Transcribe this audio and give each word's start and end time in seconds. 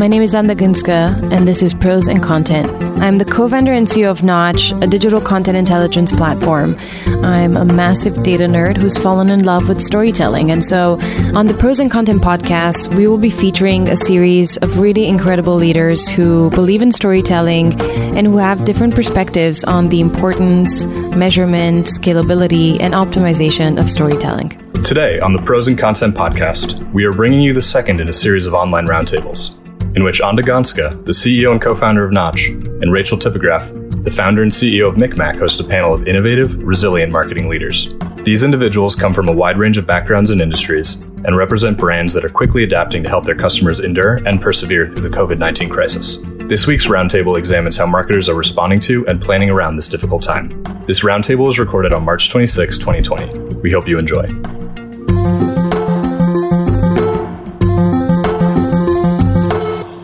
My 0.00 0.08
name 0.08 0.22
is 0.22 0.34
Anda 0.34 0.54
Gansca, 0.54 1.30
and 1.30 1.46
this 1.46 1.62
is 1.62 1.74
Pros 1.74 2.08
and 2.08 2.22
Content. 2.22 2.70
I'm 3.02 3.18
the 3.18 3.24
co 3.26 3.46
founder 3.50 3.74
and 3.74 3.86
CEO 3.86 4.10
of 4.10 4.22
Knotch, 4.22 4.72
a 4.80 4.86
digital 4.86 5.20
content 5.20 5.58
intelligence 5.58 6.10
platform. 6.10 6.74
I'm 7.22 7.54
a 7.54 7.66
massive 7.66 8.22
data 8.22 8.44
nerd 8.44 8.78
who's 8.78 8.96
fallen 8.96 9.28
in 9.28 9.44
love 9.44 9.68
with 9.68 9.82
storytelling. 9.82 10.50
And 10.50 10.64
so, 10.64 10.98
on 11.34 11.48
the 11.48 11.52
Pros 11.52 11.80
and 11.80 11.90
Content 11.90 12.22
podcast, 12.22 12.94
we 12.94 13.06
will 13.06 13.18
be 13.18 13.28
featuring 13.28 13.88
a 13.90 13.96
series 13.96 14.56
of 14.56 14.78
really 14.78 15.04
incredible 15.04 15.56
leaders 15.56 16.08
who 16.08 16.48
believe 16.52 16.80
in 16.80 16.92
storytelling 16.92 17.78
and 18.16 18.26
who 18.26 18.38
have 18.38 18.64
different 18.64 18.94
perspectives 18.94 19.64
on 19.64 19.90
the 19.90 20.00
importance, 20.00 20.86
measurement, 21.14 21.88
scalability, 21.88 22.80
and 22.80 22.94
optimization 22.94 23.78
of 23.78 23.90
storytelling. 23.90 24.48
Today, 24.82 25.20
on 25.20 25.34
the 25.34 25.42
Pros 25.42 25.68
and 25.68 25.78
Content 25.78 26.14
podcast, 26.14 26.90
we 26.94 27.04
are 27.04 27.12
bringing 27.12 27.42
you 27.42 27.52
the 27.52 27.60
second 27.60 28.00
in 28.00 28.08
a 28.08 28.14
series 28.14 28.46
of 28.46 28.54
online 28.54 28.86
roundtables, 28.86 29.59
in 29.94 30.04
which 30.04 30.20
Anda 30.20 30.42
Gansca, 30.42 31.04
the 31.04 31.12
CEO 31.12 31.52
and 31.52 31.60
co 31.60 31.74
founder 31.74 32.04
of 32.04 32.12
Knotch, 32.12 32.48
and 32.48 32.92
Rachel 32.92 33.18
Tipograph, 33.18 34.04
the 34.04 34.10
founder 34.10 34.42
and 34.42 34.50
CEO 34.50 34.88
of 34.88 34.94
MikMak, 34.94 35.38
host 35.38 35.60
a 35.60 35.64
panel 35.64 35.92
of 35.92 36.06
innovative, 36.06 36.62
resilient 36.62 37.12
marketing 37.12 37.48
leaders. 37.48 37.92
These 38.24 38.44
individuals 38.44 38.94
come 38.94 39.14
from 39.14 39.28
a 39.28 39.32
wide 39.32 39.58
range 39.58 39.78
of 39.78 39.86
backgrounds 39.86 40.30
and 40.30 40.40
industries 40.40 40.94
and 41.24 41.36
represent 41.36 41.78
brands 41.78 42.12
that 42.14 42.24
are 42.24 42.30
quickly 42.30 42.64
adapting 42.64 43.02
to 43.02 43.08
help 43.08 43.24
their 43.24 43.34
customers 43.34 43.80
endure 43.80 44.16
and 44.26 44.40
persevere 44.40 44.88
through 44.88 45.08
the 45.08 45.16
COVID 45.16 45.38
19 45.38 45.68
crisis. 45.68 46.18
This 46.50 46.66
week's 46.66 46.86
roundtable 46.86 47.38
examines 47.38 47.76
how 47.76 47.86
marketers 47.86 48.28
are 48.28 48.34
responding 48.34 48.80
to 48.80 49.06
and 49.06 49.20
planning 49.20 49.50
around 49.50 49.76
this 49.76 49.88
difficult 49.88 50.22
time. 50.22 50.48
This 50.86 51.00
roundtable 51.00 51.48
is 51.48 51.58
recorded 51.58 51.92
on 51.92 52.04
March 52.04 52.30
26, 52.30 52.78
2020. 52.78 53.38
We 53.60 53.70
hope 53.70 53.86
you 53.86 53.98
enjoy. 53.98 54.59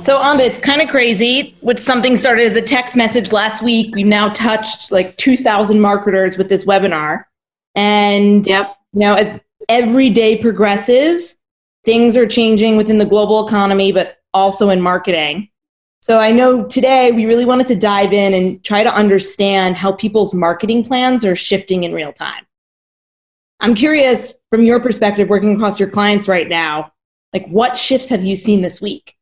So, 0.07 0.23
Anda, 0.23 0.45
it's 0.45 0.61
kind 0.61 0.81
of 0.81 0.89
crazy. 0.89 1.57
With 1.63 1.81
something 1.81 2.15
started 2.15 2.47
as 2.47 2.55
a 2.55 2.63
text 2.63 2.97
message 2.97 3.33
last 3.33 3.61
week, 3.61 3.93
we've 3.93 4.07
now 4.07 4.29
touched 4.29 4.93
like 4.93 5.17
2,000 5.17 5.81
marketers 5.81 6.39
with 6.39 6.49
this 6.49 6.65
webinar. 6.65 7.25
And, 7.75 8.47
yep. 8.47 8.77
you 8.93 9.01
know, 9.01 9.15
as 9.15 9.43
every 9.69 10.09
day 10.09 10.37
progresses, 10.37 11.35
things 11.85 12.17
are 12.17 12.25
changing 12.25 12.77
within 12.77 12.99
the 12.99 13.05
global 13.05 13.45
economy, 13.45 13.91
but 13.91 14.19
also 14.33 14.71
in 14.71 14.81
marketing. 14.81 15.49
So, 16.03 16.21
I 16.21 16.31
know 16.31 16.65
today 16.67 17.11
we 17.11 17.27
really 17.27 17.45
wanted 17.45 17.67
to 17.67 17.75
dive 17.75 18.13
in 18.13 18.33
and 18.33 18.63
try 18.63 18.85
to 18.85 18.95
understand 18.95 19.77
how 19.77 19.91
people's 19.91 20.33
marketing 20.33 20.85
plans 20.85 21.25
are 21.25 21.35
shifting 21.35 21.83
in 21.83 21.93
real 21.93 22.13
time. 22.13 22.47
I'm 23.59 23.75
curious 23.75 24.35
from 24.51 24.63
your 24.63 24.79
perspective, 24.79 25.29
working 25.29 25.57
across 25.57 25.81
your 25.81 25.91
clients 25.91 26.29
right 26.29 26.49
now, 26.49 26.93
like 27.33 27.49
what 27.49 27.77
shifts 27.77 28.09
have 28.11 28.23
you 28.23 28.37
seen 28.37 28.63
this 28.63 28.81
week? 28.81 29.16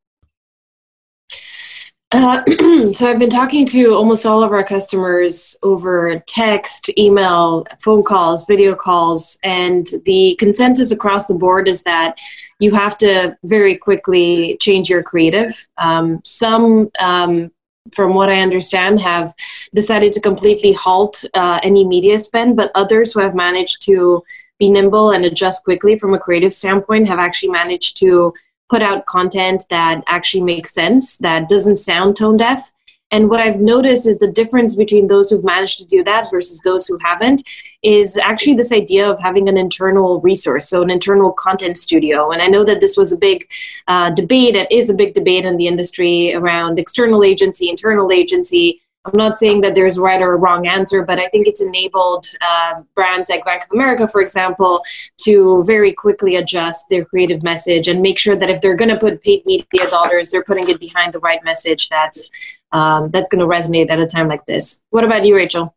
Uh, 2.17 2.41
so 2.93 3.09
I've 3.09 3.19
been 3.19 3.29
talking 3.29 3.65
to 3.65 3.93
almost 3.93 4.25
all 4.25 4.41
of 4.41 4.53
our 4.53 4.63
customers 4.63 5.57
over 5.63 6.17
text, 6.27 6.89
email, 6.97 7.67
phone 7.83 8.03
calls, 8.03 8.45
video 8.45 8.73
calls, 8.73 9.37
and 9.43 9.85
the 10.05 10.37
consensus 10.39 10.91
across 10.91 11.27
the 11.27 11.33
board 11.33 11.67
is 11.67 11.83
that 11.83 12.17
you 12.59 12.71
have 12.71 12.97
to 12.99 13.37
very 13.43 13.75
quickly 13.75 14.55
change 14.61 14.89
your 14.89 15.03
creative. 15.03 15.67
Um, 15.77 16.21
some, 16.23 16.89
um, 16.99 17.51
from 17.93 18.13
what 18.13 18.29
I 18.29 18.39
understand, 18.39 19.01
have 19.01 19.33
decided 19.73 20.13
to 20.13 20.21
completely 20.21 20.71
halt 20.71 21.25
uh, 21.33 21.59
any 21.63 21.85
media 21.85 22.17
spend, 22.17 22.55
but 22.55 22.71
others 22.75 23.11
who 23.11 23.19
have 23.19 23.35
managed 23.35 23.81
to 23.87 24.23
be 24.57 24.69
nimble 24.69 25.11
and 25.11 25.25
adjust 25.25 25.65
quickly 25.65 25.97
from 25.97 26.13
a 26.13 26.19
creative 26.19 26.53
standpoint 26.53 27.09
have 27.09 27.19
actually 27.19 27.49
managed 27.49 27.97
to 27.97 28.33
put 28.69 28.81
out 28.81 29.05
content 29.05 29.63
that 29.69 30.03
actually 30.07 30.43
makes 30.43 30.73
sense, 30.73 31.17
that 31.17 31.49
doesn't 31.49 31.77
sound 31.77 32.15
tone 32.15 32.37
deaf. 32.37 32.71
And 33.11 33.29
what 33.29 33.39
I've 33.39 33.59
noticed 33.59 34.07
is 34.07 34.17
the 34.17 34.31
difference 34.31 34.75
between 34.75 35.07
those 35.07 35.29
who've 35.29 35.43
managed 35.43 35.77
to 35.77 35.85
do 35.85 36.03
that 36.03 36.29
versus 36.31 36.59
those 36.63 36.87
who 36.87 36.97
haven't 37.03 37.47
is 37.83 38.17
actually 38.17 38.55
this 38.55 38.71
idea 38.71 39.09
of 39.09 39.19
having 39.19 39.47
an 39.47 39.57
internal 39.57 40.19
resource, 40.21 40.67
so 40.67 40.81
an 40.81 40.89
internal 40.89 41.31
content 41.31 41.77
studio. 41.77 42.31
And 42.31 42.41
I 42.41 42.47
know 42.47 42.63
that 42.63 42.81
this 42.81 42.97
was 42.97 43.13
a 43.13 43.17
big 43.17 43.47
uh, 43.87 44.09
debate, 44.09 44.55
it 44.55 44.71
is 44.71 44.89
a 44.89 44.95
big 44.95 45.13
debate 45.13 45.45
in 45.45 45.57
the 45.57 45.67
industry 45.67 46.33
around 46.33 46.79
external 46.79 47.23
agency, 47.23 47.69
internal 47.69 48.11
agency. 48.11 48.81
I'm 49.05 49.17
not 49.17 49.37
saying 49.37 49.61
that 49.61 49.75
there's 49.75 49.99
right 49.99 50.21
or 50.21 50.35
wrong 50.37 50.65
answer, 50.67 51.03
but 51.03 51.19
I 51.19 51.27
think 51.27 51.47
it's 51.47 51.61
enabled 51.61 52.25
uh, 52.41 52.81
brands 52.95 53.29
like 53.29 53.45
Bank 53.45 53.63
of 53.63 53.69
America, 53.71 54.07
for 54.07 54.19
example, 54.19 54.83
to 55.25 55.63
very 55.63 55.93
quickly 55.93 56.35
adjust 56.37 56.87
their 56.89 57.05
creative 57.05 57.43
message 57.43 57.87
and 57.87 58.01
make 58.01 58.17
sure 58.17 58.35
that 58.35 58.49
if 58.49 58.61
they're 58.61 58.75
going 58.75 58.89
to 58.89 58.97
put 58.97 59.21
paid 59.21 59.45
media 59.45 59.87
dollars, 59.89 60.31
they're 60.31 60.43
putting 60.43 60.67
it 60.69 60.79
behind 60.79 61.13
the 61.13 61.19
right 61.19 61.43
message 61.43 61.87
that's 61.89 62.29
um, 62.71 63.09
that's 63.11 63.29
going 63.29 63.39
to 63.39 63.47
resonate 63.47 63.89
at 63.89 63.99
a 63.99 64.07
time 64.07 64.27
like 64.27 64.45
this. 64.47 64.81
What 64.89 65.03
about 65.03 65.23
you, 65.23 65.35
Rachel? 65.35 65.75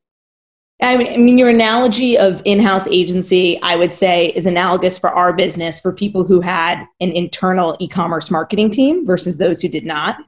I 0.81 0.97
mean, 0.97 1.37
your 1.37 1.49
analogy 1.49 2.17
of 2.17 2.41
in-house 2.45 2.87
agency, 2.87 3.61
I 3.63 3.75
would 3.75 3.93
say, 3.93 4.29
is 4.29 4.47
analogous 4.47 4.97
for 4.97 5.11
our 5.11 5.33
business 5.33 5.81
for 5.81 5.93
people 5.93 6.25
who 6.25 6.41
had 6.41 6.87
an 7.01 7.11
internal 7.11 7.77
e-commerce 7.81 8.31
marketing 8.31 8.71
team 8.71 9.05
versus 9.05 9.39
those 9.39 9.61
who 9.61 9.69
did 9.69 9.85
not. 9.85 10.19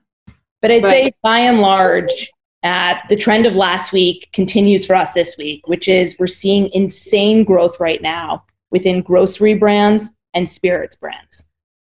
But 0.61 0.73
I'd 0.73 0.83
right. 0.83 1.05
say, 1.05 1.15
by 1.23 1.39
and 1.39 1.61
large, 1.61 2.31
uh, 2.63 2.95
the 3.09 3.17
trend 3.17 3.47
of 3.47 3.55
last 3.55 3.93
week 3.93 4.29
continues 4.33 4.85
for 4.85 4.95
us 4.95 5.13
this 5.13 5.37
week, 5.39 5.67
which 5.67 5.89
is 5.89 6.17
we're 6.19 6.27
seeing 6.27 6.69
insane 6.73 7.45
growth 7.45 7.81
right 7.81 8.03
now 8.03 8.45
within 8.71 9.03
grocery 9.03 9.55
brands 9.55 10.13
and 10.35 10.49
spirits 10.49 10.97
brands. 10.97 11.47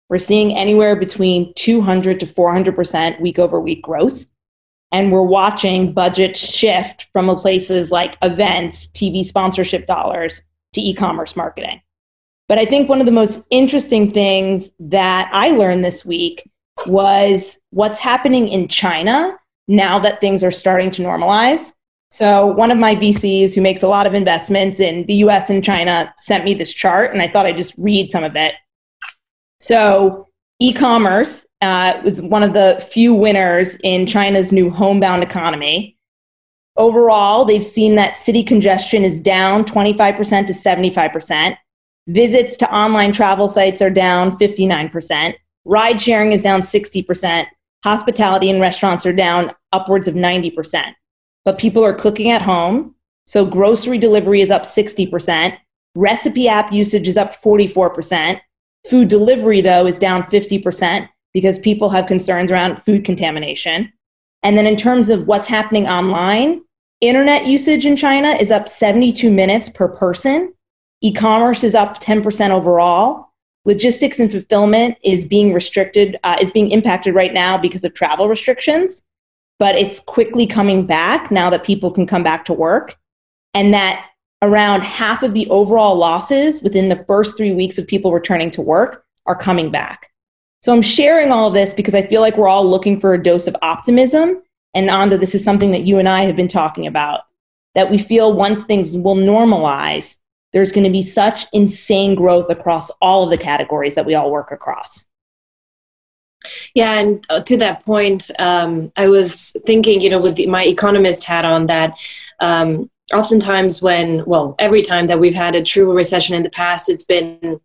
We're 0.09 0.19
seeing 0.19 0.55
anywhere 0.55 0.95
between 0.95 1.53
200 1.55 2.19
to 2.19 2.25
400% 2.25 3.19
week 3.19 3.39
over 3.39 3.59
week 3.59 3.81
growth. 3.81 4.25
And 4.91 5.11
we're 5.11 5.23
watching 5.23 5.91
budgets 5.91 6.39
shift 6.39 7.07
from 7.11 7.35
places 7.35 7.89
like 7.89 8.15
events, 8.21 8.89
TV 8.89 9.25
sponsorship 9.25 9.87
dollars 9.87 10.43
to 10.73 10.81
e 10.81 10.93
commerce 10.93 11.35
marketing. 11.35 11.81
But 12.47 12.59
I 12.59 12.65
think 12.65 12.89
one 12.89 12.99
of 12.99 13.07
the 13.07 13.11
most 13.11 13.43
interesting 13.49 14.11
things 14.11 14.71
that 14.79 15.29
I 15.33 15.51
learned 15.51 15.83
this 15.83 16.05
week 16.05 16.47
was 16.85 17.57
what's 17.71 17.99
happening 17.99 18.47
in 18.47 18.67
China 18.67 19.37
now 19.67 19.99
that 19.99 20.21
things 20.21 20.43
are 20.43 20.51
starting 20.51 20.91
to 20.91 21.01
normalize. 21.01 21.73
So, 22.09 22.45
one 22.45 22.69
of 22.69 22.77
my 22.77 22.95
VCs 22.95 23.55
who 23.55 23.61
makes 23.61 23.81
a 23.81 23.87
lot 23.87 24.05
of 24.05 24.13
investments 24.13 24.79
in 24.79 25.05
the 25.07 25.15
US 25.15 25.49
and 25.49 25.63
China 25.63 26.13
sent 26.17 26.43
me 26.43 26.53
this 26.53 26.73
chart, 26.73 27.11
and 27.11 27.21
I 27.21 27.27
thought 27.27 27.45
I'd 27.45 27.57
just 27.57 27.73
read 27.77 28.11
some 28.11 28.23
of 28.23 28.35
it. 28.35 28.53
So, 29.59 30.27
e 30.59 30.73
commerce 30.73 31.47
uh, 31.61 31.99
was 32.03 32.21
one 32.21 32.43
of 32.43 32.53
the 32.53 32.85
few 32.91 33.15
winners 33.15 33.77
in 33.83 34.05
China's 34.05 34.51
new 34.51 34.69
homebound 34.69 35.23
economy. 35.23 35.97
Overall, 36.75 37.45
they've 37.45 37.65
seen 37.65 37.95
that 37.95 38.17
city 38.17 38.43
congestion 38.43 39.03
is 39.03 39.21
down 39.21 39.63
25% 39.63 40.47
to 40.47 40.53
75%. 40.53 41.57
Visits 42.07 42.57
to 42.57 42.75
online 42.75 43.13
travel 43.13 43.47
sites 43.47 43.81
are 43.81 43.89
down 43.89 44.37
59%. 44.37 45.35
Ride 45.65 46.01
sharing 46.01 46.31
is 46.31 46.41
down 46.41 46.61
60% 46.61 47.45
hospitality 47.83 48.49
and 48.49 48.61
restaurants 48.61 49.05
are 49.05 49.13
down 49.13 49.51
upwards 49.71 50.07
of 50.07 50.15
90%. 50.15 50.93
But 51.45 51.57
people 51.57 51.83
are 51.83 51.93
cooking 51.93 52.31
at 52.31 52.41
home. 52.41 52.95
So 53.25 53.45
grocery 53.45 53.97
delivery 53.97 54.41
is 54.41 54.51
up 54.51 54.63
60%. 54.63 55.57
Recipe 55.95 56.47
app 56.47 56.71
usage 56.71 57.07
is 57.07 57.17
up 57.17 57.35
44%. 57.35 58.39
Food 58.89 59.07
delivery, 59.07 59.61
though, 59.61 59.85
is 59.85 59.97
down 59.97 60.23
50% 60.23 61.07
because 61.33 61.59
people 61.59 61.89
have 61.89 62.05
concerns 62.05 62.51
around 62.51 62.81
food 62.81 63.03
contamination. 63.05 63.91
And 64.43 64.57
then 64.57 64.67
in 64.67 64.75
terms 64.75 65.09
of 65.09 65.27
what's 65.27 65.47
happening 65.47 65.87
online, 65.87 66.61
internet 67.01 67.45
usage 67.45 67.85
in 67.85 67.95
China 67.95 68.29
is 68.29 68.51
up 68.51 68.67
72 68.67 69.31
minutes 69.31 69.69
per 69.69 69.87
person. 69.87 70.53
E 71.01 71.11
commerce 71.11 71.63
is 71.63 71.75
up 71.75 72.01
10% 72.01 72.51
overall 72.51 73.32
logistics 73.65 74.19
and 74.19 74.31
fulfillment 74.31 74.97
is 75.03 75.25
being 75.25 75.53
restricted, 75.53 76.19
uh, 76.23 76.37
is 76.41 76.51
being 76.51 76.71
impacted 76.71 77.15
right 77.15 77.33
now 77.33 77.57
because 77.57 77.83
of 77.83 77.93
travel 77.93 78.27
restrictions, 78.27 79.01
but 79.59 79.75
it's 79.75 79.99
quickly 79.99 80.45
coming 80.45 80.85
back 80.85 81.31
now 81.31 81.49
that 81.49 81.63
people 81.63 81.91
can 81.91 82.05
come 82.05 82.23
back 82.23 82.45
to 82.45 82.53
work. 82.53 82.97
And 83.53 83.73
that 83.73 84.09
around 84.41 84.81
half 84.81 85.23
of 85.23 85.33
the 85.33 85.47
overall 85.49 85.95
losses 85.95 86.61
within 86.61 86.89
the 86.89 87.03
first 87.05 87.37
three 87.37 87.53
weeks 87.53 87.77
of 87.77 87.87
people 87.87 88.11
returning 88.11 88.51
to 88.51 88.61
work 88.61 89.05
are 89.25 89.35
coming 89.35 89.71
back. 89.71 90.11
So 90.61 90.73
I'm 90.73 90.81
sharing 90.81 91.31
all 91.31 91.47
of 91.47 91.53
this 91.53 91.73
because 91.73 91.93
I 91.93 92.05
feel 92.05 92.21
like 92.21 92.37
we're 92.37 92.47
all 92.47 92.69
looking 92.69 92.99
for 92.99 93.13
a 93.13 93.21
dose 93.21 93.47
of 93.47 93.55
optimism. 93.61 94.41
And 94.73 94.89
Anda, 94.89 95.17
this 95.17 95.35
is 95.35 95.43
something 95.43 95.71
that 95.71 95.83
you 95.83 95.99
and 95.99 96.09
I 96.09 96.23
have 96.23 96.35
been 96.35 96.47
talking 96.47 96.87
about 96.87 97.21
that 97.75 97.89
we 97.89 97.97
feel 97.97 98.33
once 98.33 98.63
things 98.63 98.97
will 98.97 99.15
normalize, 99.15 100.17
there's 100.53 100.71
going 100.71 100.85
to 100.85 100.89
be 100.89 101.03
such 101.03 101.45
insane 101.51 102.15
growth 102.15 102.49
across 102.49 102.89
all 103.01 103.23
of 103.23 103.29
the 103.29 103.37
categories 103.37 103.95
that 103.95 104.05
we 104.05 104.15
all 104.15 104.31
work 104.31 104.51
across. 104.51 105.07
Yeah, 106.73 106.99
and 106.99 107.25
uh, 107.29 107.41
to 107.43 107.57
that 107.57 107.83
point, 107.83 108.29
um, 108.37 108.91
I 108.95 109.07
was 109.07 109.55
thinking, 109.65 110.01
you 110.01 110.09
know, 110.09 110.17
with 110.17 110.35
the, 110.35 110.47
my 110.47 110.65
economist 110.65 111.23
hat 111.23 111.45
on, 111.45 111.67
that 111.67 111.93
um, 112.39 112.89
oftentimes 113.13 113.81
when, 113.81 114.23
well, 114.25 114.55
every 114.59 114.81
time 114.81 115.07
that 115.07 115.19
we've 115.19 115.33
had 115.33 115.55
a 115.55 115.63
true 115.63 115.91
recession 115.93 116.35
in 116.35 116.43
the 116.43 116.49
past, 116.49 116.89
it's 116.89 117.05
been 117.05 117.59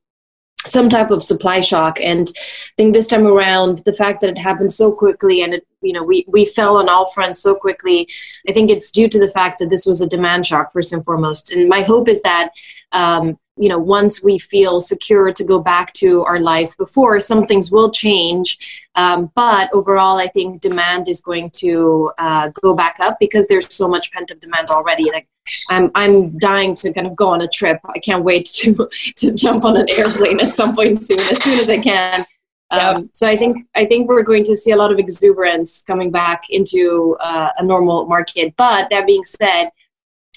some 0.66 0.88
type 0.88 1.10
of 1.10 1.22
supply 1.22 1.60
shock 1.60 2.00
and 2.00 2.32
i 2.36 2.40
think 2.76 2.92
this 2.92 3.06
time 3.06 3.26
around 3.26 3.78
the 3.78 3.92
fact 3.92 4.20
that 4.20 4.28
it 4.30 4.36
happened 4.36 4.72
so 4.72 4.92
quickly 4.92 5.40
and 5.40 5.54
it 5.54 5.66
you 5.82 5.92
know 5.92 6.02
we 6.02 6.24
we 6.26 6.44
fell 6.44 6.76
on 6.76 6.88
all 6.88 7.06
fronts 7.06 7.40
so 7.40 7.54
quickly 7.54 8.08
i 8.48 8.52
think 8.52 8.68
it's 8.68 8.90
due 8.90 9.08
to 9.08 9.20
the 9.20 9.30
fact 9.30 9.60
that 9.60 9.70
this 9.70 9.86
was 9.86 10.00
a 10.00 10.06
demand 10.06 10.44
shock 10.44 10.72
first 10.72 10.92
and 10.92 11.04
foremost 11.04 11.52
and 11.52 11.68
my 11.68 11.82
hope 11.82 12.08
is 12.08 12.20
that 12.22 12.50
um, 12.92 13.38
you 13.56 13.68
know 13.68 13.78
once 13.78 14.22
we 14.22 14.38
feel 14.38 14.80
secure 14.80 15.32
to 15.32 15.44
go 15.44 15.58
back 15.58 15.92
to 15.92 16.22
our 16.24 16.40
life 16.40 16.76
before 16.76 17.18
some 17.20 17.46
things 17.46 17.70
will 17.70 17.90
change. 17.90 18.86
Um, 18.94 19.30
but 19.36 19.70
overall 19.72 20.18
i 20.18 20.26
think 20.26 20.60
demand 20.60 21.08
is 21.08 21.20
going 21.20 21.50
to 21.62 22.10
uh, 22.18 22.50
go 22.62 22.74
back 22.74 22.96
up 23.00 23.18
because 23.20 23.46
there's 23.46 23.72
so 23.72 23.86
much 23.86 24.10
pent 24.12 24.32
up 24.32 24.40
demand 24.40 24.70
already. 24.70 25.10
Like 25.10 25.28
i'm 25.70 25.90
i'm 25.94 26.38
dying 26.38 26.74
to 26.76 26.92
kind 26.92 27.06
of 27.06 27.16
go 27.16 27.28
on 27.28 27.42
a 27.42 27.48
trip. 27.48 27.78
I 27.84 27.98
can't 27.98 28.24
wait 28.24 28.44
to 28.60 28.88
to 29.16 29.34
jump 29.34 29.64
on 29.64 29.76
an 29.76 29.88
airplane 29.88 30.40
at 30.40 30.54
some 30.54 30.74
point 30.74 31.02
soon 31.02 31.18
as 31.18 31.42
soon 31.42 31.58
as 31.60 31.68
i 31.68 31.78
can. 31.78 32.26
Um, 32.70 33.10
so 33.14 33.26
I 33.26 33.36
think 33.36 33.66
I 33.74 33.86
think 33.86 34.08
we're 34.08 34.22
going 34.22 34.44
to 34.44 34.56
see 34.56 34.72
a 34.72 34.76
lot 34.76 34.92
of 34.92 34.98
exuberance 34.98 35.82
coming 35.82 36.10
back 36.10 36.44
into 36.50 37.16
uh, 37.20 37.50
a 37.56 37.64
normal 37.64 38.06
market. 38.06 38.54
But 38.56 38.90
that 38.90 39.06
being 39.06 39.22
said, 39.22 39.70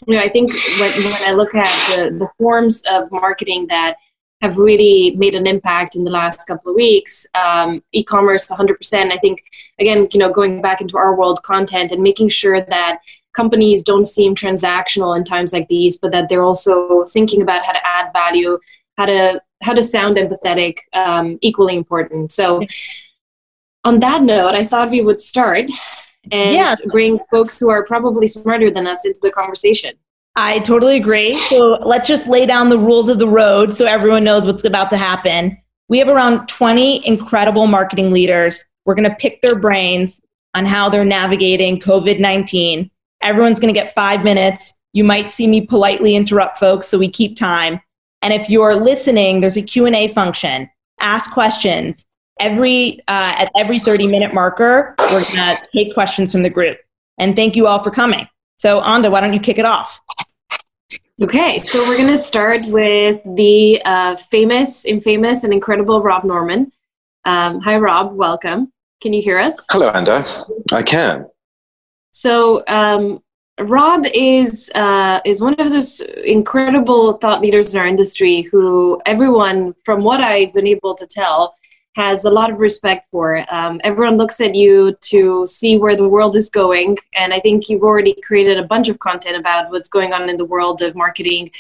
you 0.08 0.16
know, 0.16 0.22
I 0.22 0.30
think 0.30 0.52
when, 0.80 1.04
when 1.04 1.24
I 1.24 1.34
look 1.34 1.54
at 1.56 1.66
the, 1.96 2.12
the 2.18 2.30
forms 2.38 2.84
of 2.90 3.12
marketing 3.12 3.68
that 3.68 3.98
have 4.42 4.58
really 4.58 5.12
made 5.16 5.36
an 5.36 5.46
impact 5.46 5.96
in 5.96 6.04
the 6.04 6.10
last 6.10 6.46
couple 6.48 6.72
of 6.72 6.76
weeks, 6.76 7.28
um, 7.36 7.84
e-commerce 7.92 8.46
100%. 8.48 9.12
I 9.12 9.18
think, 9.18 9.44
again, 9.80 10.08
you 10.12 10.20
know, 10.20 10.32
going 10.32 10.62
back 10.62 10.82
into 10.82 10.98
our 10.98 11.16
world 11.16 11.44
content 11.44 11.92
and 11.92 12.02
making 12.02 12.30
sure 12.30 12.62
that 12.62 13.00
companies 13.34 13.84
don't 13.84 14.06
seem 14.06 14.34
transactional 14.34 15.16
in 15.16 15.24
times 15.24 15.54
like 15.54 15.68
these, 15.68 15.98
but 15.98 16.12
that 16.12 16.28
they're 16.28 16.44
also 16.44 17.04
thinking 17.04 17.42
about 17.42 17.64
how 17.64 17.72
to 17.72 17.88
add 17.88 18.12
value, 18.14 18.58
how 18.98 19.06
to 19.06 19.42
how 19.64 19.74
to 19.74 19.82
sound 19.84 20.18
empathetic, 20.18 20.80
um, 20.94 21.38
equally 21.42 21.76
important. 21.76 22.32
So, 22.32 22.66
on 23.84 24.00
that 24.00 24.24
note, 24.24 24.56
I 24.56 24.66
thought 24.66 24.90
we 24.90 25.02
would 25.02 25.20
start 25.20 25.70
and 26.32 26.56
yeah. 26.56 26.76
bring 26.88 27.20
folks 27.32 27.60
who 27.60 27.70
are 27.70 27.84
probably 27.84 28.28
smarter 28.28 28.72
than 28.72 28.88
us 28.88 29.06
into 29.06 29.20
the 29.22 29.32
conversation. 29.32 29.94
I 30.36 30.60
totally 30.60 30.96
agree. 30.96 31.34
So 31.34 31.78
let's 31.86 32.08
just 32.08 32.28
lay 32.28 32.46
down 32.46 32.70
the 32.70 32.78
rules 32.78 33.10
of 33.10 33.20
the 33.20 33.28
road 33.28 33.74
so 33.74 33.86
everyone 33.86 34.24
knows 34.24 34.46
what's 34.46 34.64
about 34.64 34.90
to 34.92 34.98
happen. 34.98 35.58
We 35.90 35.98
have 36.00 36.08
around 36.08 36.48
20 36.48 37.06
incredible 37.06 37.68
marketing 37.68 38.12
leaders. 38.12 38.64
We're 38.86 38.96
going 38.96 39.10
to 39.10 39.16
pick 39.16 39.42
their 39.42 39.60
brains 39.60 40.22
on 40.54 40.66
how 40.66 40.90
they're 40.90 41.04
navigating 41.04 41.80
COVID 41.80 42.20
19. 42.20 42.90
Everyone's 43.22 43.60
going 43.60 43.74
to 43.74 43.80
get 43.80 43.94
five 43.94 44.24
minutes. 44.24 44.74
You 44.94 45.04
might 45.04 45.32
see 45.32 45.48
me 45.48 45.62
politely 45.62 46.16
interrupt 46.16 46.58
folks 46.58 46.88
so 46.88 46.98
we 46.98 47.10
keep 47.10 47.36
time. 47.36 47.82
And 48.22 48.34
if 48.34 48.50
you're 48.50 48.76
listening, 48.76 49.40
there's 49.40 49.58
a 49.58 49.62
Q&A 49.62 50.08
function. 50.10 50.70
Ask 51.00 51.32
questions 51.32 52.06
every 52.42 53.00
uh, 53.08 53.32
at 53.38 53.50
every 53.56 53.80
30 53.80 54.08
minute 54.08 54.34
marker, 54.34 54.96
we're 55.00 55.24
going 55.24 55.24
to 55.24 55.58
take 55.74 55.94
questions 55.94 56.32
from 56.34 56.42
the 56.42 56.50
group. 56.50 56.78
And 57.18 57.36
thank 57.36 57.56
you 57.56 57.68
all 57.68 57.82
for 57.82 57.92
coming. 57.92 58.28
So, 58.58 58.82
Anda, 58.82 59.10
why 59.10 59.22
don't 59.22 59.34
you 59.34 59.40
kick 59.40 59.58
it 59.58 59.66
off? 59.66 60.02
Okay, 61.22 61.60
so 61.60 61.80
we're 61.88 61.98
going 61.98 62.10
to 62.10 62.18
start 62.18 62.64
with 62.70 63.22
the 63.36 63.82
uh, 63.86 64.16
famous, 64.16 64.86
infamous, 64.86 65.44
and 65.44 65.54
incredible 65.54 66.02
Rob 66.02 66.24
Norman. 66.24 66.72
Um, 67.26 67.60
hi, 67.62 67.78
Rob. 67.78 68.14
Welcome. 68.14 68.74
Can 69.02 69.14
you 69.14 69.22
hear 69.22 69.38
us? 69.38 69.64
Hello, 69.70 69.90
Anda. 69.90 70.24
I 70.74 70.82
can. 70.82 71.28
So, 72.12 72.64
um, 72.68 73.22
Rob 73.60 74.06
is 74.16 74.72
uh, 74.74 75.20
is 75.24 75.42
one 75.42 75.54
of 75.60 75.70
those 75.70 76.00
incredible 76.26 77.14
thought 77.14 77.42
leaders 77.42 77.74
in 77.74 77.80
our 77.80 77.86
industry 77.86 78.42
who 78.42 79.00
everyone, 79.06 79.76
from 79.86 80.04
what 80.04 80.22
I've 80.22 80.54
been 80.54 80.68
able 80.68 80.96
to 80.96 81.06
tell, 81.06 81.54
has 81.96 82.24
a 82.26 82.30
lot 82.30 82.52
of 82.52 82.60
respect 82.60 83.08
for. 83.12 83.46
Um, 83.54 83.82
everyone 83.84 84.18
looks 84.18 84.40
at 84.40 84.56
you 84.56 84.96
to 85.02 85.46
see 85.46 85.78
where 85.78 85.96
the 85.96 86.08
world 86.08 86.36
is 86.36 86.50
going, 86.50 86.98
and 87.14 87.34
I 87.34 87.40
think 87.40 87.70
you've 87.70 87.84
already 87.84 88.16
created 88.24 88.58
a 88.58 88.64
bunch 88.64 88.88
of 88.90 89.00
content 89.00 89.38
about 89.38 89.72
what's 89.72 89.90
going 89.90 90.14
on 90.14 90.30
in 90.30 90.38
the 90.38 90.46
world 90.46 90.82
of 90.82 90.96
marketing 90.96 91.52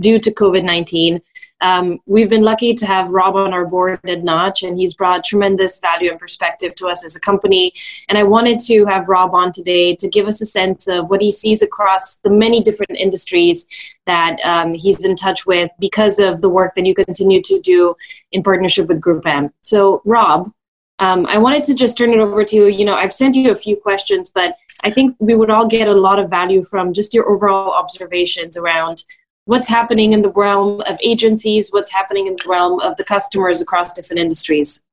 due 0.00 0.18
to 0.18 0.30
COVID 0.30 0.64
19. 0.64 1.22
Um, 1.60 2.00
we've 2.06 2.28
been 2.28 2.42
lucky 2.42 2.74
to 2.74 2.86
have 2.86 3.10
Rob 3.10 3.34
on 3.34 3.52
our 3.52 3.64
board 3.64 3.98
at 4.06 4.22
Knotch, 4.22 4.62
and 4.62 4.78
he's 4.78 4.94
brought 4.94 5.24
tremendous 5.24 5.80
value 5.80 6.10
and 6.10 6.20
perspective 6.20 6.74
to 6.76 6.88
us 6.88 7.04
as 7.04 7.16
a 7.16 7.20
company. 7.20 7.72
And 8.08 8.18
I 8.18 8.24
wanted 8.24 8.58
to 8.66 8.84
have 8.86 9.08
Rob 9.08 9.34
on 9.34 9.52
today 9.52 9.96
to 9.96 10.08
give 10.08 10.26
us 10.26 10.40
a 10.40 10.46
sense 10.46 10.86
of 10.86 11.08
what 11.10 11.22
he 11.22 11.32
sees 11.32 11.62
across 11.62 12.18
the 12.18 12.30
many 12.30 12.60
different 12.60 12.98
industries 12.98 13.66
that 14.06 14.38
um, 14.44 14.74
he's 14.74 15.04
in 15.04 15.16
touch 15.16 15.46
with 15.46 15.70
because 15.78 16.18
of 16.18 16.42
the 16.42 16.50
work 16.50 16.74
that 16.74 16.86
you 16.86 16.94
continue 16.94 17.40
to 17.42 17.60
do 17.60 17.96
in 18.32 18.42
partnership 18.42 18.86
with 18.88 19.00
Group 19.00 19.26
M. 19.26 19.50
So, 19.62 20.02
Rob, 20.04 20.50
um, 20.98 21.26
I 21.26 21.38
wanted 21.38 21.64
to 21.64 21.74
just 21.74 21.98
turn 21.98 22.12
it 22.12 22.20
over 22.20 22.44
to 22.44 22.56
you. 22.56 22.66
You 22.66 22.84
know, 22.84 22.94
I've 22.94 23.12
sent 23.12 23.34
you 23.34 23.50
a 23.50 23.56
few 23.56 23.76
questions, 23.76 24.30
but 24.30 24.56
I 24.84 24.90
think 24.90 25.16
we 25.18 25.34
would 25.34 25.50
all 25.50 25.66
get 25.66 25.88
a 25.88 25.92
lot 25.92 26.18
of 26.18 26.30
value 26.30 26.62
from 26.62 26.92
just 26.92 27.12
your 27.12 27.28
overall 27.28 27.72
observations 27.72 28.56
around 28.56 29.04
what's 29.46 29.68
happening 29.68 30.12
in 30.12 30.22
the 30.22 30.30
realm 30.30 30.82
of 30.82 30.98
agencies, 31.02 31.70
what's 31.70 31.92
happening 31.92 32.26
in 32.26 32.36
the 32.36 32.48
realm 32.48 32.78
of 32.80 32.96
the 32.96 33.04
customers 33.04 33.60
across 33.60 33.94
different 33.94 34.20
industries. 34.20 34.84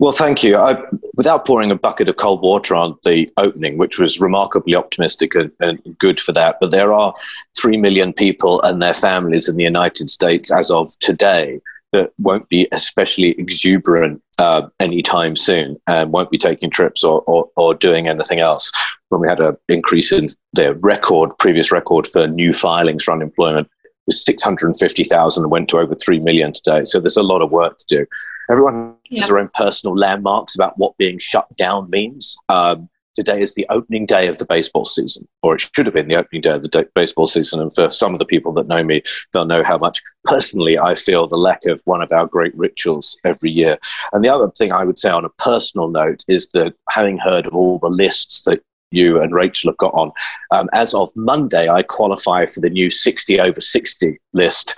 Well, 0.00 0.12
thank 0.12 0.42
you. 0.42 0.56
I, 0.56 0.82
without 1.14 1.46
pouring 1.46 1.70
a 1.70 1.76
bucket 1.76 2.08
of 2.08 2.16
cold 2.16 2.40
water 2.40 2.74
on 2.74 2.96
the 3.04 3.28
opening, 3.36 3.76
which 3.76 3.98
was 3.98 4.18
remarkably 4.18 4.74
optimistic 4.74 5.34
and, 5.34 5.52
and, 5.60 5.78
good 5.98 6.18
for 6.18 6.32
that, 6.32 6.56
but 6.58 6.70
there 6.70 6.92
are 6.92 7.14
3 7.58 7.76
million 7.76 8.14
people 8.14 8.62
and 8.62 8.80
their 8.80 8.94
families 8.94 9.46
in 9.46 9.56
the 9.56 9.62
United 9.62 10.08
States 10.08 10.50
as 10.50 10.70
of 10.70 10.98
today 11.00 11.60
that 11.92 12.12
won't 12.18 12.48
be 12.48 12.68
especially 12.72 13.30
exuberant 13.30 14.22
uh, 14.38 14.68
anytime 14.78 15.36
soon 15.36 15.76
and 15.86 16.12
won't 16.12 16.30
be 16.30 16.38
taking 16.38 16.70
trips 16.70 17.02
or, 17.02 17.22
or, 17.22 17.48
or 17.56 17.74
doing 17.74 18.08
anything 18.08 18.40
else. 18.40 18.70
When 19.08 19.20
we 19.20 19.28
had 19.28 19.40
an 19.40 19.56
increase 19.68 20.12
in 20.12 20.28
the 20.52 20.74
record, 20.74 21.32
previous 21.38 21.72
record 21.72 22.06
for 22.06 22.26
new 22.28 22.52
filings 22.52 23.04
for 23.04 23.12
unemployment 23.12 23.68
was 24.06 24.24
650,000 24.24 25.42
and 25.42 25.50
went 25.50 25.68
to 25.70 25.78
over 25.78 25.94
3 25.94 26.20
million 26.20 26.52
today. 26.52 26.84
So 26.84 27.00
there's 27.00 27.16
a 27.16 27.22
lot 27.22 27.42
of 27.42 27.50
work 27.50 27.78
to 27.78 27.86
do. 27.88 28.06
Everyone 28.50 28.94
has 29.12 29.28
their 29.28 29.38
own 29.38 29.50
personal 29.54 29.96
landmarks 29.96 30.54
about 30.54 30.78
what 30.78 30.96
being 30.96 31.18
shut 31.18 31.46
down 31.56 31.90
means. 31.90 32.36
Um, 32.48 32.88
today 33.20 33.38
is 33.38 33.52
the 33.52 33.66
opening 33.68 34.06
day 34.06 34.28
of 34.28 34.38
the 34.38 34.46
baseball 34.46 34.86
season, 34.86 35.28
or 35.42 35.54
it 35.54 35.60
should 35.60 35.84
have 35.84 35.94
been 35.94 36.08
the 36.08 36.16
opening 36.16 36.40
day 36.40 36.52
of 36.52 36.62
the 36.62 36.68
day- 36.68 36.86
baseball 36.94 37.26
season. 37.26 37.60
And 37.60 37.72
for 37.74 37.90
some 37.90 38.14
of 38.14 38.18
the 38.18 38.24
people 38.24 38.52
that 38.54 38.66
know 38.66 38.82
me, 38.82 39.02
they'll 39.32 39.44
know 39.44 39.62
how 39.62 39.76
much 39.76 40.02
personally 40.24 40.80
I 40.80 40.94
feel 40.94 41.26
the 41.26 41.36
lack 41.36 41.66
of 41.66 41.82
one 41.84 42.00
of 42.00 42.12
our 42.12 42.26
great 42.26 42.56
rituals 42.56 43.18
every 43.24 43.50
year. 43.50 43.78
And 44.12 44.24
the 44.24 44.34
other 44.34 44.50
thing 44.56 44.72
I 44.72 44.84
would 44.84 44.98
say 44.98 45.10
on 45.10 45.26
a 45.26 45.36
personal 45.38 45.88
note 45.88 46.24
is 46.28 46.48
that 46.54 46.72
having 46.88 47.18
heard 47.18 47.46
of 47.46 47.54
all 47.54 47.78
the 47.78 47.88
lists 47.88 48.42
that 48.44 48.62
you 48.90 49.20
and 49.20 49.34
Rachel 49.34 49.70
have 49.70 49.76
got 49.76 49.92
on, 49.92 50.12
um, 50.50 50.70
as 50.72 50.94
of 50.94 51.10
Monday, 51.14 51.66
I 51.70 51.82
qualify 51.82 52.46
for 52.46 52.60
the 52.60 52.70
new 52.70 52.88
60 52.88 53.38
over 53.38 53.60
60 53.60 54.18
list. 54.32 54.74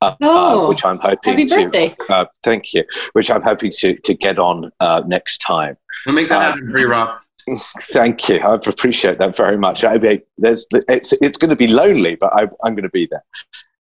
Uh, 0.00 0.06
uh 0.06 0.16
oh, 0.22 0.64
uh, 0.64 0.68
which 0.68 0.84
I'm 0.84 0.98
hoping 0.98 1.46
to. 1.46 1.94
Uh, 2.08 2.24
thank 2.42 2.72
you. 2.72 2.84
Which 3.12 3.30
I'm 3.30 3.42
hoping 3.42 3.70
to 3.76 3.94
to 3.94 4.14
get 4.14 4.38
on 4.38 4.72
uh, 4.80 5.02
next 5.06 5.38
time. 5.38 5.76
We'll 6.06 6.16
make 6.16 6.28
that 6.30 6.38
uh, 6.38 6.40
happen 6.40 6.72
for 6.72 6.78
you, 6.78 6.88
Rob. 6.88 7.21
Thank 7.80 8.28
you. 8.28 8.38
I 8.38 8.54
appreciate 8.54 9.18
that 9.18 9.36
very 9.36 9.58
much. 9.58 9.84
I 9.84 9.98
mean, 9.98 10.22
there's, 10.38 10.66
it's, 10.72 11.12
it's 11.14 11.38
going 11.38 11.50
to 11.50 11.56
be 11.56 11.68
lonely, 11.68 12.16
but 12.16 12.32
I, 12.32 12.42
I'm 12.64 12.74
going 12.74 12.82
to 12.82 12.90
be 12.90 13.06
there. 13.10 13.24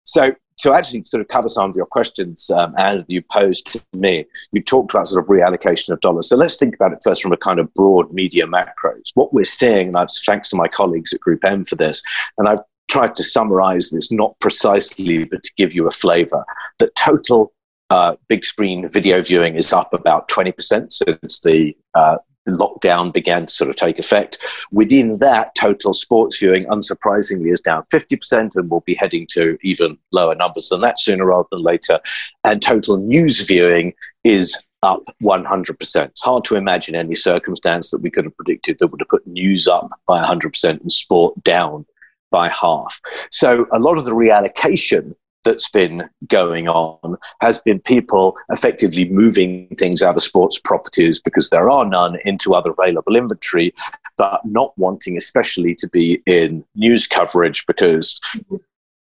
So, 0.03 0.34
to 0.62 0.74
actually 0.74 1.03
sort 1.06 1.22
of 1.22 1.27
cover 1.27 1.48
some 1.48 1.70
of 1.70 1.75
your 1.75 1.88
questions, 1.88 2.50
um, 2.51 2.75
and 2.77 3.03
you 3.08 3.22
posed 3.32 3.65
to 3.65 3.82
me, 3.94 4.25
you 4.51 4.62
talked 4.62 4.94
about 4.94 5.08
sort 5.08 5.24
of 5.24 5.27
reallocation 5.27 5.89
of 5.89 6.00
dollars. 6.01 6.30
So 6.30 6.36
let's 6.36 6.56
think 6.58 6.75
about 6.75 6.94
it 6.94 7.00
first 7.03 7.24
from 7.24 7.32
a 7.32 7.38
kind 7.38 7.60
of 7.60 7.74
broad 7.74 8.13
media 8.13 8.46
macros. 8.46 9.10
What 9.15 9.34
we're 9.34 9.44
seeing, 9.44 9.88
and 9.88 9.96
that's 9.96 10.24
thanks 10.24 10.50
to 10.50 10.56
my 10.56 10.68
colleagues 10.68 11.13
at 11.13 11.20
Group 11.20 11.44
M 11.44 11.65
for 11.65 11.75
this, 11.75 12.03
and 12.38 12.48
I've 12.48 12.60
tried 12.91 13.15
to 13.15 13.24
summarize 13.24 13.89
this 13.89 14.12
not 14.12 14.39
precisely, 14.39 15.24
but 15.24 15.44
to 15.44 15.51
give 15.58 15.74
you 15.74 15.88
a 15.88 15.91
flavor, 15.91 16.46
that 16.77 16.94
total 16.96 17.53
uh, 17.89 18.15
big 18.27 18.46
screen 18.46 18.88
video 18.88 19.24
viewing 19.24 19.56
is 19.56 19.74
up 19.74 19.94
about 19.94 20.30
20% 20.30 20.91
since 20.91 21.39
the 21.39 21.75
uh, 21.96 22.18
lockdown 22.50 23.13
began 23.13 23.45
to 23.45 23.53
sort 23.53 23.69
of 23.69 23.75
take 23.75 24.00
effect. 24.00 24.39
Within 24.71 25.17
that, 25.17 25.53
total 25.55 25.93
sports 25.93 26.39
viewing, 26.39 26.65
unsurprisingly, 26.65 27.51
is 27.51 27.60
down 27.60 27.83
50% 27.93 28.55
and 28.55 28.69
will 28.69 28.81
be 28.81 28.95
heading 28.95 29.27
to 29.31 29.57
even 29.63 29.98
lower 30.12 30.36
numbers 30.36 30.69
than 30.69 30.81
that 30.81 31.00
sooner 31.00 31.25
rather 31.25 31.48
than 31.51 31.62
later. 31.62 32.00
And 32.43 32.62
total 32.62 32.98
news 32.98 33.41
viewing 33.41 33.93
is 34.24 34.63
up 34.83 35.03
100%. 35.21 36.05
It's 36.05 36.24
hard 36.24 36.43
to 36.45 36.55
imagine 36.55 36.95
any 36.95 37.15
circumstance 37.15 37.91
that 37.91 38.01
we 38.01 38.10
could 38.10 38.25
have 38.25 38.36
predicted 38.36 38.77
that 38.79 38.88
would 38.88 39.01
have 39.01 39.10
put 39.10 39.27
news 39.27 39.67
up 39.67 39.91
by 40.07 40.21
100% 40.24 40.81
and 40.81 40.91
sport 40.91 41.41
down 41.43 41.86
by 42.31 42.50
half. 42.50 43.00
So 43.29 43.67
a 43.71 43.79
lot 43.79 43.98
of 43.98 44.05
the 44.05 44.12
reallocation 44.12 45.13
that's 45.43 45.69
been 45.69 46.10
going 46.27 46.67
on 46.67 47.17
has 47.39 47.60
been 47.60 47.79
people 47.79 48.36
effectively 48.50 49.10
moving 49.10 49.67
things 49.77 50.01
out 50.01 50.15
of 50.15 50.24
sports 50.24 50.60
properties 50.60 51.19
because 51.19 51.50
there 51.50 51.69
are 51.69 51.86
none 51.86 52.17
into 52.25 52.53
other 52.53 52.71
available 52.77 53.15
inventory, 53.15 53.74
but 54.17 54.41
not 54.45 54.77
wanting 54.77 55.17
especially 55.17 55.75
to 55.75 55.88
be 55.89 56.21
in 56.25 56.63
news 56.75 57.07
coverage 57.07 57.65
because 57.65 58.19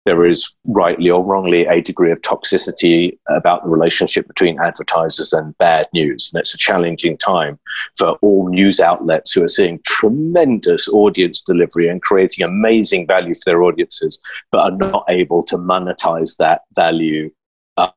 there 0.06 0.26
is 0.26 0.58
rightly 0.66 1.10
or 1.10 1.26
wrongly 1.26 1.66
a 1.66 1.82
degree 1.82 2.12
of 2.12 2.22
toxicity 2.22 3.18
about 3.30 3.64
the 3.64 3.70
relationship 3.70 4.28
between 4.28 4.60
advertisers 4.60 5.32
and 5.32 5.58
bad 5.58 5.88
news. 5.94 6.32
And 6.34 6.40
it's 6.40 6.54
a 6.54 6.58
challenging 6.58 7.18
time 7.18 7.60
for 7.98 8.18
all 8.22 8.50
news 8.50 8.80
outlets 8.80 9.32
who 9.34 9.44
are 9.44 9.48
seeing 9.48 9.80
tremendous 9.86 10.88
audience 10.90 11.42
delivery 11.42 11.88
and 11.88 12.02
creating 12.02 12.44
amazing 12.44 13.06
value 13.06 13.34
for 13.36 13.44
their 13.46 13.64
audiences, 13.64 14.20
but 14.52 14.72
are 14.72 14.90
not 14.90 15.06
able 15.08 15.44
to 15.44 15.58
monetize 15.58 16.36
that 16.38 16.62
value 16.76 17.30
uh, 17.78 17.92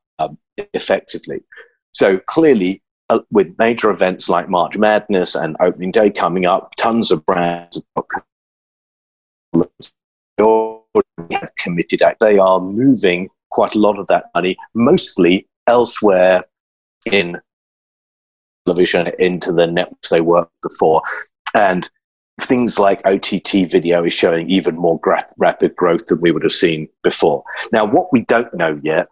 effectively. 0.73 1.43
So 1.91 2.19
clearly, 2.19 2.83
uh, 3.09 3.19
with 3.31 3.57
major 3.57 3.89
events 3.89 4.29
like 4.29 4.49
March 4.49 4.77
Madness 4.77 5.35
and 5.35 5.55
Opening 5.59 5.91
Day 5.91 6.09
coming 6.09 6.45
up, 6.45 6.75
tons 6.75 7.11
of 7.11 7.25
brands 7.25 7.83
committed 11.57 12.01
act. 12.01 12.19
They 12.19 12.37
are 12.37 12.59
moving 12.59 13.29
quite 13.51 13.75
a 13.75 13.79
lot 13.79 13.97
of 13.97 14.07
that 14.07 14.25
money, 14.33 14.57
mostly 14.73 15.47
elsewhere 15.67 16.43
in 17.05 17.39
television 18.65 19.11
into 19.19 19.51
the 19.51 19.67
networks 19.67 20.09
they 20.09 20.21
worked 20.21 20.61
before. 20.61 21.01
And 21.53 21.89
things 22.41 22.79
like 22.79 23.05
OTT 23.05 23.71
video 23.71 24.03
is 24.03 24.13
showing 24.13 24.49
even 24.49 24.75
more 24.75 24.99
gra- 24.99 25.25
rapid 25.37 25.75
growth 25.75 26.05
than 26.07 26.19
we 26.19 26.31
would 26.31 26.43
have 26.43 26.51
seen 26.51 26.89
before. 27.03 27.43
Now, 27.71 27.85
what 27.85 28.11
we 28.11 28.21
don't 28.21 28.53
know 28.53 28.77
yet 28.83 29.07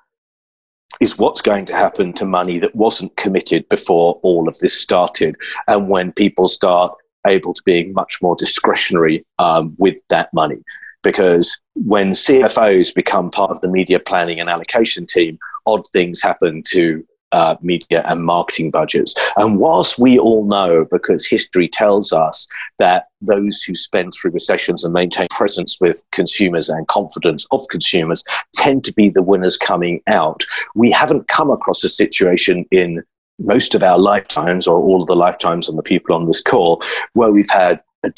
is 1.00 1.18
what's 1.18 1.42
going 1.42 1.66
to 1.66 1.76
happen 1.76 2.14
to 2.14 2.26
money 2.26 2.60
that 2.60 2.76
wasn't 2.76 3.16
committed 3.16 3.68
before 3.70 4.20
all 4.24 4.48
of 4.48 4.60
this 4.60 4.80
started 4.80 5.36
and 5.68 5.90
when 5.90 6.12
people 6.12 6.48
start 6.48 6.96
able 7.26 7.54
to 7.54 7.64
being 7.66 7.94
much 7.94 8.22
more 8.22 8.36
discretionary 8.36 9.26
um, 9.40 9.74
with 9.78 10.06
that 10.10 10.32
money 10.34 10.58
because 11.04 11.60
when 11.76 12.12
CFOs 12.12 12.94
become 12.96 13.30
part 13.30 13.52
of 13.52 13.62
the 13.62 13.70
media 13.70 14.00
planning 14.00 14.40
and 14.40 14.50
allocation 14.50 15.06
team, 15.06 15.38
odd 15.66 15.84
things 15.94 16.22
happen 16.22 16.64
to 16.68 17.06
uh, 17.34 17.56
media 17.62 18.04
and 18.08 18.24
marketing 18.24 18.70
budgets. 18.72 19.16
And 19.38 19.60
whilst 19.60 19.98
we 20.00 20.20
all 20.20 20.46
know, 20.46 20.86
because 20.90 21.28
history 21.28 21.68
tells 21.68 22.14
us 22.14 22.48
that 22.78 23.08
those 23.22 23.64
who 23.64 23.74
spend 23.76 24.14
through 24.14 24.32
recessions 24.32 24.84
and 24.84 24.94
maintain 24.94 25.28
presence 25.32 25.80
with 25.82 26.04
consumers 26.12 26.70
and 26.70 26.88
confidence 26.88 27.48
of 27.52 27.68
consumers 27.70 28.24
tend 28.54 28.84
to 28.86 28.94
be 28.94 29.10
the 29.10 29.24
winners 29.24 29.58
coming 29.58 30.02
out, 30.08 30.44
we 30.76 30.92
haven't 30.92 31.28
come 31.28 31.50
across 31.50 31.84
a 31.84 31.90
situation 31.90 32.66
in 32.72 33.04
most 33.40 33.74
of 33.74 33.82
our 33.82 33.98
lifetimes, 33.98 34.68
or 34.68 34.78
all 34.78 35.02
of 35.02 35.08
the 35.08 35.16
lifetimes 35.16 35.68
of 35.68 35.76
the 35.76 35.82
people 35.82 36.16
on 36.16 36.28
this 36.28 36.40
call, 36.40 36.84
where 37.14 37.32
we've 37.32 37.50
had 37.50 37.82
a 38.04 38.12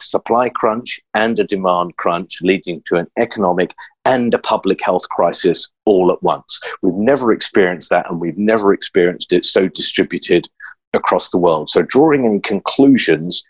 supply 0.00 0.48
crunch 0.48 1.00
and 1.14 1.38
a 1.38 1.44
demand 1.44 1.96
crunch, 1.96 2.38
leading 2.42 2.82
to 2.86 2.96
an 2.96 3.06
economic 3.18 3.74
and 4.04 4.32
a 4.34 4.38
public 4.38 4.82
health 4.82 5.08
crisis 5.10 5.70
all 5.84 6.10
at 6.10 6.22
once. 6.22 6.60
We've 6.82 6.94
never 6.94 7.32
experienced 7.32 7.90
that, 7.90 8.10
and 8.10 8.20
we've 8.20 8.38
never 8.38 8.72
experienced 8.72 9.32
it 9.32 9.46
so 9.46 9.68
distributed 9.68 10.48
across 10.94 11.30
the 11.30 11.38
world. 11.38 11.68
So, 11.68 11.82
drawing 11.82 12.24
any 12.24 12.40
conclusions 12.40 13.46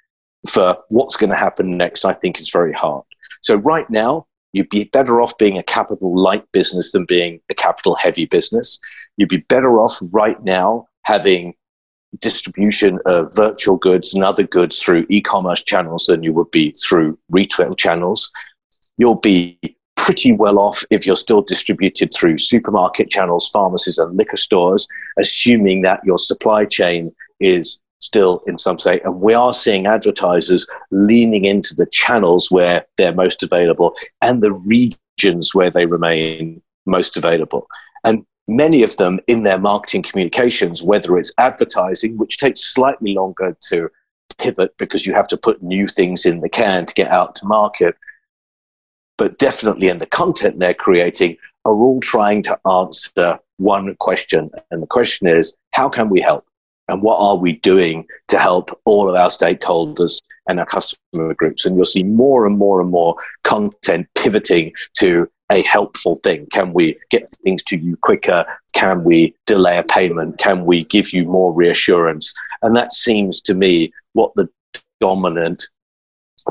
for 0.48 0.76
what's 0.88 1.16
going 1.16 1.30
to 1.30 1.36
happen 1.36 1.76
next, 1.76 2.04
I 2.04 2.12
think, 2.12 2.40
is 2.40 2.50
very 2.50 2.72
hard. 2.72 3.04
So, 3.42 3.56
right 3.56 3.88
now, 3.88 4.26
you'd 4.52 4.70
be 4.70 4.84
better 4.84 5.20
off 5.20 5.36
being 5.38 5.58
a 5.58 5.62
capital 5.62 6.18
light 6.18 6.44
business 6.52 6.92
than 6.92 7.04
being 7.04 7.40
a 7.50 7.54
capital 7.54 7.94
heavy 7.94 8.26
business. 8.26 8.78
You'd 9.16 9.28
be 9.28 9.44
better 9.48 9.80
off 9.80 9.98
right 10.10 10.42
now 10.42 10.88
having 11.04 11.54
distribution 12.20 12.98
of 13.06 13.34
virtual 13.34 13.76
goods 13.76 14.14
and 14.14 14.24
other 14.24 14.42
goods 14.42 14.82
through 14.82 15.06
e-commerce 15.08 15.62
channels 15.62 16.06
than 16.06 16.22
you 16.22 16.32
would 16.32 16.50
be 16.50 16.72
through 16.72 17.18
retail 17.30 17.74
channels. 17.74 18.30
You'll 18.96 19.16
be 19.16 19.58
pretty 19.96 20.32
well 20.32 20.58
off 20.58 20.84
if 20.90 21.06
you're 21.06 21.16
still 21.16 21.42
distributed 21.42 22.12
through 22.14 22.38
supermarket 22.38 23.10
channels, 23.10 23.48
pharmacies, 23.50 23.98
and 23.98 24.16
liquor 24.16 24.36
stores, 24.36 24.88
assuming 25.18 25.82
that 25.82 26.00
your 26.04 26.18
supply 26.18 26.64
chain 26.64 27.14
is 27.40 27.80
still 28.00 28.40
in 28.46 28.56
some 28.56 28.78
state. 28.78 29.02
And 29.04 29.20
we 29.20 29.34
are 29.34 29.52
seeing 29.52 29.86
advertisers 29.86 30.66
leaning 30.90 31.44
into 31.44 31.74
the 31.74 31.86
channels 31.86 32.50
where 32.50 32.86
they're 32.96 33.14
most 33.14 33.42
available 33.42 33.94
and 34.22 34.42
the 34.42 34.52
regions 34.52 35.54
where 35.54 35.70
they 35.70 35.84
remain 35.84 36.62
most 36.86 37.16
available. 37.16 37.66
And 38.04 38.24
many 38.48 38.82
of 38.82 38.96
them 38.96 39.20
in 39.26 39.42
their 39.42 39.58
marketing 39.58 40.02
communications, 40.02 40.82
whether 40.82 41.18
it's 41.18 41.32
advertising, 41.38 42.16
which 42.16 42.38
takes 42.38 42.64
slightly 42.64 43.14
longer 43.14 43.56
to 43.68 43.90
pivot 44.38 44.76
because 44.78 45.06
you 45.06 45.12
have 45.12 45.28
to 45.28 45.36
put 45.36 45.62
new 45.62 45.86
things 45.86 46.26
in 46.26 46.40
the 46.40 46.48
can 46.48 46.86
to 46.86 46.94
get 46.94 47.10
out 47.10 47.36
to 47.36 47.46
market, 47.46 47.94
but 49.16 49.38
definitely 49.38 49.88
in 49.88 49.98
the 49.98 50.06
content 50.06 50.58
they're 50.58 50.74
creating, 50.74 51.36
are 51.64 51.74
all 51.74 52.00
trying 52.00 52.42
to 52.42 52.58
answer 52.66 53.38
one 53.58 53.94
question. 53.96 54.50
And 54.70 54.82
the 54.82 54.86
question 54.86 55.26
is 55.26 55.56
how 55.72 55.88
can 55.88 56.08
we 56.08 56.20
help? 56.20 56.46
And 56.88 57.02
what 57.02 57.18
are 57.18 57.36
we 57.36 57.54
doing 57.54 58.06
to 58.28 58.38
help 58.38 58.80
all 58.86 59.10
of 59.10 59.14
our 59.14 59.28
stakeholders 59.28 60.22
and 60.48 60.58
our 60.58 60.64
customer 60.64 61.34
groups? 61.34 61.66
And 61.66 61.76
you'll 61.76 61.84
see 61.84 62.02
more 62.02 62.46
and 62.46 62.56
more 62.56 62.80
and 62.80 62.90
more 62.90 63.16
content 63.44 64.08
pivoting 64.14 64.72
to 64.94 65.28
a 65.50 65.62
helpful 65.62 66.16
thing? 66.16 66.46
Can 66.52 66.72
we 66.72 66.98
get 67.10 67.30
things 67.44 67.62
to 67.64 67.78
you 67.78 67.96
quicker? 67.96 68.44
Can 68.74 69.04
we 69.04 69.34
delay 69.46 69.78
a 69.78 69.82
payment? 69.82 70.38
Can 70.38 70.66
we 70.66 70.84
give 70.84 71.12
you 71.12 71.24
more 71.24 71.52
reassurance? 71.52 72.34
And 72.62 72.76
that 72.76 72.92
seems 72.92 73.40
to 73.42 73.54
me 73.54 73.92
what 74.12 74.32
the 74.34 74.48
dominant 75.00 75.68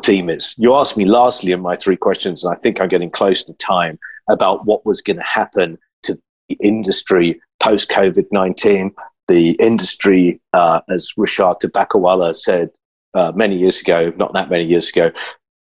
theme 0.04 0.30
is. 0.30 0.56
You 0.58 0.76
asked 0.76 0.98
me 0.98 1.06
lastly 1.06 1.52
in 1.52 1.62
my 1.62 1.76
three 1.76 1.98
questions, 1.98 2.44
and 2.44 2.54
I 2.54 2.58
think 2.60 2.80
I'm 2.80 2.88
getting 2.88 3.10
close 3.10 3.44
to 3.44 3.54
time, 3.54 4.00
about 4.30 4.66
what 4.66 4.86
was 4.86 5.02
going 5.02 5.18
to 5.18 5.24
happen 5.24 5.78
to 6.04 6.20
the 6.50 6.58
industry 6.62 7.40
post 7.60 7.90
COVID 7.90 8.26
19. 8.32 8.94
The 9.28 9.52
industry, 9.60 10.40
uh, 10.54 10.82
as 10.90 11.12
Rishad 11.18 11.62
Tobaccowala 11.62 12.36
said 12.36 12.70
uh, 13.14 13.32
many 13.36 13.58
years 13.58 13.82
ago, 13.82 14.14
not 14.18 14.34
that 14.34 14.50
many 14.50 14.64
years 14.64 14.90
ago, 14.90 15.12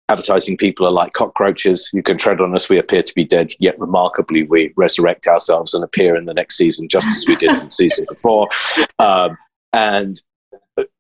advertising 0.10 0.58
people 0.58 0.86
are 0.86 0.92
like 0.92 1.14
cockroaches. 1.14 1.90
You 1.94 2.04
can 2.04 2.18
tread 2.18 2.42
on 2.42 2.54
us. 2.56 2.68
We 2.68 2.80
appear 2.80 3.04
to 3.04 3.16
be 3.16 3.24
dead, 3.24 3.54
yet 3.60 3.80
remarkably, 3.80 4.44
we 4.44 4.74
resurrect 4.76 5.28
ourselves 5.28 5.74
and 5.74 5.84
appear 5.84 6.16
in 6.16 6.26
the 6.26 6.34
next 6.34 6.58
season 6.58 6.90
just 6.90 7.08
as 7.08 7.26
we 7.28 7.36
did 7.36 7.58
in 7.58 7.66
the 7.66 7.72
season 7.72 8.06
before. 8.10 8.48
Um, 8.98 9.38
and 9.72 10.22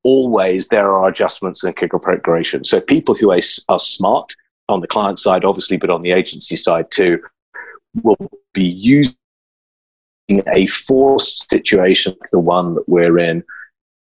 always 0.03 0.67
there 0.67 0.93
are 0.93 1.07
adjustments 1.07 1.63
and 1.63 1.75
kick 1.75 1.91
configuration. 1.91 2.63
So 2.63 2.79
people 2.79 3.15
who 3.15 3.31
are, 3.31 3.39
are 3.67 3.79
smart 3.79 4.33
on 4.69 4.81
the 4.81 4.87
client 4.87 5.17
side, 5.17 5.43
obviously, 5.43 5.77
but 5.77 5.89
on 5.89 6.03
the 6.03 6.11
agency 6.11 6.55
side 6.55 6.91
too, 6.91 7.19
will 8.03 8.29
be 8.53 8.65
using 8.65 9.15
a 10.53 10.67
forced 10.67 11.49
situation 11.49 12.15
like 12.19 12.29
the 12.29 12.39
one 12.39 12.75
that 12.75 12.87
we're 12.87 13.17
in 13.17 13.43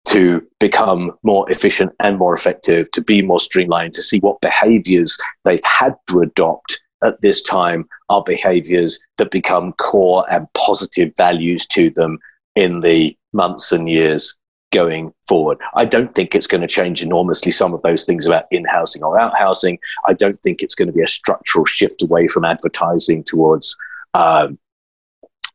to 0.09 0.41
become 0.59 1.11
more 1.21 1.49
efficient 1.51 1.91
and 1.99 2.17
more 2.17 2.33
effective, 2.33 2.89
to 2.91 3.01
be 3.01 3.21
more 3.21 3.39
streamlined, 3.39 3.93
to 3.93 4.01
see 4.01 4.19
what 4.19 4.41
behaviors 4.41 5.15
they've 5.45 5.63
had 5.63 5.95
to 6.07 6.21
adopt 6.21 6.81
at 7.03 7.21
this 7.21 7.43
time 7.43 7.87
are 8.09 8.23
behaviors 8.23 8.99
that 9.17 9.29
become 9.29 9.71
core 9.73 10.25
and 10.31 10.51
positive 10.53 11.13
values 11.15 11.67
to 11.67 11.91
them 11.91 12.17
in 12.55 12.81
the 12.81 13.15
months 13.33 13.71
and 13.71 13.87
years 13.87 14.35
going 14.71 15.13
forward. 15.27 15.59
I 15.75 15.85
don't 15.85 16.13
think 16.15 16.33
it's 16.33 16.47
going 16.47 16.61
to 16.61 16.67
change 16.67 17.03
enormously 17.03 17.51
some 17.51 17.75
of 17.75 17.81
those 17.83 18.03
things 18.03 18.25
about 18.25 18.45
in 18.49 18.65
housing 18.65 19.03
or 19.03 19.19
out 19.19 19.37
housing. 19.37 19.77
I 20.07 20.13
don't 20.13 20.39
think 20.41 20.63
it's 20.63 20.75
going 20.75 20.87
to 20.87 20.93
be 20.93 21.03
a 21.03 21.07
structural 21.07 21.65
shift 21.65 22.01
away 22.01 22.27
from 22.27 22.45
advertising 22.45 23.23
towards 23.23 23.77
um, 24.15 24.57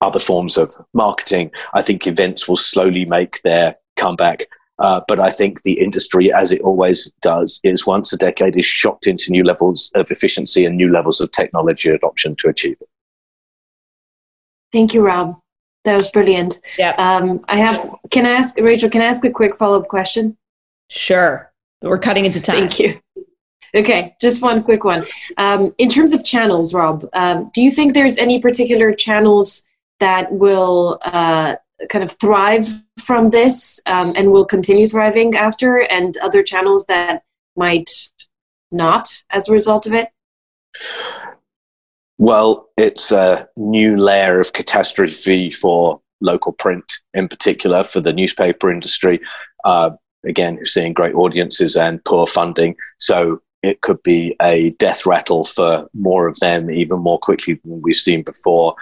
other 0.00 0.20
forms 0.20 0.56
of 0.56 0.76
marketing. 0.92 1.50
I 1.75 1.82
think 1.82 2.06
events 2.06 2.49
will 2.49 2.56
slowly 2.56 3.04
make 3.04 3.42
their 3.42 3.76
comeback. 3.96 4.46
Uh, 4.80 5.00
but 5.06 5.20
I 5.20 5.30
think 5.30 5.62
the 5.62 5.80
industry, 5.80 6.32
as 6.32 6.50
it 6.50 6.60
always 6.62 7.12
does, 7.22 7.60
is 7.62 7.86
once 7.86 8.12
a 8.12 8.16
decade 8.16 8.56
is 8.56 8.66
shocked 8.66 9.06
into 9.06 9.30
new 9.30 9.44
levels 9.44 9.90
of 9.94 10.10
efficiency 10.10 10.64
and 10.64 10.76
new 10.76 10.90
levels 10.90 11.20
of 11.20 11.30
technology 11.30 11.90
adoption 11.90 12.34
to 12.36 12.48
achieve 12.48 12.78
it. 12.80 12.88
Thank 14.72 14.92
you, 14.92 15.02
Rob. 15.02 15.38
That 15.84 15.96
was 15.96 16.10
brilliant. 16.10 16.60
Yeah. 16.78 16.94
Um, 16.98 17.44
I 17.46 17.58
have. 17.58 17.88
Can 18.10 18.26
I 18.26 18.30
ask 18.30 18.58
Rachel? 18.58 18.90
Can 18.90 19.02
I 19.02 19.04
ask 19.04 19.24
a 19.24 19.30
quick 19.30 19.56
follow 19.56 19.78
up 19.78 19.86
question? 19.86 20.36
Sure. 20.88 21.52
We're 21.82 21.98
cutting 21.98 22.24
into 22.24 22.40
time. 22.40 22.66
Thank 22.66 22.80
you. 22.80 23.00
Okay, 23.76 24.14
just 24.20 24.40
one 24.40 24.62
quick 24.62 24.84
one. 24.84 25.04
Um, 25.36 25.74
in 25.78 25.88
terms 25.88 26.12
of 26.12 26.24
channels, 26.24 26.72
Rob, 26.72 27.08
um, 27.12 27.50
do 27.52 27.60
you 27.60 27.72
think 27.72 27.92
there's 27.92 28.18
any 28.18 28.40
particular 28.40 28.94
channels 28.94 29.64
that 29.98 30.32
will 30.32 31.00
uh, 31.04 31.56
kind 31.88 32.04
of 32.04 32.12
thrive 32.12 32.66
from 32.99 33.31
this 33.31 33.81
um, 33.87 34.12
and 34.16 34.33
will 34.33 34.45
continue 34.45 34.88
thriving 34.88 35.35
after, 35.35 35.78
and 35.78 36.16
other 36.19 36.43
channels 36.43 36.87
that 36.87 37.23
might 37.57 37.90
not 38.71 39.23
as 39.31 39.49
a 39.49 39.52
result 39.52 39.87
of 39.87 39.93
it? 39.93 40.09
Well, 42.19 42.69
it's 42.76 43.12
a 43.12 43.49
new 43.57 43.97
layer 43.97 44.40
of 44.40 44.52
catastrophe 44.52 45.50
for 45.50 46.00
local 46.21 46.52
print, 46.52 46.85
in 47.12 47.28
particular 47.28 47.85
for 47.85 48.00
the 48.00 48.12
newspaper 48.12 48.73
industry. 48.73 49.21
Uh, 49.64 49.90
again, 50.25 50.64
seeing 50.64 50.93
great 50.93 51.14
audiences 51.14 51.76
and 51.76 52.04
poor 52.04 52.26
funding. 52.26 52.76
So 52.99 53.43
it 53.62 53.81
could 53.81 54.02
be 54.02 54.37
a 54.40 54.71
death 54.73 55.07
rattle 55.07 55.45
for 55.45 55.88
more 55.95 56.26
of 56.26 56.38
them, 56.40 56.71
even 56.71 56.99
more 57.00 57.19
quickly 57.19 57.61
than 57.64 57.83
we've 57.83 57.97
seen 57.97 58.23
before. 58.23 58.75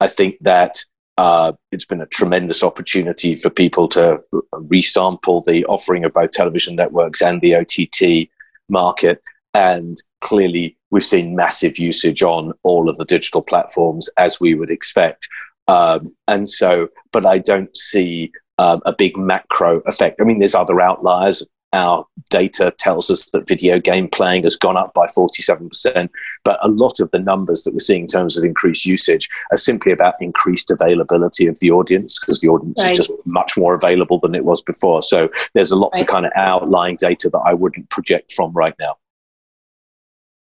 I 0.00 0.06
think 0.06 0.36
that 0.40 0.84
uh, 1.20 1.52
it's 1.70 1.84
been 1.84 2.00
a 2.00 2.06
tremendous 2.06 2.64
opportunity 2.64 3.36
for 3.36 3.50
people 3.50 3.86
to 3.86 4.18
resample 4.54 5.44
the 5.44 5.66
offering 5.66 6.02
of 6.02 6.14
both 6.14 6.30
television 6.30 6.74
networks 6.74 7.20
and 7.20 7.42
the 7.42 7.54
OTT 7.56 8.30
market. 8.70 9.22
And 9.52 9.98
clearly, 10.22 10.78
we've 10.90 11.04
seen 11.04 11.36
massive 11.36 11.78
usage 11.78 12.22
on 12.22 12.54
all 12.62 12.88
of 12.88 12.96
the 12.96 13.04
digital 13.04 13.42
platforms 13.42 14.08
as 14.16 14.40
we 14.40 14.54
would 14.54 14.70
expect. 14.70 15.28
Um, 15.68 16.16
and 16.26 16.48
so, 16.48 16.88
but 17.12 17.26
I 17.26 17.36
don't 17.36 17.76
see 17.76 18.32
um, 18.56 18.80
a 18.86 18.94
big 18.94 19.18
macro 19.18 19.80
effect. 19.80 20.22
I 20.22 20.24
mean, 20.24 20.38
there's 20.38 20.54
other 20.54 20.80
outliers 20.80 21.46
our 21.72 22.06
data 22.30 22.74
tells 22.78 23.10
us 23.10 23.30
that 23.30 23.46
video 23.46 23.78
game 23.78 24.08
playing 24.08 24.42
has 24.42 24.56
gone 24.56 24.76
up 24.76 24.92
by 24.94 25.06
47%. 25.06 26.08
But 26.44 26.58
a 26.62 26.68
lot 26.68 27.00
of 27.00 27.10
the 27.10 27.18
numbers 27.18 27.62
that 27.62 27.72
we're 27.72 27.80
seeing 27.80 28.02
in 28.02 28.08
terms 28.08 28.36
of 28.36 28.44
increased 28.44 28.86
usage 28.86 29.28
are 29.52 29.56
simply 29.56 29.92
about 29.92 30.14
increased 30.20 30.70
availability 30.70 31.46
of 31.46 31.58
the 31.60 31.70
audience 31.70 32.18
because 32.18 32.40
the 32.40 32.48
audience 32.48 32.82
right. 32.82 32.92
is 32.92 32.98
just 32.98 33.12
much 33.26 33.56
more 33.56 33.74
available 33.74 34.18
than 34.18 34.34
it 34.34 34.44
was 34.44 34.62
before. 34.62 35.02
So 35.02 35.28
there's 35.54 35.70
a 35.70 35.76
lots 35.76 35.98
right. 35.98 36.02
of 36.02 36.08
kind 36.08 36.26
of 36.26 36.32
outlying 36.36 36.96
data 36.96 37.30
that 37.30 37.38
I 37.38 37.54
wouldn't 37.54 37.88
project 37.90 38.32
from 38.32 38.52
right 38.52 38.74
now. 38.78 38.96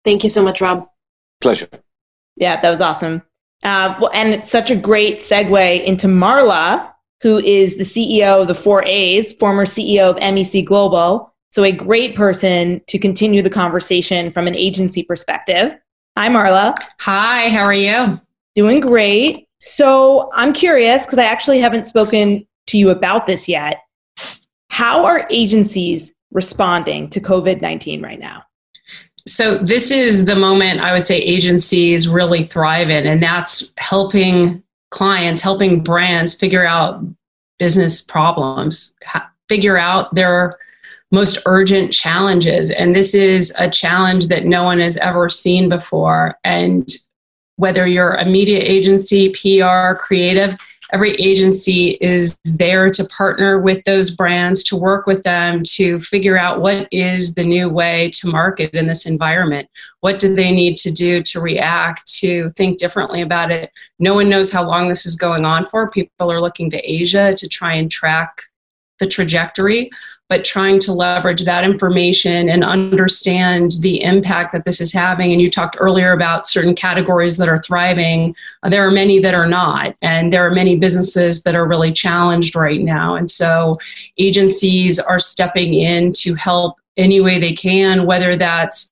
Thank 0.04 0.22
you 0.22 0.30
so 0.30 0.42
much, 0.42 0.60
Rob. 0.60 0.86
Pleasure. 1.40 1.68
Yeah, 2.36 2.60
that 2.60 2.70
was 2.70 2.80
awesome. 2.80 3.22
Uh, 3.62 3.96
well, 3.98 4.10
and 4.12 4.28
it's 4.28 4.50
such 4.50 4.70
a 4.70 4.76
great 4.76 5.20
segue 5.20 5.84
into 5.84 6.06
Marla, 6.06 6.93
who 7.24 7.38
is 7.38 7.76
the 7.76 7.84
CEO 7.84 8.42
of 8.42 8.48
the 8.48 8.54
four 8.54 8.84
A's, 8.84 9.32
former 9.32 9.64
CEO 9.64 10.10
of 10.10 10.16
MEC 10.16 10.62
Global. 10.62 11.32
So, 11.50 11.64
a 11.64 11.72
great 11.72 12.14
person 12.14 12.82
to 12.86 12.98
continue 12.98 13.40
the 13.40 13.48
conversation 13.48 14.30
from 14.30 14.46
an 14.46 14.54
agency 14.54 15.02
perspective. 15.02 15.74
Hi, 16.18 16.28
Marla. 16.28 16.76
Hi, 17.00 17.48
how 17.48 17.62
are 17.62 17.72
you? 17.72 18.20
Doing 18.54 18.80
great. 18.80 19.48
So, 19.58 20.28
I'm 20.34 20.52
curious 20.52 21.06
because 21.06 21.18
I 21.18 21.24
actually 21.24 21.60
haven't 21.60 21.86
spoken 21.86 22.46
to 22.66 22.76
you 22.76 22.90
about 22.90 23.26
this 23.26 23.48
yet. 23.48 23.78
How 24.68 25.06
are 25.06 25.26
agencies 25.30 26.12
responding 26.30 27.08
to 27.08 27.22
COVID 27.22 27.62
19 27.62 28.02
right 28.02 28.20
now? 28.20 28.42
So, 29.26 29.56
this 29.56 29.90
is 29.90 30.26
the 30.26 30.36
moment 30.36 30.80
I 30.80 30.92
would 30.92 31.06
say 31.06 31.16
agencies 31.20 32.06
really 32.06 32.44
thrive 32.44 32.90
in, 32.90 33.06
and 33.06 33.22
that's 33.22 33.72
helping 33.78 34.62
clients, 34.94 35.40
helping 35.40 35.82
brands 35.82 36.36
figure 36.36 36.64
out 36.64 37.04
business 37.58 38.00
problems, 38.00 38.94
figure 39.48 39.76
out 39.76 40.14
their 40.14 40.56
most 41.10 41.38
urgent 41.46 41.92
challenges. 41.92 42.70
And 42.70 42.94
this 42.94 43.12
is 43.12 43.52
a 43.58 43.68
challenge 43.68 44.28
that 44.28 44.44
no 44.46 44.62
one 44.62 44.78
has 44.78 44.96
ever 44.98 45.28
seen 45.28 45.68
before. 45.68 46.36
And 46.44 46.88
whether 47.56 47.88
you're 47.88 48.12
a 48.12 48.24
media 48.24 48.60
agency, 48.60 49.30
PR, 49.30 49.94
creative, 49.96 50.56
every 50.94 51.14
agency 51.16 51.98
is 52.00 52.38
there 52.56 52.88
to 52.88 53.04
partner 53.06 53.58
with 53.58 53.82
those 53.82 54.12
brands 54.12 54.62
to 54.62 54.76
work 54.76 55.08
with 55.08 55.24
them 55.24 55.64
to 55.64 55.98
figure 55.98 56.38
out 56.38 56.60
what 56.60 56.86
is 56.92 57.34
the 57.34 57.42
new 57.42 57.68
way 57.68 58.12
to 58.14 58.28
market 58.28 58.72
in 58.74 58.86
this 58.86 59.04
environment. 59.04 59.68
What 60.00 60.20
do 60.20 60.32
they 60.32 60.52
need 60.52 60.76
to 60.76 60.92
do 60.92 61.20
to 61.24 61.40
react 61.40 62.06
to 62.20 62.48
think 62.50 62.78
differently 62.78 63.22
about 63.22 63.50
it? 63.50 63.72
No 63.98 64.14
one 64.14 64.30
knows 64.30 64.52
how 64.52 64.64
long 64.64 64.88
this 64.88 65.04
is 65.04 65.16
going 65.16 65.44
on 65.44 65.66
for. 65.66 65.90
People 65.90 66.30
are 66.30 66.40
looking 66.40 66.70
to 66.70 66.90
asia 66.90 67.34
to 67.36 67.48
try 67.48 67.74
and 67.74 67.90
track 67.90 68.42
the 69.00 69.08
trajectory 69.08 69.90
but 70.34 70.42
trying 70.42 70.80
to 70.80 70.92
leverage 70.92 71.44
that 71.44 71.62
information 71.62 72.48
and 72.48 72.64
understand 72.64 73.70
the 73.82 74.02
impact 74.02 74.50
that 74.50 74.64
this 74.64 74.80
is 74.80 74.92
having. 74.92 75.30
And 75.30 75.40
you 75.40 75.48
talked 75.48 75.76
earlier 75.78 76.10
about 76.10 76.44
certain 76.44 76.74
categories 76.74 77.36
that 77.36 77.48
are 77.48 77.62
thriving. 77.62 78.34
Uh, 78.64 78.68
there 78.68 78.84
are 78.84 78.90
many 78.90 79.20
that 79.20 79.32
are 79.32 79.46
not, 79.46 79.94
and 80.02 80.32
there 80.32 80.44
are 80.44 80.50
many 80.50 80.74
businesses 80.74 81.44
that 81.44 81.54
are 81.54 81.68
really 81.68 81.92
challenged 81.92 82.56
right 82.56 82.80
now. 82.80 83.14
And 83.14 83.30
so 83.30 83.78
agencies 84.18 84.98
are 84.98 85.20
stepping 85.20 85.72
in 85.72 86.12
to 86.14 86.34
help 86.34 86.78
any 86.96 87.20
way 87.20 87.38
they 87.38 87.54
can, 87.54 88.04
whether 88.04 88.36
that's 88.36 88.90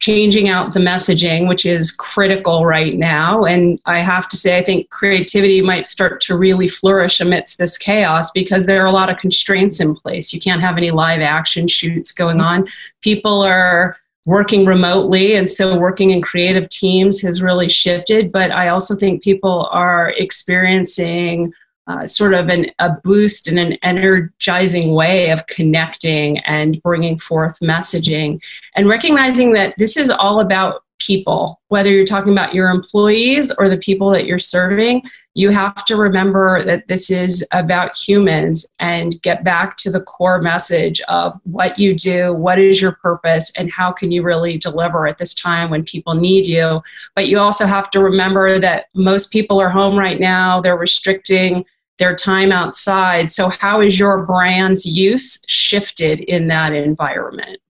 changing 0.00 0.48
out 0.48 0.72
the 0.72 0.80
messaging, 0.80 1.46
which 1.46 1.66
is 1.66 1.92
critical 1.92 2.64
right 2.64 2.96
now. 2.96 3.44
And 3.44 3.78
I 3.84 4.00
have 4.00 4.28
to 4.30 4.36
say, 4.36 4.58
I 4.58 4.64
think 4.64 4.88
creativity 4.88 5.60
might 5.60 5.86
start 5.86 6.22
to 6.22 6.38
really 6.38 6.68
flourish 6.68 7.20
amidst 7.20 7.58
this 7.58 7.76
chaos 7.76 8.30
because 8.30 8.64
there 8.64 8.82
are 8.82 8.86
a 8.86 8.92
lot 8.92 9.10
of 9.10 9.18
constraints 9.18 9.78
in 9.78 9.94
place. 9.94 10.32
You 10.32 10.40
can't 10.40 10.62
have 10.62 10.78
any 10.78 10.90
live 10.90 11.20
action 11.20 11.68
shoots 11.68 12.12
going 12.12 12.38
mm-hmm. 12.38 12.62
on. 12.62 12.66
People 13.02 13.42
are 13.42 13.96
working 14.26 14.64
remotely, 14.64 15.34
and 15.34 15.48
so 15.48 15.78
working 15.78 16.10
in 16.10 16.22
creative 16.22 16.68
teams 16.70 17.20
has 17.20 17.42
really 17.42 17.68
shifted. 17.68 18.32
But 18.32 18.50
I 18.50 18.68
also 18.68 18.96
think 18.96 19.22
people 19.22 19.68
are 19.70 20.10
experiencing 20.16 21.52
uh, 21.90 22.06
sort 22.06 22.34
of 22.34 22.48
an, 22.48 22.70
a 22.78 22.90
boost 23.02 23.48
and 23.48 23.58
an 23.58 23.72
energizing 23.82 24.94
way 24.94 25.30
of 25.30 25.46
connecting 25.46 26.38
and 26.40 26.80
bringing 26.82 27.18
forth 27.18 27.58
messaging 27.60 28.40
and 28.76 28.88
recognizing 28.88 29.52
that 29.52 29.74
this 29.76 29.96
is 29.96 30.10
all 30.10 30.40
about 30.40 30.82
people, 31.00 31.60
whether 31.68 31.90
you're 31.90 32.04
talking 32.04 32.32
about 32.32 32.54
your 32.54 32.68
employees 32.68 33.50
or 33.58 33.68
the 33.68 33.78
people 33.78 34.10
that 34.10 34.26
you're 34.26 34.38
serving, 34.38 35.02
you 35.34 35.48
have 35.50 35.84
to 35.86 35.96
remember 35.96 36.62
that 36.64 36.86
this 36.88 37.10
is 37.10 37.44
about 37.52 37.96
humans 37.96 38.66
and 38.78 39.20
get 39.22 39.42
back 39.42 39.76
to 39.78 39.90
the 39.90 40.02
core 40.02 40.40
message 40.40 41.00
of 41.08 41.40
what 41.44 41.78
you 41.78 41.94
do, 41.94 42.34
what 42.34 42.58
is 42.58 42.80
your 42.80 42.92
purpose, 42.92 43.50
and 43.56 43.72
how 43.72 43.90
can 43.90 44.12
you 44.12 44.22
really 44.22 44.58
deliver 44.58 45.06
at 45.06 45.18
this 45.18 45.34
time 45.34 45.70
when 45.70 45.82
people 45.84 46.14
need 46.14 46.46
you. 46.46 46.82
But 47.14 47.28
you 47.28 47.38
also 47.38 47.66
have 47.66 47.90
to 47.90 48.00
remember 48.00 48.60
that 48.60 48.86
most 48.94 49.32
people 49.32 49.58
are 49.60 49.70
home 49.70 49.98
right 49.98 50.20
now, 50.20 50.60
they're 50.60 50.76
restricting 50.76 51.64
their 52.00 52.16
time 52.16 52.50
outside. 52.50 53.30
So, 53.30 53.48
how 53.48 53.80
is 53.80 53.98
your 53.98 54.26
brand's 54.26 54.84
use 54.84 55.40
shifted 55.46 56.20
in 56.20 56.48
that 56.48 56.72
environment? 56.72 57.60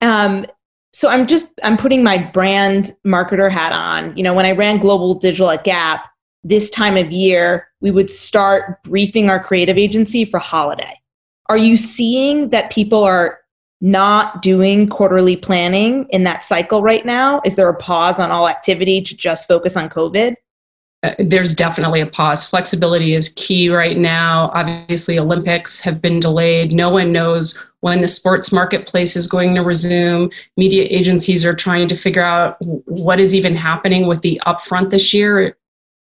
Um, 0.00 0.46
so 0.92 1.08
I'm 1.08 1.26
just 1.26 1.48
I'm 1.64 1.76
putting 1.76 2.04
my 2.04 2.18
brand 2.18 2.92
marketer 3.04 3.50
hat 3.50 3.72
on. 3.72 4.16
You 4.16 4.22
know, 4.22 4.34
when 4.34 4.46
I 4.46 4.52
ran 4.52 4.78
global 4.78 5.14
digital 5.14 5.50
at 5.50 5.64
Gap, 5.64 6.08
this 6.44 6.68
time 6.70 6.96
of 6.96 7.10
year, 7.10 7.68
we 7.80 7.90
would 7.90 8.10
start 8.10 8.82
briefing 8.84 9.30
our 9.30 9.42
creative 9.42 9.78
agency 9.78 10.24
for 10.24 10.38
holiday. 10.38 11.00
Are 11.46 11.56
you 11.56 11.76
seeing 11.76 12.50
that 12.50 12.70
people 12.70 13.02
are 13.02 13.38
not 13.80 14.42
doing 14.42 14.88
quarterly 14.88 15.36
planning 15.36 16.06
in 16.10 16.24
that 16.24 16.44
cycle 16.44 16.82
right 16.82 17.04
now? 17.04 17.40
Is 17.44 17.56
there 17.56 17.68
a 17.68 17.74
pause 17.74 18.20
on 18.20 18.30
all 18.30 18.48
activity 18.48 19.00
to 19.02 19.16
just 19.16 19.48
focus 19.48 19.76
on 19.76 19.88
COVID? 19.88 20.34
Uh, 21.02 21.14
there's 21.18 21.54
definitely 21.54 22.00
a 22.00 22.06
pause. 22.06 22.44
Flexibility 22.44 23.14
is 23.14 23.30
key 23.30 23.68
right 23.68 23.98
now. 23.98 24.50
Obviously, 24.54 25.18
Olympics 25.18 25.80
have 25.80 26.00
been 26.00 26.20
delayed. 26.20 26.72
No 26.72 26.90
one 26.90 27.10
knows 27.10 27.60
when 27.80 28.00
the 28.00 28.08
sports 28.08 28.52
marketplace 28.52 29.16
is 29.16 29.26
going 29.26 29.54
to 29.56 29.62
resume. 29.62 30.30
Media 30.56 30.86
agencies 30.88 31.44
are 31.44 31.54
trying 31.54 31.88
to 31.88 31.96
figure 31.96 32.22
out 32.22 32.56
what 32.60 33.18
is 33.18 33.34
even 33.34 33.56
happening 33.56 34.06
with 34.06 34.22
the 34.22 34.40
upfront 34.46 34.90
this 34.90 35.12
year. 35.12 35.56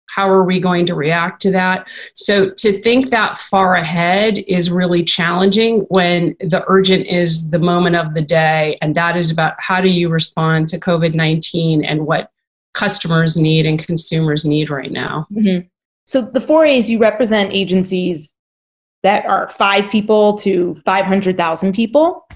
How 0.08 0.30
are 0.30 0.46
we 0.46 0.62
going 0.62 0.86
to 0.86 0.96
react 0.96 1.42
to 1.42 1.52
that? 1.52 1.90
So, 2.14 2.50
to 2.52 2.82
think 2.82 3.10
that 3.10 3.38
far 3.38 3.76
ahead 3.76 4.38
is 4.48 4.72
really 4.72 5.04
challenging 5.04 5.80
when 5.90 6.38
the 6.40 6.64
urgent 6.68 7.08
is 7.08 7.52
the 7.52 7.60
moment 7.60 7.98
of 7.98 8.14
the 8.14 8.22
day. 8.22 8.78
And 8.82 8.96
that 8.96 9.18
is 9.18 9.30
about 9.30 9.56
how 9.60 9.82
do 9.82 9.90
you 9.90 10.08
respond 10.08 10.70
to 10.70 10.80
COVID 10.80 11.16
19 11.16 11.84
and 11.84 12.08
what 12.08 12.32
customers 12.76 13.40
need 13.40 13.66
and 13.66 13.84
consumers 13.84 14.46
need 14.46 14.70
right 14.70 14.92
now. 14.92 15.26
Mm-hmm. 15.32 15.68
So 16.06 16.22
the 16.22 16.42
four 16.42 16.66
A's 16.66 16.90
you 16.90 17.00
represent 17.00 17.52
agencies 17.52 18.36
that 19.02 19.26
are 19.26 19.50
five 19.50 19.90
people 19.90 20.38
to 20.40 20.80
500,000 20.86 21.74
people. 21.74 22.28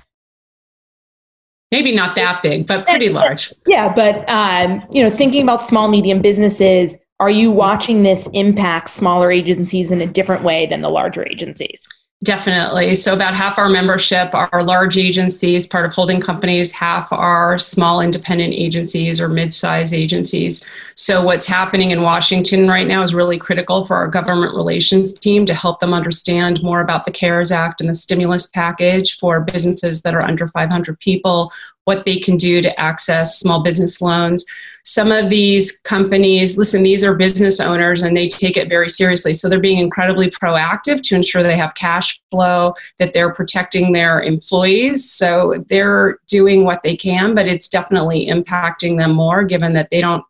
Maybe 1.72 1.96
not 1.96 2.16
that 2.16 2.42
big, 2.42 2.66
but 2.66 2.88
pretty 2.88 3.10
large. 3.10 3.54
Yeah, 3.68 3.94
but 3.94 4.28
um, 4.28 4.82
you 4.92 5.04
know, 5.04 5.16
thinking 5.16 5.44
about 5.44 5.62
small 5.62 5.88
medium 5.88 6.20
businesses, 6.20 6.98
are 7.20 7.30
you 7.30 7.52
watching 7.52 8.02
this 8.02 8.28
impact 8.34 8.90
smaller 8.90 9.32
agencies 9.32 9.92
in 9.92 10.02
a 10.02 10.08
different 10.08 10.44
way 10.44 10.66
than 10.66 10.82
the 10.82 10.90
larger 10.90 11.28
agencies? 11.28 11.88
Definitely. 12.22 12.96
So, 12.96 13.14
about 13.14 13.34
half 13.34 13.58
our 13.58 13.70
membership 13.70 14.36
are 14.36 14.62
large 14.62 14.98
agencies, 14.98 15.66
part 15.66 15.86
of 15.86 15.94
holding 15.94 16.20
companies, 16.20 16.70
half 16.74 17.08
are 17.14 17.58
small 17.58 18.02
independent 18.02 18.54
agencies 18.54 19.22
or 19.22 19.30
mid 19.30 19.54
sized 19.54 19.94
agencies. 19.94 20.62
So, 20.96 21.24
what's 21.24 21.48
happening 21.48 21.92
in 21.92 22.02
Washington 22.02 22.68
right 22.68 22.86
now 22.86 23.04
is 23.04 23.16
really 23.16 23.40
critical 23.40 23.86
for 23.86 23.96
our 23.96 24.10
government 24.10 24.54
relations 24.54 25.14
team 25.14 25.46
to 25.46 25.54
help 25.54 25.80
them 25.80 25.94
understand 25.94 26.62
more 26.62 26.82
about 26.82 27.06
the 27.06 27.12
CARES 27.12 27.54
Act 27.54 27.80
and 27.80 27.90
the 27.90 27.94
stimulus 27.94 28.48
package 28.48 29.18
for 29.18 29.40
businesses 29.40 30.02
that 30.02 30.14
are 30.14 30.22
under 30.22 30.46
500 30.50 31.00
people, 31.00 31.54
what 31.86 32.04
they 32.04 32.20
can 32.20 32.36
do 32.36 32.62
to 32.62 32.78
access 32.78 33.40
small 33.40 33.64
business 33.64 34.02
loans. 34.02 34.46
Some 34.84 35.12
of 35.12 35.30
these 35.30 35.80
companies, 35.80 36.58
listen, 36.58 36.84
these 36.84 37.04
are 37.04 37.14
business 37.16 37.60
owners 37.60 38.02
and 38.02 38.16
they 38.16 38.26
take 38.26 38.58
it 38.58 38.70
very 38.70 38.90
seriously. 38.90 39.34
So 39.34 39.50
they're 39.50 39.60
being 39.60 39.80
incredibly 39.80 40.30
proactive 40.30 41.02
to 41.04 41.16
ensure 41.16 41.44
they 41.44 41.58
have 41.58 41.76
cash 41.76 42.20
flow, 42.32 42.74
that 42.98 43.14
they're 43.14 43.34
protecting 43.34 43.92
their 43.92 44.22
employees. 44.22 45.10
So 45.10 45.64
they're 45.70 46.20
doing 46.28 46.64
what 46.64 46.82
they 46.84 46.96
can, 46.96 47.36
but 47.36 47.48
it's 47.48 47.70
definitely 47.70 48.28
impacting 48.28 48.98
them 48.98 49.12
more 49.12 49.44
given 49.44 49.74
that 49.74 49.90
they 49.90 50.02
don't 50.02 50.24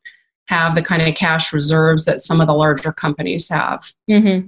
have 0.47 0.73
the 0.73 0.81
kind 0.81 1.01
of 1.03 1.13
cash 1.15 1.53
reserves 1.53 2.05
that 2.05 2.19
some 2.19 2.41
of 2.41 2.47
the 2.47 2.53
larger 2.53 2.91
companies 2.91 3.47
have. 3.49 3.91
Mm-hmm. 4.09 4.47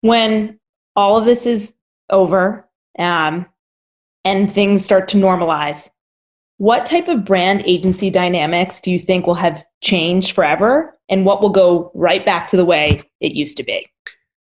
When 0.00 0.58
all 0.96 1.16
of 1.16 1.24
this 1.24 1.46
is 1.46 1.74
over 2.10 2.68
um, 2.98 3.46
and 4.24 4.52
things 4.52 4.84
start 4.84 5.08
to 5.08 5.16
normalize, 5.16 5.88
what 6.58 6.86
type 6.86 7.08
of 7.08 7.24
brand 7.24 7.62
agency 7.66 8.10
dynamics 8.10 8.80
do 8.80 8.90
you 8.90 8.98
think 8.98 9.26
will 9.26 9.34
have 9.34 9.64
changed 9.82 10.34
forever 10.34 10.94
and 11.08 11.24
what 11.24 11.42
will 11.42 11.50
go 11.50 11.90
right 11.94 12.24
back 12.24 12.48
to 12.48 12.56
the 12.56 12.64
way 12.64 13.02
it 13.20 13.32
used 13.32 13.56
to 13.58 13.62
be? 13.62 13.86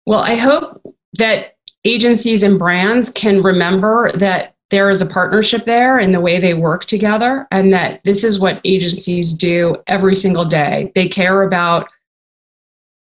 Well, 0.06 0.20
I 0.20 0.34
hope 0.34 0.82
that 1.18 1.56
agencies 1.84 2.42
and 2.42 2.58
brands 2.58 3.10
can 3.10 3.42
remember 3.42 4.10
that 4.16 4.56
there 4.70 4.90
is 4.90 5.02
a 5.02 5.06
partnership 5.06 5.64
there 5.64 5.98
in 5.98 6.12
the 6.12 6.20
way 6.20 6.38
they 6.38 6.54
work 6.54 6.84
together 6.84 7.46
and 7.50 7.72
that 7.72 8.00
this 8.04 8.22
is 8.22 8.38
what 8.38 8.60
agencies 8.64 9.32
do 9.32 9.76
every 9.86 10.14
single 10.14 10.44
day. 10.44 10.92
They 10.94 11.08
care 11.08 11.42
about 11.42 11.88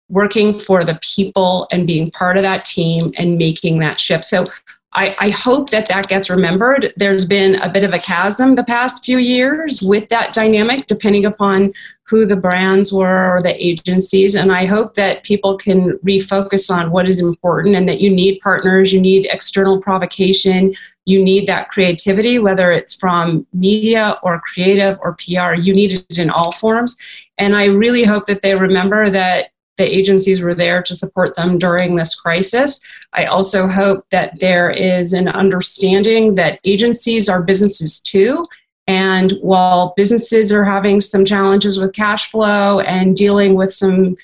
working 0.10 0.60
for 0.60 0.84
the 0.84 1.00
people 1.02 1.68
and 1.72 1.86
being 1.86 2.10
part 2.12 2.38
of 2.38 2.44
that 2.44 2.66
team 2.66 3.14
and 3.18 3.38
making 3.38 3.80
that 3.80 4.00
shift. 4.00 4.26
So 4.26 4.48
I, 4.94 5.16
I, 5.20 5.30
hope 5.30 5.70
that 5.70 5.88
that 5.90 6.08
gets 6.08 6.32
remembered. 6.32 6.94
There's 6.98 7.24
been 7.24 7.56
a 7.56 7.72
bit 7.72 7.84
of 7.84 7.94
a 7.94 8.00
chasm 8.00 8.56
the 8.56 8.64
past 8.64 9.06
few 9.06 9.20
years 9.20 9.84
with 9.84 10.10
that 10.10 10.34
dynamic, 10.34 10.88
depending 10.88 11.26
upon 11.26 11.74
who 12.08 12.26
the 12.26 12.36
brands 12.36 12.92
were 12.92 13.36
or 13.36 13.42
the 13.42 13.54
agencies. 13.64 14.34
And 14.34 14.52
I 14.52 14.66
hope 14.66 14.96
that 14.96 15.24
people 15.24 15.58
can 15.58 15.92
refocus 16.00 16.76
on 16.76 16.90
what 16.90 17.08
is 17.08 17.22
important 17.22 17.76
and 17.76 17.88
that 17.88 18.02
you 18.02 18.10
need 18.10 18.40
partners, 18.40 18.92
you 18.92 19.00
need 19.00 19.28
external 19.30 19.80
provocation, 19.80 20.74
you 21.06 21.24
need 21.24 21.46
that 21.46 21.70
creativity, 21.70 22.40
whether 22.40 22.72
it's 22.72 22.96
from 22.96 23.46
media 23.54 24.16
or 24.24 24.42
creative 24.42 24.98
or 25.02 25.16
PR, 25.16 25.54
you 25.54 25.74
need 25.74 25.94
it 25.94 26.18
in 26.18 26.32
all 26.32 26.52
forms. 26.52 26.98
And 27.38 27.56
I 27.56 27.66
really 27.66 28.04
hope 28.04 28.26
that 28.26 28.42
they 28.42 28.56
remember 28.56 29.12
that 29.12 29.52
the 29.80 29.98
agencies 29.98 30.42
were 30.42 30.54
there 30.54 30.84
to 30.84 30.94
support 30.94 31.36
them 31.36 31.58
during 31.58 31.96
this 31.96 32.14
crisis. 32.14 32.80
I 33.14 33.26
also 33.26 33.68
hope 33.68 34.06
that 34.12 34.40
there 34.40 34.70
is 34.70 35.14
an 35.14 35.28
understanding 35.30 36.36
that 36.36 36.60
agencies 36.66 37.28
are 37.28 37.42
businesses 37.42 38.00
too. 38.00 38.48
And 38.86 39.32
while 39.42 39.94
businesses 39.96 40.52
are 40.52 40.66
having 40.66 41.02
some 41.02 41.26
challenges 41.26 41.80
with 41.80 41.94
cash 41.94 42.30
flow 42.30 42.82
and 42.82 43.16
dealing 43.16 43.56
with 43.56 43.72
some 43.72 44.18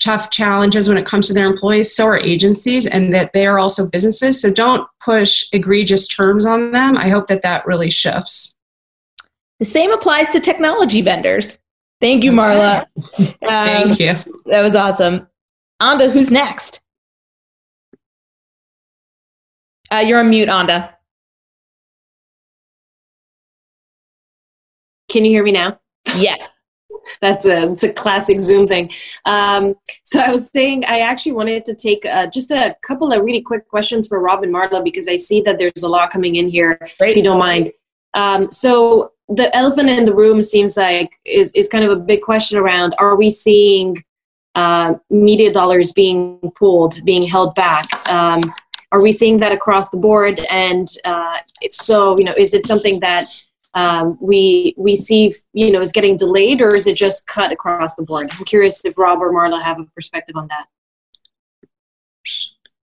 tough 0.00 0.30
challenges 0.30 0.88
when 0.88 0.98
it 0.98 1.06
comes 1.06 1.28
to 1.28 1.34
their 1.34 1.46
employees, 1.46 1.94
so 1.94 2.06
are 2.06 2.18
agencies, 2.18 2.86
and 2.86 3.12
that 3.12 3.32
they 3.32 3.46
are 3.46 3.58
also 3.58 3.88
businesses. 3.88 4.40
So 4.40 4.50
don't 4.50 4.88
push 5.04 5.44
egregious 5.52 6.08
terms 6.08 6.46
on 6.46 6.72
them. 6.72 6.96
I 6.96 7.08
hope 7.10 7.28
that 7.28 7.42
that 7.42 7.66
really 7.66 7.90
shifts. 7.90 8.56
The 9.60 9.66
same 9.66 9.92
applies 9.92 10.30
to 10.32 10.40
technology 10.40 11.02
vendors. 11.02 11.58
Thank 12.00 12.24
you, 12.24 12.32
Marla. 12.32 12.86
Um, 13.18 13.34
Thank 13.40 14.00
you. 14.00 14.14
That 14.46 14.62
was 14.62 14.74
awesome. 14.74 15.28
Anda, 15.80 16.10
who's 16.10 16.30
next? 16.30 16.80
Uh, 19.92 19.98
you're 19.98 20.20
on 20.20 20.30
mute, 20.30 20.48
Anda. 20.48 20.96
Can 25.10 25.24
you 25.24 25.30
hear 25.30 25.42
me 25.42 25.52
now? 25.52 25.80
Yeah. 26.16 26.36
That's 27.20 27.44
a 27.44 27.70
it's 27.72 27.82
a 27.82 27.92
classic 27.92 28.40
Zoom 28.40 28.66
thing. 28.66 28.90
Um, 29.24 29.74
so 30.04 30.20
I 30.20 30.30
was 30.30 30.50
saying 30.54 30.84
I 30.84 31.00
actually 31.00 31.32
wanted 31.32 31.64
to 31.64 31.74
take 31.74 32.06
uh, 32.06 32.28
just 32.28 32.50
a 32.50 32.76
couple 32.82 33.12
of 33.12 33.24
really 33.24 33.40
quick 33.40 33.66
questions 33.68 34.06
for 34.06 34.20
Rob 34.20 34.42
and 34.42 34.54
Marla 34.54 34.84
because 34.84 35.08
I 35.08 35.16
see 35.16 35.40
that 35.42 35.58
there's 35.58 35.82
a 35.82 35.88
lot 35.88 36.10
coming 36.10 36.36
in 36.36 36.48
here. 36.48 36.78
Great. 36.98 37.10
If 37.10 37.16
you 37.16 37.22
don't 37.22 37.38
mind. 37.38 37.72
Um, 38.14 38.52
so 38.52 39.12
the 39.30 39.54
elephant 39.56 39.88
in 39.88 40.04
the 40.04 40.14
room 40.14 40.42
seems 40.42 40.76
like 40.76 41.14
is 41.24 41.52
is 41.54 41.68
kind 41.68 41.84
of 41.84 41.90
a 41.90 41.96
big 41.96 42.20
question 42.22 42.58
around: 42.58 42.94
Are 42.98 43.16
we 43.16 43.30
seeing 43.30 43.96
uh, 44.54 44.94
media 45.08 45.52
dollars 45.52 45.92
being 45.92 46.38
pulled, 46.56 47.02
being 47.04 47.22
held 47.22 47.54
back? 47.54 47.86
Um, 48.08 48.52
are 48.92 49.00
we 49.00 49.12
seeing 49.12 49.38
that 49.38 49.52
across 49.52 49.90
the 49.90 49.96
board? 49.96 50.40
And 50.50 50.88
uh, 51.04 51.38
if 51.60 51.72
so, 51.72 52.18
you 52.18 52.24
know, 52.24 52.34
is 52.36 52.54
it 52.54 52.66
something 52.66 52.98
that 53.00 53.28
um, 53.74 54.18
we 54.20 54.74
we 54.76 54.96
see 54.96 55.30
you 55.52 55.70
know 55.70 55.80
is 55.80 55.92
getting 55.92 56.16
delayed, 56.16 56.60
or 56.60 56.74
is 56.74 56.88
it 56.88 56.96
just 56.96 57.28
cut 57.28 57.52
across 57.52 57.94
the 57.94 58.02
board? 58.02 58.28
I'm 58.32 58.44
curious 58.44 58.84
if 58.84 58.98
Rob 58.98 59.20
or 59.20 59.32
Marla 59.32 59.62
have 59.62 59.78
a 59.78 59.84
perspective 59.94 60.34
on 60.36 60.48
that. 60.48 60.66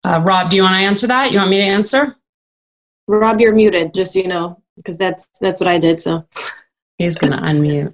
Uh, 0.04 0.22
Rob, 0.26 0.50
do 0.50 0.58
you 0.58 0.64
want 0.64 0.74
to 0.74 0.86
answer 0.86 1.08
that? 1.08 1.32
You 1.32 1.38
want 1.38 1.52
me 1.52 1.58
to 1.58 1.64
answer? 1.64 2.16
Rob, 3.08 3.40
you're 3.40 3.54
muted. 3.54 3.94
Just 3.94 4.14
so 4.14 4.20
you 4.20 4.28
know 4.28 4.63
because 4.78 4.98
that's 4.98 5.28
that's 5.40 5.62
what 5.62 5.68
I 5.68 5.78
did. 5.78 6.00
So 6.00 6.26
he's 6.98 7.18
going 7.18 7.34
to 7.34 7.40
unmute. 7.40 7.94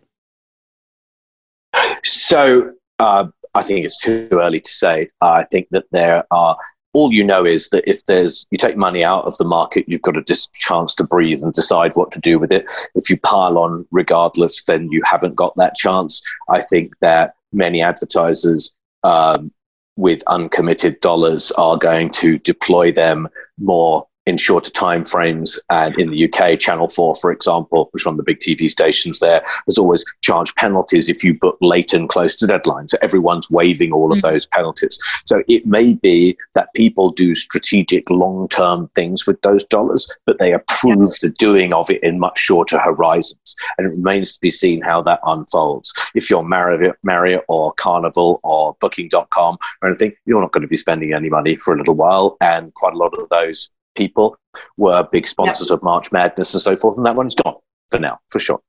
So 2.03 2.73
uh, 2.99 3.27
I 3.53 3.61
think 3.61 3.85
it's 3.85 4.01
too 4.01 4.29
early 4.31 4.59
to 4.59 4.71
say. 4.71 5.07
I 5.21 5.43
think 5.45 5.67
that 5.71 5.85
there 5.91 6.23
are. 6.31 6.57
All 6.93 7.13
you 7.13 7.23
know 7.23 7.45
is 7.45 7.69
that 7.69 7.87
if 7.87 8.03
there's 8.05 8.47
you 8.49 8.57
take 8.57 8.75
money 8.75 9.03
out 9.03 9.23
of 9.25 9.37
the 9.37 9.45
market, 9.45 9.85
you've 9.87 10.01
got 10.01 10.17
a 10.17 10.23
dis- 10.23 10.49
chance 10.55 10.95
to 10.95 11.03
breathe 11.03 11.43
and 11.43 11.53
decide 11.53 11.95
what 11.95 12.11
to 12.13 12.19
do 12.19 12.39
with 12.39 12.51
it. 12.51 12.65
If 12.95 13.11
you 13.11 13.19
pile 13.19 13.59
on 13.59 13.85
regardless, 13.91 14.63
then 14.63 14.91
you 14.91 15.03
haven't 15.05 15.35
got 15.35 15.55
that 15.57 15.75
chance. 15.75 16.19
I 16.49 16.61
think 16.61 16.95
that 17.01 17.35
many 17.53 17.83
advertisers 17.83 18.75
um, 19.03 19.51
with 19.97 20.23
uncommitted 20.25 20.99
dollars 21.01 21.51
are 21.51 21.77
going 21.77 22.09
to 22.09 22.39
deploy 22.39 22.91
them 22.91 23.29
more 23.59 24.07
in 24.25 24.37
shorter 24.37 24.71
time 24.71 25.03
frames. 25.05 25.59
And 25.69 25.97
in 25.97 26.11
the 26.11 26.25
UK, 26.25 26.59
Channel 26.59 26.87
4, 26.87 27.15
for 27.15 27.31
example, 27.31 27.89
which 27.91 28.03
is 28.03 28.05
one 28.05 28.13
of 28.13 28.17
the 28.17 28.23
big 28.23 28.39
TV 28.39 28.69
stations 28.69 29.19
there, 29.19 29.43
has 29.65 29.77
always 29.77 30.05
charged 30.21 30.55
penalties 30.55 31.09
if 31.09 31.23
you 31.23 31.37
book 31.37 31.57
late 31.61 31.93
and 31.93 32.07
close 32.07 32.35
to 32.37 32.47
deadline. 32.47 32.87
So 32.87 32.97
everyone's 33.01 33.49
waiving 33.49 33.91
all 33.91 34.11
of 34.11 34.19
mm-hmm. 34.19 34.31
those 34.31 34.47
penalties. 34.47 34.99
So 35.25 35.43
it 35.47 35.65
may 35.65 35.93
be 35.93 36.37
that 36.53 36.73
people 36.75 37.11
do 37.11 37.33
strategic 37.33 38.09
long 38.09 38.47
term 38.49 38.89
things 38.95 39.25
with 39.25 39.41
those 39.41 39.63
dollars, 39.65 40.09
but 40.25 40.37
they 40.37 40.53
approve 40.53 40.99
yeah. 40.99 41.29
the 41.29 41.35
doing 41.37 41.73
of 41.73 41.89
it 41.89 42.03
in 42.03 42.19
much 42.19 42.37
shorter 42.37 42.79
horizons. 42.79 43.55
And 43.77 43.87
it 43.87 43.95
remains 43.95 44.33
to 44.33 44.39
be 44.39 44.49
seen 44.49 44.81
how 44.81 45.01
that 45.03 45.19
unfolds. 45.23 45.93
If 46.13 46.29
you're 46.29 46.43
Marriott, 46.43 46.97
Marriott 47.03 47.45
or 47.47 47.73
Carnival 47.73 48.39
or 48.43 48.77
Booking.com 48.79 49.57
or 49.81 49.89
anything, 49.89 50.13
you're 50.25 50.41
not 50.41 50.51
going 50.51 50.61
to 50.61 50.67
be 50.67 50.75
spending 50.75 51.13
any 51.13 51.29
money 51.29 51.55
for 51.57 51.73
a 51.73 51.77
little 51.77 51.95
while. 51.95 52.37
And 52.41 52.73
quite 52.75 52.93
a 52.93 52.97
lot 52.97 53.17
of 53.17 53.27
those 53.29 53.69
people 53.95 54.37
were 54.77 55.07
big 55.11 55.27
sponsors 55.27 55.71
of 55.71 55.81
March 55.83 56.11
Madness 56.11 56.53
and 56.53 56.61
so 56.61 56.75
forth, 56.75 56.97
and 56.97 57.05
that 57.05 57.15
one's 57.15 57.35
gone 57.35 57.55
for 57.89 57.99
now, 57.99 58.19
for 58.29 58.39
sure. 58.39 58.59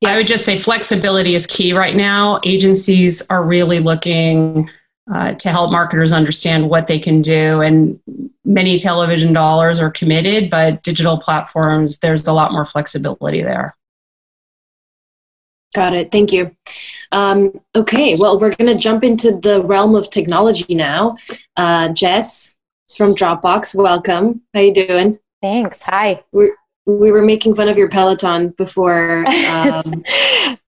Yeah, 0.00 0.10
I 0.10 0.16
would 0.16 0.26
just 0.26 0.44
say 0.44 0.58
flexibility 0.58 1.34
is 1.34 1.46
key 1.46 1.72
right 1.72 1.96
now. 1.96 2.40
Agencies 2.44 3.26
are 3.28 3.42
really 3.42 3.80
looking 3.80 4.68
uh, 5.12 5.34
to 5.34 5.48
help 5.48 5.72
marketers 5.72 6.12
understand 6.12 6.68
what 6.68 6.86
they 6.86 6.98
can 6.98 7.22
do, 7.22 7.60
and 7.60 7.98
many 8.44 8.76
television 8.76 9.32
dollars 9.32 9.80
are 9.80 9.90
committed, 9.90 10.50
but 10.50 10.82
digital 10.82 11.18
platforms, 11.18 11.98
there's 11.98 12.26
a 12.26 12.32
lot 12.32 12.52
more 12.52 12.64
flexibility 12.64 13.42
there. 13.42 13.74
Got 15.74 15.94
it. 15.94 16.10
Thank 16.10 16.32
you. 16.32 16.54
Um, 17.12 17.60
okay, 17.74 18.16
well, 18.16 18.38
we're 18.38 18.54
going 18.54 18.72
to 18.72 18.78
jump 18.78 19.04
into 19.04 19.32
the 19.32 19.60
realm 19.62 19.94
of 19.94 20.10
technology 20.10 20.74
now. 20.74 21.16
Uh, 21.56 21.90
Jess, 21.90 22.56
from 22.96 23.14
Dropbox. 23.14 23.74
Welcome. 23.74 24.42
How 24.54 24.60
you 24.60 24.72
doing? 24.72 25.18
Thanks. 25.42 25.82
Hi. 25.82 26.24
We're, 26.32 26.54
we 26.86 27.12
were 27.12 27.22
making 27.22 27.54
fun 27.54 27.68
of 27.68 27.76
your 27.76 27.88
Peloton 27.88 28.50
before. 28.50 29.24
Um, 29.48 30.04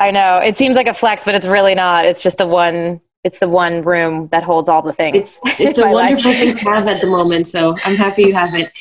I 0.00 0.10
know 0.10 0.38
it 0.38 0.56
seems 0.58 0.74
like 0.74 0.86
a 0.86 0.94
flex, 0.94 1.24
but 1.24 1.34
it's 1.34 1.46
really 1.46 1.74
not. 1.74 2.06
It's 2.06 2.22
just 2.22 2.38
the 2.38 2.46
one. 2.46 3.00
It's 3.24 3.38
the 3.38 3.48
one 3.48 3.82
room 3.82 4.28
that 4.28 4.42
holds 4.42 4.68
all 4.68 4.82
the 4.82 4.92
things. 4.92 5.16
It's 5.16 5.40
it's 5.60 5.78
a 5.78 5.88
wonderful 5.88 6.32
thing 6.32 6.56
to 6.56 6.64
have 6.64 6.86
at 6.88 7.00
the 7.00 7.06
moment. 7.06 7.46
So 7.46 7.76
I'm 7.84 7.94
happy 7.96 8.22
you 8.22 8.34
have 8.34 8.54
it. 8.54 8.72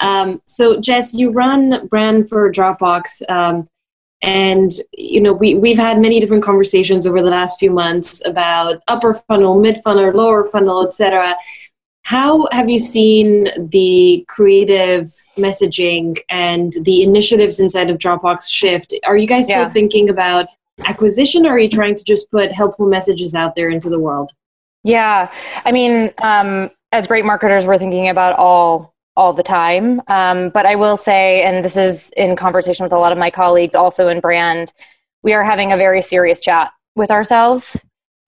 Um, 0.00 0.40
so 0.44 0.78
Jess, 0.78 1.14
you 1.14 1.30
run 1.30 1.86
brand 1.88 2.28
for 2.28 2.50
Dropbox. 2.52 3.28
Um, 3.30 3.68
and 4.22 4.70
you 4.92 5.20
know 5.20 5.32
we, 5.32 5.54
we've 5.54 5.78
had 5.78 6.00
many 6.00 6.20
different 6.20 6.42
conversations 6.42 7.06
over 7.06 7.22
the 7.22 7.30
last 7.30 7.58
few 7.58 7.70
months 7.70 8.24
about 8.24 8.82
upper 8.88 9.12
funnel 9.12 9.60
mid 9.60 9.78
funnel 9.84 10.10
lower 10.12 10.44
funnel 10.44 10.86
etc 10.86 11.36
how 12.06 12.46
have 12.52 12.70
you 12.70 12.78
seen 12.78 13.48
the 13.70 14.24
creative 14.28 15.06
messaging 15.36 16.16
and 16.28 16.72
the 16.82 17.02
initiatives 17.02 17.58
inside 17.58 17.90
of 17.90 17.98
Dropbox 17.98 18.48
shift? 18.48 18.94
Are 19.04 19.16
you 19.16 19.26
guys 19.26 19.46
still 19.46 19.62
yeah. 19.62 19.68
thinking 19.68 20.08
about 20.08 20.46
acquisition 20.84 21.44
or 21.44 21.54
are 21.54 21.58
you 21.58 21.68
trying 21.68 21.96
to 21.96 22.04
just 22.04 22.30
put 22.30 22.52
helpful 22.52 22.86
messages 22.86 23.34
out 23.34 23.56
there 23.56 23.70
into 23.70 23.90
the 23.90 23.98
world? 23.98 24.30
Yeah, 24.84 25.32
I 25.64 25.72
mean, 25.72 26.12
um, 26.22 26.70
as 26.92 27.08
great 27.08 27.24
marketers, 27.24 27.66
we're 27.66 27.76
thinking 27.76 28.08
about 28.08 28.34
all 28.34 28.94
all 29.16 29.32
the 29.32 29.42
time. 29.42 30.00
Um, 30.06 30.50
but 30.50 30.64
I 30.64 30.76
will 30.76 30.96
say, 30.96 31.42
and 31.42 31.64
this 31.64 31.76
is 31.76 32.12
in 32.16 32.36
conversation 32.36 32.84
with 32.84 32.92
a 32.92 32.98
lot 32.98 33.10
of 33.10 33.18
my 33.18 33.32
colleagues, 33.32 33.74
also 33.74 34.06
in 34.06 34.20
brand, 34.20 34.72
we 35.24 35.32
are 35.32 35.42
having 35.42 35.72
a 35.72 35.76
very 35.76 36.02
serious 36.02 36.40
chat 36.40 36.70
with 36.94 37.10
ourselves. 37.10 37.76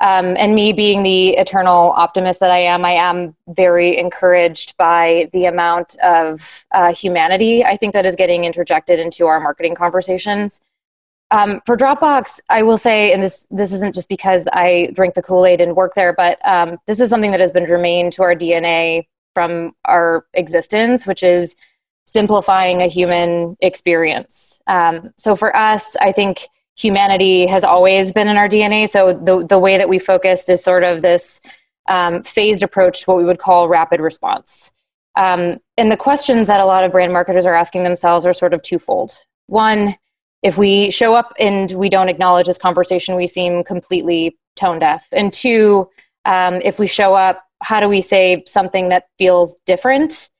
Um, 0.00 0.36
and 0.38 0.54
me 0.54 0.72
being 0.72 1.02
the 1.02 1.30
eternal 1.30 1.90
optimist 1.90 2.38
that 2.40 2.52
I 2.52 2.58
am, 2.58 2.84
I 2.84 2.92
am 2.92 3.34
very 3.48 3.98
encouraged 3.98 4.76
by 4.76 5.28
the 5.32 5.46
amount 5.46 5.96
of 5.96 6.64
uh, 6.70 6.92
humanity 6.92 7.64
I 7.64 7.76
think 7.76 7.94
that 7.94 8.06
is 8.06 8.14
getting 8.14 8.44
interjected 8.44 9.00
into 9.00 9.26
our 9.26 9.40
marketing 9.40 9.74
conversations. 9.74 10.60
Um, 11.30 11.60
for 11.66 11.76
Dropbox, 11.76 12.40
I 12.48 12.62
will 12.62 12.78
say, 12.78 13.12
and 13.12 13.22
this 13.22 13.46
this 13.50 13.72
isn't 13.72 13.94
just 13.94 14.08
because 14.08 14.48
I 14.52 14.90
drink 14.94 15.14
the 15.14 15.22
Kool 15.22 15.44
Aid 15.44 15.60
and 15.60 15.76
work 15.76 15.94
there, 15.94 16.12
but 16.12 16.38
um, 16.46 16.78
this 16.86 17.00
is 17.00 17.10
something 17.10 17.32
that 17.32 17.40
has 17.40 17.50
been 17.50 17.66
germane 17.66 18.10
to 18.12 18.22
our 18.22 18.34
DNA 18.34 19.06
from 19.34 19.72
our 19.84 20.24
existence, 20.32 21.06
which 21.06 21.22
is 21.22 21.54
simplifying 22.06 22.80
a 22.80 22.86
human 22.86 23.56
experience. 23.60 24.62
Um, 24.66 25.12
so 25.16 25.36
for 25.36 25.54
us, 25.54 25.94
I 26.00 26.12
think 26.12 26.48
humanity 26.78 27.46
has 27.46 27.64
always 27.64 28.12
been 28.12 28.28
in 28.28 28.36
our 28.36 28.48
DNA. 28.48 28.88
So 28.88 29.12
the 29.12 29.44
the 29.44 29.58
way 29.58 29.76
that 29.78 29.88
we 29.88 29.98
focused 29.98 30.48
is 30.48 30.62
sort 30.62 30.84
of 30.84 31.02
this 31.02 31.40
um, 31.88 32.22
phased 32.22 32.62
approach 32.62 33.00
to 33.00 33.10
what 33.10 33.18
we 33.18 33.24
would 33.24 33.38
call 33.38 33.68
rapid 33.68 34.00
response. 34.00 34.72
Um, 35.16 35.58
and 35.76 35.90
the 35.90 35.96
questions 35.96 36.46
that 36.46 36.60
a 36.60 36.66
lot 36.66 36.84
of 36.84 36.92
brand 36.92 37.12
marketers 37.12 37.46
are 37.46 37.54
asking 37.54 37.82
themselves 37.82 38.24
are 38.24 38.32
sort 38.32 38.54
of 38.54 38.62
twofold. 38.62 39.18
One 39.46 39.96
if 40.42 40.56
we 40.56 40.90
show 40.90 41.14
up 41.14 41.34
and 41.38 41.72
we 41.72 41.88
don't 41.88 42.08
acknowledge 42.08 42.46
this 42.46 42.58
conversation, 42.58 43.16
we 43.16 43.26
seem 43.26 43.64
completely 43.64 44.38
tone 44.56 44.78
deaf. 44.78 45.08
And 45.12 45.32
two, 45.32 45.88
um, 46.24 46.60
if 46.62 46.78
we 46.78 46.86
show 46.86 47.14
up, 47.14 47.44
how 47.62 47.80
do 47.80 47.88
we 47.88 48.00
say 48.00 48.44
something 48.46 48.88
that 48.90 49.08
feels 49.18 49.56
different? 49.66 50.30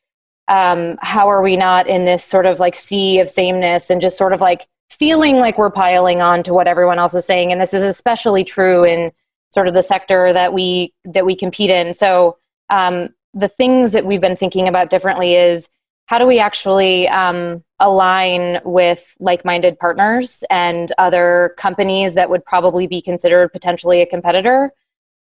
Um, 0.46 0.98
how 1.02 1.28
are 1.28 1.42
we 1.42 1.56
not 1.56 1.88
in 1.88 2.04
this 2.04 2.24
sort 2.24 2.46
of 2.46 2.60
like 2.60 2.74
sea 2.74 3.18
of 3.18 3.28
sameness 3.28 3.90
and 3.90 4.00
just 4.00 4.16
sort 4.16 4.32
of 4.32 4.40
like 4.40 4.66
feeling 4.90 5.36
like 5.36 5.58
we're 5.58 5.70
piling 5.70 6.20
on 6.20 6.42
to 6.44 6.54
what 6.54 6.66
everyone 6.66 6.98
else 6.98 7.14
is 7.14 7.24
saying? 7.24 7.52
And 7.52 7.60
this 7.60 7.74
is 7.74 7.82
especially 7.82 8.44
true 8.44 8.84
in 8.84 9.12
sort 9.50 9.68
of 9.68 9.74
the 9.74 9.82
sector 9.82 10.32
that 10.32 10.52
we 10.52 10.92
that 11.04 11.24
we 11.24 11.36
compete 11.36 11.70
in. 11.70 11.94
So 11.94 12.38
um, 12.70 13.10
the 13.34 13.48
things 13.48 13.92
that 13.92 14.04
we've 14.04 14.20
been 14.20 14.36
thinking 14.36 14.68
about 14.68 14.90
differently 14.90 15.34
is 15.34 15.68
how 16.06 16.18
do 16.18 16.26
we 16.26 16.38
actually 16.38 17.06
um, 17.08 17.62
align 17.80 18.60
with 18.64 19.14
like-minded 19.20 19.78
partners 19.78 20.42
and 20.50 20.90
other 20.98 21.54
companies 21.58 22.14
that 22.14 22.30
would 22.30 22.44
probably 22.44 22.86
be 22.86 23.00
considered 23.00 23.52
potentially 23.52 24.00
a 24.00 24.06
competitor 24.06 24.72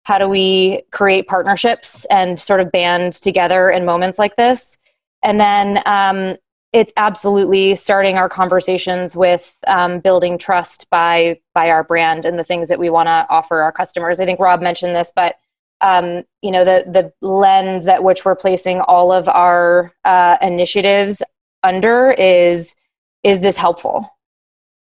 how 0.03 0.17
do 0.17 0.27
we 0.27 0.81
create 0.91 1.27
partnerships 1.27 2.05
and 2.05 2.39
sort 2.39 2.59
of 2.59 2.71
band 2.71 3.13
together 3.13 3.69
in 3.69 3.85
moments 3.85 4.17
like 4.17 4.35
this 4.35 4.77
and 5.23 5.39
then 5.39 5.81
um, 5.85 6.35
it's 6.73 6.93
absolutely 6.95 7.75
starting 7.75 8.17
our 8.17 8.29
conversations 8.29 9.15
with 9.15 9.57
um, 9.67 9.99
building 9.99 10.37
trust 10.37 10.89
by 10.89 11.39
by 11.53 11.69
our 11.69 11.83
brand 11.83 12.25
and 12.25 12.39
the 12.39 12.43
things 12.43 12.69
that 12.69 12.79
we 12.79 12.89
want 12.89 13.07
to 13.07 13.27
offer 13.29 13.61
our 13.61 13.71
customers. 13.71 14.19
I 14.19 14.25
think 14.25 14.39
rob 14.39 14.61
mentioned 14.61 14.95
this 14.95 15.11
but 15.15 15.35
um, 15.81 16.23
you 16.41 16.51
know 16.51 16.63
the 16.63 16.85
the 16.87 17.27
lens 17.27 17.85
at 17.87 18.03
which 18.03 18.23
we're 18.23 18.35
placing 18.35 18.81
all 18.81 19.11
of 19.11 19.27
our 19.27 19.93
uh, 20.05 20.37
initiatives 20.41 21.21
under 21.63 22.11
is 22.11 22.75
is 23.23 23.39
this 23.41 23.57
helpful? 23.57 24.07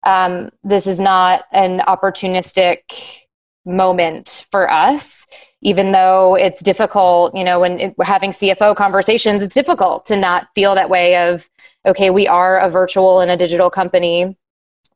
Um, 0.07 0.51
this 0.63 0.87
is 0.87 1.01
not 1.01 1.45
an 1.53 1.81
opportunistic 1.81 3.24
moment 3.65 4.47
for 4.51 4.71
us 4.71 5.27
even 5.63 5.93
though 5.93 6.35
it's 6.35 6.63
difficult 6.63 7.35
you 7.35 7.45
know 7.45 7.59
when 7.59 7.81
it, 7.81 7.95
we're 7.97 8.05
having 8.05 8.31
cfo 8.31 8.77
conversations 8.77 9.43
it's 9.43 9.55
difficult 9.55 10.05
to 10.05 10.17
not 10.17 10.49
feel 10.55 10.75
that 10.75 10.91
way 10.91 11.17
of 11.17 11.49
okay 11.87 12.11
we 12.11 12.29
are 12.29 12.59
a 12.59 12.69
virtual 12.69 13.21
and 13.21 13.31
a 13.31 13.37
digital 13.37 13.71
company 13.71 14.37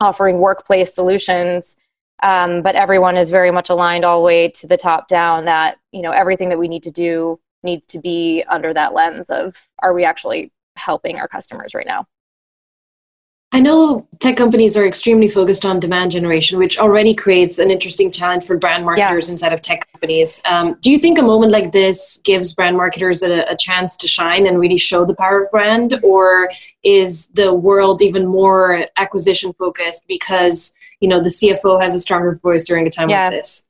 offering 0.00 0.38
workplace 0.38 0.94
solutions. 0.94 1.76
Um, 2.22 2.62
but 2.62 2.74
everyone 2.74 3.16
is 3.16 3.31
very 3.31 3.50
much 3.52 3.70
aligned 3.70 4.04
all 4.04 4.20
the 4.20 4.26
way 4.26 4.48
to 4.48 4.66
the 4.66 4.76
top 4.76 5.09
down 5.09 5.44
that 5.44 5.78
you 5.92 6.02
know 6.02 6.11
everything 6.11 6.48
that 6.48 6.59
we 6.59 6.66
need 6.66 6.83
to 6.83 6.90
do 6.90 7.38
needs 7.62 7.87
to 7.88 8.00
be 8.00 8.42
under 8.48 8.74
that 8.74 8.92
lens 8.92 9.31
of 9.31 9.68
are 9.81 9.94
we 9.94 10.04
actually 10.04 10.52
helping 10.76 11.18
our 11.18 11.28
customers 11.28 11.74
right 11.74 11.87
now 11.87 12.07
I 13.51 13.61
know 13.61 14.07
tech 14.21 14.37
companies 14.37 14.77
are 14.77 14.87
extremely 14.87 15.27
focused 15.27 15.65
on 15.65 15.81
demand 15.81 16.11
generation, 16.11 16.59
which 16.59 16.79
already 16.79 17.15
creates 17.15 17.59
an 17.59 17.71
interesting 17.71 18.11
challenge 18.11 18.45
for 18.45 18.59
brand 18.59 18.85
marketers 18.85 19.29
yeah. 19.29 19.33
inside 19.33 19.55
of 19.55 19.63
tech 19.63 19.91
companies. 19.91 20.43
Um, 20.45 20.77
do 20.83 20.91
you 20.91 20.99
think 20.99 21.19
a 21.19 21.23
moment 21.23 21.51
like 21.51 21.73
this 21.73 22.21
gives 22.25 22.55
brand 22.55 22.77
marketers 22.77 23.23
a, 23.23 23.45
a, 23.45 23.57
chance 23.57 23.97
to 23.99 24.07
shine 24.09 24.47
and 24.47 24.61
really 24.61 24.77
show 24.77 25.07
the 25.07 25.15
power 25.15 25.45
of 25.45 25.51
brand, 25.51 25.99
or 26.03 26.51
is 26.85 27.29
the 27.29 27.55
world 27.55 28.03
even 28.03 28.27
more 28.27 28.85
acquisition 28.99 29.55
focused 29.55 30.07
because 30.07 30.75
you 31.01 31.09
know 31.09 31.23
the 31.23 31.31
CFO 31.31 31.81
has 31.81 31.95
a 31.95 31.99
stronger 31.99 32.39
voice 32.43 32.65
during 32.65 32.87
a 32.87 32.91
time 32.91 33.09
yeah. 33.09 33.29
like 33.29 33.39
this? 33.39 33.67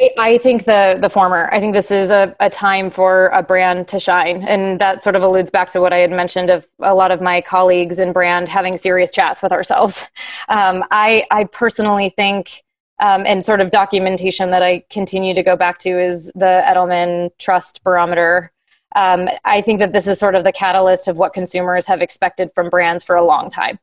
I, 0.00 0.10
I, 0.18 0.38
think 0.38 0.64
the 0.64 0.98
the 1.00 1.08
former. 1.08 1.48
I 1.52 1.60
think 1.60 1.74
this 1.74 1.90
is 1.90 2.10
a, 2.10 2.34
a 2.40 2.50
time 2.50 2.90
for 2.90 3.28
a 3.28 3.42
brand 3.42 3.88
to 3.88 4.00
shine, 4.00 4.42
and 4.42 4.80
that 4.80 5.02
sort 5.02 5.16
of 5.16 5.22
alludes 5.22 5.50
back 5.50 5.68
to 5.68 5.80
what 5.80 5.92
I 5.92 5.98
had 5.98 6.10
mentioned 6.10 6.50
of 6.50 6.66
a 6.80 6.94
lot 6.94 7.10
of 7.10 7.20
my 7.20 7.40
colleagues 7.40 7.98
in 7.98 8.12
brand 8.12 8.48
having 8.48 8.76
serious 8.76 9.10
chats 9.10 9.42
with 9.42 9.52
ourselves. 9.52 10.08
Um, 10.48 10.84
I 10.90 11.24
I 11.30 11.44
personally 11.44 12.10
think. 12.10 12.62
Um, 13.00 13.24
and 13.26 13.44
sort 13.44 13.60
of 13.60 13.72
documentation 13.72 14.50
that 14.50 14.62
I 14.62 14.84
continue 14.88 15.34
to 15.34 15.42
go 15.42 15.56
back 15.56 15.78
to 15.80 15.98
is 15.98 16.30
the 16.36 16.62
Edelman 16.64 17.30
Trust 17.38 17.82
Barometer. 17.82 18.52
Um, 18.94 19.28
I 19.44 19.62
think 19.62 19.80
that 19.80 19.92
this 19.92 20.06
is 20.06 20.20
sort 20.20 20.36
of 20.36 20.44
the 20.44 20.52
catalyst 20.52 21.08
of 21.08 21.18
what 21.18 21.32
consumers 21.32 21.86
have 21.86 22.02
expected 22.02 22.52
from 22.54 22.70
brands 22.70 23.02
for 23.02 23.16
a 23.16 23.24
long 23.24 23.50
time. 23.50 23.80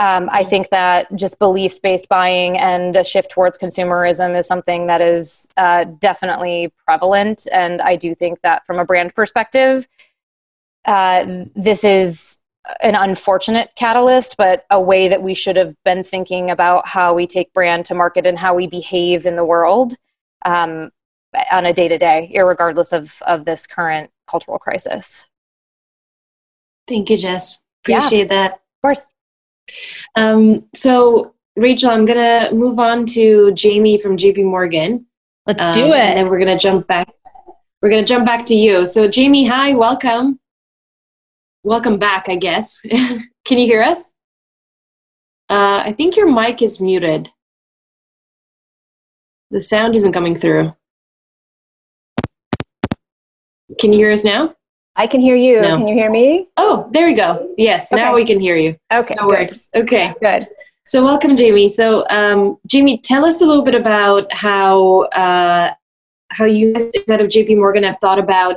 Um, 0.00 0.28
I 0.30 0.44
think 0.44 0.70
that 0.70 1.14
just 1.16 1.40
beliefs 1.40 1.80
based 1.80 2.08
buying 2.08 2.56
and 2.56 2.94
a 2.94 3.02
shift 3.02 3.32
towards 3.32 3.58
consumerism 3.58 4.38
is 4.38 4.46
something 4.46 4.86
that 4.86 5.00
is 5.00 5.48
uh, 5.56 5.84
definitely 5.84 6.72
prevalent. 6.86 7.48
And 7.50 7.80
I 7.80 7.96
do 7.96 8.14
think 8.14 8.40
that 8.42 8.64
from 8.64 8.78
a 8.78 8.84
brand 8.84 9.12
perspective, 9.14 9.88
uh, 10.84 11.44
this 11.56 11.82
is 11.82 12.38
an 12.80 12.94
unfortunate 12.94 13.72
catalyst, 13.74 14.36
but 14.36 14.66
a 14.70 14.80
way 14.80 15.08
that 15.08 15.22
we 15.22 15.34
should 15.34 15.56
have 15.56 15.74
been 15.84 16.04
thinking 16.04 16.50
about 16.50 16.86
how 16.86 17.14
we 17.14 17.26
take 17.26 17.52
brand 17.52 17.84
to 17.86 17.94
market 17.94 18.26
and 18.26 18.38
how 18.38 18.54
we 18.54 18.66
behave 18.66 19.26
in 19.26 19.36
the 19.36 19.44
world 19.44 19.94
um, 20.44 20.90
on 21.50 21.66
a 21.66 21.72
day 21.72 21.88
to 21.88 21.98
day, 21.98 22.30
regardless 22.36 22.92
of, 22.92 23.20
of 23.26 23.44
this 23.44 23.66
current 23.66 24.10
cultural 24.28 24.58
crisis. 24.58 25.28
Thank 26.86 27.10
you, 27.10 27.16
Jess. 27.16 27.62
Appreciate 27.84 28.30
yeah, 28.30 28.48
that. 28.48 28.52
Of 28.52 28.82
course. 28.82 29.06
Um, 30.14 30.66
so, 30.74 31.34
Rachel, 31.56 31.90
I'm 31.90 32.04
going 32.04 32.18
to 32.18 32.54
move 32.54 32.78
on 32.78 33.06
to 33.06 33.52
Jamie 33.52 33.98
from 33.98 34.16
JP 34.16 34.44
Morgan. 34.44 35.06
Let's 35.46 35.62
um, 35.62 35.72
do 35.72 35.86
it. 35.86 35.94
And 35.94 36.18
then 36.18 36.28
we're 36.28 36.38
going 36.38 36.56
to 36.56 36.62
jump 36.62 36.86
back. 36.86 37.08
We're 37.80 37.90
going 37.90 38.04
to 38.04 38.08
jump 38.08 38.26
back 38.26 38.46
to 38.46 38.54
you. 38.54 38.84
So, 38.84 39.08
Jamie, 39.08 39.46
hi, 39.46 39.74
welcome. 39.74 40.40
Welcome 41.62 41.98
back, 41.98 42.28
I 42.28 42.36
guess. 42.36 42.80
Can 43.44 43.58
you 43.58 43.66
hear 43.66 43.82
us? 43.82 44.14
Uh, 45.50 45.82
I 45.84 45.94
think 45.96 46.16
your 46.16 46.32
mic 46.32 46.60
is 46.60 46.80
muted. 46.80 47.30
The 49.50 49.60
sound 49.60 49.96
isn't 49.96 50.12
coming 50.12 50.34
through. 50.34 50.74
Can 53.80 53.92
you 53.92 53.98
hear 53.98 54.12
us 54.12 54.24
now? 54.24 54.54
I 54.98 55.06
can 55.06 55.20
hear 55.20 55.36
you. 55.36 55.62
No. 55.62 55.76
Can 55.76 55.86
you 55.86 55.94
hear 55.94 56.10
me? 56.10 56.48
Oh, 56.56 56.88
there 56.90 57.06
we 57.06 57.14
go. 57.14 57.54
Yes, 57.56 57.92
okay. 57.92 58.02
now 58.02 58.14
we 58.14 58.24
can 58.24 58.40
hear 58.40 58.56
you. 58.56 58.76
Okay, 58.92 59.14
that 59.14 59.26
works. 59.26 59.70
Okay, 59.74 60.12
good. 60.20 60.48
So, 60.84 61.04
welcome, 61.04 61.36
Jamie. 61.36 61.68
So, 61.68 62.04
um, 62.10 62.58
Jamie, 62.66 62.98
tell 62.98 63.24
us 63.24 63.40
a 63.40 63.46
little 63.46 63.62
bit 63.62 63.76
about 63.76 64.32
how 64.32 65.02
uh, 65.12 65.72
how 66.30 66.46
you 66.46 66.72
instead 66.72 67.20
of 67.20 67.28
JP 67.28 67.58
Morgan 67.58 67.84
have 67.84 67.96
thought 67.98 68.18
about 68.18 68.56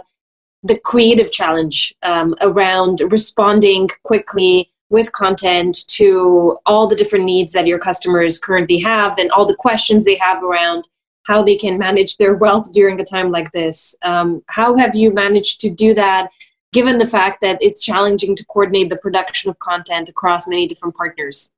the 0.63 0.79
creative 0.79 1.31
challenge 1.31 1.93
um, 2.01 2.35
around 2.41 3.01
responding 3.11 3.87
quickly 4.03 4.71
with 4.89 5.11
content 5.11 5.87
to 5.87 6.57
all 6.65 6.87
the 6.87 6.95
different 6.95 7.25
needs 7.25 7.53
that 7.53 7.67
your 7.67 7.79
customers 7.79 8.39
currently 8.39 8.79
have 8.79 9.17
and 9.19 9.31
all 9.31 9.45
the 9.45 9.55
questions 9.55 10.05
they 10.05 10.15
have 10.15 10.43
around 10.43 10.87
how 11.31 11.41
they 11.41 11.55
can 11.55 11.77
manage 11.77 12.17
their 12.17 12.35
wealth 12.35 12.73
during 12.73 12.99
a 12.99 13.05
time 13.05 13.31
like 13.31 13.49
this. 13.53 13.95
Um, 14.01 14.43
how 14.47 14.75
have 14.75 14.95
you 14.95 15.13
managed 15.13 15.61
to 15.61 15.69
do 15.69 15.93
that, 15.93 16.29
given 16.73 16.97
the 16.97 17.07
fact 17.07 17.39
that 17.41 17.57
it's 17.61 17.81
challenging 17.81 18.35
to 18.35 18.45
coordinate 18.47 18.89
the 18.89 18.97
production 18.97 19.49
of 19.49 19.57
content 19.59 20.09
across 20.09 20.45
many 20.45 20.67
different 20.67 20.93
partners? 20.93 21.49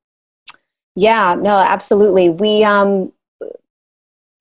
Yeah, 0.96 1.34
no, 1.34 1.58
absolutely. 1.58 2.30
We, 2.30 2.64
um, 2.64 3.12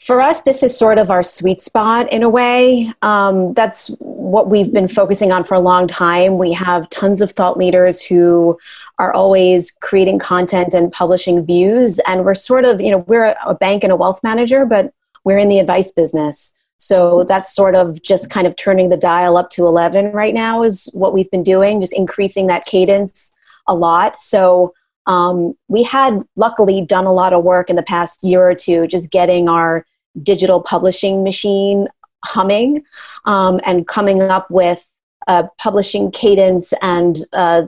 for 0.01 0.21
us, 0.21 0.43
this 0.43 0.63
is 0.63 0.77
sort 0.77 0.99
of 0.99 1.11
our 1.11 1.23
sweet 1.23 1.63
spot 1.63 2.13
in 2.13 2.23
a 2.23 2.29
way. 2.29 2.93
Um, 3.01 3.55
that's 3.55 3.97
what 4.01 4.51
we've 4.51 4.73
been 4.73 4.89
focusing 4.89 5.33
on 5.33 5.45
for 5.45 5.55
a 5.55 5.61
long 5.61 5.87
time. 5.87 6.37
We 6.37 6.53
have 6.53 6.91
tons 6.91 7.23
of 7.23 7.31
thought 7.31 7.57
leaders 7.57 8.03
who 8.03 8.59
are 8.99 9.15
always 9.15 9.71
creating 9.81 10.19
content 10.19 10.75
and 10.75 10.93
publishing 10.93 11.47
views. 11.47 12.01
And 12.01 12.25
we're 12.27 12.35
sort 12.35 12.67
of, 12.67 12.83
you 12.83 12.91
know, 12.91 12.99
we're 12.99 13.35
a 13.47 13.55
bank 13.55 13.83
and 13.83 13.93
a 13.93 13.97
wealth 13.97 14.21
manager, 14.23 14.67
but 14.67 14.93
we're 15.25 15.39
in 15.39 15.49
the 15.49 15.59
advice 15.59 15.93
business. 15.93 16.53
So 16.79 17.23
that's 17.23 17.55
sort 17.55 17.77
of 17.77 18.03
just 18.03 18.29
kind 18.29 18.47
of 18.47 18.57
turning 18.57 18.89
the 18.89 18.97
dial 18.97 19.37
up 19.37 19.51
to 19.51 19.67
11 19.67 20.13
right 20.13 20.35
now 20.35 20.63
is 20.65 20.91
what 20.93 21.13
we've 21.13 21.31
been 21.31 21.45
doing, 21.45 21.81
just 21.81 21.93
increasing 21.93 22.49
that 22.49 22.65
cadence 22.65 23.31
a 23.69 23.75
lot. 23.75 24.21
So 24.21 24.75
um, 25.07 25.55
we 25.69 25.83
had 25.85 26.23
luckily 26.37 26.81
done 26.81 27.07
a 27.07 27.13
lot 27.13 27.33
of 27.33 27.45
work 27.45 27.71
in 27.71 27.77
the 27.77 27.83
past 27.83 28.23
year 28.25 28.49
or 28.49 28.55
two 28.55 28.87
just 28.87 29.11
getting 29.11 29.49
our 29.49 29.87
digital 30.23 30.61
publishing 30.61 31.23
machine 31.23 31.89
humming 32.25 32.85
um, 33.25 33.61
and 33.65 33.87
coming 33.87 34.23
up 34.23 34.51
with 34.51 34.89
a 35.29 35.49
publishing 35.59 36.11
cadence 36.11 36.73
and 36.83 37.19
uh, 37.33 37.63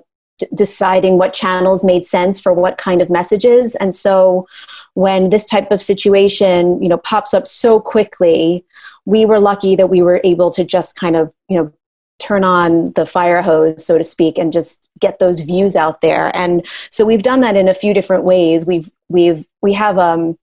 deciding 0.55 1.19
what 1.19 1.33
channels 1.33 1.85
made 1.85 2.07
sense 2.07 2.41
for 2.41 2.53
what 2.53 2.79
kind 2.79 3.01
of 3.01 3.11
messages. 3.11 3.75
And 3.77 3.95
so 3.95 4.47
when 4.95 5.31
this 5.31 5.47
type 5.47 5.71
of 5.71 5.81
situation 5.81 6.83
you 6.83 6.89
know 6.89 6.97
pops 6.99 7.35
up 7.35 7.47
so 7.47 7.81
quickly 7.81 8.65
we 9.05 9.25
were 9.25 9.41
lucky 9.41 9.77
that 9.77 9.89
we 9.89 10.03
were 10.03 10.21
able 10.25 10.51
to 10.51 10.65
just 10.65 10.99
kind 10.99 11.17
of 11.17 11.33
you 11.49 11.57
know 11.57 11.73
turn 12.21 12.45
on 12.45 12.93
the 12.93 13.05
fire 13.05 13.43
hose 13.43 13.85
so 13.85 13.99
to 13.99 14.05
speak 14.05 14.39
and 14.39 14.53
just 14.53 14.89
get 15.01 15.19
those 15.19 15.41
views 15.41 15.75
out 15.75 16.01
there. 16.01 16.35
And 16.35 16.65
so 16.91 17.05
we've 17.05 17.23
done 17.23 17.41
that 17.41 17.57
in 17.57 17.69
a 17.69 17.75
few 17.75 17.93
different 17.93 18.25
ways. 18.25 18.65
We've 18.67 18.91
we've 19.09 19.47
we 19.63 19.73
have 19.73 19.99
um, 19.99 20.39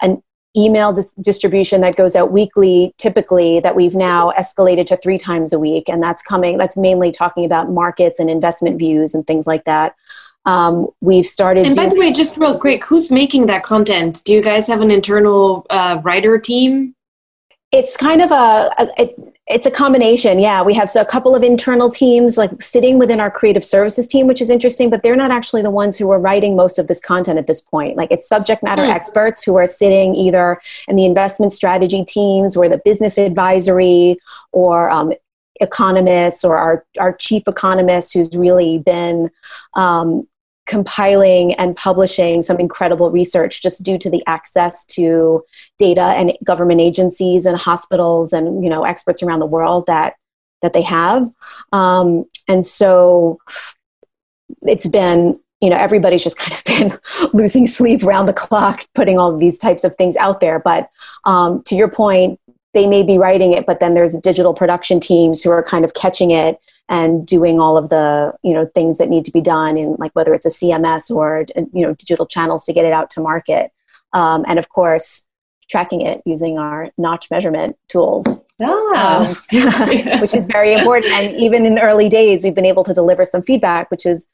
an 0.00 0.22
email 0.56 0.92
dis- 0.92 1.12
distribution 1.14 1.80
that 1.80 1.96
goes 1.96 2.16
out 2.16 2.32
weekly 2.32 2.94
typically 2.98 3.60
that 3.60 3.76
we've 3.76 3.94
now 3.94 4.32
escalated 4.38 4.86
to 4.86 4.96
three 4.96 5.18
times 5.18 5.52
a 5.52 5.58
week 5.58 5.88
and 5.88 6.02
that's 6.02 6.22
coming 6.22 6.58
that's 6.58 6.76
mainly 6.76 7.12
talking 7.12 7.44
about 7.44 7.70
markets 7.70 8.18
and 8.18 8.30
investment 8.30 8.78
views 8.78 9.14
and 9.14 9.26
things 9.26 9.46
like 9.46 9.64
that. 9.64 9.94
Um, 10.44 10.88
we've 11.00 11.26
started 11.26 11.66
and 11.66 11.74
by 11.74 11.88
the 11.88 11.96
way 11.96 12.12
just 12.12 12.36
real 12.36 12.58
quick 12.58 12.84
who's 12.84 13.10
making 13.10 13.46
that 13.46 13.62
content? 13.62 14.22
Do 14.24 14.32
you 14.32 14.42
guys 14.42 14.68
have 14.68 14.80
an 14.80 14.90
internal 14.90 15.66
uh, 15.70 16.00
writer 16.02 16.38
team? 16.38 16.94
It's 17.72 17.96
kind 17.96 18.22
of 18.22 18.30
a, 18.30 18.72
a 18.78 18.88
it, 18.96 19.35
it's 19.48 19.66
a 19.66 19.70
combination. 19.70 20.40
Yeah, 20.40 20.62
we 20.62 20.74
have 20.74 20.90
so 20.90 21.00
a 21.00 21.04
couple 21.04 21.36
of 21.36 21.44
internal 21.44 21.88
teams 21.88 22.36
like 22.36 22.50
sitting 22.60 22.98
within 22.98 23.20
our 23.20 23.30
creative 23.30 23.64
services 23.64 24.08
team, 24.08 24.26
which 24.26 24.40
is 24.40 24.50
interesting, 24.50 24.90
but 24.90 25.04
they're 25.04 25.16
not 25.16 25.30
actually 25.30 25.62
the 25.62 25.70
ones 25.70 25.96
who 25.96 26.10
are 26.10 26.18
writing 26.18 26.56
most 26.56 26.80
of 26.80 26.88
this 26.88 27.00
content 27.00 27.38
at 27.38 27.46
this 27.46 27.60
point. 27.60 27.96
Like 27.96 28.10
it's 28.10 28.28
subject 28.28 28.64
matter 28.64 28.82
mm. 28.82 28.90
experts 28.90 29.44
who 29.44 29.54
are 29.54 29.66
sitting 29.66 30.16
either 30.16 30.60
in 30.88 30.96
the 30.96 31.04
investment 31.04 31.52
strategy 31.52 32.04
teams 32.04 32.56
or 32.56 32.68
the 32.68 32.78
business 32.84 33.18
advisory 33.18 34.16
or 34.50 34.90
um, 34.90 35.12
economists 35.60 36.44
or 36.44 36.58
our, 36.58 36.84
our 36.98 37.12
chief 37.12 37.44
economist 37.46 38.14
who's 38.14 38.34
really 38.36 38.78
been 38.78 39.30
um, 39.74 40.26
compiling 40.66 41.54
and 41.54 41.76
publishing 41.76 42.42
some 42.42 42.58
incredible 42.58 43.10
research 43.10 43.62
just 43.62 43.82
due 43.82 43.98
to 43.98 44.10
the 44.10 44.22
access 44.26 44.84
to 44.84 45.42
data 45.78 46.00
and 46.00 46.36
government 46.44 46.80
agencies 46.80 47.46
and 47.46 47.56
hospitals 47.56 48.32
and 48.32 48.62
you 48.64 48.70
know 48.70 48.84
experts 48.84 49.22
around 49.22 49.40
the 49.40 49.46
world 49.46 49.86
that 49.86 50.14
that 50.62 50.72
they 50.72 50.82
have. 50.82 51.28
Um, 51.72 52.24
and 52.48 52.64
so 52.64 53.38
it's 54.62 54.88
been 54.88 55.38
you 55.60 55.70
know 55.70 55.76
everybody's 55.76 56.24
just 56.24 56.36
kind 56.36 56.52
of 56.52 56.64
been 57.22 57.30
losing 57.32 57.66
sleep 57.66 58.02
around 58.02 58.26
the 58.26 58.32
clock 58.32 58.84
putting 58.94 59.18
all 59.18 59.36
these 59.36 59.58
types 59.58 59.84
of 59.84 59.94
things 59.96 60.16
out 60.16 60.40
there. 60.40 60.58
But 60.58 60.88
um, 61.24 61.62
to 61.64 61.74
your 61.74 61.88
point 61.88 62.40
they 62.76 62.86
may 62.86 63.02
be 63.02 63.18
writing 63.18 63.54
it 63.54 63.66
but 63.66 63.80
then 63.80 63.94
there's 63.94 64.14
digital 64.16 64.52
production 64.52 65.00
teams 65.00 65.42
who 65.42 65.50
are 65.50 65.62
kind 65.62 65.84
of 65.84 65.94
catching 65.94 66.30
it 66.30 66.60
and 66.88 67.26
doing 67.26 67.60
all 67.60 67.76
of 67.76 67.88
the 67.88 68.32
you 68.42 68.52
know 68.52 68.64
things 68.64 68.98
that 68.98 69.08
need 69.08 69.24
to 69.24 69.32
be 69.32 69.40
done 69.40 69.76
in 69.76 69.96
like 69.98 70.12
whether 70.12 70.34
it's 70.34 70.46
a 70.46 70.50
cms 70.50 71.10
or 71.10 71.44
you 71.56 71.82
know 71.82 71.94
digital 71.94 72.26
channels 72.26 72.64
to 72.64 72.72
get 72.72 72.84
it 72.84 72.92
out 72.92 73.10
to 73.10 73.20
market. 73.20 73.72
Um, 74.12 74.44
and 74.46 74.58
of 74.58 74.68
course 74.68 75.24
tracking 75.68 76.00
it 76.00 76.22
using 76.24 76.58
our 76.58 76.90
Knotch 76.96 77.28
measurement 77.28 77.76
tools. 77.88 78.24
Ah. 78.62 79.28
um, 79.50 80.20
which 80.20 80.32
is 80.32 80.46
very 80.46 80.72
important. 80.72 81.12
And 81.12 81.36
even 81.36 81.66
in 81.66 81.78
early 81.80 82.08
days 82.08 82.44
we've 82.44 82.54
been 82.54 82.64
able 82.66 82.84
to 82.84 82.94
deliver 82.94 83.24
some 83.24 83.42
feedback 83.42 83.90
which 83.90 84.06
is 84.06 84.28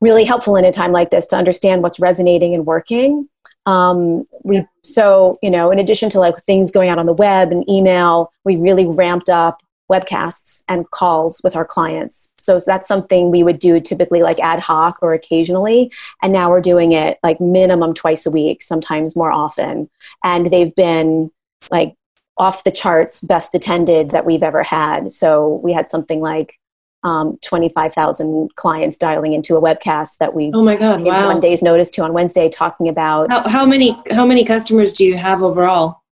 really 0.00 0.24
helpful 0.24 0.56
in 0.56 0.64
a 0.64 0.72
time 0.72 0.92
like 0.92 1.10
this 1.10 1.26
to 1.26 1.36
understand 1.36 1.82
what's 1.82 1.98
resonating 1.98 2.54
and 2.54 2.66
working 2.66 3.28
um, 3.66 4.26
we 4.44 4.64
so 4.82 5.38
you 5.42 5.50
know 5.50 5.70
in 5.70 5.78
addition 5.78 6.08
to 6.10 6.18
like 6.18 6.36
things 6.44 6.70
going 6.70 6.88
out 6.88 6.98
on 6.98 7.06
the 7.06 7.12
web 7.12 7.50
and 7.52 7.68
email 7.68 8.32
we 8.44 8.56
really 8.56 8.86
ramped 8.86 9.28
up 9.28 9.62
webcasts 9.90 10.62
and 10.68 10.90
calls 10.90 11.40
with 11.44 11.54
our 11.54 11.64
clients. 11.64 12.28
So 12.38 12.58
that's 12.64 12.88
something 12.88 13.30
we 13.30 13.42
would 13.42 13.58
do 13.58 13.80
typically 13.80 14.22
like 14.22 14.40
ad 14.40 14.60
hoc 14.60 14.98
or 15.00 15.14
occasionally. 15.14 15.92
And 16.22 16.32
now 16.32 16.50
we're 16.50 16.60
doing 16.60 16.92
it 16.92 17.18
like 17.22 17.40
minimum 17.40 17.94
twice 17.94 18.26
a 18.26 18.30
week, 18.30 18.62
sometimes 18.62 19.16
more 19.16 19.32
often. 19.32 19.88
And 20.24 20.50
they've 20.50 20.74
been 20.74 21.30
like 21.70 21.94
off 22.36 22.64
the 22.64 22.70
charts 22.70 23.20
best 23.20 23.54
attended 23.54 24.10
that 24.10 24.26
we've 24.26 24.42
ever 24.42 24.62
had. 24.62 25.12
So 25.12 25.60
we 25.62 25.72
had 25.72 25.90
something 25.90 26.20
like 26.20 26.58
um, 27.06 27.38
25,000 27.42 28.54
clients 28.56 28.96
dialing 28.96 29.32
into 29.32 29.56
a 29.56 29.60
webcast 29.60 30.18
that 30.18 30.34
we 30.34 30.50
oh 30.54 30.62
my 30.62 30.76
god 30.76 31.02
wow. 31.02 31.26
one 31.26 31.40
day's 31.40 31.62
notice 31.62 31.90
to 31.92 32.02
on 32.02 32.12
Wednesday 32.12 32.48
talking 32.48 32.88
about 32.88 33.30
how, 33.30 33.48
how 33.48 33.64
many 33.64 33.96
how 34.10 34.26
many 34.26 34.44
customers 34.44 34.92
do 34.92 35.04
you 35.04 35.16
have 35.16 35.42
overall 35.42 36.02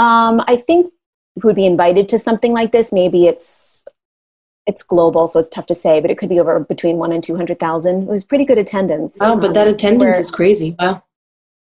um, 0.00 0.42
I 0.46 0.56
think 0.56 0.90
who 1.34 1.48
would 1.48 1.56
be 1.56 1.66
invited 1.66 2.08
to 2.08 2.18
something 2.18 2.54
like 2.54 2.72
this. 2.72 2.90
Maybe 2.92 3.26
it's 3.26 3.84
it's 4.66 4.82
global, 4.82 5.28
so 5.28 5.38
it's 5.38 5.48
tough 5.48 5.66
to 5.66 5.74
say, 5.74 6.00
but 6.00 6.10
it 6.10 6.16
could 6.16 6.28
be 6.28 6.40
over 6.40 6.60
between 6.60 6.96
one 6.96 7.12
and 7.12 7.22
two 7.22 7.36
hundred 7.36 7.58
thousand. 7.58 8.04
It 8.04 8.08
was 8.08 8.24
pretty 8.24 8.46
good 8.46 8.58
attendance. 8.58 9.18
Wow, 9.20 9.36
but 9.36 9.52
that 9.54 9.66
um, 9.66 9.74
attendance 9.74 10.18
is 10.18 10.30
crazy. 10.30 10.74
Wow, 10.78 11.02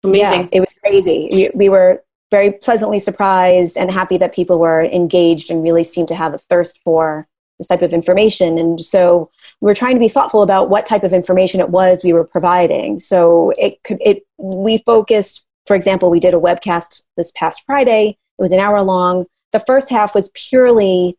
amazing! 0.03 0.41
Yeah, 0.41 0.47
it 0.51 0.59
was 0.61 0.73
crazy. 0.73 1.29
We, 1.31 1.49
we 1.53 1.69
were 1.69 2.03
very 2.31 2.51
pleasantly 2.51 2.97
surprised 2.97 3.77
and 3.77 3.91
happy 3.91 4.17
that 4.17 4.33
people 4.33 4.57
were 4.57 4.83
engaged 4.85 5.51
and 5.51 5.61
really 5.61 5.83
seemed 5.83 6.07
to 6.07 6.15
have 6.15 6.33
a 6.33 6.39
thirst 6.39 6.81
for 6.83 7.27
this 7.59 7.67
type 7.67 7.81
of 7.81 7.93
information. 7.93 8.57
And 8.57 8.81
so 8.81 9.29
we 9.61 9.67
were 9.67 9.75
trying 9.75 9.95
to 9.95 9.99
be 9.99 10.09
thoughtful 10.09 10.41
about 10.41 10.69
what 10.69 10.85
type 10.85 11.03
of 11.03 11.13
information 11.13 11.59
it 11.59 11.69
was 11.69 12.03
we 12.03 12.13
were 12.13 12.23
providing. 12.23 12.99
So 12.99 13.53
it 13.57 13.81
could 13.83 13.99
it 14.01 14.25
we 14.37 14.79
focused, 14.79 15.45
for 15.67 15.75
example, 15.75 16.09
we 16.09 16.19
did 16.19 16.33
a 16.33 16.39
webcast 16.39 17.03
this 17.17 17.31
past 17.31 17.63
Friday. 17.65 18.17
It 18.37 18.41
was 18.41 18.51
an 18.51 18.59
hour 18.59 18.81
long 18.81 19.25
the 19.53 19.59
first 19.59 19.89
half 19.89 20.13
was 20.13 20.29
purely 20.33 21.17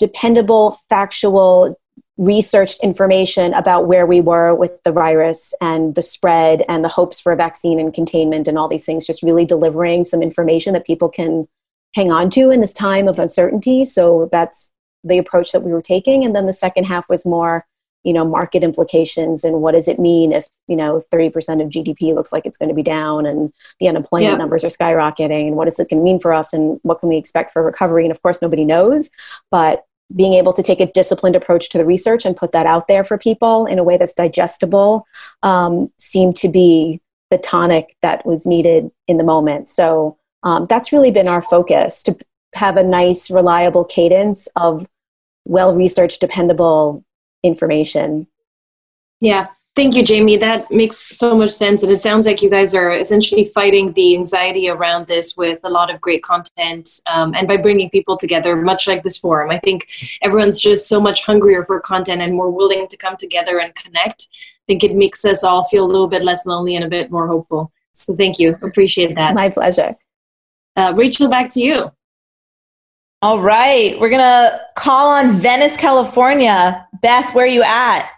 dependable, 0.00 0.76
factual, 0.88 1.78
researched 2.16 2.80
information 2.82 3.54
about 3.54 3.86
where 3.86 4.06
we 4.06 4.20
were 4.20 4.54
with 4.54 4.82
the 4.82 4.92
virus 4.92 5.54
and 5.60 5.94
the 5.94 6.02
spread 6.02 6.64
and 6.68 6.84
the 6.84 6.88
hopes 6.88 7.20
for 7.20 7.32
a 7.32 7.36
vaccine 7.36 7.78
and 7.78 7.94
containment 7.94 8.48
and 8.48 8.58
all 8.58 8.68
these 8.68 8.84
things, 8.84 9.06
just 9.06 9.22
really 9.22 9.44
delivering 9.44 10.04
some 10.04 10.22
information 10.22 10.72
that 10.72 10.86
people 10.86 11.08
can 11.08 11.46
hang 11.94 12.10
on 12.10 12.28
to 12.30 12.50
in 12.50 12.60
this 12.60 12.74
time 12.74 13.08
of 13.08 13.18
uncertainty. 13.18 13.84
So 13.84 14.28
that's 14.32 14.70
the 15.04 15.18
approach 15.18 15.52
that 15.52 15.62
we 15.62 15.72
were 15.72 15.82
taking. 15.82 16.24
And 16.24 16.34
then 16.34 16.46
the 16.46 16.52
second 16.52 16.84
half 16.84 17.08
was 17.08 17.24
more 17.26 17.66
you 18.04 18.12
know 18.12 18.24
market 18.24 18.64
implications 18.64 19.44
and 19.44 19.60
what 19.60 19.72
does 19.72 19.88
it 19.88 19.98
mean 19.98 20.32
if 20.32 20.48
you 20.68 20.76
know 20.76 21.02
30% 21.12 21.62
of 21.62 21.68
gdp 21.68 22.14
looks 22.14 22.32
like 22.32 22.46
it's 22.46 22.56
going 22.56 22.68
to 22.68 22.74
be 22.74 22.82
down 22.82 23.26
and 23.26 23.52
the 23.78 23.88
unemployment 23.88 24.32
yeah. 24.32 24.36
numbers 24.36 24.64
are 24.64 24.68
skyrocketing 24.68 25.48
and 25.48 25.56
what 25.56 25.68
is 25.68 25.78
it 25.78 25.88
going 25.88 26.00
to 26.00 26.04
mean 26.04 26.18
for 26.18 26.32
us 26.32 26.52
and 26.52 26.80
what 26.82 26.98
can 26.98 27.08
we 27.08 27.16
expect 27.16 27.50
for 27.50 27.62
recovery 27.62 28.04
and 28.04 28.10
of 28.10 28.22
course 28.22 28.40
nobody 28.40 28.64
knows 28.64 29.10
but 29.50 29.84
being 30.16 30.34
able 30.34 30.52
to 30.52 30.62
take 30.62 30.80
a 30.80 30.86
disciplined 30.86 31.36
approach 31.36 31.68
to 31.68 31.78
the 31.78 31.84
research 31.84 32.24
and 32.24 32.36
put 32.36 32.50
that 32.52 32.66
out 32.66 32.88
there 32.88 33.04
for 33.04 33.16
people 33.16 33.66
in 33.66 33.78
a 33.78 33.84
way 33.84 33.96
that's 33.96 34.14
digestible 34.14 35.06
um, 35.42 35.86
seemed 35.98 36.34
to 36.34 36.48
be 36.48 37.00
the 37.30 37.38
tonic 37.38 37.96
that 38.02 38.26
was 38.26 38.46
needed 38.46 38.90
in 39.08 39.18
the 39.18 39.24
moment 39.24 39.68
so 39.68 40.16
um, 40.42 40.64
that's 40.64 40.90
really 40.90 41.10
been 41.10 41.28
our 41.28 41.42
focus 41.42 42.02
to 42.02 42.16
have 42.54 42.76
a 42.76 42.82
nice 42.82 43.30
reliable 43.30 43.84
cadence 43.84 44.48
of 44.56 44.86
well 45.44 45.74
researched 45.74 46.20
dependable 46.20 47.04
information. 47.42 48.26
Yeah. 49.20 49.48
Thank 49.76 49.94
you, 49.94 50.02
Jamie. 50.02 50.36
That 50.36 50.70
makes 50.72 50.96
so 50.96 51.36
much 51.36 51.52
sense. 51.52 51.84
And 51.84 51.92
it 51.92 52.02
sounds 52.02 52.26
like 52.26 52.42
you 52.42 52.50
guys 52.50 52.74
are 52.74 52.90
essentially 52.90 53.44
fighting 53.44 53.92
the 53.92 54.16
anxiety 54.16 54.68
around 54.68 55.06
this 55.06 55.36
with 55.36 55.60
a 55.62 55.70
lot 55.70 55.94
of 55.94 56.00
great 56.00 56.24
content 56.24 57.00
um, 57.06 57.34
and 57.36 57.46
by 57.46 57.56
bringing 57.56 57.88
people 57.88 58.16
together, 58.16 58.56
much 58.56 58.88
like 58.88 59.04
this 59.04 59.16
forum. 59.16 59.50
I 59.50 59.58
think 59.60 59.88
everyone's 60.22 60.60
just 60.60 60.88
so 60.88 61.00
much 61.00 61.24
hungrier 61.24 61.64
for 61.64 61.78
content 61.80 62.20
and 62.20 62.34
more 62.34 62.50
willing 62.50 62.88
to 62.88 62.96
come 62.96 63.16
together 63.16 63.60
and 63.60 63.72
connect. 63.76 64.26
I 64.32 64.64
think 64.66 64.82
it 64.82 64.96
makes 64.96 65.24
us 65.24 65.44
all 65.44 65.62
feel 65.62 65.86
a 65.86 65.90
little 65.90 66.08
bit 66.08 66.24
less 66.24 66.46
lonely 66.46 66.74
and 66.74 66.84
a 66.84 66.88
bit 66.88 67.12
more 67.12 67.28
hopeful. 67.28 67.72
So 67.92 68.16
thank 68.16 68.40
you. 68.40 68.58
Appreciate 68.62 69.14
that. 69.14 69.34
My 69.34 69.50
pleasure. 69.50 69.90
Uh, 70.76 70.92
Rachel, 70.96 71.28
back 71.28 71.48
to 71.50 71.60
you. 71.60 71.92
All 73.22 73.40
right. 73.40 74.00
We're 74.00 74.08
going 74.08 74.20
to 74.20 74.60
call 74.76 75.10
on 75.10 75.32
Venice, 75.32 75.76
California. 75.76 76.86
Beth, 77.02 77.34
where 77.34 77.44
are 77.44 77.48
you 77.48 77.62
at? 77.62 78.08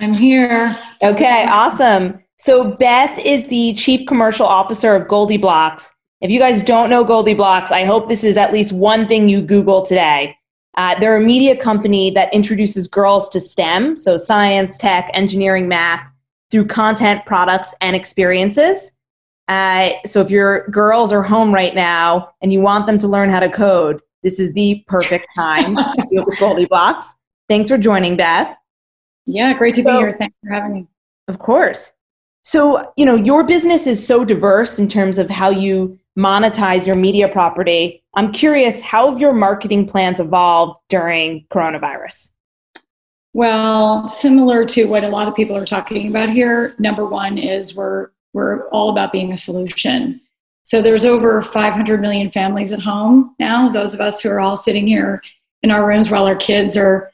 I'm 0.00 0.14
here. 0.14 0.76
Okay, 1.02 1.46
awesome. 1.46 2.22
So, 2.38 2.72
Beth 2.72 3.18
is 3.18 3.46
the 3.48 3.74
Chief 3.74 4.06
Commercial 4.08 4.46
Officer 4.46 4.94
of 4.94 5.08
GoldieBlox. 5.08 5.90
If 6.20 6.30
you 6.30 6.40
guys 6.40 6.62
don't 6.62 6.88
know 6.88 7.04
GoldieBlox, 7.04 7.70
I 7.70 7.84
hope 7.84 8.08
this 8.08 8.24
is 8.24 8.38
at 8.38 8.52
least 8.52 8.72
one 8.72 9.06
thing 9.06 9.28
you 9.28 9.42
Google 9.42 9.84
today. 9.84 10.36
Uh, 10.76 10.98
they're 10.98 11.18
a 11.18 11.20
media 11.20 11.54
company 11.54 12.10
that 12.10 12.32
introduces 12.34 12.88
girls 12.88 13.28
to 13.28 13.40
STEM, 13.40 13.96
so 13.96 14.16
science, 14.16 14.78
tech, 14.78 15.10
engineering, 15.12 15.68
math, 15.68 16.10
through 16.50 16.66
content, 16.66 17.24
products, 17.26 17.74
and 17.80 17.94
experiences. 17.94 18.93
Uh, 19.48 19.90
so 20.06 20.20
if 20.20 20.30
your 20.30 20.66
girls 20.68 21.12
are 21.12 21.22
home 21.22 21.52
right 21.52 21.74
now 21.74 22.30
and 22.40 22.52
you 22.52 22.60
want 22.60 22.86
them 22.86 22.98
to 22.98 23.08
learn 23.08 23.30
how 23.30 23.40
to 23.40 23.50
code, 23.50 24.00
this 24.22 24.38
is 24.38 24.52
the 24.54 24.84
perfect 24.86 25.26
time 25.36 25.76
to 25.76 26.06
deal 26.10 26.24
with 26.24 26.38
GoldieBlox. 26.38 27.04
Thanks 27.48 27.68
for 27.68 27.78
joining, 27.78 28.16
Beth. 28.16 28.56
Yeah, 29.26 29.52
great 29.54 29.74
to 29.74 29.82
be 29.82 29.90
here. 29.90 30.16
Thanks 30.18 30.36
for 30.42 30.52
having 30.52 30.72
me. 30.72 30.86
Of 31.28 31.38
course. 31.38 31.92
So, 32.42 32.92
you 32.96 33.06
know, 33.06 33.14
your 33.14 33.44
business 33.44 33.86
is 33.86 34.06
so 34.06 34.24
diverse 34.24 34.78
in 34.78 34.88
terms 34.88 35.18
of 35.18 35.30
how 35.30 35.48
you 35.48 35.98
monetize 36.18 36.86
your 36.86 36.96
media 36.96 37.28
property. 37.28 38.02
I'm 38.14 38.32
curious, 38.32 38.82
how 38.82 39.10
have 39.10 39.18
your 39.18 39.32
marketing 39.32 39.86
plans 39.86 40.20
evolved 40.20 40.78
during 40.88 41.46
coronavirus? 41.50 42.32
Well, 43.32 44.06
similar 44.06 44.64
to 44.66 44.84
what 44.84 45.02
a 45.04 45.08
lot 45.08 45.26
of 45.26 45.34
people 45.34 45.56
are 45.56 45.64
talking 45.64 46.06
about 46.06 46.28
here, 46.28 46.76
number 46.78 47.04
one 47.04 47.36
is 47.36 47.74
we're 47.74 48.10
we're 48.34 48.68
all 48.68 48.90
about 48.90 49.12
being 49.12 49.32
a 49.32 49.36
solution. 49.36 50.20
So 50.64 50.82
there's 50.82 51.04
over 51.04 51.40
500 51.40 52.00
million 52.00 52.28
families 52.28 52.72
at 52.72 52.80
home 52.80 53.34
now. 53.38 53.70
Those 53.70 53.94
of 53.94 54.00
us 54.00 54.20
who 54.20 54.28
are 54.30 54.40
all 54.40 54.56
sitting 54.56 54.86
here 54.86 55.22
in 55.62 55.70
our 55.70 55.86
rooms 55.86 56.10
while 56.10 56.26
our 56.26 56.36
kids 56.36 56.76
are 56.76 57.10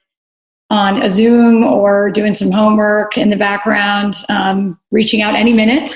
on 0.71 1.03
a 1.03 1.11
Zoom 1.11 1.65
or 1.65 2.11
doing 2.11 2.33
some 2.33 2.51
homework 2.51 3.19
in 3.19 3.29
the 3.29 3.37
background, 3.37 4.15
um, 4.29 4.79
reaching 4.91 5.21
out 5.21 5.35
any 5.35 5.53
minute. 5.53 5.95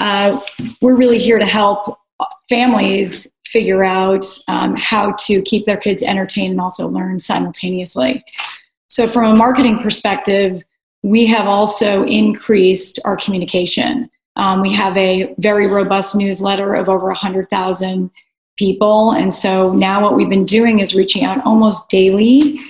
Uh, 0.00 0.38
we're 0.80 0.96
really 0.96 1.18
here 1.18 1.38
to 1.38 1.46
help 1.46 1.98
families 2.48 3.28
figure 3.46 3.84
out 3.84 4.26
um, 4.48 4.74
how 4.76 5.12
to 5.12 5.40
keep 5.42 5.64
their 5.64 5.76
kids 5.76 6.02
entertained 6.02 6.50
and 6.50 6.60
also 6.60 6.88
learn 6.88 7.18
simultaneously. 7.18 8.22
So, 8.88 9.06
from 9.06 9.32
a 9.32 9.36
marketing 9.36 9.78
perspective, 9.78 10.62
we 11.02 11.26
have 11.26 11.46
also 11.46 12.02
increased 12.04 12.98
our 13.04 13.16
communication. 13.16 14.10
Um, 14.36 14.60
we 14.60 14.72
have 14.72 14.96
a 14.96 15.34
very 15.38 15.66
robust 15.66 16.14
newsletter 16.14 16.74
of 16.74 16.88
over 16.88 17.06
100,000 17.08 18.10
people. 18.56 19.12
And 19.12 19.32
so 19.32 19.72
now 19.72 20.02
what 20.02 20.14
we've 20.14 20.28
been 20.28 20.46
doing 20.46 20.78
is 20.78 20.94
reaching 20.94 21.24
out 21.24 21.44
almost 21.44 21.88
daily 21.88 22.60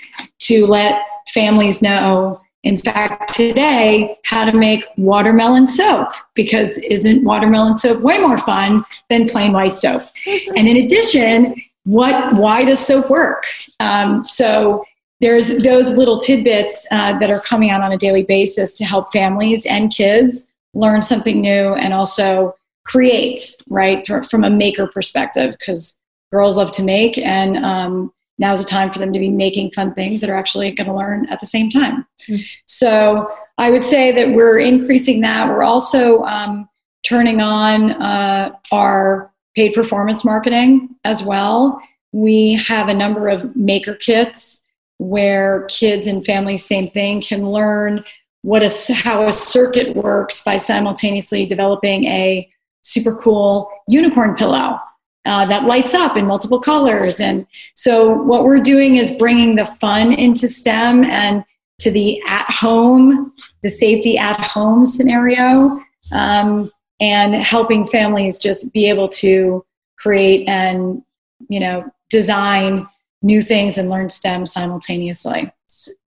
to 0.41 0.67
let 0.67 1.03
families 1.33 1.83
know, 1.83 2.41
in 2.63 2.79
fact, 2.79 3.35
today, 3.35 4.17
how 4.25 4.45
to 4.45 4.57
make 4.57 4.85
watermelon 4.97 5.69
soap 5.69 6.09
because 6.35 6.79
isn't 6.79 7.25
watermelon 7.25 7.77
soap 7.77 8.01
way 8.01 8.19
more 8.19 8.39
fun 8.39 8.83
than 9.09 9.29
plain 9.29 9.53
white 9.53 9.77
soap? 9.77 10.03
and 10.57 10.69
in 10.69 10.77
addition, 10.79 11.55
what 11.85 12.35
why 12.35 12.65
does 12.65 12.81
soap 12.85 13.09
work? 13.09 13.45
Um, 13.79 14.25
so 14.25 14.85
there's 15.21 15.57
those 15.59 15.97
little 15.97 16.19
tidbits 16.19 16.87
uh, 16.91 17.19
that 17.21 17.31
are 17.31 17.41
coming 17.41 17.71
out 17.71 17.81
on 17.81 17.93
a 17.93 17.97
daily 17.97 18.25
basis 18.25 18.77
to 18.79 18.85
help 18.85 19.13
families 19.13 19.65
and 19.67 19.93
kids 19.93 20.49
learn 20.77 21.03
something 21.03 21.41
new 21.41 21.75
and 21.75 21.93
also 21.95 22.55
create 22.85 23.57
right 23.69 24.07
from 24.07 24.45
a 24.45 24.51
maker 24.51 24.87
perspective 24.87 25.57
because 25.59 25.99
girls 26.31 26.57
love 26.57 26.71
to 26.71 26.83
make 26.83 27.19
and 27.19 27.57
um, 27.65 28.13
now's 28.39 28.63
the 28.63 28.69
time 28.69 28.91
for 28.91 28.99
them 28.99 29.13
to 29.13 29.19
be 29.19 29.31
making 29.31 29.71
fun 29.73 29.93
things 29.95 30.21
that 30.21 30.31
are 30.31 30.37
actually 30.37 30.71
going 30.71 30.87
to 30.87 30.95
learn 30.95 31.27
at 31.29 31.41
the 31.41 31.47
same 31.47 31.71
time. 31.71 32.07
Mm-hmm. 32.29 32.43
so 32.67 33.31
i 33.59 33.71
would 33.71 33.85
say 33.85 34.13
that 34.13 34.35
we're 34.35 34.59
increasing 34.59 35.21
that. 35.23 35.49
We're 35.49 35.63
also 35.63 36.23
um, 36.25 36.69
turning 37.03 37.41
on 37.41 37.93
uh, 37.93 38.53
our 38.73 39.31
paid 39.55 39.73
performance 39.73 40.25
marketing 40.25 40.91
as 41.05 41.23
well. 41.23 41.81
We 42.13 42.55
have 42.55 42.89
a 42.89 42.95
number 42.95 43.29
of 43.29 43.57
maker 43.57 43.95
kits 43.95 44.63
where 44.99 45.65
kids 45.69 46.07
and 46.07 46.25
families 46.25 46.65
same 46.65 46.91
thing 46.91 47.21
can 47.21 47.51
learn 47.51 48.05
what 48.47 48.63
a, 48.63 48.95
how 48.95 49.27
a 49.27 49.33
circuit 49.33 49.97
works 49.97 50.43
by 50.43 50.57
simultaneously 50.57 51.45
developing 51.45 52.05
a 52.05 52.49
super 52.83 53.17
cool 53.17 53.69
unicorn 53.89 54.37
pillow 54.37 54.79
uh, 55.27 55.45
that 55.45 55.65
lights 55.65 55.93
up 55.93 56.17
in 56.17 56.25
multiple 56.25 56.61
colors. 56.61 57.19
And 57.21 57.47
so, 57.75 58.13
what 58.13 58.45
we're 58.45 58.61
doing 58.61 58.97
is 58.97 59.11
bringing 59.11 59.57
the 59.57 59.67
fun 59.67 60.13
into 60.13 60.47
STEM 60.47 61.05
and 61.05 61.45
to 61.81 61.91
the 61.91 62.23
at 62.27 62.49
home, 62.49 63.33
the 63.63 63.69
safety 63.69 64.17
at 64.17 64.39
home 64.41 64.87
scenario, 64.87 65.81
um, 66.13 66.71
and 67.01 67.35
helping 67.35 67.87
families 67.87 68.39
just 68.39 68.73
be 68.73 68.89
able 68.89 69.09
to 69.09 69.65
create 69.99 70.49
and 70.49 71.03
you 71.49 71.59
know 71.59 71.85
design 72.09 72.87
new 73.23 73.43
things 73.43 73.77
and 73.77 73.91
learn 73.91 74.09
STEM 74.09 74.47
simultaneously 74.47 75.51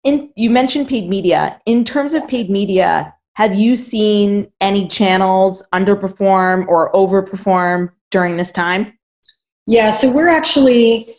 in 0.04 0.32
you 0.36 0.50
mentioned 0.50 0.88
paid 0.88 1.10
media. 1.10 1.60
In 1.66 1.84
terms 1.84 2.14
of 2.14 2.28
paid 2.28 2.50
media 2.50 3.14
have 3.36 3.56
you 3.56 3.78
seen 3.78 4.52
any 4.60 4.86
channels 4.88 5.64
underperform 5.74 6.68
or 6.68 6.92
overperform 6.92 7.90
during 8.12 8.38
this 8.38 8.52
time? 8.52 8.98
Yeah 9.66 9.90
so 9.90 10.12
we're 10.12 10.30
actually 10.30 11.16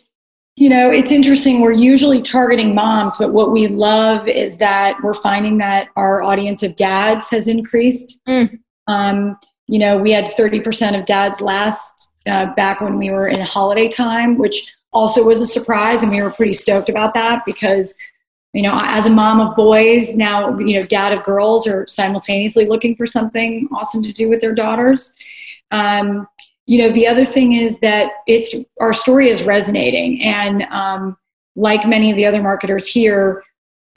you 0.55 0.69
know 0.69 0.89
it's 0.91 1.11
interesting. 1.11 1.61
We're 1.61 1.71
usually 1.71 2.21
targeting 2.21 2.75
moms 2.75 3.17
but 3.17 3.33
what 3.33 3.51
we 3.51 3.67
love 3.67 4.27
is 4.27 4.57
that 4.57 4.97
we're 5.03 5.13
finding 5.13 5.57
that 5.59 5.87
our 5.95 6.21
audience 6.21 6.63
of 6.63 6.75
dads 6.75 7.29
has 7.29 7.47
increased. 7.47 8.19
Mm. 8.27 8.59
um, 8.87 9.37
you 9.67 9.79
know 9.79 9.97
we 9.97 10.11
had 10.11 10.25
30% 10.25 10.99
of 10.99 11.05
dads 11.05 11.41
last 11.41 12.11
uh, 12.27 12.53
back 12.55 12.81
when 12.81 12.97
we 12.97 13.09
were 13.09 13.27
in 13.27 13.39
holiday 13.39 13.87
time 13.87 14.37
which 14.37 14.71
also 14.93 15.23
was 15.23 15.39
a 15.39 15.45
surprise 15.45 16.03
and 16.03 16.11
we 16.11 16.21
were 16.21 16.29
pretty 16.29 16.53
stoked 16.53 16.89
about 16.89 17.13
that 17.13 17.43
because 17.45 17.95
you 18.53 18.61
know 18.61 18.77
as 18.83 19.05
a 19.05 19.09
mom 19.09 19.39
of 19.39 19.55
boys 19.55 20.17
now 20.17 20.57
you 20.59 20.79
know 20.79 20.85
dad 20.85 21.13
of 21.13 21.23
girls 21.23 21.65
are 21.67 21.87
simultaneously 21.87 22.65
looking 22.65 22.95
for 22.95 23.05
something 23.05 23.67
awesome 23.73 24.03
to 24.03 24.13
do 24.13 24.29
with 24.29 24.41
their 24.41 24.53
daughters. 24.53 25.13
Um, 25.71 26.27
you 26.65 26.79
know 26.79 26.91
the 26.91 27.07
other 27.07 27.25
thing 27.25 27.53
is 27.53 27.79
that 27.79 28.11
it's 28.27 28.55
our 28.79 28.93
story 28.93 29.29
is 29.29 29.43
resonating. 29.43 30.21
And 30.21 30.63
um, 30.63 31.17
like 31.55 31.87
many 31.87 32.11
of 32.11 32.17
the 32.17 32.25
other 32.25 32.41
marketers 32.41 32.87
here 32.87 33.43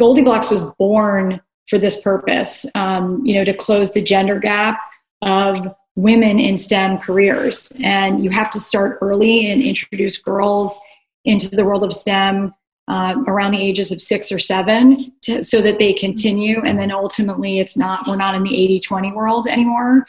GoldieBlox 0.00 0.50
was 0.50 0.64
born 0.76 1.40
for 1.68 1.78
this 1.78 2.00
purpose 2.00 2.66
um, 2.74 3.24
you 3.24 3.34
know 3.34 3.44
to 3.44 3.54
close 3.54 3.92
the 3.92 4.02
gender 4.02 4.38
gap 4.38 4.78
of 5.22 5.74
women 5.96 6.38
in 6.38 6.56
stem 6.56 6.98
careers. 6.98 7.72
And 7.82 8.24
you 8.24 8.30
have 8.30 8.50
to 8.52 8.60
start 8.60 8.98
early 9.00 9.50
and 9.50 9.62
introduce 9.62 10.20
girls 10.20 10.78
into 11.24 11.48
the 11.48 11.64
world 11.64 11.84
of 11.84 11.92
stem 11.92 12.52
uh, 12.88 13.14
around 13.26 13.52
the 13.52 13.62
ages 13.62 13.90
of 13.92 14.00
six 14.00 14.30
or 14.30 14.38
seven 14.38 14.96
to, 15.22 15.42
so 15.42 15.62
that 15.62 15.78
they 15.78 15.92
continue. 15.92 16.60
And 16.60 16.78
then 16.78 16.90
ultimately 16.90 17.58
it's 17.58 17.76
not 17.76 18.06
we're 18.06 18.16
not 18.16 18.34
in 18.34 18.42
the 18.42 18.50
80-20 18.50 19.14
world 19.14 19.46
anymore. 19.48 20.06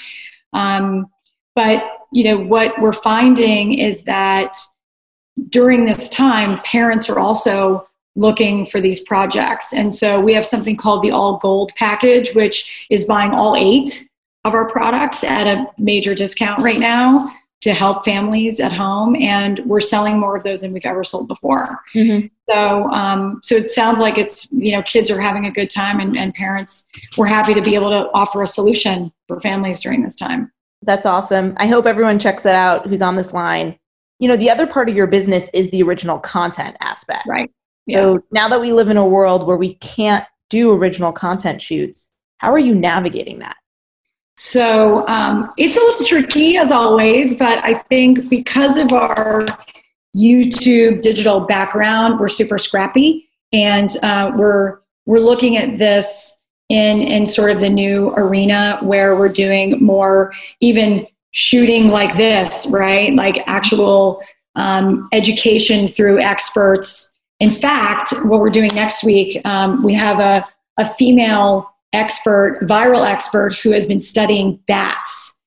Um, 0.53 1.07
but 1.53 1.83
you 2.11 2.23
know 2.23 2.37
what 2.37 2.79
we're 2.81 2.93
finding 2.93 3.77
is 3.77 4.03
that 4.03 4.57
during 5.49 5.85
this 5.85 6.09
time 6.09 6.59
parents 6.59 7.09
are 7.09 7.19
also 7.19 7.87
looking 8.17 8.65
for 8.65 8.79
these 8.79 9.01
projects. 9.01 9.73
And 9.73 9.93
so 9.93 10.21
we 10.21 10.33
have 10.33 10.45
something 10.45 10.77
called 10.77 11.03
the 11.03 11.11
all 11.11 11.37
gold 11.37 11.71
package 11.75 12.33
which 12.33 12.87
is 12.89 13.05
buying 13.05 13.31
all 13.31 13.55
eight 13.57 14.09
of 14.43 14.53
our 14.53 14.69
products 14.69 15.23
at 15.23 15.47
a 15.47 15.65
major 15.77 16.13
discount 16.13 16.61
right 16.61 16.79
now 16.79 17.33
to 17.65 17.73
help 17.73 18.05
families 18.05 18.59
at 18.59 18.71
home 18.71 19.15
and 19.15 19.57
we're 19.65 19.79
selling 19.79 20.19
more 20.19 20.37
of 20.37 20.43
those 20.43 20.61
than 20.61 20.71
we've 20.71 20.85
ever 20.85 21.03
sold 21.03 21.27
before. 21.27 21.79
Mm-hmm. 21.95 22.27
so 22.47 22.87
um, 22.91 23.39
so 23.43 23.55
it 23.55 23.71
sounds 23.71 23.99
like 23.99 24.19
it's 24.19 24.47
you 24.51 24.71
know 24.71 24.83
kids 24.83 25.09
are 25.09 25.19
having 25.19 25.47
a 25.47 25.51
good 25.51 25.71
time 25.71 25.99
and, 25.99 26.15
and 26.15 26.31
parents 26.35 26.87
we're 27.17 27.25
happy 27.25 27.55
to 27.55 27.63
be 27.63 27.73
able 27.73 27.89
to 27.89 28.07
offer 28.13 28.43
a 28.43 28.47
solution 28.47 29.11
for 29.27 29.41
families 29.41 29.81
during 29.81 30.03
this 30.03 30.15
time. 30.15 30.51
That's 30.83 31.07
awesome. 31.07 31.55
I 31.57 31.65
hope 31.65 31.87
everyone 31.87 32.19
checks 32.19 32.43
that 32.43 32.53
out 32.53 32.85
who's 32.85 33.01
on 33.01 33.15
this 33.15 33.33
line. 33.33 33.79
You 34.19 34.27
know 34.27 34.37
the 34.37 34.51
other 34.51 34.67
part 34.67 34.87
of 34.87 34.95
your 34.95 35.07
business 35.07 35.49
is 35.51 35.71
the 35.71 35.81
original 35.81 36.19
content 36.19 36.77
aspect. 36.81 37.25
Right. 37.27 37.49
So 37.89 38.13
yeah. 38.13 38.19
now 38.31 38.47
that 38.49 38.61
we 38.61 38.73
live 38.73 38.89
in 38.89 38.97
a 38.97 39.07
world 39.07 39.47
where 39.47 39.57
we 39.57 39.73
can't 39.75 40.23
do 40.51 40.71
original 40.71 41.11
content 41.11 41.63
shoots 41.63 42.11
how 42.37 42.51
are 42.51 42.59
you 42.59 42.75
navigating 42.75 43.39
that 43.39 43.57
so 44.37 45.07
um, 45.07 45.51
it's 45.57 45.77
a 45.77 45.79
little 45.79 46.05
tricky 46.05 46.57
as 46.57 46.71
always, 46.71 47.37
but 47.37 47.63
I 47.63 47.75
think 47.75 48.29
because 48.29 48.77
of 48.77 48.91
our 48.91 49.45
YouTube 50.15 51.01
digital 51.01 51.41
background, 51.41 52.19
we're 52.19 52.27
super 52.27 52.57
scrappy, 52.57 53.27
and 53.53 53.95
uh, 54.03 54.31
we're 54.35 54.79
we're 55.05 55.19
looking 55.19 55.57
at 55.57 55.77
this 55.77 56.41
in 56.69 57.01
in 57.01 57.25
sort 57.25 57.51
of 57.51 57.59
the 57.59 57.69
new 57.69 58.13
arena 58.17 58.79
where 58.81 59.15
we're 59.15 59.29
doing 59.29 59.81
more 59.83 60.33
even 60.59 61.07
shooting 61.31 61.89
like 61.89 62.15
this, 62.15 62.65
right? 62.69 63.13
Like 63.13 63.45
actual 63.47 64.21
um, 64.55 65.07
education 65.11 65.87
through 65.87 66.19
experts. 66.19 67.13
In 67.41 67.51
fact, 67.51 68.13
what 68.23 68.39
we're 68.39 68.49
doing 68.49 68.71
next 68.73 69.03
week, 69.03 69.45
um, 69.45 69.83
we 69.83 69.93
have 69.93 70.21
a, 70.21 70.45
a 70.77 70.85
female 70.85 71.74
expert, 71.95 72.59
viral 72.63 73.09
expert, 73.09 73.55
who 73.55 73.71
has 73.71 73.87
been 73.87 73.99
studying 73.99 74.59
bats 74.67 75.39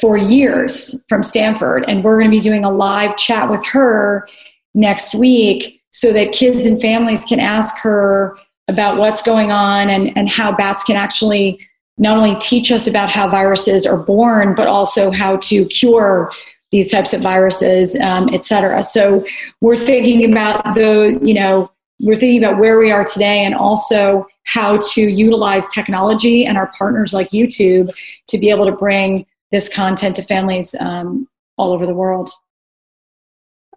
for 0.00 0.16
years 0.16 1.02
from 1.08 1.22
Stanford. 1.22 1.84
And 1.88 2.04
we're 2.04 2.18
going 2.18 2.30
to 2.30 2.36
be 2.36 2.40
doing 2.40 2.64
a 2.64 2.70
live 2.70 3.16
chat 3.16 3.50
with 3.50 3.64
her 3.66 4.28
next 4.74 5.14
week 5.14 5.80
so 5.92 6.12
that 6.12 6.32
kids 6.32 6.66
and 6.66 6.80
families 6.80 7.24
can 7.24 7.40
ask 7.40 7.78
her 7.78 8.36
about 8.68 8.98
what's 8.98 9.22
going 9.22 9.52
on 9.52 9.90
and, 9.90 10.16
and 10.16 10.28
how 10.28 10.54
bats 10.54 10.82
can 10.82 10.96
actually 10.96 11.58
not 11.96 12.16
only 12.16 12.34
teach 12.40 12.72
us 12.72 12.88
about 12.88 13.08
how 13.10 13.28
viruses 13.28 13.86
are 13.86 13.96
born, 13.96 14.54
but 14.54 14.66
also 14.66 15.12
how 15.12 15.36
to 15.36 15.64
cure 15.66 16.32
these 16.72 16.90
types 16.90 17.14
of 17.14 17.20
viruses, 17.20 17.94
um, 18.00 18.28
et 18.32 18.42
cetera. 18.42 18.82
So 18.82 19.24
we're 19.60 19.76
thinking 19.76 20.28
about 20.32 20.74
the, 20.74 21.20
you 21.22 21.34
know, 21.34 21.70
we're 22.00 22.16
thinking 22.16 22.42
about 22.42 22.58
where 22.58 22.80
we 22.80 22.90
are 22.90 23.04
today 23.04 23.44
and 23.44 23.54
also 23.54 24.26
how 24.44 24.78
to 24.92 25.00
utilize 25.00 25.68
technology 25.68 26.46
and 26.46 26.56
our 26.56 26.72
partners 26.76 27.12
like 27.12 27.30
YouTube 27.30 27.90
to 28.28 28.38
be 28.38 28.50
able 28.50 28.66
to 28.66 28.72
bring 28.72 29.26
this 29.50 29.68
content 29.68 30.16
to 30.16 30.22
families 30.22 30.74
um, 30.80 31.28
all 31.56 31.72
over 31.72 31.86
the 31.86 31.94
world. 31.94 32.30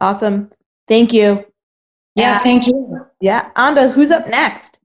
Awesome. 0.01 0.51
Thank 0.87 1.13
you. 1.13 1.45
Yeah, 2.15 2.39
thank 2.39 2.65
you. 2.67 3.05
Yeah. 3.21 3.49
Anda, 3.55 3.89
who's 3.89 4.11
up 4.11 4.27
next? 4.27 4.79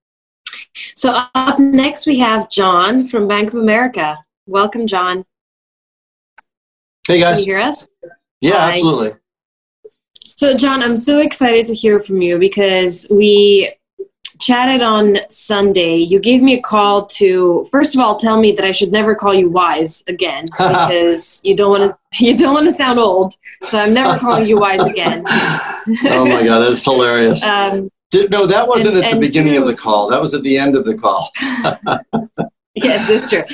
So, 0.96 1.24
up 1.34 1.58
next, 1.58 2.06
we 2.06 2.18
have 2.18 2.50
John 2.50 3.06
from 3.06 3.28
Bank 3.28 3.48
of 3.48 3.58
America. 3.58 4.18
Welcome, 4.46 4.86
John. 4.86 5.24
Hey, 7.06 7.20
guys. 7.20 7.38
Can 7.38 7.46
you 7.46 7.54
hear 7.54 7.60
us? 7.60 7.88
Yeah, 8.40 8.58
Hi. 8.58 8.70
absolutely. 8.70 9.14
So, 10.24 10.54
John, 10.54 10.82
I'm 10.82 10.96
so 10.96 11.20
excited 11.20 11.66
to 11.66 11.74
hear 11.74 12.00
from 12.00 12.22
you 12.22 12.38
because 12.38 13.06
we 13.10 13.74
chatted 14.42 14.82
on 14.82 15.16
Sunday. 15.30 15.96
You 15.96 16.18
gave 16.18 16.42
me 16.42 16.54
a 16.54 16.60
call 16.60 17.06
to 17.06 17.64
first 17.70 17.94
of 17.94 18.00
all 18.00 18.16
tell 18.16 18.38
me 18.38 18.52
that 18.52 18.64
I 18.64 18.72
should 18.72 18.90
never 18.92 19.14
call 19.14 19.32
you 19.32 19.48
wise 19.48 20.02
again 20.08 20.44
because 20.58 21.40
you 21.44 21.56
don't 21.56 21.70
want 21.78 21.92
to 21.92 21.98
you 22.24 22.36
don't 22.36 22.52
want 22.52 22.66
to 22.66 22.72
sound 22.72 22.98
old. 22.98 23.34
So 23.62 23.78
I'm 23.78 23.94
never 23.94 24.18
calling 24.18 24.46
you 24.46 24.58
wise 24.58 24.82
again. 24.84 25.22
oh 25.28 26.26
my 26.26 26.42
god, 26.44 26.58
that's 26.60 26.84
hilarious. 26.84 27.44
Um, 27.44 27.88
Did, 28.10 28.30
no, 28.30 28.44
that 28.46 28.66
wasn't 28.68 28.96
and- 28.96 29.04
at 29.06 29.14
the 29.14 29.20
beginning 29.20 29.54
two- 29.54 29.62
of 29.62 29.66
the 29.68 29.76
call. 29.76 30.08
That 30.10 30.20
was 30.20 30.34
at 30.34 30.42
the 30.42 30.58
end 30.58 30.74
of 30.74 30.84
the 30.84 30.96
call. 30.98 31.30
yes, 32.74 33.08
that's 33.08 33.30
true. 33.30 33.44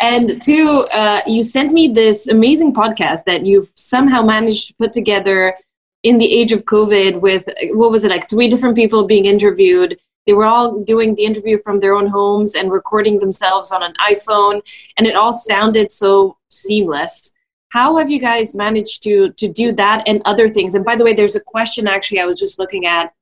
And 0.00 0.40
two, 0.40 0.86
uh, 0.94 1.20
you 1.26 1.44
sent 1.44 1.72
me 1.72 1.88
this 1.88 2.28
amazing 2.28 2.72
podcast 2.72 3.24
that 3.24 3.44
you've 3.44 3.70
somehow 3.74 4.22
managed 4.22 4.68
to 4.68 4.74
put 4.74 4.92
together 4.94 5.54
in 6.02 6.16
the 6.16 6.32
age 6.32 6.50
of 6.52 6.64
COVID 6.64 7.20
with 7.20 7.44
what 7.72 7.90
was 7.90 8.04
it 8.04 8.10
like 8.10 8.28
three 8.30 8.48
different 8.48 8.74
people 8.74 9.04
being 9.04 9.26
interviewed. 9.26 9.98
They 10.26 10.32
were 10.32 10.44
all 10.44 10.80
doing 10.80 11.14
the 11.14 11.24
interview 11.24 11.58
from 11.62 11.80
their 11.80 11.94
own 11.94 12.06
homes 12.06 12.54
and 12.54 12.70
recording 12.70 13.18
themselves 13.18 13.72
on 13.72 13.82
an 13.82 13.94
iPhone, 14.00 14.60
and 14.96 15.06
it 15.06 15.16
all 15.16 15.32
sounded 15.32 15.90
so 15.90 16.36
seamless. 16.48 17.32
How 17.70 17.96
have 17.98 18.10
you 18.10 18.18
guys 18.18 18.54
managed 18.54 19.02
to 19.04 19.30
to 19.32 19.48
do 19.48 19.72
that 19.72 20.02
and 20.06 20.22
other 20.24 20.48
things? 20.48 20.74
And 20.74 20.84
by 20.84 20.96
the 20.96 21.04
way, 21.04 21.14
there's 21.14 21.36
a 21.36 21.40
question 21.40 21.86
actually 21.86 22.20
I 22.20 22.26
was 22.26 22.38
just 22.38 22.58
looking 22.58 22.84
at 22.84 23.12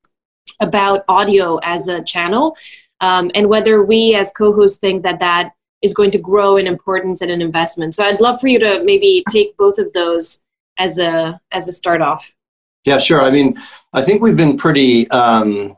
about 0.61 1.05
audio 1.09 1.59
as 1.59 1.89
a 1.89 2.03
channel 2.03 2.57
um, 3.01 3.31
and 3.35 3.49
whether 3.49 3.85
we 3.85 4.15
as 4.15 4.33
co-hosts 4.33 4.79
think 4.79 5.03
that 5.03 5.21
that 5.21 5.53
is 5.83 5.95
going 5.95 6.11
to 6.11 6.19
grow 6.19 6.57
in 6.57 6.67
importance 6.67 7.23
and 7.23 7.31
an 7.31 7.41
investment. 7.41 7.95
So 7.95 8.05
I'd 8.05 8.21
love 8.21 8.41
for 8.41 8.49
you 8.49 8.59
to 8.59 8.83
maybe 8.85 9.23
take 9.31 9.57
both 9.57 9.79
of 9.79 9.93
those 9.93 10.43
as 10.79 10.99
a 10.99 11.41
as 11.53 11.69
a 11.69 11.73
start 11.73 12.01
off. 12.01 12.35
Yeah, 12.85 12.99
sure. 12.99 13.21
I 13.21 13.31
mean, 13.31 13.57
I 13.93 14.03
think 14.03 14.23
we've 14.23 14.37
been 14.37 14.57
pretty. 14.57 15.09
Um, 15.11 15.77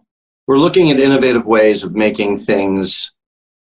we're 0.51 0.59
looking 0.59 0.91
at 0.91 0.99
innovative 0.99 1.47
ways 1.47 1.85
of 1.85 1.95
making 1.95 2.37
things 2.37 3.13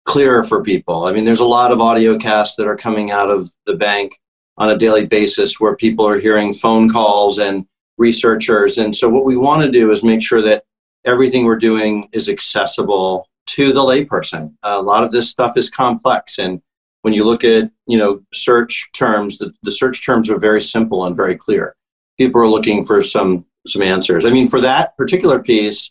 clearer 0.04 0.44
for 0.44 0.62
people. 0.62 1.06
I 1.06 1.12
mean, 1.12 1.24
there's 1.24 1.40
a 1.40 1.44
lot 1.44 1.72
of 1.72 1.80
audio 1.80 2.16
casts 2.16 2.54
that 2.54 2.68
are 2.68 2.76
coming 2.76 3.10
out 3.10 3.32
of 3.32 3.50
the 3.66 3.74
bank 3.74 4.16
on 4.58 4.70
a 4.70 4.78
daily 4.78 5.04
basis 5.04 5.58
where 5.58 5.74
people 5.74 6.06
are 6.06 6.20
hearing 6.20 6.52
phone 6.52 6.88
calls 6.88 7.40
and 7.40 7.66
researchers. 7.96 8.78
And 8.78 8.94
so, 8.94 9.08
what 9.08 9.24
we 9.24 9.36
want 9.36 9.64
to 9.64 9.72
do 9.72 9.90
is 9.90 10.04
make 10.04 10.22
sure 10.22 10.40
that 10.42 10.62
everything 11.04 11.46
we're 11.46 11.56
doing 11.56 12.08
is 12.12 12.28
accessible 12.28 13.28
to 13.46 13.72
the 13.72 13.80
layperson. 13.80 14.54
a 14.62 14.80
lot 14.80 15.02
of 15.02 15.10
this 15.10 15.28
stuff 15.28 15.56
is 15.56 15.68
complex, 15.68 16.38
and 16.38 16.62
when 17.02 17.12
you 17.12 17.24
look 17.24 17.42
at 17.42 17.72
you 17.88 17.98
know 17.98 18.22
search 18.32 18.88
terms, 18.92 19.38
the, 19.38 19.52
the 19.64 19.72
search 19.72 20.06
terms 20.06 20.30
are 20.30 20.38
very 20.38 20.60
simple 20.60 21.06
and 21.06 21.16
very 21.16 21.36
clear. 21.36 21.74
People 22.18 22.40
are 22.40 22.48
looking 22.48 22.84
for 22.84 23.02
some 23.02 23.46
some 23.66 23.82
answers. 23.82 24.24
I 24.24 24.30
mean, 24.30 24.46
for 24.46 24.60
that 24.60 24.96
particular 24.96 25.40
piece, 25.42 25.90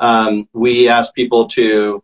um, 0.00 0.48
we 0.52 0.88
asked 0.88 1.14
people 1.14 1.46
to 1.48 2.02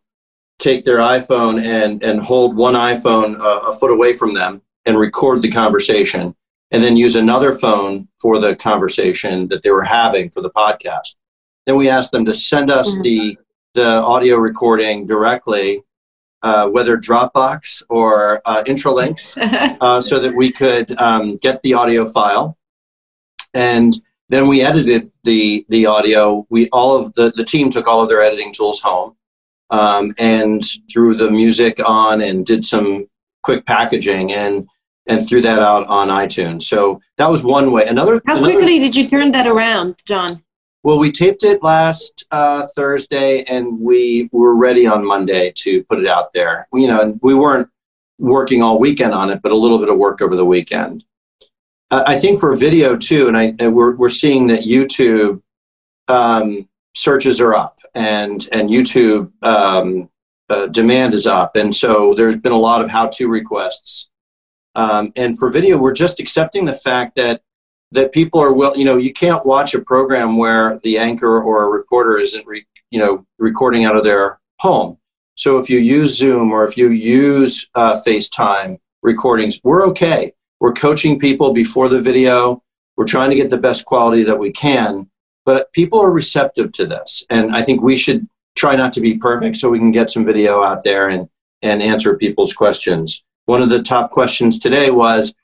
take 0.59 0.84
their 0.84 0.99
iPhone 0.99 1.62
and 1.62 2.03
and 2.03 2.20
hold 2.20 2.55
one 2.57 2.74
iPhone 2.74 3.38
a, 3.41 3.68
a 3.68 3.72
foot 3.72 3.91
away 3.91 4.12
from 4.12 4.34
them 4.34 4.61
and 4.86 4.99
record 4.99 5.43
the 5.43 5.51
conversation, 5.51 6.34
and 6.70 6.82
then 6.84 6.97
use 6.97 7.16
another 7.16 7.53
phone 7.53 8.09
for 8.20 8.38
the 8.38 8.55
conversation 8.57 9.49
that 9.49 9.62
they 9.62 9.70
were 9.70 9.82
having 9.84 10.30
for 10.30 10.41
the 10.41 10.51
podcast. 10.51 11.16
Then 11.66 11.76
we 11.76 11.88
asked 11.88 12.11
them 12.12 12.24
to 12.26 12.34
send 12.34 12.70
us 12.70 12.99
Mhm. 12.99 13.03
the 13.03 13.38
the 13.74 13.86
audio 13.86 14.36
recording 14.36 15.07
directly, 15.07 15.82
uh, 16.43 16.68
whether 16.68 16.97
Dropbox 16.99 17.82
or 17.88 18.43
uh, 18.45 18.64
Intralinks, 18.64 19.36
uh, 19.80 20.01
so 20.01 20.18
that 20.18 20.34
we 20.34 20.51
could 20.51 21.01
um, 21.01 21.36
get 21.36 21.62
the 21.62 21.74
audio 21.74 22.05
file. 22.05 22.57
And 23.55 24.01
then 24.31 24.47
we 24.49 24.62
edited 24.62 25.11
the 25.24 25.66
the 25.68 25.87
audio. 25.87 26.47
We 26.51 26.68
all 26.70 26.97
of 26.97 27.12
the 27.14 27.33
the 27.37 27.45
team 27.45 27.68
took 27.68 27.87
all 27.87 28.01
of 28.03 28.09
their 28.09 28.22
editing 28.22 28.53
tools 28.53 28.81
home, 28.81 29.16
um, 29.70 30.12
and 30.18 30.62
threw 30.91 31.16
the 31.16 31.31
music 31.31 31.81
on 31.87 32.20
and 32.22 32.47
did 32.47 32.64
some 32.64 33.07
quick 33.43 33.66
packaging 33.66 34.33
and 34.33 34.66
and 35.09 35.26
threw 35.26 35.41
that 35.41 35.61
out 35.61 35.87
on 35.89 36.09
iTunes. 36.09 36.62
So 36.62 37.01
that 37.18 37.28
was 37.28 37.43
one 37.45 37.72
way. 37.72 37.85
Another 37.87 38.22
How 38.26 38.37
another- 38.37 38.53
quickly 38.53 38.78
did 38.78 38.95
you 38.97 39.09
turn 39.09 39.33
that 39.33 39.47
around, 39.47 39.97
John? 40.07 40.43
well, 40.83 40.99
we 40.99 41.11
taped 41.12 41.43
it 41.45 41.62
last 41.62 42.24
uh, 42.31 42.66
Thursday, 42.74 43.43
and 43.45 43.78
we 43.81 44.31
were 44.33 44.55
ready 44.55 44.87
on 44.87 45.05
Monday 45.05 45.53
to 45.57 45.83
put 45.85 45.99
it 45.99 46.07
out 46.07 46.33
there. 46.33 46.66
You 46.72 46.89
know, 46.89 47.18
we 47.22 47.35
weren't 47.35 47.68
working 48.18 48.62
all 48.62 48.78
weekend 48.78 49.12
on 49.12 49.28
it, 49.31 49.43
but 49.43 49.53
a 49.53 49.57
little 49.57 49.78
bit 49.78 49.89
of 49.91 49.99
work 49.99 50.22
over 50.22 50.37
the 50.37 50.45
weekend. 50.45 51.05
I 51.91 52.18
think 52.18 52.38
for 52.38 52.57
video 52.57 52.97
too, 52.97 53.26
and 53.28 53.36
I 53.36 53.55
and 53.59 53.74
we're 53.74 53.95
we're 53.97 54.09
seeing 54.09 54.47
that 54.49 54.62
YouTube 54.62 55.43
um, 56.09 56.68
searches 56.95 57.41
are 57.41 57.55
up, 57.55 57.78
and 57.95 58.47
and 58.53 58.70
YouTube 58.70 59.32
um, 59.43 60.09
uh, 60.49 60.66
demand 60.66 61.14
is 61.14 61.26
up, 61.26 61.57
and 61.57 61.74
so 61.74 62.14
there's 62.14 62.36
been 62.36 62.53
a 62.53 62.59
lot 62.59 62.82
of 62.82 62.91
how-to 62.91 63.28
requests. 63.28 64.09
Um, 64.76 65.12
and 65.16 65.36
for 65.36 65.51
video, 65.51 65.78
we're 65.78 65.93
just 65.93 66.20
accepting 66.20 66.64
the 66.64 66.72
fact 66.72 67.16
that 67.16 67.43
that 67.93 68.12
people 68.12 68.41
are 68.41 68.53
well 68.53 68.76
you 68.76 68.84
know 68.84 68.97
you 68.97 69.12
can't 69.12 69.45
watch 69.45 69.74
a 69.74 69.80
program 69.80 70.36
where 70.36 70.78
the 70.84 70.97
anchor 70.97 71.43
or 71.43 71.64
a 71.64 71.68
reporter 71.68 72.18
isn't 72.18 72.47
re, 72.47 72.64
you 72.93 73.01
know 73.01 73.26
recording 73.38 73.84
out 73.84 73.97
of 73.97 74.05
their 74.05 74.38
home. 74.61 74.97
So 75.34 75.59
if 75.59 75.68
you 75.68 75.78
use 75.78 76.16
zoom 76.16 76.53
or 76.53 76.64
if 76.64 76.76
you 76.76 76.91
use 76.91 77.68
uh, 77.74 78.01
facetime 78.07 78.78
recordings 79.03 79.59
we're 79.64 79.86
okay 79.88 80.32
we're 80.61 80.72
coaching 80.72 81.18
people 81.18 81.52
before 81.52 81.88
the 81.88 82.00
video 82.00 82.62
we're 82.96 83.06
trying 83.06 83.30
to 83.30 83.36
get 83.36 83.50
the 83.50 83.56
best 83.58 83.84
quality 83.84 84.22
that 84.24 84.38
we 84.38 84.52
can 84.52 85.08
but 85.44 85.72
people 85.72 86.00
are 86.00 86.12
receptive 86.12 86.70
to 86.72 86.86
this 86.86 87.24
and 87.30 87.54
i 87.54 87.62
think 87.62 87.82
we 87.82 87.96
should 87.96 88.28
try 88.56 88.76
not 88.76 88.92
to 88.92 89.00
be 89.00 89.16
perfect 89.16 89.56
so 89.56 89.68
we 89.68 89.78
can 89.78 89.90
get 89.92 90.11
some 90.11 90.24
video 90.24 90.62
out 90.62 90.82
there 90.84 91.08
and 91.08 91.28
and 91.62 91.82
answer 91.82 92.16
people's 92.16 92.52
questions 92.52 93.22
one 93.46 93.62
of 93.62 93.70
the 93.70 93.82
top 93.82 94.11
questions 94.11 94.58
today 94.58 94.90
was 94.90 95.34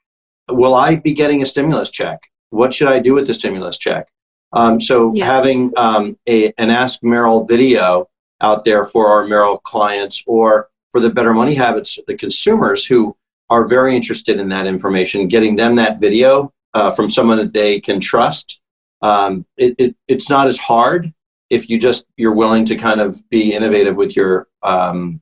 will 0.48 0.74
I 0.74 0.96
be 0.96 1.12
getting 1.12 1.42
a 1.42 1.46
stimulus 1.46 1.90
check? 1.90 2.20
What 2.50 2.72
should 2.72 2.88
I 2.88 3.00
do 3.00 3.14
with 3.14 3.26
the 3.26 3.34
stimulus 3.34 3.78
check? 3.78 4.06
Um, 4.52 4.80
so 4.80 5.12
Yeah. 5.14 5.24
having 5.24 5.72
um, 5.76 6.16
a, 6.28 6.52
an 6.58 6.70
Ask 6.70 7.02
Merrill 7.02 7.44
video 7.44 8.08
out 8.40 8.64
there 8.64 8.84
for 8.84 9.08
our 9.08 9.26
Merrill 9.26 9.58
clients 9.58 10.22
or 10.26 10.68
for 10.92 11.00
the 11.00 11.10
Better 11.10 11.34
Money 11.34 11.54
Habits, 11.54 11.98
the 12.06 12.16
consumers 12.16 12.86
who 12.86 13.16
are 13.49 13.68
very 13.68 13.94
interested 13.94 14.38
in 14.40 14.49
that 14.49 14.66
information, 14.66 15.28
getting 15.28 15.57
them 15.57 15.76
that 15.76 16.01
video 16.01 16.53
uh, 16.74 16.90
from 16.90 17.09
someone 17.09 17.38
that 17.38 17.53
they 17.53 17.80
can 17.80 18.01
trust. 18.01 18.61
Um, 19.03 19.47
it, 19.57 19.74
it, 19.78 19.97
it's 20.09 20.28
not 20.30 20.47
as 20.47 20.59
hard 20.59 21.12
if 21.51 21.70
you 21.70 21.78
just 21.78 22.07
you're 22.16 22.34
willing 22.34 22.64
to 22.64 22.76
kind 22.76 23.01
of 23.01 23.16
be 23.30 23.53
innovative 23.53 23.97
with 23.97 24.16
your 24.16 24.49
um, 24.62 25.20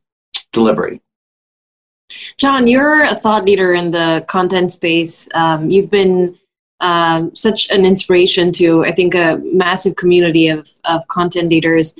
delivery. 0.52 1.00
John, 2.38 2.66
you're 2.66 3.02
a 3.02 3.14
thought 3.14 3.44
leader 3.44 3.74
in 3.74 3.90
the 3.90 4.24
content 4.28 4.72
space. 4.72 5.28
Um, 5.34 5.70
you've 5.70 5.90
been 5.90 6.38
um, 6.80 7.34
such 7.34 7.70
an 7.70 7.84
inspiration 7.84 8.52
to, 8.52 8.84
I 8.84 8.92
think, 8.92 9.14
a 9.14 9.40
massive 9.42 9.96
community 9.96 10.48
of, 10.48 10.70
of 10.84 11.06
content 11.08 11.48
leaders. 11.48 11.96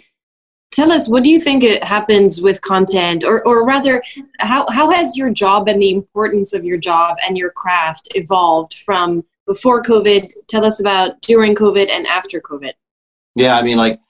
Tell 0.74 0.90
us, 0.90 1.08
what 1.08 1.22
do 1.22 1.30
you 1.30 1.38
think 1.38 1.62
it 1.62 1.84
happens 1.84 2.42
with 2.42 2.60
content, 2.60 3.22
or, 3.22 3.46
or 3.46 3.64
rather, 3.64 4.02
how, 4.40 4.66
how 4.70 4.90
has 4.90 5.16
your 5.16 5.30
job 5.30 5.68
and 5.68 5.80
the 5.80 5.90
importance 5.90 6.52
of 6.52 6.64
your 6.64 6.78
job 6.78 7.16
and 7.24 7.38
your 7.38 7.50
craft 7.50 8.08
evolved 8.16 8.74
from 8.74 9.24
before 9.46 9.84
COVID? 9.84 10.32
Tell 10.48 10.64
us 10.64 10.80
about 10.80 11.22
during 11.22 11.54
COVID 11.54 11.88
and 11.88 12.08
after 12.08 12.40
COVID. 12.40 12.72
Yeah, 13.36 13.56
I 13.56 13.62
mean, 13.62 13.78
like 13.78 14.00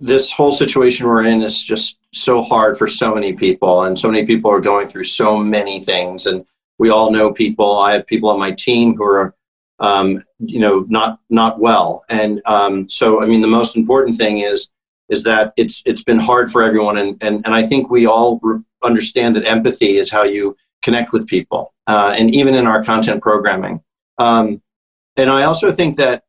this 0.00 0.32
whole 0.32 0.50
situation 0.50 1.06
we're 1.06 1.24
in 1.24 1.42
is 1.42 1.62
just 1.62 1.98
so 2.14 2.42
hard 2.42 2.78
for 2.78 2.86
so 2.86 3.14
many 3.14 3.34
people, 3.34 3.82
and 3.84 3.98
so 3.98 4.10
many 4.10 4.24
people 4.24 4.50
are 4.50 4.60
going 4.60 4.86
through 4.88 5.04
so 5.04 5.36
many 5.36 5.84
things. 5.84 6.24
And 6.24 6.46
we 6.78 6.88
all 6.88 7.10
know 7.10 7.32
people. 7.32 7.78
I 7.78 7.92
have 7.92 8.06
people 8.06 8.30
on 8.30 8.38
my 8.38 8.52
team 8.52 8.94
who 8.96 9.04
are, 9.04 9.34
um, 9.78 10.18
you 10.38 10.58
know, 10.58 10.86
not 10.88 11.20
not 11.28 11.60
well. 11.60 12.02
And 12.08 12.40
um, 12.46 12.88
so, 12.88 13.22
I 13.22 13.26
mean, 13.26 13.42
the 13.42 13.46
most 13.46 13.76
important 13.76 14.16
thing 14.16 14.38
is 14.38 14.70
is 15.08 15.22
that 15.24 15.52
it's 15.56 15.82
it's 15.86 16.02
been 16.02 16.18
hard 16.18 16.50
for 16.50 16.62
everyone, 16.62 16.98
and 16.98 17.22
and, 17.22 17.44
and 17.44 17.54
I 17.54 17.66
think 17.66 17.90
we 17.90 18.06
all 18.06 18.40
re- 18.42 18.60
understand 18.82 19.36
that 19.36 19.46
empathy 19.46 19.98
is 19.98 20.10
how 20.10 20.24
you 20.24 20.56
connect 20.82 21.12
with 21.12 21.26
people, 21.26 21.72
uh, 21.86 22.14
and 22.16 22.34
even 22.34 22.54
in 22.54 22.66
our 22.66 22.82
content 22.84 23.22
programming. 23.22 23.82
Um, 24.18 24.62
and 25.16 25.30
I 25.30 25.44
also 25.44 25.72
think 25.72 25.96
that 25.96 26.24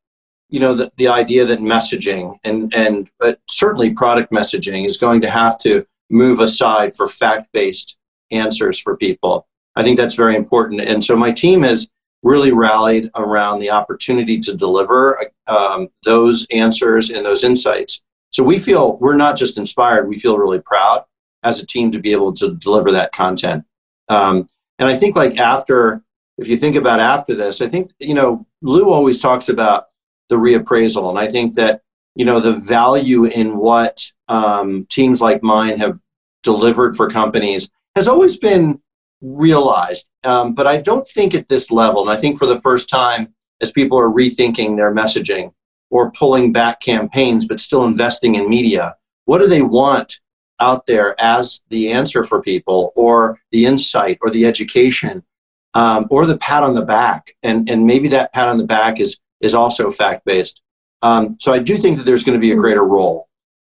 you 0.49 0.59
know 0.59 0.73
the, 0.73 0.91
the 0.97 1.07
idea 1.07 1.45
that 1.45 1.59
messaging 1.59 2.37
and 2.43 2.73
and 2.73 3.09
but 3.19 3.39
certainly 3.49 3.93
product 3.93 4.31
messaging 4.31 4.85
is 4.85 4.97
going 4.97 5.21
to 5.21 5.29
have 5.29 5.57
to 5.59 5.85
move 6.09 6.39
aside 6.39 6.95
for 6.95 7.07
fact 7.07 7.49
based 7.51 7.97
answers 8.31 8.79
for 8.79 8.95
people. 8.95 9.47
I 9.75 9.83
think 9.83 9.97
that's 9.97 10.15
very 10.15 10.35
important. 10.35 10.81
And 10.81 11.03
so 11.03 11.15
my 11.15 11.31
team 11.31 11.63
has 11.63 11.87
really 12.23 12.51
rallied 12.51 13.09
around 13.15 13.59
the 13.59 13.69
opportunity 13.69 14.39
to 14.39 14.55
deliver 14.55 15.31
um, 15.47 15.89
those 16.03 16.47
answers 16.51 17.09
and 17.09 17.25
those 17.25 17.43
insights. 17.43 18.01
So 18.37 18.43
we 18.43 18.59
feel 18.59 18.97
we're 18.97 19.15
not 19.15 19.35
just 19.35 19.57
inspired, 19.57 20.07
we 20.07 20.19
feel 20.19 20.37
really 20.37 20.59
proud 20.59 21.05
as 21.41 21.59
a 21.59 21.65
team 21.65 21.91
to 21.91 21.97
be 21.97 22.11
able 22.11 22.33
to 22.33 22.53
deliver 22.53 22.91
that 22.91 23.11
content. 23.11 23.63
Um, 24.09 24.47
and 24.77 24.87
I 24.87 24.95
think, 24.95 25.15
like, 25.15 25.39
after, 25.39 26.03
if 26.37 26.47
you 26.47 26.55
think 26.55 26.75
about 26.75 26.99
after 26.99 27.33
this, 27.33 27.63
I 27.63 27.67
think, 27.67 27.89
you 27.97 28.13
know, 28.13 28.45
Lou 28.61 28.93
always 28.93 29.19
talks 29.19 29.49
about 29.49 29.85
the 30.29 30.35
reappraisal. 30.35 31.09
And 31.09 31.17
I 31.17 31.31
think 31.31 31.55
that, 31.55 31.81
you 32.13 32.25
know, 32.25 32.39
the 32.39 32.53
value 32.53 33.25
in 33.25 33.57
what 33.57 34.05
um, 34.27 34.85
teams 34.87 35.19
like 35.19 35.41
mine 35.41 35.79
have 35.79 35.99
delivered 36.43 36.95
for 36.95 37.09
companies 37.09 37.71
has 37.95 38.07
always 38.07 38.37
been 38.37 38.79
realized. 39.19 40.07
Um, 40.23 40.53
but 40.53 40.67
I 40.67 40.77
don't 40.77 41.09
think 41.09 41.33
at 41.33 41.47
this 41.47 41.71
level, 41.71 42.07
and 42.07 42.15
I 42.15 42.21
think 42.21 42.37
for 42.37 42.45
the 42.45 42.61
first 42.61 42.87
time, 42.87 43.33
as 43.63 43.71
people 43.71 43.97
are 43.97 44.11
rethinking 44.11 44.75
their 44.75 44.93
messaging 44.93 45.53
or 45.89 46.11
pulling 46.11 46.51
back 46.51 46.79
campaigns, 46.81 47.45
but 47.45 47.59
still 47.59 47.85
investing 47.85 48.35
in 48.35 48.49
media, 48.49 48.95
what 49.25 49.39
do 49.39 49.47
they 49.47 49.61
want 49.61 50.19
out 50.59 50.85
there 50.85 51.15
as 51.21 51.61
the 51.69 51.91
answer 51.91 52.23
for 52.23 52.41
people, 52.41 52.91
or 52.95 53.39
the 53.51 53.65
insight, 53.65 54.17
or 54.21 54.31
the 54.31 54.45
education, 54.45 55.23
um, 55.73 56.07
or 56.09 56.25
the 56.25 56.37
pat 56.37 56.63
on 56.63 56.73
the 56.73 56.85
back? 56.85 57.35
And, 57.43 57.69
and 57.69 57.85
maybe 57.85 58.07
that 58.09 58.33
pat 58.33 58.47
on 58.47 58.57
the 58.57 58.65
back 58.65 58.99
is, 58.99 59.17
is 59.41 59.53
also 59.53 59.91
fact 59.91 60.25
based. 60.25 60.61
Um, 61.01 61.37
so 61.39 61.53
I 61.53 61.59
do 61.59 61.77
think 61.77 61.97
that 61.97 62.05
there's 62.05 62.23
going 62.23 62.37
to 62.37 62.41
be 62.41 62.51
a 62.51 62.55
greater 62.55 62.83
role. 62.83 63.27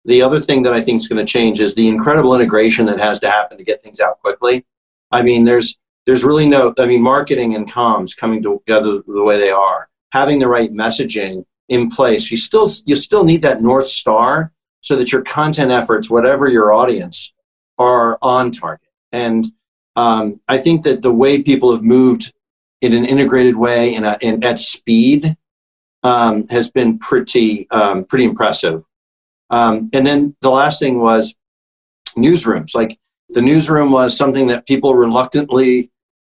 The 0.06 0.22
other 0.22 0.40
thing 0.40 0.62
that 0.62 0.72
I 0.72 0.80
think 0.80 1.00
is 1.00 1.08
going 1.08 1.24
to 1.24 1.30
change 1.30 1.60
is 1.60 1.74
the 1.74 1.86
incredible 1.86 2.34
integration 2.34 2.86
that 2.86 2.98
has 3.00 3.20
to 3.20 3.30
happen 3.30 3.58
to 3.58 3.64
get 3.64 3.82
things 3.82 4.00
out 4.00 4.18
quickly. 4.18 4.64
I 5.10 5.22
mean, 5.22 5.44
there's 5.44 5.78
there's 6.06 6.24
really 6.24 6.48
no. 6.48 6.72
I 6.78 6.86
mean, 6.86 7.02
marketing 7.02 7.54
and 7.54 7.70
comms 7.70 8.16
coming 8.16 8.42
together 8.42 9.02
the 9.06 9.22
way 9.22 9.38
they 9.38 9.50
are, 9.50 9.90
having 10.12 10.38
the 10.38 10.48
right 10.48 10.72
messaging 10.72 11.44
in 11.70 11.88
place. 11.88 12.30
You 12.30 12.36
still 12.36 12.68
you 12.84 12.96
still 12.96 13.24
need 13.24 13.40
that 13.42 13.62
north 13.62 13.86
star 13.86 14.52
so 14.82 14.96
that 14.96 15.12
your 15.12 15.22
content 15.22 15.70
efforts, 15.70 16.10
whatever 16.10 16.48
your 16.48 16.72
audience, 16.72 17.32
are 17.78 18.18
on 18.20 18.50
target. 18.50 18.88
And 19.12 19.46
um, 19.96 20.40
I 20.48 20.58
think 20.58 20.82
that 20.82 21.02
the 21.02 21.12
way 21.12 21.42
people 21.42 21.72
have 21.72 21.82
moved 21.82 22.32
in 22.80 22.92
an 22.92 23.04
integrated 23.04 23.56
way 23.56 23.94
and, 23.94 24.04
and 24.22 24.44
at 24.44 24.58
speed 24.58 25.36
um, 26.02 26.46
has 26.48 26.70
been 26.70 26.98
pretty 26.98 27.70
um, 27.70 28.04
pretty 28.04 28.24
impressive. 28.24 28.84
Um, 29.50 29.90
and 29.92 30.06
then 30.06 30.36
the 30.42 30.50
last 30.50 30.80
thing 30.80 31.00
was 31.00 31.34
newsrooms. 32.16 32.74
Like 32.74 32.98
the 33.30 33.42
newsroom 33.42 33.90
was 33.90 34.16
something 34.16 34.48
that 34.48 34.66
people 34.66 34.94
reluctantly 34.94 35.90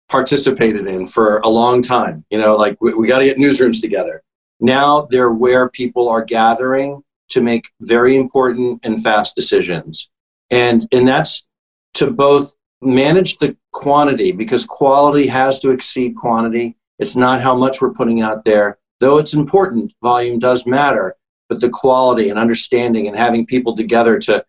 participated 0.08 0.86
in 0.86 1.06
for 1.06 1.38
a 1.38 1.48
long 1.48 1.80
time. 1.80 2.24
You 2.30 2.38
know, 2.38 2.56
like 2.56 2.76
we, 2.80 2.92
we 2.92 3.08
got 3.08 3.20
to 3.20 3.24
get 3.24 3.38
newsrooms 3.38 3.80
together. 3.80 4.22
Now 4.62 5.08
they're 5.10 5.32
where 5.32 5.68
people 5.68 6.08
are 6.08 6.24
gathering 6.24 7.02
to 7.30 7.42
make 7.42 7.72
very 7.80 8.14
important 8.14 8.80
and 8.84 9.02
fast 9.02 9.34
decisions. 9.34 10.08
And, 10.50 10.86
and 10.92 11.06
that's 11.06 11.44
to 11.94 12.10
both 12.10 12.54
manage 12.80 13.38
the 13.38 13.56
quantity 13.72 14.30
because 14.30 14.64
quality 14.64 15.26
has 15.26 15.58
to 15.60 15.70
exceed 15.70 16.14
quantity. 16.14 16.76
It's 17.00 17.16
not 17.16 17.40
how 17.40 17.56
much 17.56 17.82
we're 17.82 17.92
putting 17.92 18.22
out 18.22 18.44
there, 18.44 18.78
though 19.00 19.18
it's 19.18 19.34
important. 19.34 19.94
Volume 20.00 20.38
does 20.38 20.64
matter, 20.64 21.16
but 21.48 21.60
the 21.60 21.68
quality 21.68 22.28
and 22.28 22.38
understanding 22.38 23.08
and 23.08 23.18
having 23.18 23.44
people 23.44 23.74
together 23.74 24.16
to 24.20 24.44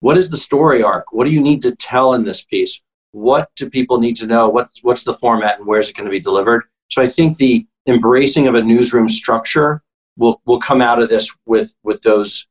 what 0.00 0.16
is 0.16 0.30
the 0.30 0.36
story 0.38 0.82
arc? 0.82 1.12
What 1.12 1.24
do 1.24 1.30
you 1.30 1.42
need 1.42 1.60
to 1.62 1.76
tell 1.76 2.14
in 2.14 2.24
this 2.24 2.42
piece? 2.42 2.80
What 3.10 3.50
do 3.56 3.68
people 3.68 4.00
need 4.00 4.16
to 4.16 4.26
know? 4.26 4.48
What's, 4.48 4.82
what's 4.82 5.04
the 5.04 5.12
format 5.12 5.58
and 5.58 5.66
where 5.66 5.80
is 5.80 5.90
it 5.90 5.96
going 5.96 6.06
to 6.06 6.10
be 6.10 6.20
delivered? 6.20 6.64
So 6.88 7.02
I 7.02 7.08
think 7.08 7.36
the 7.36 7.66
embracing 7.88 8.46
of 8.46 8.54
a 8.54 8.62
newsroom 8.62 9.08
structure 9.08 9.82
will, 10.16 10.40
will 10.44 10.60
come 10.60 10.80
out 10.80 11.00
of 11.00 11.08
this 11.08 11.34
with, 11.46 11.74
with 11.82 12.02
those, 12.02 12.46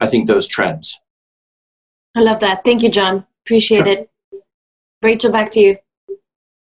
I 0.00 0.06
think, 0.06 0.26
those 0.26 0.46
trends. 0.46 0.98
I 2.14 2.20
love 2.20 2.40
that. 2.40 2.64
Thank 2.64 2.82
you, 2.82 2.88
John. 2.88 3.26
Appreciate 3.44 3.78
sure. 3.78 3.88
it. 3.88 4.10
Rachel, 5.02 5.30
back 5.30 5.50
to 5.50 5.60
you. 5.60 5.76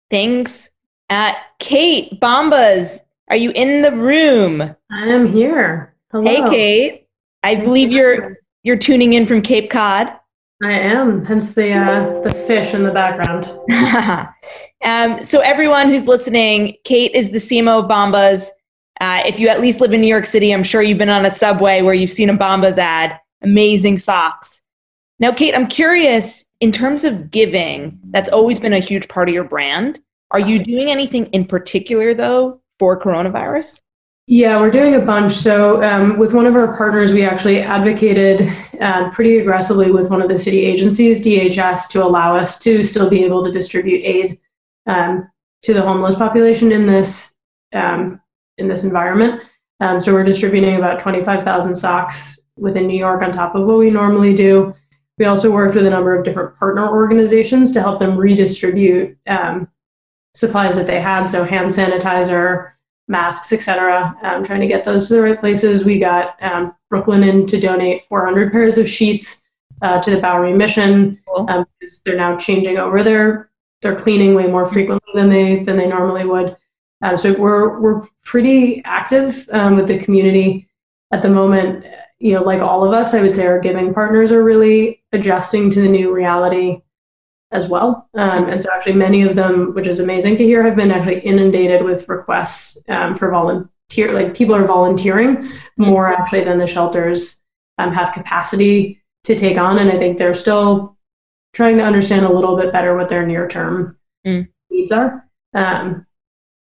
Thanks. 0.09 0.69
Uh, 1.09 1.33
Kate 1.59 2.19
Bombas, 2.19 3.01
are 3.29 3.35
you 3.35 3.51
in 3.51 3.81
the 3.81 3.91
room? 3.91 4.61
I 4.61 5.07
am 5.07 5.31
here. 5.31 5.93
Hello. 6.11 6.23
Hey, 6.23 6.41
Kate. 6.49 7.07
I 7.43 7.55
believe 7.55 7.91
you're 7.91 8.37
you're 8.63 8.77
tuning 8.77 9.13
in 9.13 9.27
from 9.27 9.41
Cape 9.41 9.69
Cod. 9.69 10.13
I 10.61 10.71
am, 10.71 11.25
hence 11.25 11.53
the 11.53 11.73
uh, 11.73 12.21
the 12.21 12.31
fish 12.31 12.73
in 12.73 12.83
the 12.83 12.91
background. 12.91 13.51
um, 14.85 15.23
so 15.23 15.39
everyone 15.39 15.89
who's 15.89 16.07
listening, 16.07 16.77
Kate 16.83 17.11
is 17.13 17.31
the 17.31 17.37
CMO 17.37 17.83
of 17.83 17.89
Bombas. 17.89 18.49
Uh, 19.01 19.23
if 19.25 19.39
you 19.39 19.49
at 19.49 19.61
least 19.61 19.81
live 19.81 19.91
in 19.91 20.01
New 20.01 20.07
York 20.07 20.25
City, 20.25 20.53
I'm 20.53 20.63
sure 20.63 20.81
you've 20.81 20.97
been 20.97 21.09
on 21.09 21.25
a 21.25 21.31
subway 21.31 21.81
where 21.81 21.93
you've 21.93 22.09
seen 22.09 22.29
a 22.29 22.37
Bombas 22.37 22.77
ad. 22.77 23.19
Amazing 23.41 23.97
socks. 23.97 24.61
Now, 25.19 25.31
Kate, 25.31 25.55
I'm 25.55 25.67
curious 25.67 26.45
in 26.61 26.71
terms 26.71 27.03
of 27.03 27.29
giving. 27.29 27.99
That's 28.11 28.29
always 28.29 28.59
been 28.59 28.73
a 28.73 28.79
huge 28.79 29.07
part 29.09 29.27
of 29.27 29.35
your 29.35 29.43
brand. 29.43 29.99
Are 30.31 30.39
you 30.39 30.59
doing 30.59 30.89
anything 30.89 31.27
in 31.27 31.45
particular 31.45 32.13
though 32.13 32.61
for 32.79 32.99
coronavirus? 32.99 33.79
Yeah, 34.25 34.61
we're 34.61 34.71
doing 34.71 34.95
a 34.95 34.99
bunch. 34.99 35.33
So, 35.33 35.83
um, 35.83 36.17
with 36.17 36.33
one 36.33 36.45
of 36.45 36.55
our 36.55 36.77
partners, 36.77 37.11
we 37.11 37.25
actually 37.25 37.59
advocated 37.59 38.49
uh, 38.79 39.09
pretty 39.11 39.39
aggressively 39.39 39.91
with 39.91 40.09
one 40.09 40.21
of 40.21 40.29
the 40.29 40.37
city 40.37 40.61
agencies, 40.61 41.19
DHS, 41.19 41.89
to 41.89 42.05
allow 42.05 42.37
us 42.37 42.57
to 42.59 42.83
still 42.83 43.09
be 43.09 43.25
able 43.25 43.43
to 43.43 43.51
distribute 43.51 44.01
aid 44.05 44.39
um, 44.87 45.29
to 45.63 45.73
the 45.73 45.81
homeless 45.81 46.15
population 46.15 46.71
in 46.71 46.87
this 46.87 47.35
um, 47.73 48.21
in 48.57 48.69
this 48.69 48.83
environment. 48.83 49.41
Um, 49.81 49.99
so, 49.99 50.13
we're 50.13 50.23
distributing 50.23 50.77
about 50.77 51.01
twenty 51.01 51.21
five 51.21 51.43
thousand 51.43 51.75
socks 51.75 52.39
within 52.57 52.87
New 52.87 52.97
York 52.97 53.21
on 53.23 53.33
top 53.33 53.55
of 53.55 53.65
what 53.65 53.77
we 53.77 53.89
normally 53.89 54.33
do. 54.33 54.73
We 55.17 55.25
also 55.25 55.51
worked 55.51 55.75
with 55.75 55.85
a 55.85 55.89
number 55.89 56.17
of 56.17 56.23
different 56.23 56.57
partner 56.57 56.87
organizations 56.87 57.73
to 57.73 57.81
help 57.81 57.99
them 57.99 58.15
redistribute 58.15 59.17
um, 59.27 59.67
supplies 60.33 60.77
that 60.77 60.87
they 60.87 61.01
had. 61.01 61.25
So, 61.25 61.43
hand 61.43 61.71
sanitizer 61.71 62.72
masks, 63.07 63.51
etc. 63.51 64.15
Um, 64.23 64.43
trying 64.43 64.61
to 64.61 64.67
get 64.67 64.83
those 64.83 65.07
to 65.07 65.13
the 65.13 65.21
right 65.21 65.39
places. 65.39 65.83
We 65.83 65.99
got 65.99 66.41
um, 66.41 66.75
Brooklinen 66.91 67.47
to 67.47 67.59
donate 67.59 68.03
400 68.03 68.51
pairs 68.51 68.77
of 68.77 68.89
sheets 68.89 69.41
uh, 69.81 70.01
to 70.01 70.11
the 70.11 70.21
Bowery 70.21 70.53
Mission 70.53 71.19
cool. 71.27 71.45
um, 71.49 71.65
because 71.79 71.99
they're 71.99 72.15
now 72.15 72.37
changing 72.37 72.77
over 72.77 73.03
their 73.03 73.49
their 73.81 73.95
cleaning 73.95 74.33
way 74.33 74.47
more 74.47 74.65
frequently 74.65 75.11
than 75.13 75.29
they 75.29 75.61
than 75.63 75.77
they 75.77 75.87
normally 75.87 76.25
would. 76.25 76.55
Um, 77.01 77.17
so 77.17 77.33
we're 77.33 77.79
we're 77.79 78.07
pretty 78.23 78.81
active 78.85 79.47
um, 79.51 79.75
with 79.75 79.87
the 79.87 79.97
community 79.97 80.69
at 81.11 81.21
the 81.21 81.29
moment. 81.29 81.85
You 82.19 82.35
know, 82.35 82.43
like 82.43 82.61
all 82.61 82.85
of 82.85 82.93
us, 82.93 83.13
I 83.13 83.21
would 83.21 83.35
say 83.35 83.45
our 83.45 83.59
giving 83.59 83.93
partners 83.93 84.31
are 84.31 84.43
really 84.43 85.03
adjusting 85.11 85.69
to 85.71 85.81
the 85.81 85.89
new 85.89 86.13
reality 86.13 86.81
as 87.53 87.69
well. 87.69 88.09
Um, 88.15 88.49
and 88.49 88.61
so, 88.61 88.69
actually, 88.73 88.93
many 88.93 89.21
of 89.21 89.35
them, 89.35 89.73
which 89.73 89.87
is 89.87 89.99
amazing 89.99 90.35
to 90.37 90.43
hear, 90.43 90.63
have 90.63 90.75
been 90.75 90.91
actually 90.91 91.19
inundated 91.19 91.83
with 91.83 92.09
requests 92.09 92.77
um, 92.89 93.15
for 93.15 93.29
volunteer. 93.29 94.11
Like 94.11 94.35
people 94.35 94.55
are 94.55 94.65
volunteering 94.65 95.51
more 95.77 96.07
actually 96.07 96.43
than 96.43 96.57
the 96.57 96.67
shelters 96.67 97.41
um, 97.77 97.93
have 97.93 98.13
capacity 98.13 99.01
to 99.23 99.35
take 99.35 99.57
on. 99.57 99.77
And 99.77 99.91
I 99.91 99.97
think 99.97 100.17
they're 100.17 100.33
still 100.33 100.97
trying 101.53 101.77
to 101.77 101.83
understand 101.83 102.25
a 102.25 102.33
little 102.33 102.57
bit 102.57 102.71
better 102.71 102.95
what 102.97 103.09
their 103.09 103.25
near 103.25 103.47
term 103.47 103.97
mm. 104.25 104.47
needs 104.69 104.91
are. 104.91 105.27
Um, 105.53 106.05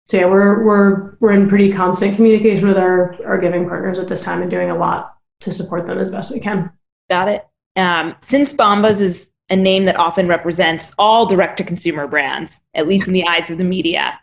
so 0.06 0.18
yeah, 0.18 0.26
we're 0.28 0.64
we're 0.64 1.18
we're 1.20 1.32
in 1.32 1.50
pretty 1.50 1.74
constant 1.74 2.16
communication 2.16 2.68
with 2.68 2.78
our 2.78 3.16
our 3.26 3.40
giving 3.40 3.68
partners 3.68 3.98
at 3.98 4.08
this 4.08 4.22
time 4.22 4.42
and 4.42 4.52
doing 4.52 4.70
a 4.70 4.78
lot 4.78 5.18
to 5.42 5.52
support 5.52 5.88
them 5.88 5.98
as 5.98 6.12
best 6.12 6.32
we 6.32 6.40
can. 6.40 6.72
Got 7.10 7.28
it. 7.28 7.48
Um, 7.76 8.16
since 8.22 8.54
Bombas 8.54 9.02
is 9.02 9.32
a 9.50 9.56
name 9.56 9.86
that 9.86 9.98
often 9.98 10.28
represents 10.28 10.94
all 10.98 11.26
direct 11.26 11.58
to 11.58 11.64
consumer 11.64 12.08
brands, 12.08 12.62
at 12.74 12.88
least 12.88 13.08
in 13.08 13.14
the 13.14 13.28
eyes 13.28 13.50
of 13.50 13.58
the 13.58 13.64
media. 13.64 14.20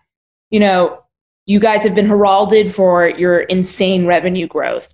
You 0.51 0.61
know, 0.61 1.03
you 1.47 1.61
guys 1.61 1.83
have 1.85 1.95
been 1.95 2.07
heralded 2.07 2.75
for 2.75 3.09
your 3.09 3.41
insane 3.41 4.07
revenue 4.07 4.47
growth. 4.47 4.93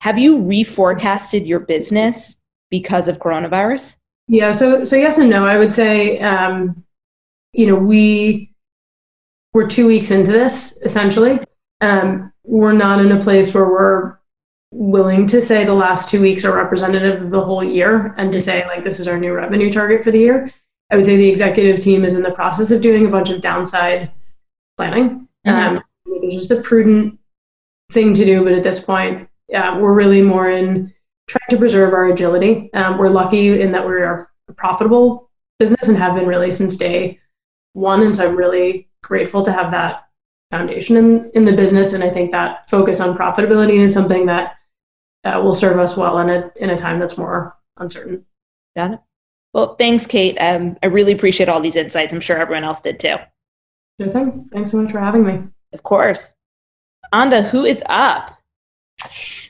Have 0.00 0.18
you 0.18 0.38
reforecasted 0.38 1.46
your 1.46 1.60
business 1.60 2.38
because 2.70 3.08
of 3.08 3.18
coronavirus? 3.18 3.96
Yeah, 4.28 4.52
so 4.52 4.84
so 4.84 4.96
yes 4.96 5.18
and 5.18 5.30
no. 5.30 5.46
I 5.46 5.58
would 5.58 5.72
say, 5.72 6.18
um, 6.20 6.84
you 7.52 7.66
know, 7.66 7.74
we 7.74 8.54
we're 9.52 9.66
two 9.66 9.86
weeks 9.86 10.10
into 10.10 10.32
this 10.32 10.78
essentially. 10.82 11.40
Um, 11.80 12.32
we're 12.44 12.72
not 12.72 13.00
in 13.00 13.12
a 13.12 13.20
place 13.20 13.52
where 13.52 13.64
we're 13.64 14.18
willing 14.72 15.26
to 15.26 15.40
say 15.40 15.64
the 15.64 15.74
last 15.74 16.08
two 16.08 16.20
weeks 16.20 16.44
are 16.44 16.56
representative 16.56 17.22
of 17.22 17.30
the 17.30 17.40
whole 17.40 17.62
year 17.62 18.14
and 18.16 18.32
to 18.32 18.40
say 18.40 18.66
like 18.66 18.82
this 18.82 18.98
is 18.98 19.06
our 19.06 19.18
new 19.18 19.32
revenue 19.32 19.70
target 19.70 20.02
for 20.02 20.10
the 20.10 20.18
year 20.18 20.50
i 20.90 20.96
would 20.96 21.04
say 21.04 21.16
the 21.16 21.28
executive 21.28 21.78
team 21.78 22.04
is 22.04 22.14
in 22.14 22.22
the 22.22 22.30
process 22.30 22.70
of 22.70 22.80
doing 22.80 23.06
a 23.06 23.10
bunch 23.10 23.28
of 23.28 23.40
downside 23.40 24.10
planning 24.78 25.28
mm-hmm. 25.46 25.76
um, 25.76 25.82
it's 26.22 26.34
just 26.34 26.50
a 26.50 26.60
prudent 26.62 27.18
thing 27.92 28.14
to 28.14 28.24
do 28.24 28.42
but 28.42 28.52
at 28.52 28.62
this 28.62 28.80
point 28.80 29.28
yeah, 29.48 29.76
we're 29.76 29.92
really 29.92 30.22
more 30.22 30.48
in 30.50 30.92
trying 31.28 31.50
to 31.50 31.58
preserve 31.58 31.92
our 31.92 32.06
agility 32.06 32.72
um, 32.72 32.96
we're 32.96 33.10
lucky 33.10 33.60
in 33.60 33.72
that 33.72 33.86
we 33.86 33.92
are 33.92 34.30
a 34.48 34.54
profitable 34.54 35.30
business 35.58 35.86
and 35.86 35.96
have 35.96 36.16
been 36.16 36.26
really 36.26 36.50
since 36.50 36.76
day 36.76 37.20
one. 37.72 38.02
And 38.02 38.14
so 38.14 38.28
I'm 38.28 38.36
really 38.36 38.88
grateful 39.02 39.42
to 39.44 39.52
have 39.52 39.70
that 39.70 40.08
foundation 40.50 40.96
in, 40.96 41.30
in 41.34 41.44
the 41.44 41.52
business. 41.52 41.92
And 41.92 42.04
I 42.04 42.10
think 42.10 42.30
that 42.32 42.68
focus 42.68 43.00
on 43.00 43.16
profitability 43.16 43.74
is 43.74 43.94
something 43.94 44.26
that 44.26 44.56
uh, 45.24 45.40
will 45.42 45.54
serve 45.54 45.78
us 45.78 45.96
well 45.96 46.18
in 46.18 46.30
a, 46.30 46.50
in 46.56 46.70
a 46.70 46.76
time 46.76 46.98
that's 46.98 47.16
more 47.16 47.56
uncertain. 47.76 48.24
Got 48.76 48.94
it. 48.94 49.00
Well, 49.52 49.74
thanks, 49.76 50.06
Kate. 50.06 50.36
Um, 50.38 50.78
I 50.82 50.86
really 50.86 51.12
appreciate 51.12 51.48
all 51.48 51.60
these 51.60 51.76
insights. 51.76 52.12
I'm 52.12 52.20
sure 52.20 52.38
everyone 52.38 52.64
else 52.64 52.80
did 52.80 52.98
too. 52.98 53.16
Sure 54.00 54.10
thing. 54.10 54.48
Thanks 54.52 54.70
so 54.70 54.78
much 54.78 54.92
for 54.92 55.00
having 55.00 55.24
me. 55.24 55.42
Of 55.72 55.82
course. 55.82 56.32
Anda, 57.12 57.42
who 57.42 57.64
is 57.64 57.82
up? 57.86 58.38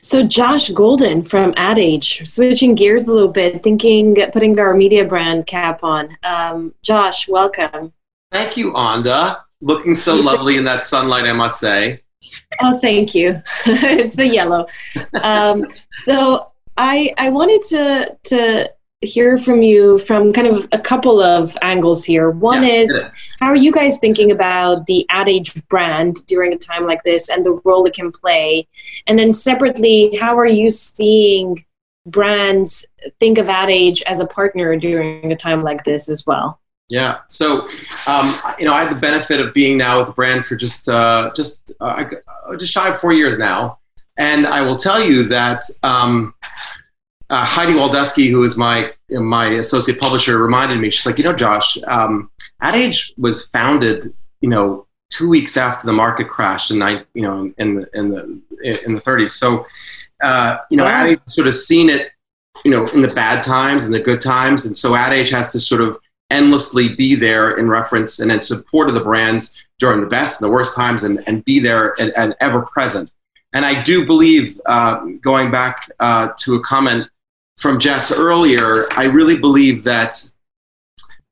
So 0.01 0.23
Josh 0.23 0.69
Golden 0.69 1.23
from 1.23 1.53
Ad 1.55 1.79
Age, 1.79 2.27
switching 2.27 2.75
gears 2.75 3.03
a 3.03 3.11
little 3.11 3.29
bit, 3.29 3.63
thinking, 3.63 4.15
putting 4.33 4.59
our 4.59 4.73
media 4.73 5.05
brand 5.05 5.47
cap 5.47 5.83
on. 5.83 6.09
Um, 6.23 6.75
Josh, 6.81 7.29
welcome. 7.29 7.93
Thank 8.31 8.57
you, 8.57 8.75
Anda. 8.75 9.45
Looking 9.61 9.95
so 9.95 10.15
lovely 10.15 10.57
in 10.57 10.65
that 10.65 10.83
sunlight, 10.83 11.23
I 11.23 11.31
must 11.31 11.59
say. 11.59 12.02
Oh, 12.61 12.77
thank 12.77 13.15
you. 13.15 13.41
it's 13.65 14.15
the 14.15 14.27
yellow. 14.27 14.67
Um, 15.21 15.65
so 15.99 16.51
I 16.77 17.13
I 17.17 17.29
wanted 17.29 17.61
to 17.63 18.17
to 18.25 18.73
hear 19.01 19.37
from 19.37 19.61
you 19.61 19.97
from 19.97 20.31
kind 20.31 20.47
of 20.47 20.67
a 20.71 20.79
couple 20.79 21.21
of 21.21 21.55
angles 21.61 22.03
here. 22.03 22.29
One 22.29 22.63
yeah, 22.63 22.69
is 22.69 23.05
how 23.39 23.47
are 23.47 23.55
you 23.55 23.71
guys 23.71 23.99
thinking 23.99 24.31
about 24.31 24.85
the 24.85 25.05
Ad 25.09 25.29
Age 25.29 25.53
brand 25.67 26.25
during 26.27 26.53
a 26.53 26.57
time 26.57 26.85
like 26.85 27.03
this 27.03 27.29
and 27.29 27.45
the 27.45 27.59
role 27.63 27.85
it 27.85 27.93
can 27.93 28.11
play? 28.11 28.67
And 29.07 29.19
then 29.19 29.31
separately, 29.31 30.15
how 30.15 30.37
are 30.37 30.47
you 30.47 30.69
seeing 30.69 31.65
brands 32.05 32.85
think 33.19 33.37
of 33.37 33.49
Ad 33.49 33.69
Age 33.69 34.03
as 34.03 34.19
a 34.19 34.27
partner 34.27 34.75
during 34.75 35.31
a 35.31 35.35
time 35.35 35.63
like 35.63 35.83
this 35.83 36.09
as 36.09 36.25
well? 36.25 36.59
Yeah. 36.89 37.19
So, 37.29 37.67
um, 38.07 38.37
you 38.59 38.65
know, 38.65 38.73
I 38.73 38.81
have 38.83 38.89
the 38.89 38.99
benefit 38.99 39.39
of 39.39 39.53
being 39.53 39.77
now 39.77 39.99
with 39.99 40.07
the 40.07 40.13
brand 40.13 40.45
for 40.45 40.55
just 40.55 40.89
uh, 40.89 41.31
just 41.35 41.71
uh, 41.79 42.05
just 42.59 42.73
shy 42.73 42.89
of 42.89 42.99
four 42.99 43.13
years 43.13 43.39
now, 43.39 43.79
and 44.17 44.45
I 44.45 44.61
will 44.61 44.75
tell 44.75 45.03
you 45.03 45.23
that 45.23 45.63
um, 45.83 46.33
uh, 47.29 47.45
Heidi 47.45 47.73
Waldesky, 47.73 48.29
who 48.29 48.43
is 48.43 48.57
my 48.57 48.93
my 49.09 49.47
associate 49.47 49.99
publisher, 49.99 50.37
reminded 50.37 50.79
me. 50.79 50.89
She's 50.89 51.05
like, 51.05 51.17
you 51.17 51.23
know, 51.23 51.33
Josh, 51.33 51.77
um, 51.87 52.29
Ad 52.61 52.75
Age 52.75 53.13
was 53.17 53.49
founded, 53.49 54.13
you 54.41 54.49
know, 54.49 54.85
two 55.09 55.29
weeks 55.29 55.57
after 55.57 55.85
the 55.85 55.93
market 55.93 56.29
crashed 56.29 56.69
in 56.69 56.79
night, 56.79 57.05
you 57.13 57.21
know, 57.21 57.51
in 57.57 57.75
the 57.75 57.89
in 57.93 58.09
the 58.09 58.85
in 58.85 58.93
the 58.93 59.01
30s. 59.01 59.31
So, 59.31 59.65
uh, 60.21 60.57
you 60.69 60.77
know, 60.77 60.85
Ad 60.85 61.07
Age 61.07 61.19
sort 61.27 61.47
of 61.47 61.55
seen 61.55 61.89
it, 61.89 62.11
you 62.63 62.71
know, 62.71 62.87
in 62.89 63.01
the 63.01 63.07
bad 63.07 63.41
times 63.41 63.85
and 63.85 63.93
the 63.93 63.99
good 63.99 64.21
times, 64.21 64.65
and 64.65 64.77
so 64.77 64.95
Ad 64.95 65.13
Age 65.13 65.29
has 65.31 65.51
to 65.53 65.59
sort 65.59 65.81
of 65.81 65.97
endlessly 66.29 66.89
be 66.89 67.15
there 67.15 67.57
in 67.57 67.69
reference 67.69 68.19
and 68.19 68.31
in 68.31 68.41
support 68.41 68.87
of 68.87 68.95
the 68.95 69.03
brands 69.03 69.55
during 69.79 70.01
the 70.01 70.07
best 70.07 70.41
and 70.41 70.49
the 70.49 70.53
worst 70.53 70.75
times, 70.75 71.03
and 71.03 71.19
and 71.27 71.43
be 71.45 71.59
there 71.59 71.95
and, 71.99 72.13
and 72.15 72.35
ever 72.39 72.61
present. 72.63 73.11
And 73.53 73.65
I 73.65 73.81
do 73.83 74.05
believe, 74.05 74.59
uh, 74.65 75.05
going 75.21 75.51
back 75.51 75.89
uh, 75.99 76.29
to 76.39 76.55
a 76.55 76.61
comment 76.61 77.07
from 77.57 77.79
Jess 77.79 78.11
earlier, 78.11 78.85
I 78.97 79.03
really 79.03 79.37
believe 79.37 79.83
that 79.83 80.15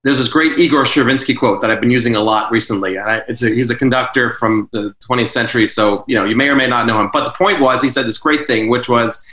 there's 0.03 0.17
this 0.17 0.29
great 0.29 0.57
Igor 0.57 0.85
Stravinsky 0.85 1.35
quote 1.35 1.61
that 1.61 1.69
I've 1.69 1.81
been 1.81 1.91
using 1.91 2.15
a 2.15 2.19
lot 2.19 2.51
recently. 2.51 2.97
And 2.97 3.23
he's 3.27 3.69
a 3.69 3.75
conductor 3.75 4.31
from 4.31 4.67
the 4.71 4.95
20th 5.07 5.29
century, 5.29 5.67
so 5.67 6.03
you 6.07 6.15
know 6.15 6.25
you 6.25 6.35
may 6.35 6.49
or 6.49 6.55
may 6.55 6.67
not 6.67 6.85
know 6.87 6.99
him. 6.99 7.09
But 7.11 7.25
the 7.25 7.31
point 7.31 7.59
was, 7.59 7.81
he 7.81 7.89
said 7.89 8.05
this 8.05 8.17
great 8.17 8.47
thing, 8.47 8.69
which 8.69 8.89
was, 8.89 9.23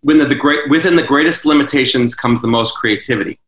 when 0.00 0.18
the, 0.18 0.26
the 0.26 0.34
great, 0.34 0.68
within 0.68 0.96
the 0.96 1.02
greatest 1.02 1.44
limitations 1.44 2.14
comes 2.14 2.42
the 2.42 2.48
most 2.48 2.76
creativity. 2.76 3.38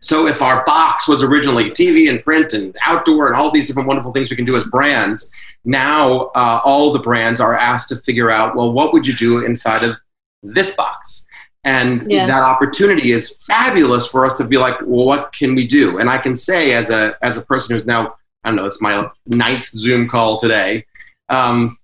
So 0.00 0.26
if 0.26 0.42
our 0.42 0.64
box 0.64 1.08
was 1.08 1.22
originally 1.22 1.70
TV 1.70 2.10
and 2.10 2.22
print 2.22 2.52
and 2.52 2.76
outdoor 2.84 3.26
and 3.26 3.36
all 3.36 3.50
these 3.50 3.66
different 3.66 3.88
wonderful 3.88 4.12
things 4.12 4.30
we 4.30 4.36
can 4.36 4.44
do 4.44 4.56
as 4.56 4.64
brands, 4.64 5.32
now 5.64 6.30
uh, 6.34 6.60
all 6.64 6.92
the 6.92 6.98
brands 6.98 7.40
are 7.40 7.54
asked 7.54 7.88
to 7.90 7.96
figure 7.96 8.30
out, 8.30 8.56
well, 8.56 8.72
what 8.72 8.92
would 8.92 9.06
you 9.06 9.14
do 9.14 9.44
inside 9.44 9.82
of 9.82 9.96
this 10.42 10.76
box? 10.76 11.26
and 11.66 12.08
yeah. 12.08 12.26
that 12.26 12.44
opportunity 12.44 13.10
is 13.10 13.38
fabulous 13.44 14.06
for 14.06 14.24
us 14.24 14.38
to 14.38 14.44
be 14.44 14.56
like 14.56 14.80
well 14.82 15.04
what 15.04 15.32
can 15.32 15.54
we 15.54 15.66
do 15.66 15.98
and 15.98 16.08
i 16.08 16.16
can 16.16 16.36
say 16.36 16.72
as 16.72 16.90
a 16.90 17.16
as 17.22 17.36
a 17.36 17.44
person 17.44 17.74
who's 17.74 17.84
now 17.84 18.14
i 18.44 18.48
don't 18.48 18.56
know 18.56 18.64
it's 18.64 18.80
my 18.80 19.10
ninth 19.26 19.66
zoom 19.66 20.08
call 20.08 20.38
today 20.38 20.84
um, 21.28 21.76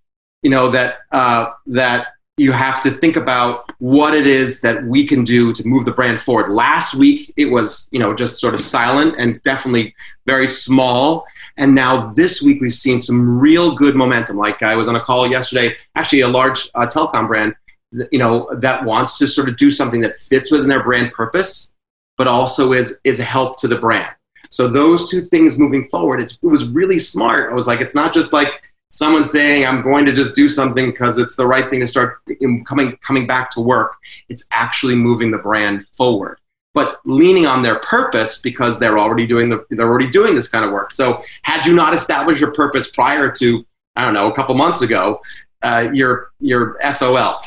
you 0.42 0.50
know 0.50 0.70
that 0.70 0.98
uh, 1.10 1.50
that 1.66 2.08
you 2.36 2.50
have 2.52 2.82
to 2.82 2.90
think 2.90 3.16
about 3.16 3.70
what 3.78 4.14
it 4.14 4.26
is 4.26 4.62
that 4.62 4.84
we 4.84 5.06
can 5.06 5.22
do 5.22 5.52
to 5.52 5.66
move 5.66 5.84
the 5.84 5.92
brand 5.92 6.20
forward. 6.20 6.50
Last 6.50 6.94
week 6.94 7.32
it 7.36 7.46
was 7.46 7.88
you 7.90 7.98
know 7.98 8.14
just 8.14 8.40
sort 8.40 8.54
of 8.54 8.60
silent 8.60 9.16
and 9.18 9.42
definitely 9.42 9.94
very 10.24 10.48
small. 10.48 11.26
And 11.58 11.74
now 11.74 12.12
this 12.12 12.42
week 12.42 12.60
we've 12.60 12.72
seen 12.72 12.98
some 12.98 13.38
real 13.38 13.74
good 13.74 13.94
momentum. 13.94 14.36
Like 14.36 14.62
i 14.62 14.74
was 14.74 14.88
on 14.88 14.96
a 14.96 15.00
call 15.00 15.26
yesterday 15.26 15.76
actually 15.94 16.20
a 16.20 16.28
large 16.28 16.70
uh, 16.74 16.86
telecom 16.86 17.26
brand 17.26 17.54
you 18.10 18.18
know 18.18 18.48
that 18.54 18.84
wants 18.84 19.18
to 19.18 19.26
sort 19.26 19.48
of 19.48 19.56
do 19.56 19.70
something 19.70 20.00
that 20.00 20.14
fits 20.14 20.50
within 20.50 20.68
their 20.68 20.82
brand 20.82 21.12
purpose 21.12 21.74
but 22.16 22.26
also 22.26 22.72
is 22.72 23.00
is 23.04 23.20
a 23.20 23.24
help 23.24 23.58
to 23.58 23.68
the 23.68 23.76
brand. 23.76 24.14
So 24.50 24.68
those 24.68 25.10
two 25.10 25.22
things 25.22 25.58
moving 25.58 25.84
forward 25.84 26.20
it 26.20 26.38
was 26.42 26.66
really 26.68 26.98
smart. 26.98 27.52
I 27.52 27.54
was 27.54 27.66
like 27.66 27.80
it's 27.80 27.94
not 27.94 28.14
just 28.14 28.32
like 28.32 28.62
someone 28.92 29.24
saying 29.24 29.66
i'm 29.66 29.82
going 29.82 30.06
to 30.06 30.12
just 30.12 30.34
do 30.34 30.48
something 30.48 30.86
because 30.86 31.18
it's 31.18 31.34
the 31.34 31.46
right 31.46 31.68
thing 31.68 31.80
to 31.80 31.86
start 31.86 32.18
coming 32.64 32.96
coming 32.98 33.26
back 33.26 33.50
to 33.50 33.60
work 33.60 33.96
it's 34.28 34.46
actually 34.52 34.94
moving 34.94 35.30
the 35.30 35.38
brand 35.38 35.84
forward 35.86 36.38
but 36.74 37.00
leaning 37.04 37.46
on 37.46 37.62
their 37.62 37.78
purpose 37.80 38.40
because 38.40 38.78
they're 38.78 38.98
already 38.98 39.26
doing 39.26 39.48
the 39.48 39.64
they're 39.70 39.88
already 39.88 40.08
doing 40.08 40.34
this 40.34 40.48
kind 40.48 40.64
of 40.64 40.72
work. 40.72 40.90
So 40.90 41.22
had 41.42 41.66
you 41.66 41.74
not 41.74 41.94
established 41.94 42.40
your 42.40 42.52
purpose 42.52 42.90
prior 42.90 43.30
to 43.30 43.64
i 43.96 44.04
don't 44.04 44.14
know 44.14 44.30
a 44.30 44.34
couple 44.34 44.54
months 44.54 44.82
ago 44.82 45.20
uh, 45.62 45.90
your 45.92 46.30
your 46.40 46.78
sol 46.90 47.42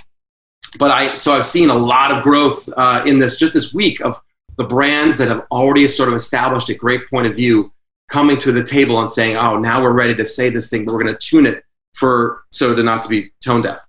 but 0.77 0.91
I 0.91 1.15
so 1.15 1.33
I've 1.33 1.45
seen 1.45 1.69
a 1.69 1.75
lot 1.75 2.11
of 2.11 2.23
growth 2.23 2.69
uh, 2.75 3.03
in 3.05 3.19
this 3.19 3.37
just 3.37 3.53
this 3.53 3.73
week 3.73 4.01
of 4.01 4.19
the 4.57 4.63
brands 4.63 5.17
that 5.17 5.27
have 5.27 5.45
already 5.51 5.87
sort 5.87 6.09
of 6.09 6.15
established 6.15 6.69
a 6.69 6.73
great 6.73 7.09
point 7.09 7.27
of 7.27 7.35
view 7.35 7.71
coming 8.07 8.37
to 8.37 8.51
the 8.51 8.63
table 8.63 8.99
and 8.99 9.09
saying, 9.09 9.37
"Oh, 9.37 9.57
now 9.57 9.81
we're 9.81 9.93
ready 9.93 10.15
to 10.15 10.25
say 10.25 10.49
this 10.49 10.69
thing, 10.69 10.85
but 10.85 10.93
we're 10.93 11.03
going 11.03 11.15
to 11.15 11.27
tune 11.27 11.45
it 11.45 11.63
for 11.93 12.43
so 12.51 12.75
to 12.75 12.83
not 12.83 13.03
to 13.03 13.09
be 13.09 13.31
tone 13.43 13.61
deaf." 13.61 13.79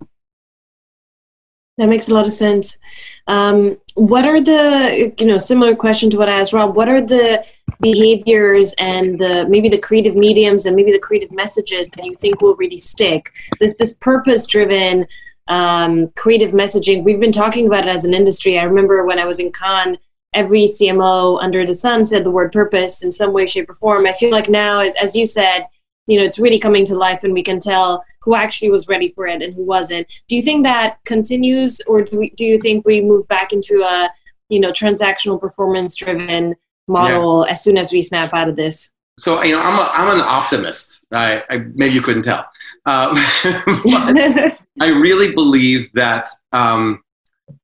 That 1.78 1.88
makes 1.90 2.08
a 2.08 2.14
lot 2.14 2.26
of 2.26 2.32
sense. 2.32 2.78
Um, 3.26 3.76
what 3.94 4.24
are 4.24 4.40
the 4.40 5.14
you 5.18 5.26
know 5.26 5.38
similar 5.38 5.76
question 5.76 6.08
to 6.10 6.18
what 6.18 6.28
I 6.28 6.40
asked 6.40 6.52
Rob? 6.52 6.74
What 6.74 6.88
are 6.88 7.02
the 7.02 7.44
behaviors 7.80 8.74
and 8.78 9.18
the 9.18 9.46
maybe 9.48 9.68
the 9.68 9.78
creative 9.78 10.14
mediums 10.14 10.64
and 10.64 10.74
maybe 10.74 10.92
the 10.92 10.98
creative 10.98 11.30
messages 11.32 11.90
that 11.90 12.04
you 12.04 12.14
think 12.14 12.40
will 12.40 12.56
really 12.56 12.78
stick? 12.78 13.30
This 13.60 13.76
this 13.76 13.94
purpose 13.94 14.46
driven 14.46 15.06
um, 15.48 16.08
creative 16.16 16.52
messaging. 16.52 17.04
We've 17.04 17.20
been 17.20 17.32
talking 17.32 17.66
about 17.66 17.86
it 17.86 17.90
as 17.90 18.04
an 18.04 18.14
industry. 18.14 18.58
I 18.58 18.64
remember 18.64 19.04
when 19.04 19.18
I 19.18 19.26
was 19.26 19.38
in 19.38 19.52
Cannes, 19.52 19.98
every 20.36 20.64
CMO 20.64 21.42
under 21.42 21.66
the 21.66 21.74
sun 21.74 22.04
said 22.04 22.24
the 22.24 22.30
word 22.30 22.52
purpose 22.52 23.02
in 23.02 23.10
some 23.10 23.32
way, 23.32 23.46
shape, 23.46 23.70
or 23.70 23.74
form. 23.74 24.06
I 24.06 24.12
feel 24.12 24.30
like 24.30 24.48
now, 24.48 24.80
as, 24.80 24.94
as 24.96 25.16
you 25.16 25.26
said, 25.26 25.66
you 26.06 26.18
know, 26.18 26.24
it's 26.24 26.38
really 26.38 26.58
coming 26.58 26.84
to 26.84 26.94
life 26.94 27.24
and 27.24 27.32
we 27.32 27.42
can 27.42 27.58
tell 27.58 28.04
who 28.20 28.34
actually 28.34 28.70
was 28.70 28.86
ready 28.86 29.10
for 29.10 29.26
it 29.26 29.42
and 29.42 29.54
who 29.54 29.64
wasn't. 29.64 30.06
Do 30.28 30.36
you 30.36 30.42
think 30.42 30.62
that 30.64 30.98
continues 31.04 31.80
or 31.86 32.02
do, 32.02 32.18
we, 32.18 32.30
do 32.30 32.44
you 32.44 32.58
think 32.58 32.86
we 32.86 33.00
move 33.00 33.26
back 33.26 33.52
into 33.52 33.82
a, 33.82 34.10
you 34.48 34.60
know, 34.60 34.70
transactional 34.70 35.40
performance 35.40 35.96
driven 35.96 36.54
model 36.86 37.44
yeah. 37.44 37.52
as 37.52 37.64
soon 37.64 37.78
as 37.78 37.90
we 37.90 38.02
snap 38.02 38.32
out 38.34 38.48
of 38.48 38.56
this? 38.56 38.92
So, 39.18 39.42
you 39.42 39.52
know, 39.52 39.60
I'm, 39.60 39.78
a, 39.78 39.90
I'm 39.94 40.16
an 40.16 40.22
optimist. 40.24 41.04
I, 41.10 41.42
I 41.48 41.58
maybe 41.74 41.94
you 41.94 42.02
couldn't 42.02 42.22
tell. 42.22 42.44
Um, 42.84 43.12
I 44.80 44.90
really 44.90 45.32
believe 45.32 45.90
that 45.94 46.28
um, 46.52 47.02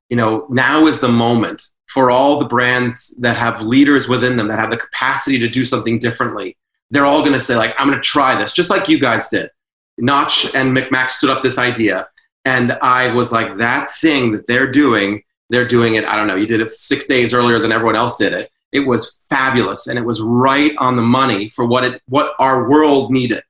you 0.09 0.16
know 0.16 0.47
now 0.51 0.87
is 0.87 1.01
the 1.01 1.09
moment 1.09 1.68
for 1.93 2.11
all 2.11 2.38
the 2.38 2.47
brands 2.47 3.14
that 3.20 3.36
have 3.36 3.61
leaders 3.61 4.09
within 4.09 4.36
them 4.36 4.49
that 4.49 4.59
have 4.59 4.70
the 4.70 4.76
capacity 4.76 5.38
to 5.38 5.49
do 5.49 5.64
something 5.64 5.99
differently. 5.99 6.57
They're 6.90 7.05
all 7.05 7.20
going 7.20 7.34
to 7.34 7.40
say 7.40 7.57
like, 7.57 7.74
"I'm 7.78 7.88
going 7.88 7.99
to 7.99 8.09
try 8.09 8.34
this," 8.34 8.53
just 8.53 8.70
like 8.70 8.88
you 8.88 8.99
guys 8.99 9.28
did. 9.28 9.51
Knotch 9.99 10.55
and 10.55 10.74
MikMak 10.76 11.11
stood 11.11 11.28
up 11.28 11.43
this 11.43 11.59
idea, 11.59 12.09
and 12.45 12.72
I 12.80 13.12
was 13.12 13.30
like, 13.30 13.59
"That 13.59 13.90
thing 13.90 14.32
that 14.32 14.47
they're 14.47 14.70
doing, 14.70 15.22
they're 15.51 15.68
doing 15.68 15.97
it. 15.97 16.07
I 16.07 16.16
don't 16.16 16.26
know. 16.26 16.36
You 16.36 16.47
did 16.47 16.61
it 16.61 16.70
six 16.70 17.07
days 17.07 17.34
earlier 17.34 17.59
than 17.59 17.72
everyone 17.72 17.97
else 17.97 18.16
did 18.16 18.32
it. 18.32 18.51
It 18.72 18.80
was 18.80 19.24
fabulous, 19.28 19.86
and 19.86 19.99
it 19.99 20.05
was 20.07 20.22
right 20.22 20.72
on 20.78 20.97
the 20.97 21.03
money 21.03 21.51
for 21.51 21.66
what 21.66 21.84
it 21.84 22.03
what 22.09 22.34
our 22.38 22.70
world 22.70 23.11
needed." 23.11 23.45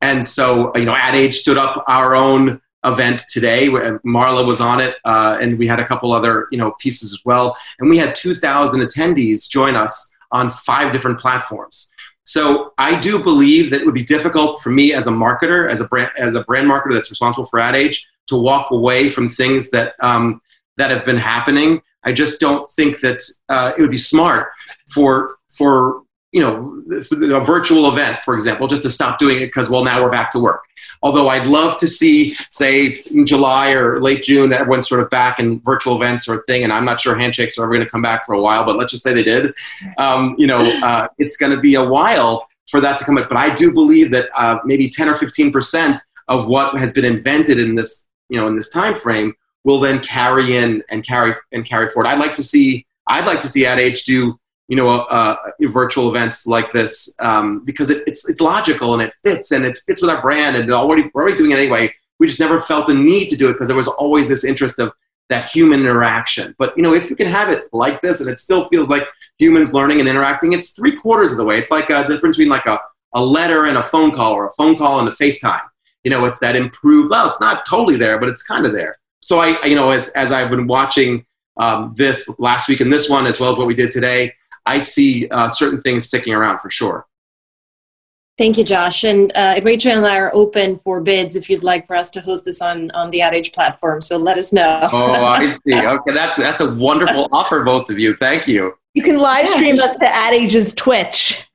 And 0.00 0.28
so, 0.28 0.72
you 0.76 0.84
know, 0.84 0.94
Ad 0.94 1.16
Age 1.16 1.34
stood 1.34 1.58
up 1.58 1.84
our 1.88 2.14
own 2.14 2.60
event 2.84 3.22
today. 3.28 3.68
Marla 3.68 4.46
was 4.46 4.60
on 4.60 4.80
it, 4.80 4.96
uh, 5.04 5.38
and 5.40 5.58
we 5.58 5.66
had 5.66 5.80
a 5.80 5.84
couple 5.84 6.12
other 6.12 6.48
you 6.50 6.58
know 6.58 6.72
pieces 6.78 7.12
as 7.12 7.24
well. 7.24 7.56
And 7.78 7.88
we 7.88 7.98
had 7.98 8.14
2,000 8.14 8.80
attendees 8.80 9.48
join 9.48 9.76
us 9.76 10.12
on 10.30 10.50
five 10.50 10.92
different 10.92 11.20
platforms. 11.20 11.92
So 12.24 12.72
I 12.78 12.98
do 12.98 13.22
believe 13.22 13.70
that 13.70 13.80
it 13.80 13.84
would 13.84 13.94
be 13.94 14.04
difficult 14.04 14.60
for 14.62 14.70
me 14.70 14.92
as 14.92 15.06
a 15.06 15.10
marketer, 15.10 15.68
as 15.68 15.80
a 15.80 15.88
brand, 15.88 16.10
as 16.16 16.34
a 16.34 16.44
brand 16.44 16.68
marketer 16.68 16.92
that's 16.92 17.10
responsible 17.10 17.46
for 17.46 17.58
Ad 17.58 17.74
Age, 17.74 18.06
to 18.28 18.36
walk 18.36 18.70
away 18.70 19.08
from 19.08 19.28
things 19.28 19.70
that 19.70 19.94
um, 20.00 20.40
that 20.76 20.90
have 20.90 21.04
been 21.04 21.18
happening. 21.18 21.82
I 22.04 22.12
just 22.12 22.40
don't 22.40 22.66
think 22.68 23.00
that 23.00 23.20
uh, 23.48 23.72
it 23.76 23.82
would 23.82 23.90
be 23.90 23.98
smart 23.98 24.50
for 24.92 25.36
for 25.48 26.02
you 26.32 26.40
know 26.40 26.82
a 26.90 27.44
virtual 27.44 27.90
event, 27.90 28.18
for 28.20 28.34
example, 28.34 28.66
just 28.66 28.82
to 28.82 28.90
stop 28.90 29.18
doing 29.18 29.38
it 29.38 29.46
because 29.46 29.70
well 29.70 29.84
now 29.84 30.02
we're 30.02 30.10
back 30.10 30.30
to 30.30 30.40
work. 30.40 30.64
Although 31.02 31.28
I'd 31.28 31.46
love 31.46 31.78
to 31.78 31.88
see, 31.88 32.36
say, 32.50 33.02
in 33.12 33.26
July 33.26 33.72
or 33.72 34.00
late 34.00 34.22
June, 34.22 34.50
that 34.50 34.60
everyone's 34.60 34.88
sort 34.88 35.02
of 35.02 35.10
back 35.10 35.40
in 35.40 35.60
virtual 35.60 35.96
events 35.96 36.28
or 36.28 36.42
thing, 36.44 36.62
and 36.62 36.72
I'm 36.72 36.84
not 36.84 37.00
sure 37.00 37.18
handshakes 37.18 37.58
are 37.58 37.64
ever 37.64 37.72
going 37.72 37.84
to 37.84 37.90
come 37.90 38.02
back 38.02 38.24
for 38.24 38.34
a 38.34 38.40
while, 38.40 38.64
but 38.64 38.76
let's 38.76 38.92
just 38.92 39.02
say 39.02 39.12
they 39.12 39.24
did. 39.24 39.52
Um, 39.98 40.36
you 40.38 40.46
know, 40.46 40.64
uh, 40.82 41.08
it's 41.18 41.36
going 41.36 41.52
to 41.52 41.60
be 41.60 41.74
a 41.74 41.84
while 41.84 42.46
for 42.70 42.80
that 42.80 42.98
to 42.98 43.04
come 43.04 43.18
up. 43.18 43.28
But 43.28 43.38
I 43.38 43.54
do 43.54 43.72
believe 43.72 44.12
that 44.12 44.30
uh, 44.36 44.58
maybe 44.64 44.88
10 44.88 45.08
or 45.08 45.16
15 45.16 45.50
percent 45.52 46.00
of 46.28 46.48
what 46.48 46.78
has 46.78 46.92
been 46.92 47.04
invented 47.04 47.58
in 47.58 47.74
this, 47.74 48.08
you 48.28 48.40
know, 48.40 48.46
in 48.46 48.56
this 48.56 48.70
time 48.70 48.96
frame 48.96 49.34
will 49.64 49.80
then 49.80 50.00
carry 50.00 50.56
in 50.56 50.82
and 50.88 51.04
carry 51.04 51.34
and 51.52 51.64
carry 51.64 51.88
forward. 51.88 52.08
I'd 52.08 52.18
like 52.18 52.34
to 52.34 52.42
see, 52.42 52.86
I'd 53.08 53.26
like 53.26 53.40
to 53.40 53.48
see 53.48 53.66
Ad 53.66 53.78
Age 53.78 54.04
do 54.04 54.38
you 54.68 54.76
know, 54.76 54.88
uh, 54.88 55.36
virtual 55.60 56.08
events 56.08 56.46
like 56.46 56.70
this 56.70 57.14
um, 57.18 57.64
because 57.64 57.90
it, 57.90 58.02
it's 58.06 58.28
it's 58.28 58.40
logical 58.40 58.94
and 58.94 59.02
it 59.02 59.14
fits 59.22 59.50
and 59.52 59.64
it 59.64 59.78
fits 59.86 60.00
with 60.00 60.10
our 60.10 60.20
brand 60.20 60.56
and 60.56 60.70
already 60.70 61.10
we're 61.12 61.22
already 61.22 61.36
doing 61.36 61.50
it 61.50 61.58
anyway. 61.58 61.92
We 62.18 62.26
just 62.26 62.40
never 62.40 62.60
felt 62.60 62.86
the 62.86 62.94
need 62.94 63.28
to 63.30 63.36
do 63.36 63.50
it 63.50 63.54
because 63.54 63.66
there 63.66 63.76
was 63.76 63.88
always 63.88 64.28
this 64.28 64.44
interest 64.44 64.78
of 64.78 64.92
that 65.28 65.50
human 65.50 65.80
interaction. 65.80 66.54
But 66.58 66.76
you 66.76 66.82
know, 66.82 66.94
if 66.94 67.10
you 67.10 67.16
can 67.16 67.26
have 67.26 67.48
it 67.48 67.64
like 67.72 68.00
this 68.00 68.20
and 68.20 68.30
it 68.30 68.38
still 68.38 68.66
feels 68.68 68.88
like 68.88 69.06
humans 69.38 69.74
learning 69.74 70.00
and 70.00 70.08
interacting, 70.08 70.52
it's 70.52 70.70
three 70.70 70.96
quarters 70.96 71.32
of 71.32 71.38
the 71.38 71.44
way. 71.44 71.56
It's 71.56 71.70
like 71.70 71.90
a, 71.90 72.04
the 72.06 72.14
difference 72.14 72.36
between 72.36 72.50
like 72.50 72.66
a, 72.66 72.78
a 73.14 73.24
letter 73.24 73.66
and 73.66 73.78
a 73.78 73.82
phone 73.82 74.12
call 74.12 74.32
or 74.32 74.46
a 74.46 74.52
phone 74.52 74.76
call 74.76 75.00
and 75.00 75.08
a 75.08 75.12
FaceTime. 75.12 75.62
You 76.04 76.10
know, 76.10 76.24
it's 76.24 76.38
that 76.38 76.56
improved. 76.56 77.10
Well, 77.10 77.26
it's 77.28 77.40
not 77.40 77.66
totally 77.66 77.96
there, 77.96 78.18
but 78.18 78.28
it's 78.28 78.42
kind 78.42 78.66
of 78.66 78.72
there. 78.72 78.96
So 79.20 79.38
I, 79.38 79.64
you 79.64 79.74
know, 79.74 79.90
as 79.90 80.08
as 80.10 80.32
I've 80.32 80.50
been 80.50 80.66
watching 80.66 81.24
um, 81.56 81.92
this 81.96 82.34
last 82.38 82.68
week 82.68 82.80
and 82.80 82.92
this 82.92 83.10
one 83.10 83.26
as 83.26 83.38
well 83.38 83.52
as 83.52 83.58
what 83.58 83.66
we 83.66 83.74
did 83.74 83.90
today 83.90 84.32
I 84.66 84.78
see 84.78 85.28
uh, 85.28 85.50
certain 85.50 85.80
things 85.80 86.06
sticking 86.06 86.34
around 86.34 86.60
for 86.60 86.70
sure. 86.70 87.06
Thank 88.38 88.56
you, 88.56 88.64
Josh. 88.64 89.04
And 89.04 89.30
uh, 89.34 89.60
Rachel 89.62 89.92
and 89.92 90.06
I 90.06 90.16
are 90.16 90.34
open 90.34 90.78
for 90.78 91.00
bids 91.00 91.36
if 91.36 91.50
you'd 91.50 91.62
like 91.62 91.86
for 91.86 91.94
us 91.94 92.10
to 92.12 92.20
host 92.20 92.44
this 92.44 92.62
on, 92.62 92.90
on 92.92 93.10
the 93.10 93.20
Ad 93.20 93.34
Age 93.34 93.52
platform. 93.52 94.00
So 94.00 94.16
let 94.16 94.38
us 94.38 94.52
know. 94.52 94.88
oh, 94.90 95.12
I 95.12 95.50
see. 95.68 95.86
Okay, 95.86 96.12
that's 96.12 96.36
that's 96.36 96.60
a 96.60 96.74
wonderful 96.74 97.28
offer, 97.30 97.62
both 97.62 97.90
of 97.90 97.98
you. 97.98 98.14
Thank 98.16 98.48
you. 98.48 98.74
You 98.94 99.02
can 99.02 99.18
live 99.18 99.48
stream 99.48 99.78
us 99.78 99.98
to 99.98 100.06
Ad 100.06 100.34
Age's 100.34 100.72
Twitch. 100.74 101.46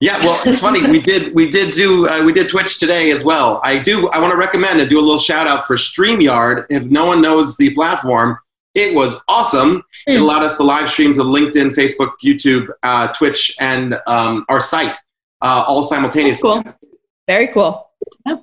Yeah, 0.00 0.18
well, 0.20 0.40
it's 0.46 0.60
funny. 0.60 0.88
we 0.88 1.00
did 1.00 1.34
we 1.34 1.50
did 1.50 1.74
do 1.74 2.08
uh, 2.08 2.24
we 2.24 2.32
did 2.32 2.48
Twitch 2.48 2.78
today 2.78 3.10
as 3.10 3.22
well. 3.22 3.60
I 3.62 3.78
do. 3.78 4.08
I 4.08 4.18
want 4.18 4.30
to 4.30 4.38
recommend 4.38 4.80
and 4.80 4.88
do 4.88 4.98
a 4.98 5.02
little 5.02 5.18
shout 5.18 5.46
out 5.46 5.66
for 5.66 5.76
Streamyard. 5.76 6.66
If 6.70 6.84
no 6.84 7.04
one 7.04 7.20
knows 7.20 7.56
the 7.58 7.74
platform, 7.74 8.38
it 8.74 8.94
was 8.94 9.20
awesome. 9.28 9.78
Mm. 9.78 9.82
It 10.06 10.16
hmm. 10.16 10.22
allowed 10.22 10.42
us 10.42 10.56
to 10.58 10.62
live 10.62 10.90
stream 10.90 11.12
to 11.14 11.22
LinkedIn, 11.22 11.74
Facebook, 11.74 12.12
YouTube, 12.24 12.68
uh, 12.82 13.08
Twitch, 13.12 13.56
and 13.60 13.98
um, 14.06 14.44
our 14.48 14.60
site 14.60 14.96
uh, 15.40 15.64
all 15.66 15.82
simultaneously. 15.82 16.50
That's 16.54 16.76
cool. 16.80 16.90
Very 17.26 17.48
cool. 17.48 17.90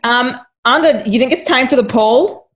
Um, 0.03 0.39
Anda, 0.65 1.03
you 1.05 1.19
think 1.19 1.32
it's 1.32 1.43
time 1.43 1.67
for 1.67 1.75
the 1.75 1.84
poll? 1.84 2.49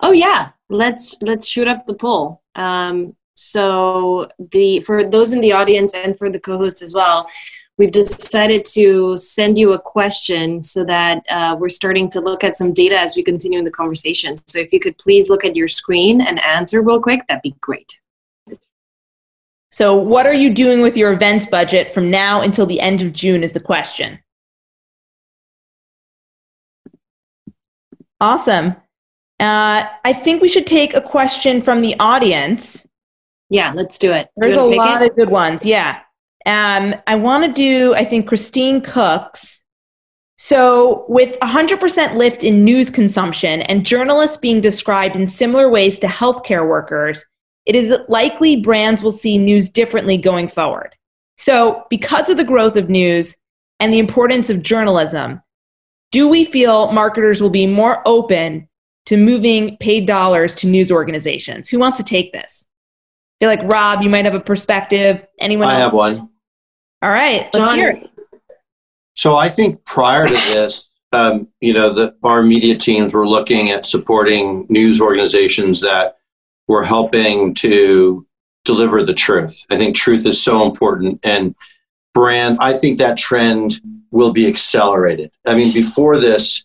Oh 0.00 0.12
yeah, 0.12 0.50
let's 0.68 1.16
let's 1.22 1.46
shoot 1.46 1.68
up 1.68 1.86
the 1.86 1.94
poll. 1.94 2.42
Um, 2.54 3.16
so 3.34 4.28
the 4.38 4.80
for 4.80 5.04
those 5.04 5.32
in 5.32 5.40
the 5.40 5.52
audience 5.52 5.94
and 5.94 6.16
for 6.16 6.30
the 6.30 6.38
co-hosts 6.38 6.82
as 6.82 6.94
well, 6.94 7.28
we've 7.78 7.90
decided 7.90 8.64
to 8.64 9.16
send 9.16 9.58
you 9.58 9.72
a 9.72 9.78
question 9.78 10.62
so 10.62 10.84
that 10.84 11.24
uh, 11.28 11.56
we're 11.58 11.68
starting 11.68 12.08
to 12.10 12.20
look 12.20 12.44
at 12.44 12.56
some 12.56 12.72
data 12.72 12.98
as 12.98 13.16
we 13.16 13.22
continue 13.22 13.58
in 13.58 13.64
the 13.64 13.70
conversation. 13.70 14.36
So 14.46 14.60
if 14.60 14.72
you 14.72 14.80
could 14.80 14.96
please 14.98 15.28
look 15.28 15.44
at 15.44 15.56
your 15.56 15.68
screen 15.68 16.20
and 16.20 16.40
answer 16.40 16.82
real 16.82 17.00
quick, 17.00 17.26
that'd 17.26 17.42
be 17.42 17.56
great. 17.60 18.00
So, 19.70 19.96
what 19.96 20.24
are 20.24 20.34
you 20.34 20.54
doing 20.54 20.82
with 20.82 20.96
your 20.96 21.12
events 21.12 21.46
budget 21.46 21.92
from 21.92 22.08
now 22.08 22.42
until 22.42 22.64
the 22.64 22.80
end 22.80 23.02
of 23.02 23.12
June? 23.12 23.42
Is 23.42 23.50
the 23.50 23.58
question. 23.58 24.20
Awesome. 28.20 28.76
Uh, 29.40 29.84
I 30.04 30.12
think 30.12 30.40
we 30.40 30.46
should 30.46 30.68
take 30.68 30.94
a 30.94 31.00
question 31.00 31.60
from 31.60 31.82
the 31.82 31.96
audience. 31.98 32.86
Yeah, 33.50 33.72
let's 33.74 33.98
do 33.98 34.12
it. 34.12 34.30
There's 34.36 34.54
do 34.54 34.60
a 34.60 34.70
lot 34.76 35.02
it? 35.02 35.10
of 35.10 35.16
good 35.16 35.28
ones. 35.28 35.64
Yeah. 35.64 36.03
Um, 36.46 36.94
I 37.06 37.14
want 37.14 37.44
to 37.44 37.52
do, 37.52 37.94
I 37.94 38.04
think, 38.04 38.28
Christine 38.28 38.80
Cooks. 38.80 39.62
So, 40.36 41.04
with 41.08 41.38
100% 41.40 42.16
lift 42.16 42.42
in 42.42 42.64
news 42.64 42.90
consumption 42.90 43.62
and 43.62 43.86
journalists 43.86 44.36
being 44.36 44.60
described 44.60 45.16
in 45.16 45.28
similar 45.28 45.68
ways 45.70 45.98
to 46.00 46.06
healthcare 46.06 46.68
workers, 46.68 47.24
it 47.66 47.74
is 47.74 47.96
likely 48.08 48.56
brands 48.60 49.02
will 49.02 49.12
see 49.12 49.38
news 49.38 49.70
differently 49.70 50.16
going 50.16 50.48
forward. 50.48 50.94
So, 51.36 51.84
because 51.88 52.28
of 52.28 52.36
the 52.36 52.44
growth 52.44 52.76
of 52.76 52.90
news 52.90 53.36
and 53.80 53.92
the 53.92 53.98
importance 53.98 54.50
of 54.50 54.62
journalism, 54.62 55.40
do 56.10 56.28
we 56.28 56.44
feel 56.44 56.92
marketers 56.92 57.40
will 57.40 57.50
be 57.50 57.66
more 57.66 58.02
open 58.06 58.68
to 59.06 59.16
moving 59.16 59.76
paid 59.78 60.06
dollars 60.06 60.54
to 60.56 60.66
news 60.66 60.90
organizations? 60.90 61.68
Who 61.68 61.78
wants 61.78 61.98
to 61.98 62.04
take 62.04 62.32
this? 62.32 62.66
I 63.40 63.44
feel 63.44 63.50
like 63.50 63.72
Rob, 63.72 64.02
you 64.02 64.10
might 64.10 64.24
have 64.24 64.34
a 64.34 64.40
perspective. 64.40 65.24
Anyone? 65.40 65.68
I 65.68 65.74
else? 65.74 65.82
have 65.82 65.92
one. 65.92 66.28
All 67.04 67.10
right, 67.10 67.52
John. 67.52 68.08
So 69.14 69.36
I 69.36 69.50
think 69.50 69.84
prior 69.84 70.26
to 70.26 70.32
this, 70.32 70.88
um, 71.12 71.48
you 71.60 71.74
know, 71.74 71.92
the, 71.92 72.16
our 72.22 72.42
media 72.42 72.76
teams 72.76 73.12
were 73.12 73.28
looking 73.28 73.72
at 73.72 73.84
supporting 73.84 74.64
news 74.70 75.02
organizations 75.02 75.82
that 75.82 76.16
were 76.66 76.82
helping 76.82 77.52
to 77.56 78.26
deliver 78.64 79.02
the 79.02 79.12
truth. 79.12 79.66
I 79.68 79.76
think 79.76 79.94
truth 79.94 80.24
is 80.24 80.42
so 80.42 80.64
important, 80.64 81.20
and 81.22 81.54
brand. 82.14 82.56
I 82.62 82.72
think 82.72 82.96
that 82.98 83.18
trend 83.18 83.82
will 84.10 84.32
be 84.32 84.46
accelerated. 84.46 85.30
I 85.44 85.56
mean, 85.56 85.74
before 85.74 86.18
this, 86.18 86.64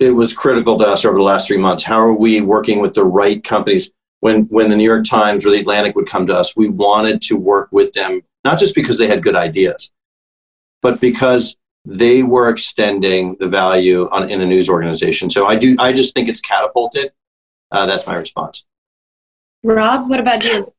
it 0.00 0.10
was 0.10 0.34
critical 0.34 0.76
to 0.78 0.84
us 0.84 1.04
over 1.04 1.16
the 1.16 1.22
last 1.22 1.46
three 1.46 1.58
months. 1.58 1.84
How 1.84 2.00
are 2.00 2.18
we 2.18 2.40
working 2.40 2.80
with 2.80 2.94
the 2.94 3.04
right 3.04 3.42
companies? 3.44 3.92
When 4.18 4.46
when 4.46 4.68
the 4.68 4.74
New 4.74 4.82
York 4.82 5.04
Times 5.08 5.46
or 5.46 5.50
the 5.50 5.60
Atlantic 5.60 5.94
would 5.94 6.08
come 6.08 6.26
to 6.26 6.36
us, 6.36 6.56
we 6.56 6.68
wanted 6.68 7.22
to 7.22 7.36
work 7.36 7.68
with 7.70 7.92
them 7.92 8.22
not 8.46 8.58
just 8.58 8.74
because 8.74 8.96
they 8.96 9.08
had 9.08 9.22
good 9.22 9.36
ideas, 9.36 9.90
but 10.80 11.00
because 11.00 11.56
they 11.84 12.22
were 12.22 12.48
extending 12.48 13.36
the 13.40 13.48
value 13.48 14.08
on, 14.10 14.30
in 14.30 14.40
a 14.40 14.46
news 14.46 14.68
organization. 14.68 15.28
So 15.30 15.46
I 15.46 15.56
do, 15.56 15.76
I 15.78 15.92
just 15.92 16.14
think 16.14 16.28
it's 16.28 16.40
catapulted. 16.40 17.12
Uh, 17.72 17.86
that's 17.86 18.06
my 18.06 18.16
response. 18.16 18.64
Rob, 19.64 20.08
what 20.08 20.20
about 20.20 20.44
you? 20.44 20.72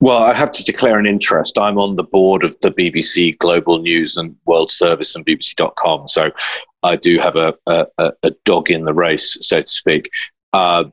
Well, 0.00 0.18
I 0.18 0.34
have 0.34 0.52
to 0.52 0.64
declare 0.64 0.98
an 0.98 1.06
interest. 1.06 1.58
I'm 1.58 1.78
on 1.78 1.94
the 1.96 2.04
board 2.04 2.44
of 2.44 2.56
the 2.60 2.70
BBC 2.70 3.38
Global 3.38 3.78
News 3.78 4.16
and 4.16 4.36
World 4.46 4.70
Service 4.70 5.14
and 5.14 5.24
BBC.com. 5.26 6.08
So 6.08 6.30
I 6.82 6.96
do 6.96 7.18
have 7.18 7.36
a, 7.36 7.54
a, 7.66 7.86
a 7.98 8.30
dog 8.44 8.70
in 8.70 8.84
the 8.84 8.94
race, 8.94 9.38
so 9.40 9.60
to 9.60 9.68
speak. 9.68 10.10
Uh, 10.52 10.84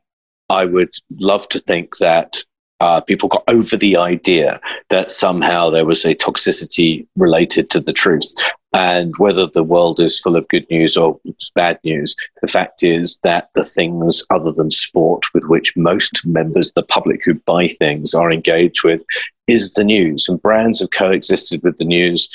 I 0.49 0.65
would 0.65 0.93
love 1.19 1.47
to 1.49 1.59
think 1.59 1.97
that 1.97 2.43
uh, 2.79 3.01
people 3.01 3.29
got 3.29 3.43
over 3.47 3.75
the 3.75 3.97
idea 3.97 4.59
that 4.89 5.11
somehow 5.11 5.69
there 5.69 5.85
was 5.85 6.05
a 6.05 6.15
toxicity 6.15 7.05
related 7.15 7.69
to 7.71 7.79
the 7.79 7.93
truth. 7.93 8.33
And 8.71 9.13
whether 9.17 9.47
the 9.47 9.63
world 9.63 9.99
is 9.99 10.19
full 10.19 10.35
of 10.35 10.47
good 10.47 10.69
news 10.69 10.95
or 10.95 11.19
bad 11.55 11.79
news, 11.83 12.15
the 12.41 12.51
fact 12.51 12.83
is 12.83 13.17
that 13.23 13.49
the 13.55 13.63
things 13.63 14.23
other 14.29 14.51
than 14.51 14.69
sport 14.69 15.23
with 15.33 15.43
which 15.45 15.75
most 15.75 16.25
members 16.25 16.69
of 16.69 16.75
the 16.75 16.83
public 16.83 17.21
who 17.25 17.33
buy 17.33 17.67
things 17.67 18.13
are 18.13 18.31
engaged 18.31 18.83
with 18.83 19.01
is 19.47 19.73
the 19.73 19.83
news. 19.83 20.29
And 20.29 20.41
brands 20.41 20.81
have 20.81 20.91
coexisted 20.91 21.63
with 21.63 21.77
the 21.77 21.85
news 21.85 22.29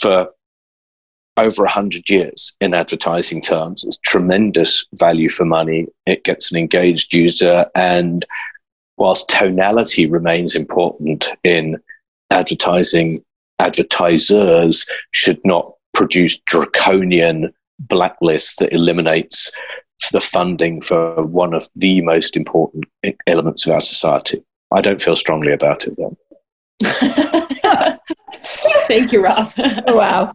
for 0.00 0.30
over 1.36 1.62
100 1.64 2.08
years 2.08 2.52
in 2.60 2.72
advertising 2.72 3.40
terms. 3.40 3.82
It's 3.82 3.98
tremendous 3.98 4.86
value 4.94 5.28
for 5.28 5.44
money. 5.44 5.88
It 6.06 6.22
gets 6.22 6.52
an 6.52 6.58
engaged 6.58 7.14
user 7.14 7.66
and 7.74 8.24
whilst 9.00 9.28
tonality 9.28 10.06
remains 10.06 10.54
important 10.54 11.32
in 11.42 11.76
advertising, 12.30 13.24
advertisers 13.58 14.86
should 15.10 15.40
not 15.44 15.72
produce 15.94 16.38
draconian 16.40 17.52
blacklists 17.86 18.56
that 18.56 18.72
eliminates 18.72 19.50
the 20.12 20.20
funding 20.20 20.80
for 20.82 21.24
one 21.24 21.54
of 21.54 21.68
the 21.76 22.02
most 22.02 22.36
important 22.36 22.84
elements 23.26 23.66
of 23.66 23.72
our 23.72 23.80
society. 23.80 24.44
I 24.70 24.82
don't 24.82 25.00
feel 25.00 25.16
strongly 25.16 25.52
about 25.52 25.86
it 25.86 25.96
though. 25.96 26.16
Thank 28.86 29.12
you, 29.12 29.24
Rob. 29.24 29.52
oh, 29.86 29.96
wow. 29.96 30.32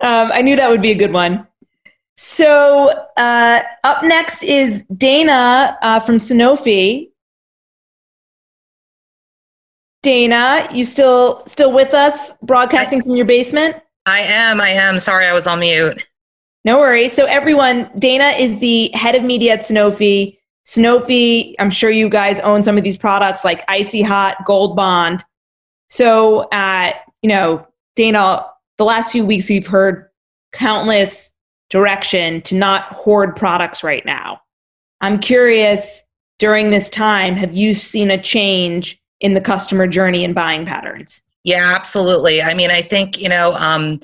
Um, 0.00 0.32
I 0.32 0.42
knew 0.42 0.56
that 0.56 0.68
would 0.68 0.82
be 0.82 0.90
a 0.90 0.96
good 0.96 1.12
one. 1.12 1.46
So, 2.16 2.88
uh, 3.16 3.62
up 3.84 4.02
next 4.02 4.42
is 4.42 4.84
Dana 4.96 5.78
uh, 5.80 6.00
from 6.00 6.16
Sanofi. 6.16 7.11
Dana, 10.02 10.68
you 10.72 10.84
still 10.84 11.42
still 11.46 11.72
with 11.72 11.94
us, 11.94 12.32
broadcasting 12.42 13.00
I, 13.00 13.02
from 13.04 13.16
your 13.16 13.26
basement? 13.26 13.76
I 14.06 14.20
am. 14.20 14.60
I 14.60 14.70
am. 14.70 14.98
Sorry, 14.98 15.26
I 15.26 15.32
was 15.32 15.46
on 15.46 15.60
mute. 15.60 16.04
No 16.64 16.78
worries. 16.78 17.12
So, 17.12 17.24
everyone, 17.26 17.90
Dana 17.98 18.30
is 18.30 18.58
the 18.58 18.90
head 18.94 19.14
of 19.14 19.22
media 19.22 19.54
at 19.54 19.60
Sanofi. 19.60 20.38
Sanofi, 20.64 21.54
I'm 21.58 21.70
sure 21.70 21.90
you 21.90 22.08
guys 22.08 22.38
own 22.40 22.62
some 22.62 22.78
of 22.78 22.84
these 22.84 22.96
products 22.96 23.44
like 23.44 23.64
Icy 23.68 24.02
Hot, 24.02 24.36
Gold 24.44 24.76
Bond. 24.76 25.24
So, 25.88 26.42
uh, 26.50 26.92
you 27.22 27.28
know, 27.28 27.66
Dana, 27.96 28.46
the 28.78 28.84
last 28.84 29.12
few 29.12 29.24
weeks 29.24 29.48
we've 29.48 29.66
heard 29.66 30.08
countless 30.52 31.34
direction 31.68 32.42
to 32.42 32.54
not 32.54 32.84
hoard 32.92 33.34
products 33.34 33.82
right 33.82 34.04
now. 34.06 34.40
I'm 35.00 35.18
curious 35.18 36.02
during 36.38 36.70
this 36.70 36.88
time, 36.88 37.34
have 37.34 37.54
you 37.54 37.74
seen 37.74 38.10
a 38.10 38.20
change 38.20 39.01
in 39.22 39.32
the 39.32 39.40
customer 39.40 39.86
journey 39.86 40.24
and 40.24 40.34
buying 40.34 40.66
patterns? 40.66 41.22
Yeah, 41.44 41.72
absolutely. 41.74 42.42
I 42.42 42.54
mean, 42.54 42.70
I 42.70 42.82
think, 42.82 43.18
you 43.18 43.28
know, 43.28 43.52
um, 43.54 44.00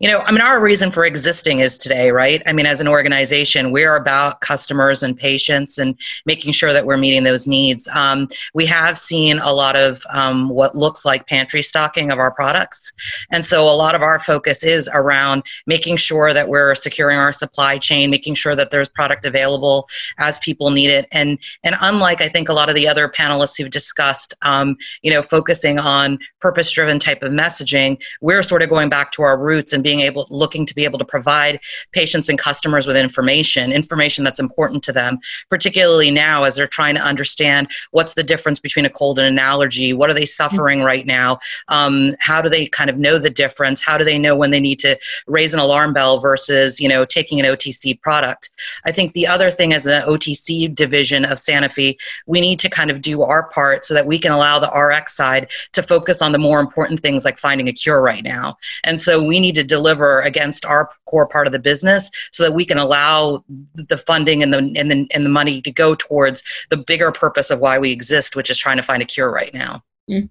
you 0.00 0.08
know, 0.08 0.20
I 0.20 0.32
mean, 0.32 0.40
our 0.40 0.62
reason 0.62 0.90
for 0.90 1.04
existing 1.04 1.58
is 1.58 1.76
today, 1.76 2.10
right? 2.10 2.42
I 2.46 2.54
mean, 2.54 2.64
as 2.64 2.80
an 2.80 2.88
organization, 2.88 3.70
we're 3.70 3.96
about 3.96 4.40
customers 4.40 5.02
and 5.02 5.14
patients 5.14 5.76
and 5.76 5.94
making 6.24 6.52
sure 6.52 6.72
that 6.72 6.86
we're 6.86 6.96
meeting 6.96 7.22
those 7.22 7.46
needs. 7.46 7.86
Um, 7.88 8.26
we 8.54 8.64
have 8.64 8.96
seen 8.96 9.38
a 9.40 9.52
lot 9.52 9.76
of 9.76 10.02
um, 10.08 10.48
what 10.48 10.74
looks 10.74 11.04
like 11.04 11.26
pantry 11.26 11.60
stocking 11.60 12.10
of 12.10 12.18
our 12.18 12.30
products. 12.30 12.94
And 13.30 13.44
so 13.44 13.64
a 13.64 13.76
lot 13.76 13.94
of 13.94 14.00
our 14.00 14.18
focus 14.18 14.64
is 14.64 14.88
around 14.94 15.42
making 15.66 15.98
sure 15.98 16.32
that 16.32 16.48
we're 16.48 16.74
securing 16.74 17.18
our 17.18 17.32
supply 17.32 17.76
chain, 17.76 18.08
making 18.08 18.36
sure 18.36 18.56
that 18.56 18.70
there's 18.70 18.88
product 18.88 19.26
available 19.26 19.86
as 20.16 20.38
people 20.38 20.70
need 20.70 20.88
it. 20.88 21.08
And, 21.12 21.38
and 21.62 21.76
unlike, 21.82 22.22
I 22.22 22.28
think, 22.28 22.48
a 22.48 22.54
lot 22.54 22.70
of 22.70 22.74
the 22.74 22.88
other 22.88 23.06
panelists 23.06 23.58
who've 23.58 23.68
discussed, 23.68 24.32
um, 24.40 24.78
you 25.02 25.10
know, 25.10 25.20
focusing 25.20 25.78
on 25.78 26.18
purpose 26.40 26.72
driven 26.72 26.98
type 26.98 27.22
of 27.22 27.32
messaging, 27.32 28.02
we're 28.22 28.42
sort 28.42 28.62
of 28.62 28.70
going 28.70 28.88
back 28.88 29.12
to 29.12 29.22
our 29.22 29.38
roots 29.38 29.74
and 29.74 29.82
being 29.82 29.89
being 29.90 30.00
able 30.00 30.26
looking 30.30 30.64
to 30.64 30.74
be 30.74 30.84
able 30.84 31.00
to 31.00 31.04
provide 31.04 31.58
patients 31.90 32.28
and 32.28 32.38
customers 32.38 32.86
with 32.86 32.96
information 32.96 33.72
information 33.72 34.22
that's 34.22 34.38
important 34.38 34.84
to 34.84 34.92
them 34.92 35.18
particularly 35.48 36.12
now 36.12 36.44
as 36.44 36.54
they're 36.54 36.68
trying 36.68 36.94
to 36.94 37.00
understand 37.00 37.68
what's 37.90 38.14
the 38.14 38.22
difference 38.22 38.60
between 38.60 38.84
a 38.84 38.90
cold 38.90 39.18
and 39.18 39.26
an 39.26 39.38
allergy 39.38 39.92
what 39.92 40.08
are 40.08 40.14
they 40.14 40.26
suffering 40.26 40.82
right 40.82 41.06
now 41.06 41.36
um, 41.68 42.14
how 42.20 42.40
do 42.40 42.48
they 42.48 42.66
kind 42.68 42.88
of 42.88 42.98
know 42.98 43.18
the 43.18 43.30
difference 43.30 43.82
how 43.82 43.98
do 43.98 44.04
they 44.04 44.18
know 44.18 44.36
when 44.36 44.52
they 44.52 44.60
need 44.60 44.78
to 44.78 44.96
raise 45.26 45.52
an 45.54 45.58
alarm 45.58 45.92
bell 45.92 46.20
versus 46.20 46.80
you 46.80 46.88
know 46.88 47.04
taking 47.04 47.40
an 47.40 47.46
otc 47.46 48.00
product. 48.00 48.50
I 48.84 48.92
think 48.92 49.12
the 49.12 49.26
other 49.26 49.50
thing 49.50 49.72
as 49.72 49.86
an 49.86 50.02
otc 50.02 50.74
division 50.74 51.24
of 51.24 51.38
sanofi 51.38 51.98
we 52.26 52.40
need 52.40 52.60
to 52.60 52.68
kind 52.68 52.90
of 52.90 53.00
do 53.00 53.22
our 53.22 53.48
part 53.48 53.82
so 53.84 53.94
that 53.94 54.06
we 54.06 54.18
can 54.18 54.30
allow 54.30 54.60
the 54.60 54.70
rx 54.70 55.16
side 55.16 55.50
to 55.72 55.82
focus 55.82 56.22
on 56.22 56.30
the 56.30 56.38
more 56.38 56.60
important 56.60 57.00
things 57.00 57.24
like 57.24 57.38
finding 57.38 57.66
a 57.68 57.72
cure 57.72 58.00
right 58.00 58.22
now. 58.22 58.56
And 58.84 59.00
so 59.00 59.22
we 59.22 59.40
need 59.40 59.54
to 59.56 59.64
deliver 59.80 60.20
against 60.20 60.64
our 60.64 60.90
core 61.06 61.26
part 61.26 61.46
of 61.46 61.52
the 61.52 61.58
business 61.58 62.10
so 62.32 62.42
that 62.42 62.52
we 62.52 62.64
can 62.64 62.78
allow 62.78 63.42
the 63.74 63.96
funding 63.96 64.42
and 64.42 64.52
the 64.52 64.58
and 64.76 64.90
the, 64.90 65.06
and 65.14 65.24
the 65.24 65.30
money 65.30 65.62
to 65.62 65.72
go 65.72 65.94
towards 65.94 66.42
the 66.70 66.76
bigger 66.76 67.10
purpose 67.10 67.50
of 67.50 67.60
why 67.60 67.78
we 67.78 67.90
exist 67.90 68.36
which 68.36 68.50
is 68.50 68.58
trying 68.58 68.76
to 68.76 68.82
find 68.82 69.02
a 69.02 69.06
cure 69.06 69.30
right 69.30 69.54
now. 69.54 69.82
Mm. 70.10 70.28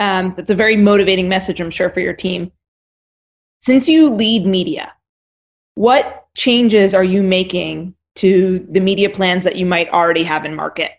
um, 0.00 0.34
that's 0.36 0.50
a 0.50 0.54
very 0.54 0.76
motivating 0.76 1.28
message 1.28 1.60
i'm 1.60 1.70
sure 1.70 1.90
for 1.90 2.00
your 2.00 2.14
team. 2.14 2.52
Since 3.60 3.88
you 3.88 4.10
lead 4.10 4.46
media 4.46 4.92
what 5.74 6.26
changes 6.36 6.94
are 6.94 7.04
you 7.04 7.22
making 7.22 7.94
to 8.16 8.64
the 8.70 8.80
media 8.80 9.10
plans 9.10 9.44
that 9.44 9.56
you 9.56 9.66
might 9.66 9.88
already 9.88 10.22
have 10.22 10.44
in 10.44 10.54
market? 10.54 10.92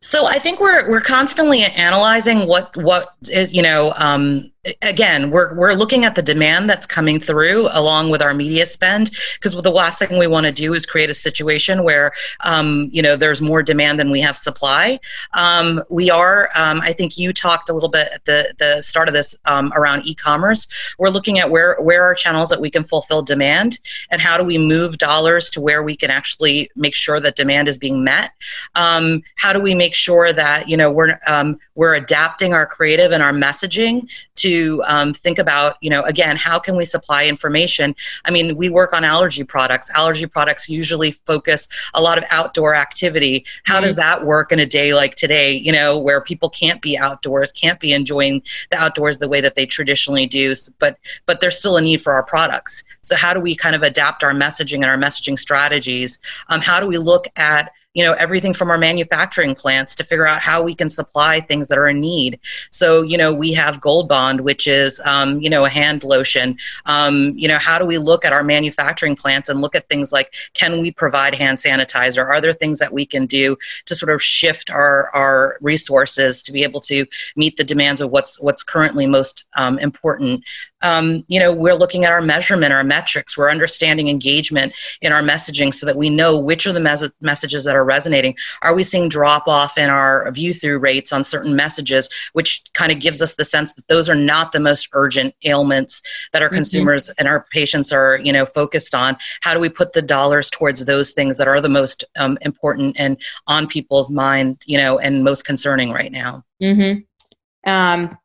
So 0.00 0.26
I 0.26 0.38
think 0.38 0.60
we're 0.60 0.88
we're 0.88 1.00
constantly 1.00 1.62
analyzing 1.62 2.46
what 2.46 2.76
what 2.76 3.08
is 3.28 3.52
you 3.52 3.62
know 3.62 3.92
um, 3.96 4.52
again, 4.82 5.30
we're, 5.30 5.54
we're 5.56 5.74
looking 5.74 6.04
at 6.04 6.14
the 6.14 6.22
demand 6.22 6.68
that's 6.68 6.86
coming 6.86 7.20
through 7.20 7.68
along 7.72 8.10
with 8.10 8.22
our 8.22 8.34
media 8.34 8.66
spend 8.66 9.10
because 9.34 9.52
the 9.52 9.70
last 9.70 9.98
thing 9.98 10.18
we 10.18 10.26
want 10.26 10.46
to 10.46 10.52
do 10.52 10.74
is 10.74 10.86
create 10.86 11.10
a 11.10 11.14
situation 11.14 11.82
where, 11.82 12.12
um, 12.44 12.88
you 12.92 13.02
know, 13.02 13.16
there's 13.16 13.40
more 13.40 13.62
demand 13.62 13.98
than 14.00 14.10
we 14.10 14.20
have 14.20 14.36
supply. 14.36 14.98
Um, 15.34 15.82
we 15.90 16.10
are, 16.10 16.48
um, 16.54 16.80
I 16.80 16.92
think 16.92 17.18
you 17.18 17.32
talked 17.32 17.68
a 17.68 17.72
little 17.72 17.88
bit 17.88 18.08
at 18.12 18.24
the, 18.24 18.54
the 18.58 18.82
start 18.82 19.08
of 19.08 19.14
this 19.14 19.36
um, 19.44 19.72
around 19.76 20.06
e-commerce. 20.06 20.94
We're 20.98 21.10
looking 21.10 21.38
at 21.38 21.50
where, 21.50 21.76
where 21.80 22.02
are 22.02 22.14
channels 22.14 22.48
that 22.48 22.60
we 22.60 22.70
can 22.70 22.84
fulfill 22.84 23.22
demand 23.22 23.78
and 24.10 24.20
how 24.20 24.36
do 24.36 24.44
we 24.44 24.58
move 24.58 24.98
dollars 24.98 25.50
to 25.50 25.60
where 25.60 25.82
we 25.82 25.96
can 25.96 26.10
actually 26.10 26.70
make 26.76 26.94
sure 26.94 27.20
that 27.20 27.36
demand 27.36 27.68
is 27.68 27.78
being 27.78 28.02
met. 28.02 28.32
Um, 28.74 29.22
how 29.36 29.52
do 29.52 29.60
we 29.60 29.74
make 29.74 29.94
sure 29.94 30.32
that, 30.32 30.68
you 30.68 30.76
know, 30.76 30.90
we're, 30.90 31.18
um, 31.26 31.58
we're 31.74 31.94
adapting 31.94 32.52
our 32.52 32.66
creative 32.66 33.12
and 33.12 33.22
our 33.22 33.32
messaging 33.32 34.10
to 34.36 34.55
um, 34.86 35.12
think 35.12 35.38
about, 35.38 35.76
you 35.80 35.90
know, 35.90 36.02
again, 36.02 36.36
how 36.36 36.58
can 36.58 36.76
we 36.76 36.84
supply 36.84 37.26
information? 37.26 37.94
I 38.24 38.30
mean, 38.30 38.56
we 38.56 38.68
work 38.68 38.92
on 38.92 39.04
allergy 39.04 39.44
products. 39.44 39.90
Allergy 39.90 40.26
products 40.26 40.68
usually 40.68 41.10
focus 41.10 41.68
a 41.94 42.00
lot 42.00 42.18
of 42.18 42.24
outdoor 42.30 42.74
activity. 42.74 43.44
How 43.64 43.80
does 43.80 43.96
that 43.96 44.24
work 44.24 44.52
in 44.52 44.58
a 44.58 44.66
day 44.66 44.94
like 44.94 45.14
today, 45.14 45.52
you 45.52 45.72
know, 45.72 45.98
where 45.98 46.20
people 46.20 46.50
can't 46.50 46.80
be 46.82 46.96
outdoors, 46.98 47.52
can't 47.52 47.80
be 47.80 47.92
enjoying 47.92 48.42
the 48.70 48.76
outdoors 48.76 49.18
the 49.18 49.28
way 49.28 49.40
that 49.40 49.54
they 49.54 49.66
traditionally 49.66 50.26
do, 50.26 50.54
but 50.78 50.98
but 51.26 51.40
there's 51.40 51.58
still 51.58 51.76
a 51.76 51.82
need 51.82 52.00
for 52.02 52.12
our 52.12 52.22
products. 52.22 52.84
So 53.02 53.16
how 53.16 53.32
do 53.34 53.40
we 53.40 53.54
kind 53.54 53.74
of 53.74 53.82
adapt 53.82 54.22
our 54.22 54.32
messaging 54.32 54.76
and 54.76 54.86
our 54.86 54.98
messaging 54.98 55.38
strategies? 55.38 56.18
Um, 56.48 56.60
how 56.60 56.80
do 56.80 56.86
we 56.86 56.98
look 56.98 57.26
at 57.36 57.72
you 57.96 58.04
know 58.04 58.12
everything 58.12 58.52
from 58.52 58.70
our 58.70 58.76
manufacturing 58.76 59.54
plants 59.54 59.94
to 59.94 60.04
figure 60.04 60.26
out 60.26 60.42
how 60.42 60.62
we 60.62 60.74
can 60.74 60.90
supply 60.90 61.40
things 61.40 61.66
that 61.68 61.78
are 61.78 61.88
in 61.88 61.98
need. 61.98 62.38
So 62.70 63.00
you 63.00 63.16
know 63.16 63.32
we 63.32 63.54
have 63.54 63.80
gold 63.80 64.06
bond 64.06 64.42
which 64.42 64.66
is 64.66 65.00
um, 65.06 65.40
you 65.40 65.48
know 65.48 65.64
a 65.64 65.70
hand 65.70 66.04
lotion. 66.04 66.58
Um, 66.84 67.32
you 67.36 67.48
know 67.48 67.56
how 67.56 67.78
do 67.78 67.86
we 67.86 67.96
look 67.96 68.26
at 68.26 68.34
our 68.34 68.44
manufacturing 68.44 69.16
plants 69.16 69.48
and 69.48 69.62
look 69.62 69.74
at 69.74 69.88
things 69.88 70.12
like 70.12 70.34
can 70.52 70.78
we 70.78 70.92
provide 70.92 71.34
hand 71.34 71.56
sanitizer? 71.56 72.24
Are 72.26 72.40
there 72.40 72.52
things 72.52 72.78
that 72.80 72.92
we 72.92 73.06
can 73.06 73.24
do 73.24 73.56
to 73.86 73.96
sort 73.96 74.12
of 74.12 74.22
shift 74.22 74.70
our 74.70 75.10
our 75.14 75.56
resources 75.62 76.42
to 76.42 76.52
be 76.52 76.62
able 76.64 76.82
to 76.82 77.06
meet 77.34 77.56
the 77.56 77.64
demands 77.64 78.02
of 78.02 78.10
what's 78.10 78.38
what's 78.42 78.62
currently 78.62 79.06
most 79.06 79.46
um, 79.56 79.78
important 79.78 80.44
um, 80.82 81.24
you 81.28 81.40
know, 81.40 81.54
we're 81.54 81.74
looking 81.74 82.04
at 82.04 82.12
our 82.12 82.20
measurement, 82.20 82.72
our 82.72 82.84
metrics. 82.84 83.36
We're 83.36 83.50
understanding 83.50 84.08
engagement 84.08 84.74
in 85.00 85.10
our 85.10 85.22
messaging 85.22 85.72
so 85.72 85.86
that 85.86 85.96
we 85.96 86.10
know 86.10 86.38
which 86.38 86.66
are 86.66 86.72
the 86.72 86.80
mes- 86.80 87.10
messages 87.20 87.64
that 87.64 87.74
are 87.74 87.84
resonating. 87.84 88.36
Are 88.62 88.74
we 88.74 88.82
seeing 88.82 89.08
drop 89.08 89.48
off 89.48 89.78
in 89.78 89.88
our 89.88 90.30
view 90.32 90.52
through 90.52 90.78
rates 90.78 91.12
on 91.12 91.24
certain 91.24 91.56
messages, 91.56 92.10
which 92.34 92.62
kind 92.74 92.92
of 92.92 93.00
gives 93.00 93.22
us 93.22 93.36
the 93.36 93.44
sense 93.44 93.72
that 93.74 93.86
those 93.88 94.08
are 94.08 94.14
not 94.14 94.52
the 94.52 94.60
most 94.60 94.88
urgent 94.92 95.34
ailments 95.44 96.02
that 96.32 96.42
our 96.42 96.48
mm-hmm. 96.48 96.56
consumers 96.56 97.08
and 97.18 97.26
our 97.26 97.46
patients 97.50 97.90
are, 97.90 98.20
you 98.22 98.32
know, 98.32 98.44
focused 98.44 98.94
on? 98.94 99.16
How 99.40 99.54
do 99.54 99.60
we 99.60 99.70
put 99.70 99.94
the 99.94 100.02
dollars 100.02 100.50
towards 100.50 100.84
those 100.84 101.12
things 101.12 101.38
that 101.38 101.48
are 101.48 101.60
the 101.62 101.70
most 101.70 102.04
um, 102.16 102.36
important 102.42 102.96
and 102.98 103.16
on 103.46 103.66
people's 103.66 104.10
mind, 104.10 104.62
you 104.66 104.76
know, 104.76 104.98
and 104.98 105.24
most 105.24 105.46
concerning 105.46 105.90
right 105.90 106.12
now? 106.12 106.42
Mm-hmm. 106.62 107.70
Um, 107.70 108.18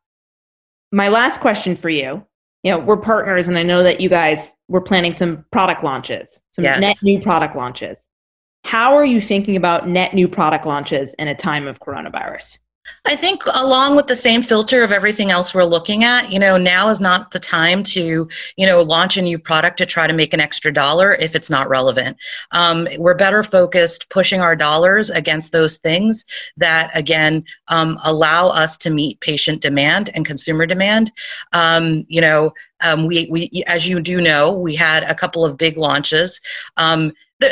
my 0.92 1.08
last 1.08 1.40
question 1.40 1.74
for 1.74 1.88
you 1.88 2.26
you 2.62 2.70
know 2.70 2.78
we're 2.78 2.96
partners 2.96 3.48
and 3.48 3.58
i 3.58 3.62
know 3.62 3.82
that 3.82 4.00
you 4.00 4.08
guys 4.08 4.54
were 4.68 4.80
planning 4.80 5.12
some 5.12 5.44
product 5.50 5.82
launches 5.84 6.42
some 6.52 6.64
yes. 6.64 6.80
net 6.80 6.96
new 7.02 7.20
product 7.20 7.56
launches 7.56 8.06
how 8.64 8.94
are 8.94 9.04
you 9.04 9.20
thinking 9.20 9.56
about 9.56 9.88
net 9.88 10.14
new 10.14 10.28
product 10.28 10.66
launches 10.66 11.14
in 11.14 11.28
a 11.28 11.34
time 11.34 11.66
of 11.66 11.80
coronavirus 11.80 12.58
I 13.04 13.16
think 13.16 13.42
along 13.54 13.96
with 13.96 14.06
the 14.06 14.16
same 14.16 14.42
filter 14.42 14.82
of 14.82 14.92
everything 14.92 15.30
else 15.30 15.54
we're 15.54 15.64
looking 15.64 16.04
at, 16.04 16.30
you 16.32 16.38
know, 16.38 16.56
now 16.56 16.88
is 16.88 17.00
not 17.00 17.32
the 17.32 17.40
time 17.40 17.82
to, 17.84 18.28
you 18.56 18.66
know, 18.66 18.80
launch 18.80 19.16
a 19.16 19.22
new 19.22 19.38
product 19.38 19.78
to 19.78 19.86
try 19.86 20.06
to 20.06 20.12
make 20.12 20.32
an 20.32 20.40
extra 20.40 20.72
dollar 20.72 21.14
if 21.14 21.34
it's 21.34 21.50
not 21.50 21.68
relevant. 21.68 22.16
Um, 22.52 22.86
we're 22.98 23.14
better 23.14 23.42
focused 23.42 24.08
pushing 24.08 24.40
our 24.40 24.54
dollars 24.54 25.10
against 25.10 25.50
those 25.50 25.78
things 25.78 26.24
that, 26.56 26.90
again, 26.96 27.44
um, 27.68 27.98
allow 28.04 28.48
us 28.48 28.76
to 28.78 28.90
meet 28.90 29.20
patient 29.20 29.60
demand 29.62 30.10
and 30.14 30.24
consumer 30.24 30.64
demand. 30.64 31.10
Um, 31.52 32.04
you 32.08 32.20
know, 32.20 32.52
um, 32.82 33.06
we, 33.06 33.28
we, 33.30 33.64
as 33.66 33.88
you 33.88 34.00
do 34.00 34.20
know, 34.20 34.56
we 34.56 34.74
had 34.74 35.02
a 35.04 35.14
couple 35.14 35.44
of 35.44 35.56
big 35.56 35.76
launches. 35.76 36.40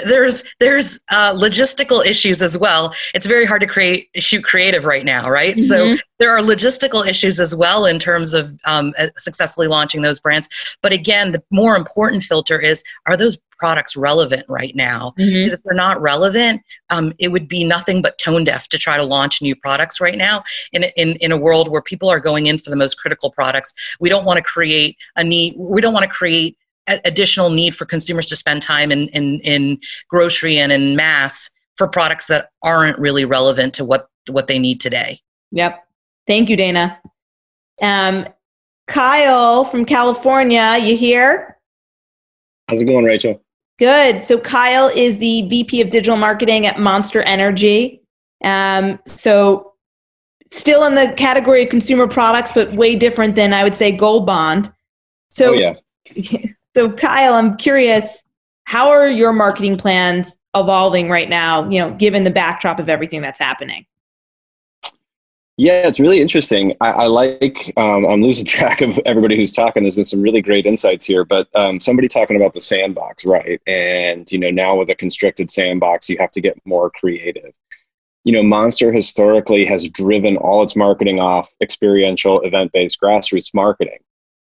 There's 0.06 0.44
there's 0.58 1.00
uh, 1.10 1.34
logistical 1.34 2.04
issues 2.04 2.42
as 2.42 2.56
well. 2.56 2.94
It's 3.14 3.26
very 3.26 3.44
hard 3.44 3.60
to 3.60 3.66
create 3.66 4.08
shoot 4.16 4.44
creative 4.44 4.84
right 4.84 5.04
now, 5.04 5.28
right? 5.30 5.56
Mm-hmm. 5.56 5.96
So 5.96 5.96
there 6.18 6.30
are 6.30 6.40
logistical 6.40 7.06
issues 7.06 7.40
as 7.40 7.54
well 7.54 7.86
in 7.86 7.98
terms 7.98 8.34
of 8.34 8.52
um, 8.64 8.92
uh, 8.98 9.08
successfully 9.16 9.66
launching 9.66 10.02
those 10.02 10.20
brands. 10.20 10.48
But 10.82 10.92
again, 10.92 11.32
the 11.32 11.42
more 11.50 11.76
important 11.76 12.22
filter 12.22 12.60
is: 12.60 12.82
are 13.06 13.16
those 13.16 13.38
products 13.58 13.94
relevant 13.94 14.44
right 14.48 14.74
now? 14.74 15.12
Mm-hmm. 15.18 15.32
Because 15.32 15.54
if 15.54 15.62
they're 15.62 15.74
not 15.74 16.00
relevant, 16.00 16.62
um, 16.88 17.12
it 17.18 17.28
would 17.28 17.46
be 17.46 17.62
nothing 17.62 18.02
but 18.02 18.18
tone 18.18 18.42
deaf 18.42 18.68
to 18.68 18.78
try 18.78 18.96
to 18.96 19.04
launch 19.04 19.42
new 19.42 19.54
products 19.54 20.00
right 20.00 20.16
now 20.16 20.42
in 20.72 20.84
in 20.96 21.16
in 21.16 21.30
a 21.30 21.36
world 21.36 21.68
where 21.68 21.82
people 21.82 22.08
are 22.08 22.20
going 22.20 22.46
in 22.46 22.58
for 22.58 22.70
the 22.70 22.76
most 22.76 22.98
critical 22.98 23.30
products. 23.30 23.72
We 24.00 24.08
don't 24.08 24.24
want 24.24 24.38
to 24.38 24.42
create 24.42 24.96
a 25.16 25.22
need. 25.22 25.54
We 25.56 25.80
don't 25.80 25.94
want 25.94 26.04
to 26.04 26.10
create 26.10 26.56
additional 26.86 27.50
need 27.50 27.74
for 27.74 27.84
consumers 27.84 28.26
to 28.28 28.36
spend 28.36 28.62
time 28.62 28.90
in, 28.90 29.08
in, 29.08 29.40
in 29.40 29.78
grocery 30.08 30.58
and 30.58 30.72
in 30.72 30.96
mass 30.96 31.50
for 31.76 31.88
products 31.88 32.26
that 32.26 32.50
aren't 32.62 32.98
really 32.98 33.24
relevant 33.24 33.74
to 33.74 33.84
what, 33.84 34.06
what 34.28 34.46
they 34.46 34.58
need 34.58 34.80
today. 34.80 35.18
Yep. 35.52 35.82
Thank 36.26 36.48
you, 36.48 36.56
Dana. 36.56 37.00
Um, 37.80 38.26
Kyle 38.86 39.64
from 39.64 39.84
California, 39.84 40.76
you 40.80 40.96
here? 40.96 41.58
How's 42.68 42.82
it 42.82 42.84
going, 42.84 43.04
Rachel? 43.04 43.40
Good. 43.78 44.22
So 44.22 44.38
Kyle 44.38 44.88
is 44.88 45.16
the 45.18 45.42
VP 45.48 45.80
of 45.80 45.90
Digital 45.90 46.16
Marketing 46.16 46.66
at 46.66 46.78
Monster 46.78 47.22
Energy. 47.22 48.02
Um, 48.44 48.98
so 49.06 49.72
still 50.50 50.84
in 50.84 50.94
the 50.94 51.14
category 51.16 51.62
of 51.62 51.68
consumer 51.68 52.06
products, 52.06 52.52
but 52.52 52.72
way 52.72 52.96
different 52.96 53.36
than 53.36 53.54
I 53.54 53.64
would 53.64 53.76
say 53.76 53.92
Gold 53.92 54.26
Bond. 54.26 54.72
So 55.30 55.54
oh, 55.54 55.74
yeah. 56.14 56.44
So 56.74 56.90
Kyle, 56.92 57.34
I'm 57.34 57.56
curious, 57.56 58.22
how 58.64 58.90
are 58.90 59.08
your 59.08 59.32
marketing 59.32 59.76
plans 59.76 60.38
evolving 60.54 61.10
right 61.10 61.28
now? 61.28 61.68
You 61.68 61.80
know, 61.80 61.94
given 61.94 62.24
the 62.24 62.30
backdrop 62.30 62.78
of 62.78 62.88
everything 62.88 63.22
that's 63.22 63.40
happening. 63.40 63.86
Yeah, 65.56 65.86
it's 65.86 66.00
really 66.00 66.22
interesting. 66.22 66.74
I, 66.80 66.90
I 66.90 67.06
like, 67.06 67.70
um, 67.76 68.06
I'm 68.06 68.22
losing 68.22 68.46
track 68.46 68.80
of 68.80 68.98
everybody 69.04 69.36
who's 69.36 69.52
talking. 69.52 69.82
There's 69.82 69.94
been 69.94 70.06
some 70.06 70.22
really 70.22 70.40
great 70.40 70.64
insights 70.64 71.04
here, 71.04 71.24
but 71.24 71.48
um, 71.54 71.80
somebody 71.80 72.08
talking 72.08 72.36
about 72.36 72.54
the 72.54 72.62
sandbox, 72.62 73.26
right? 73.26 73.60
And, 73.66 74.30
you 74.32 74.38
know, 74.38 74.50
now 74.50 74.76
with 74.76 74.88
a 74.88 74.94
constricted 74.94 75.50
sandbox, 75.50 76.08
you 76.08 76.16
have 76.18 76.30
to 76.30 76.40
get 76.40 76.58
more 76.64 76.90
creative. 76.90 77.52
You 78.24 78.32
know, 78.32 78.42
Monster 78.42 78.92
historically 78.92 79.66
has 79.66 79.88
driven 79.88 80.36
all 80.38 80.62
its 80.62 80.76
marketing 80.76 81.20
off 81.20 81.52
experiential, 81.60 82.40
event 82.40 82.72
based 82.72 82.98
grassroots 82.98 83.52
marketing. 83.52 83.98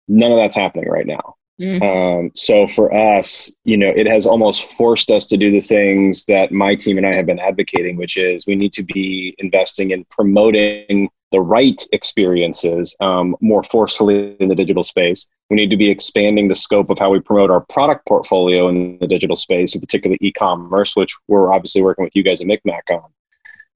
None 0.09 0.31
of 0.31 0.37
that's 0.37 0.55
happening 0.55 0.89
right 0.89 1.07
now. 1.07 1.35
Mm-hmm. 1.59 1.83
Um, 1.83 2.31
so 2.33 2.67
for 2.67 2.93
us, 2.93 3.51
you 3.63 3.77
know, 3.77 3.91
it 3.95 4.09
has 4.09 4.25
almost 4.25 4.73
forced 4.73 5.09
us 5.09 5.25
to 5.27 5.37
do 5.37 5.51
the 5.51 5.61
things 5.61 6.25
that 6.25 6.51
my 6.51 6.75
team 6.75 6.97
and 6.97 7.07
I 7.07 7.15
have 7.15 7.25
been 7.25 7.39
advocating, 7.39 7.95
which 7.95 8.17
is 8.17 8.45
we 8.45 8.55
need 8.55 8.73
to 8.73 8.83
be 8.83 9.35
investing 9.37 9.91
in 9.91 10.05
promoting 10.09 11.09
the 11.31 11.39
right 11.39 11.81
experiences 11.91 12.95
um, 12.99 13.35
more 13.41 13.63
forcefully 13.63 14.35
in 14.39 14.49
the 14.49 14.55
digital 14.55 14.83
space. 14.83 15.27
We 15.49 15.55
need 15.55 15.69
to 15.69 15.77
be 15.77 15.89
expanding 15.89 16.47
the 16.47 16.55
scope 16.55 16.89
of 16.89 16.99
how 16.99 17.09
we 17.09 17.19
promote 17.19 17.51
our 17.51 17.61
product 17.61 18.05
portfolio 18.05 18.67
in 18.67 18.97
the 18.99 19.07
digital 19.07 19.35
space, 19.35 19.73
and 19.73 19.81
particularly 19.81 20.17
e-commerce, 20.21 20.95
which 20.95 21.15
we're 21.27 21.53
obviously 21.53 21.81
working 21.81 22.03
with 22.03 22.15
you 22.15 22.23
guys 22.23 22.41
at 22.41 22.47
MikMak 22.47 22.81
on. 22.91 23.09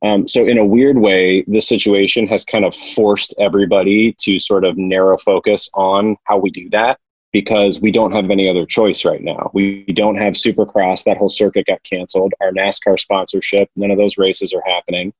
Um, 0.01 0.27
so 0.27 0.45
in 0.45 0.57
a 0.57 0.65
weird 0.65 0.97
way, 0.97 1.43
this 1.47 1.67
situation 1.67 2.25
has 2.27 2.45
kind 2.45 2.63
of 2.65 2.73
forced 2.73 3.33
everybody 3.39 4.15
to 4.19 4.39
sort 4.39 4.63
of 4.63 4.77
narrow 4.77 5.17
focus 5.17 5.69
on 5.73 6.15
how 6.25 6.37
we 6.37 6.51
do 6.51 6.69
that 6.71 6.99
because 7.31 7.79
we 7.79 7.91
don't 7.91 8.11
have 8.11 8.29
any 8.31 8.49
other 8.49 8.65
choice 8.65 9.05
right 9.05 9.21
now. 9.21 9.51
We 9.53 9.85
don't 9.85 10.15
have 10.15 10.33
Supercross. 10.33 11.03
That 11.03 11.17
whole 11.17 11.29
circuit 11.29 11.67
got 11.67 11.83
canceled. 11.83 12.33
Our 12.41 12.51
NASCAR 12.51 12.99
sponsorship, 12.99 13.69
none 13.75 13.91
of 13.91 13.97
those 13.97 14.17
races 14.17 14.53
are 14.53 14.63
happening. 14.65 15.13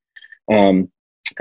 Um, 0.52 0.92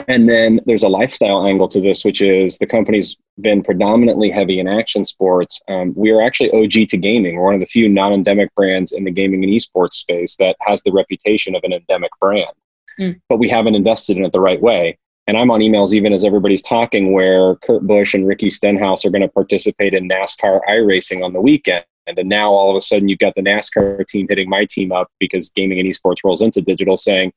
and 0.06 0.28
then 0.28 0.60
there's 0.66 0.82
a 0.82 0.88
lifestyle 0.88 1.46
angle 1.46 1.66
to 1.68 1.80
this, 1.80 2.04
which 2.04 2.20
is 2.20 2.58
the 2.58 2.66
company's 2.66 3.18
been 3.40 3.62
predominantly 3.62 4.30
heavy 4.30 4.60
in 4.60 4.68
action 4.68 5.04
sports. 5.04 5.62
Um, 5.68 5.92
we 5.96 6.10
are 6.10 6.22
actually 6.22 6.52
OG 6.52 6.88
to 6.90 6.96
gaming. 6.96 7.36
We're 7.36 7.44
one 7.44 7.54
of 7.54 7.60
the 7.60 7.66
few 7.66 7.88
non 7.88 8.12
endemic 8.12 8.54
brands 8.54 8.92
in 8.92 9.04
the 9.04 9.10
gaming 9.10 9.42
and 9.42 9.52
esports 9.52 9.94
space 9.94 10.36
that 10.36 10.56
has 10.60 10.82
the 10.82 10.92
reputation 10.92 11.54
of 11.54 11.64
an 11.64 11.72
endemic 11.72 12.10
brand. 12.20 12.52
Mm. 13.00 13.20
But 13.28 13.38
we 13.38 13.48
haven't 13.48 13.74
invested 13.74 14.18
in 14.18 14.24
it 14.24 14.32
the 14.32 14.40
right 14.40 14.60
way 14.60 14.98
and 15.28 15.36
I'm 15.36 15.50
on 15.50 15.60
emails 15.60 15.92
even 15.92 16.14
as 16.14 16.24
everybody's 16.24 16.62
talking 16.62 17.12
where 17.12 17.54
Kurt 17.56 17.86
Busch 17.86 18.14
and 18.14 18.26
Ricky 18.26 18.48
Stenhouse 18.48 19.04
are 19.04 19.10
going 19.10 19.22
to 19.22 19.28
participate 19.28 19.92
in 19.92 20.08
NASCAR 20.08 20.60
iRacing 20.66 21.22
on 21.22 21.34
the 21.34 21.40
weekend. 21.40 21.84
And 22.06 22.18
now 22.26 22.50
all 22.50 22.70
of 22.70 22.76
a 22.76 22.80
sudden 22.80 23.08
you've 23.08 23.18
got 23.18 23.34
the 23.34 23.42
NASCAR 23.42 24.06
team 24.06 24.26
hitting 24.26 24.48
my 24.48 24.64
team 24.64 24.90
up 24.90 25.12
because 25.20 25.50
gaming 25.50 25.78
and 25.78 25.86
esports 25.86 26.24
rolls 26.24 26.40
into 26.40 26.62
digital 26.62 26.96
saying, 26.96 27.34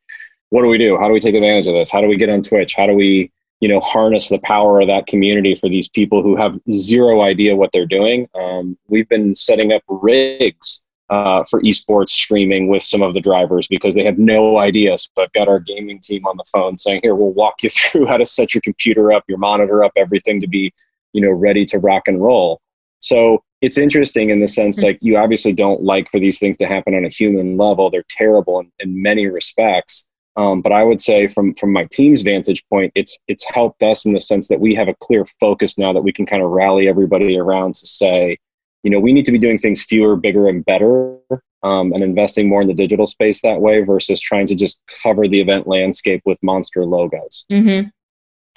what 0.51 0.61
do 0.61 0.69
we 0.69 0.77
do? 0.77 0.97
How 0.97 1.07
do 1.07 1.13
we 1.13 1.19
take 1.19 1.35
advantage 1.35 1.67
of 1.67 1.73
this? 1.73 1.91
How 1.91 1.99
do 1.99 2.07
we 2.07 2.15
get 2.15 2.29
on 2.29 2.41
Twitch? 2.41 2.75
How 2.75 2.87
do 2.87 2.93
we, 2.93 3.29
you 3.59 3.67
know, 3.67 3.81
harness 3.81 4.29
the 4.29 4.39
power 4.39 4.79
of 4.79 4.87
that 4.87 5.07
community 5.07 5.53
for 5.53 5.67
these 5.67 5.89
people 5.89 6.23
who 6.23 6.37
have 6.37 6.57
zero 6.71 7.21
idea 7.21 7.57
what 7.57 7.73
they're 7.73 7.85
doing? 7.85 8.25
Um, 8.35 8.77
we've 8.87 9.09
been 9.09 9.35
setting 9.35 9.73
up 9.73 9.83
rigs 9.89 10.87
uh, 11.11 11.43
for 11.43 11.61
esports 11.61 12.09
streaming 12.09 12.69
with 12.69 12.81
some 12.81 13.03
of 13.03 13.13
the 13.13 13.19
drivers 13.19 13.67
because 13.67 13.93
they 13.93 14.03
have 14.03 14.17
no 14.17 14.59
idea. 14.59 14.97
So 14.97 15.09
I've 15.19 15.31
got 15.33 15.49
our 15.49 15.59
gaming 15.59 15.99
team 15.99 16.25
on 16.25 16.37
the 16.37 16.45
phone 16.51 16.77
saying, 16.77 17.01
"Here, 17.03 17.15
we'll 17.15 17.33
walk 17.33 17.61
you 17.61 17.69
through 17.69 18.05
how 18.05 18.17
to 18.17 18.25
set 18.25 18.53
your 18.53 18.61
computer 18.61 19.11
up, 19.11 19.25
your 19.27 19.37
monitor 19.37 19.83
up, 19.83 19.91
everything 19.97 20.39
to 20.39 20.47
be, 20.47 20.73
you 21.13 21.21
know, 21.21 21.31
ready 21.31 21.65
to 21.65 21.79
rock 21.79 22.07
and 22.07 22.21
roll." 22.21 22.61
So 23.01 23.43
it's 23.59 23.77
interesting 23.77 24.29
in 24.29 24.39
the 24.39 24.47
sense 24.47 24.77
mm-hmm. 24.77 24.87
like 24.87 24.99
you 25.01 25.17
obviously 25.17 25.53
don't 25.53 25.83
like 25.83 26.09
for 26.09 26.19
these 26.19 26.39
things 26.39 26.55
to 26.57 26.65
happen 26.65 26.95
on 26.95 27.03
a 27.05 27.09
human 27.09 27.57
level. 27.57 27.89
They're 27.89 28.05
terrible 28.09 28.59
in, 28.59 28.71
in 28.79 29.01
many 29.01 29.27
respects. 29.27 30.07
Um, 30.37 30.61
but 30.61 30.71
I 30.71 30.83
would 30.83 31.01
say 31.01 31.27
from 31.27 31.53
from 31.55 31.73
my 31.73 31.87
team's 31.91 32.21
vantage 32.21 32.63
point, 32.73 32.93
it's 32.95 33.19
it's 33.27 33.43
helped 33.43 33.83
us 33.83 34.05
in 34.05 34.13
the 34.13 34.21
sense 34.21 34.47
that 34.47 34.61
we 34.61 34.73
have 34.75 34.87
a 34.87 34.95
clear 35.01 35.25
focus 35.41 35.77
now 35.77 35.91
that 35.91 36.03
we 36.03 36.13
can 36.13 36.25
kind 36.25 36.41
of 36.41 36.51
rally 36.51 36.87
everybody 36.87 37.37
around 37.37 37.75
to 37.75 37.85
say, 37.85 38.37
you 38.83 38.89
know, 38.89 38.99
we 38.99 39.13
need 39.13 39.25
to 39.25 39.31
be 39.31 39.37
doing 39.37 39.57
things 39.57 39.83
fewer, 39.83 40.15
bigger, 40.15 40.47
and 40.47 40.65
better, 40.65 41.17
um, 41.63 41.93
and 41.93 42.03
investing 42.03 42.49
more 42.49 42.61
in 42.61 42.67
the 42.67 42.73
digital 42.73 43.05
space 43.05 43.41
that 43.41 43.61
way 43.61 43.81
versus 43.81 44.19
trying 44.19 44.47
to 44.47 44.55
just 44.55 44.81
cover 45.03 45.27
the 45.27 45.39
event 45.39 45.67
landscape 45.67 46.21
with 46.25 46.37
monster 46.41 46.85
logos. 46.85 47.45
Mm-hmm. 47.51 47.89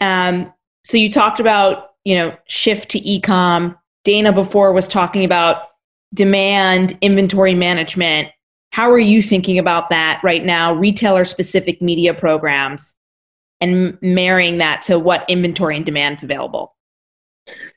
Um, 0.05 0.53
so 0.83 0.97
you 0.97 1.11
talked 1.11 1.41
about, 1.41 1.91
you 2.05 2.14
know, 2.14 2.37
shift 2.49 2.91
to 2.91 3.01
ecom. 3.01 3.77
Dana 4.05 4.33
before 4.33 4.72
was 4.72 4.89
talking 4.89 5.25
about 5.25 5.68
demand, 6.12 6.97
inventory 7.01 7.55
management. 7.55 8.29
How 8.70 8.91
are 8.91 8.99
you 8.99 9.22
thinking 9.22 9.59
about 9.59 9.91
that 9.91 10.20
right 10.22 10.45
now? 10.45 10.75
Retailer 10.75 11.25
specific 11.25 11.81
media 11.81 12.12
programs 12.12 12.95
and 13.61 13.97
marrying 14.03 14.59
that 14.59 14.83
to 14.85 14.99
what 14.99 15.25
inventory 15.29 15.77
and 15.77 15.87
demand 15.87 16.18
is 16.18 16.25
available. 16.25 16.74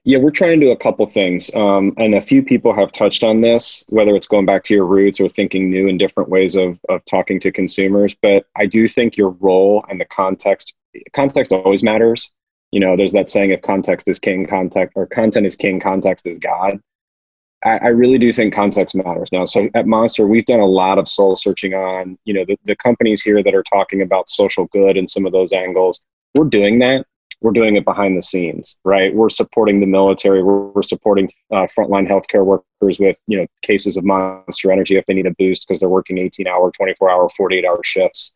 Yeah, 0.03 0.19
we're 0.19 0.31
trying 0.31 0.59
to 0.59 0.65
do 0.65 0.71
a 0.71 0.77
couple 0.77 1.05
things. 1.05 1.53
Um, 1.53 1.93
and 1.97 2.15
a 2.15 2.21
few 2.21 2.43
people 2.43 2.73
have 2.73 2.91
touched 2.91 3.23
on 3.23 3.41
this, 3.41 3.85
whether 3.89 4.15
it's 4.15 4.27
going 4.27 4.45
back 4.45 4.63
to 4.65 4.73
your 4.73 4.85
roots 4.85 5.19
or 5.19 5.27
thinking 5.27 5.69
new 5.69 5.89
and 5.89 5.99
different 5.99 6.29
ways 6.29 6.55
of, 6.55 6.79
of 6.87 7.03
talking 7.05 7.39
to 7.41 7.51
consumers. 7.51 8.15
But 8.21 8.45
I 8.55 8.65
do 8.65 8.87
think 8.87 9.17
your 9.17 9.31
role 9.31 9.83
and 9.89 9.99
the 9.99 10.05
context, 10.05 10.73
context 11.13 11.51
always 11.51 11.83
matters. 11.83 12.31
You 12.71 12.79
know, 12.79 12.95
there's 12.95 13.13
that 13.13 13.29
saying 13.29 13.51
if 13.51 13.61
context 13.61 14.07
is 14.07 14.19
king, 14.19 14.45
context 14.45 14.93
or 14.95 15.07
content 15.07 15.45
is 15.45 15.55
king, 15.55 15.79
context 15.79 16.25
is 16.25 16.39
God. 16.39 16.79
I, 17.65 17.77
I 17.77 17.87
really 17.87 18.17
do 18.17 18.31
think 18.31 18.53
context 18.53 18.95
matters 18.95 19.31
now. 19.31 19.45
So 19.45 19.69
at 19.73 19.87
Monster, 19.87 20.27
we've 20.27 20.45
done 20.45 20.59
a 20.59 20.65
lot 20.65 20.97
of 20.97 21.07
soul 21.07 21.35
searching 21.35 21.73
on, 21.73 22.17
you 22.23 22.33
know, 22.33 22.45
the, 22.45 22.57
the 22.65 22.75
companies 22.75 23.21
here 23.21 23.43
that 23.43 23.55
are 23.55 23.63
talking 23.63 24.01
about 24.01 24.29
social 24.29 24.65
good 24.65 24.95
and 24.95 25.09
some 25.09 25.25
of 25.25 25.31
those 25.33 25.51
angles. 25.51 26.05
We're 26.35 26.45
doing 26.45 26.79
that 26.79 27.05
we're 27.41 27.51
doing 27.51 27.75
it 27.75 27.85
behind 27.85 28.17
the 28.17 28.21
scenes, 28.21 28.79
right? 28.83 29.13
We're 29.13 29.29
supporting 29.29 29.79
the 29.79 29.85
military. 29.85 30.43
We're, 30.43 30.67
we're 30.69 30.81
supporting 30.81 31.29
uh, 31.51 31.67
frontline 31.77 32.07
healthcare 32.07 32.43
workers 32.43 32.99
with, 32.99 33.19
you 33.27 33.37
know, 33.37 33.45
cases 33.61 33.95
of 33.95 34.03
monster 34.03 34.71
energy 34.71 34.97
if 34.97 35.05
they 35.05 35.13
need 35.13 35.27
a 35.27 35.35
boost 35.37 35.67
because 35.67 35.79
they're 35.79 35.89
working 35.89 36.17
18 36.17 36.47
hour, 36.47 36.71
24 36.71 37.09
hour, 37.09 37.29
48 37.29 37.65
hour 37.65 37.83
shifts. 37.83 38.35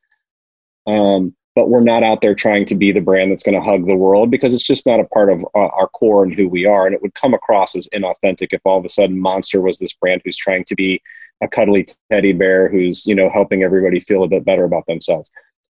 Um, 0.85 1.35
but 1.55 1.69
we're 1.69 1.83
not 1.83 2.03
out 2.03 2.21
there 2.21 2.35
trying 2.35 2.65
to 2.65 2.75
be 2.75 2.91
the 2.91 3.01
brand 3.01 3.31
that's 3.31 3.43
going 3.43 3.55
to 3.55 3.61
hug 3.61 3.85
the 3.85 3.95
world 3.95 4.31
because 4.31 4.53
it's 4.53 4.65
just 4.65 4.85
not 4.85 5.01
a 5.01 5.05
part 5.05 5.29
of 5.29 5.43
uh, 5.53 5.67
our 5.67 5.87
core 5.89 6.23
and 6.23 6.33
who 6.33 6.47
we 6.47 6.65
are. 6.65 6.85
And 6.85 6.95
it 6.95 7.01
would 7.01 7.13
come 7.15 7.33
across 7.33 7.75
as 7.75 7.89
inauthentic 7.93 8.53
if 8.53 8.61
all 8.63 8.77
of 8.77 8.85
a 8.85 8.89
sudden 8.89 9.19
Monster 9.19 9.61
was 9.61 9.77
this 9.77 9.93
brand 9.93 10.21
who's 10.23 10.37
trying 10.37 10.63
to 10.65 10.75
be 10.75 11.01
a 11.41 11.47
cuddly 11.47 11.85
teddy 12.09 12.31
bear 12.31 12.69
who's, 12.69 13.05
you 13.05 13.15
know, 13.15 13.29
helping 13.29 13.63
everybody 13.63 13.99
feel 13.99 14.23
a 14.23 14.29
bit 14.29 14.45
better 14.45 14.63
about 14.63 14.85
themselves. 14.85 15.29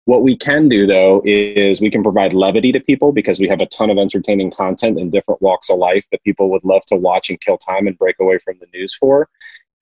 What 0.09 0.23
we 0.23 0.35
can 0.35 0.69
do 0.69 0.87
though 0.87 1.21
is 1.23 1.81
we 1.81 1.91
can 1.91 2.01
provide 2.01 2.33
levity 2.33 2.71
to 2.71 2.79
people 2.79 3.11
because 3.11 3.39
we 3.39 3.47
have 3.47 3.61
a 3.61 3.67
ton 3.67 3.91
of 3.91 3.99
entertaining 3.99 4.49
content 4.49 4.97
in 4.97 5.11
different 5.11 5.39
walks 5.39 5.69
of 5.69 5.77
life 5.77 6.07
that 6.09 6.23
people 6.23 6.49
would 6.49 6.63
love 6.63 6.83
to 6.87 6.95
watch 6.95 7.29
and 7.29 7.39
kill 7.39 7.59
time 7.59 7.85
and 7.85 7.95
break 7.95 8.15
away 8.19 8.39
from 8.39 8.57
the 8.59 8.65
news 8.73 8.95
for. 8.95 9.29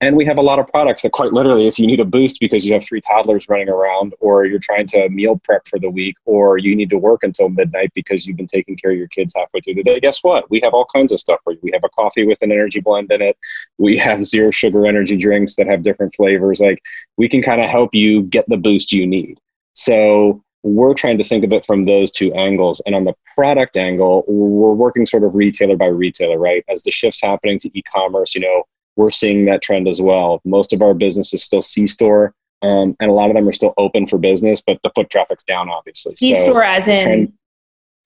And 0.02 0.18
we 0.18 0.26
have 0.26 0.36
a 0.36 0.42
lot 0.42 0.58
of 0.58 0.68
products 0.68 1.00
that 1.00 1.12
quite 1.12 1.32
literally, 1.32 1.66
if 1.66 1.78
you 1.78 1.86
need 1.86 2.00
a 2.00 2.04
boost 2.04 2.40
because 2.40 2.66
you 2.66 2.74
have 2.74 2.84
three 2.84 3.00
toddlers 3.00 3.48
running 3.48 3.70
around, 3.70 4.14
or 4.20 4.44
you're 4.44 4.58
trying 4.58 4.86
to 4.88 5.08
meal 5.08 5.40
prep 5.44 5.66
for 5.66 5.78
the 5.78 5.88
week, 5.88 6.16
or 6.26 6.58
you 6.58 6.76
need 6.76 6.90
to 6.90 6.98
work 6.98 7.22
until 7.22 7.48
midnight 7.48 7.92
because 7.94 8.26
you've 8.26 8.36
been 8.36 8.46
taking 8.46 8.76
care 8.76 8.90
of 8.90 8.98
your 8.98 9.08
kids 9.08 9.32
halfway 9.34 9.60
through 9.60 9.76
the 9.76 9.82
day, 9.82 9.98
guess 9.98 10.22
what? 10.22 10.50
We 10.50 10.60
have 10.62 10.74
all 10.74 10.86
kinds 10.94 11.10
of 11.10 11.20
stuff 11.20 11.40
for 11.42 11.54
you. 11.54 11.58
We 11.62 11.72
have 11.72 11.84
a 11.84 11.88
coffee 11.88 12.26
with 12.26 12.42
an 12.42 12.52
energy 12.52 12.80
blend 12.80 13.10
in 13.10 13.22
it. 13.22 13.38
We 13.78 13.96
have 13.96 14.26
zero 14.26 14.50
sugar 14.50 14.86
energy 14.86 15.16
drinks 15.16 15.56
that 15.56 15.66
have 15.68 15.82
different 15.82 16.14
flavors. 16.14 16.60
Like 16.60 16.82
we 17.16 17.30
can 17.30 17.40
kind 17.40 17.62
of 17.62 17.70
help 17.70 17.94
you 17.94 18.24
get 18.24 18.44
the 18.46 18.58
boost 18.58 18.92
you 18.92 19.06
need. 19.06 19.40
So 19.78 20.42
we're 20.64 20.92
trying 20.92 21.18
to 21.18 21.24
think 21.24 21.44
of 21.44 21.52
it 21.52 21.64
from 21.64 21.84
those 21.84 22.10
two 22.10 22.34
angles. 22.34 22.82
And 22.84 22.94
on 22.96 23.04
the 23.04 23.14
product 23.36 23.76
angle, 23.76 24.24
we're 24.26 24.74
working 24.74 25.06
sort 25.06 25.22
of 25.22 25.34
retailer 25.34 25.76
by 25.76 25.86
retailer, 25.86 26.36
right? 26.36 26.64
As 26.68 26.82
the 26.82 26.90
shift's 26.90 27.22
happening 27.22 27.60
to 27.60 27.78
e-commerce, 27.78 28.34
you 28.34 28.40
know, 28.40 28.64
we're 28.96 29.10
seeing 29.10 29.44
that 29.44 29.62
trend 29.62 29.86
as 29.86 30.02
well. 30.02 30.40
Most 30.44 30.72
of 30.72 30.82
our 30.82 30.94
business 30.94 31.32
is 31.32 31.44
still 31.44 31.62
C-store, 31.62 32.34
um, 32.62 32.96
and 32.98 33.08
a 33.08 33.12
lot 33.12 33.30
of 33.30 33.36
them 33.36 33.48
are 33.48 33.52
still 33.52 33.72
open 33.78 34.08
for 34.08 34.18
business, 34.18 34.60
but 34.60 34.80
the 34.82 34.90
foot 34.96 35.08
traffic's 35.10 35.44
down, 35.44 35.68
obviously. 35.68 36.16
C-store 36.16 36.54
so 36.54 36.60
as 36.60 36.88
in 36.88 37.00
trend, 37.00 37.32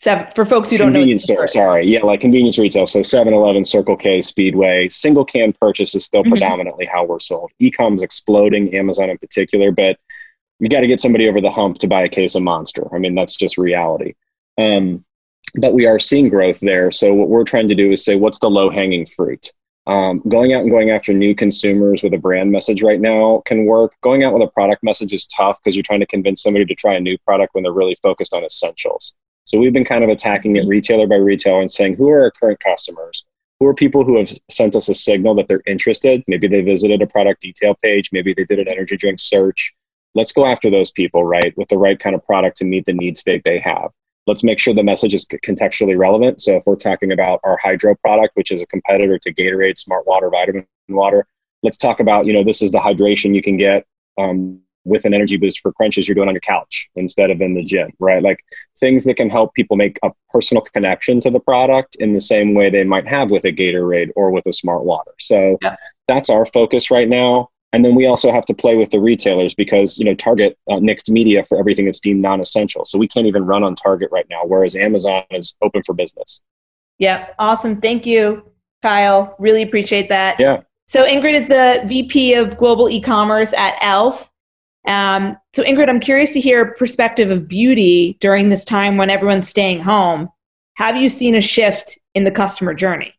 seven, 0.00 0.26
for 0.34 0.44
folks 0.44 0.68
who 0.68 0.76
don't 0.76 0.88
know. 0.92 0.98
Convenience 0.98 1.24
store, 1.24 1.48
sorry. 1.48 1.86
Yeah, 1.86 2.00
like 2.00 2.20
convenience 2.20 2.58
retail. 2.58 2.84
So 2.84 3.00
7-Eleven, 3.00 3.64
Circle 3.64 3.96
K, 3.96 4.20
Speedway. 4.20 4.90
Single 4.90 5.24
can 5.24 5.54
purchase 5.54 5.94
is 5.94 6.04
still 6.04 6.20
mm-hmm. 6.20 6.32
predominantly 6.32 6.84
how 6.84 7.06
we're 7.06 7.18
sold. 7.18 7.50
E-com 7.60 7.94
is 7.94 8.02
exploding, 8.02 8.74
Amazon 8.74 9.08
in 9.08 9.16
particular, 9.16 9.72
but– 9.72 9.96
you 10.62 10.68
got 10.68 10.80
to 10.80 10.86
get 10.86 11.00
somebody 11.00 11.28
over 11.28 11.40
the 11.40 11.50
hump 11.50 11.78
to 11.78 11.88
buy 11.88 12.02
a 12.02 12.08
case 12.08 12.36
of 12.36 12.44
Monster. 12.44 12.86
I 12.94 12.98
mean, 12.98 13.16
that's 13.16 13.34
just 13.34 13.58
reality. 13.58 14.14
Um, 14.58 15.04
but 15.56 15.74
we 15.74 15.86
are 15.86 15.98
seeing 15.98 16.28
growth 16.28 16.60
there. 16.60 16.92
So 16.92 17.12
what 17.12 17.28
we're 17.28 17.42
trying 17.42 17.66
to 17.66 17.74
do 17.74 17.90
is 17.90 18.04
say, 18.04 18.14
what's 18.14 18.38
the 18.38 18.48
low 18.48 18.70
hanging 18.70 19.04
fruit? 19.04 19.52
Um, 19.88 20.22
going 20.28 20.52
out 20.52 20.62
and 20.62 20.70
going 20.70 20.90
after 20.90 21.12
new 21.12 21.34
consumers 21.34 22.04
with 22.04 22.14
a 22.14 22.18
brand 22.18 22.52
message 22.52 22.80
right 22.80 23.00
now 23.00 23.42
can 23.44 23.66
work. 23.66 23.96
Going 24.02 24.22
out 24.22 24.32
with 24.32 24.42
a 24.42 24.52
product 24.52 24.84
message 24.84 25.12
is 25.12 25.26
tough 25.26 25.58
because 25.60 25.74
you're 25.74 25.82
trying 25.82 25.98
to 25.98 26.06
convince 26.06 26.44
somebody 26.44 26.64
to 26.64 26.76
try 26.76 26.94
a 26.94 27.00
new 27.00 27.18
product 27.26 27.56
when 27.56 27.64
they're 27.64 27.72
really 27.72 27.96
focused 28.00 28.32
on 28.32 28.44
essentials. 28.44 29.14
So 29.44 29.58
we've 29.58 29.72
been 29.72 29.84
kind 29.84 30.04
of 30.04 30.10
attacking 30.10 30.54
it 30.54 30.68
retailer 30.68 31.08
by 31.08 31.16
retailer 31.16 31.60
and 31.60 31.70
saying, 31.72 31.96
who 31.96 32.08
are 32.08 32.22
our 32.22 32.30
current 32.30 32.60
customers? 32.60 33.24
Who 33.58 33.66
are 33.66 33.74
people 33.74 34.04
who 34.04 34.16
have 34.18 34.32
sent 34.48 34.76
us 34.76 34.88
a 34.88 34.94
signal 34.94 35.34
that 35.34 35.48
they're 35.48 35.62
interested? 35.66 36.22
Maybe 36.28 36.46
they 36.46 36.62
visited 36.62 37.02
a 37.02 37.06
product 37.08 37.42
detail 37.42 37.74
page. 37.82 38.10
Maybe 38.12 38.32
they 38.32 38.44
did 38.44 38.60
an 38.60 38.68
energy 38.68 38.96
drink 38.96 39.18
search. 39.18 39.74
Let's 40.14 40.32
go 40.32 40.46
after 40.46 40.70
those 40.70 40.90
people, 40.90 41.24
right, 41.24 41.56
with 41.56 41.68
the 41.68 41.78
right 41.78 41.98
kind 41.98 42.14
of 42.14 42.24
product 42.24 42.58
to 42.58 42.64
meet 42.64 42.84
the 42.84 42.92
need 42.92 43.16
state 43.16 43.42
they 43.44 43.60
have 43.60 43.90
let's 44.26 44.44
make 44.44 44.58
sure 44.58 44.74
the 44.74 44.82
message 44.82 45.14
is 45.14 45.26
contextually 45.26 45.98
relevant. 45.98 46.40
So 46.40 46.56
if 46.56 46.64
we're 46.66 46.76
talking 46.76 47.12
about 47.12 47.40
our 47.44 47.58
hydro 47.62 47.94
product, 47.96 48.36
which 48.36 48.50
is 48.50 48.62
a 48.62 48.66
competitor 48.66 49.18
to 49.18 49.34
Gatorade, 49.34 49.78
Smart 49.78 50.06
Water, 50.06 50.30
Vitamin 50.30 50.66
Water, 50.88 51.26
let's 51.62 51.76
talk 51.76 52.00
about, 52.00 52.26
you 52.26 52.32
know, 52.32 52.44
this 52.44 52.62
is 52.62 52.72
the 52.72 52.78
hydration 52.78 53.34
you 53.34 53.42
can 53.42 53.56
get 53.56 53.86
um, 54.18 54.60
with 54.84 55.04
an 55.04 55.14
energy 55.14 55.36
boost 55.36 55.60
for 55.60 55.72
crunches 55.72 56.08
you're 56.08 56.14
doing 56.14 56.28
on 56.28 56.34
your 56.34 56.40
couch 56.40 56.88
instead 56.96 57.30
of 57.30 57.40
in 57.40 57.54
the 57.54 57.64
gym, 57.64 57.90
right? 57.98 58.22
Like 58.22 58.44
things 58.78 59.04
that 59.04 59.16
can 59.16 59.30
help 59.30 59.54
people 59.54 59.76
make 59.76 59.98
a 60.02 60.10
personal 60.30 60.62
connection 60.62 61.20
to 61.20 61.30
the 61.30 61.40
product 61.40 61.96
in 61.96 62.14
the 62.14 62.20
same 62.20 62.54
way 62.54 62.70
they 62.70 62.84
might 62.84 63.08
have 63.08 63.30
with 63.30 63.44
a 63.44 63.52
Gatorade 63.52 64.10
or 64.16 64.30
with 64.30 64.46
a 64.46 64.52
Smart 64.52 64.84
Water. 64.84 65.12
So 65.18 65.58
yeah. 65.62 65.76
that's 66.08 66.30
our 66.30 66.46
focus 66.46 66.90
right 66.90 67.08
now 67.08 67.50
and 67.72 67.84
then 67.84 67.94
we 67.94 68.06
also 68.06 68.30
have 68.30 68.44
to 68.46 68.54
play 68.54 68.76
with 68.76 68.90
the 68.90 69.00
retailers 69.00 69.54
because 69.54 69.98
you 69.98 70.04
know 70.04 70.14
target 70.14 70.58
uh, 70.70 70.74
nixed 70.74 71.10
media 71.10 71.44
for 71.44 71.58
everything 71.58 71.86
that's 71.86 72.00
deemed 72.00 72.20
non-essential. 72.20 72.84
So 72.84 72.98
we 72.98 73.08
can't 73.08 73.26
even 73.26 73.44
run 73.44 73.62
on 73.62 73.74
target 73.74 74.10
right 74.12 74.26
now 74.30 74.42
whereas 74.44 74.76
amazon 74.76 75.24
is 75.30 75.56
open 75.62 75.82
for 75.84 75.94
business. 75.94 76.40
Yeah 76.98 77.28
awesome. 77.38 77.80
Thank 77.80 78.06
you 78.06 78.44
kyle. 78.82 79.34
Really 79.38 79.62
appreciate 79.62 80.08
that. 80.10 80.38
Yeah. 80.38 80.62
So 80.86 81.04
ingrid 81.04 81.34
is 81.34 81.48
the 81.48 81.82
vp 81.86 82.34
of 82.34 82.56
global 82.56 82.88
e-commerce 82.90 83.52
at 83.54 83.76
elf. 83.80 84.30
Um, 84.86 85.36
so 85.54 85.62
ingrid 85.62 85.88
i'm 85.88 86.00
curious 86.00 86.30
to 86.30 86.40
hear 86.40 86.62
a 86.62 86.74
perspective 86.74 87.30
of 87.30 87.48
beauty 87.48 88.16
during 88.20 88.48
this 88.48 88.64
time 88.64 88.96
when 88.96 89.10
everyone's 89.10 89.48
staying 89.48 89.80
home. 89.80 90.28
Have 90.74 90.96
you 90.96 91.08
seen 91.08 91.34
a 91.34 91.40
shift 91.40 91.98
in 92.14 92.24
the 92.24 92.30
customer 92.30 92.74
journey? 92.74 93.14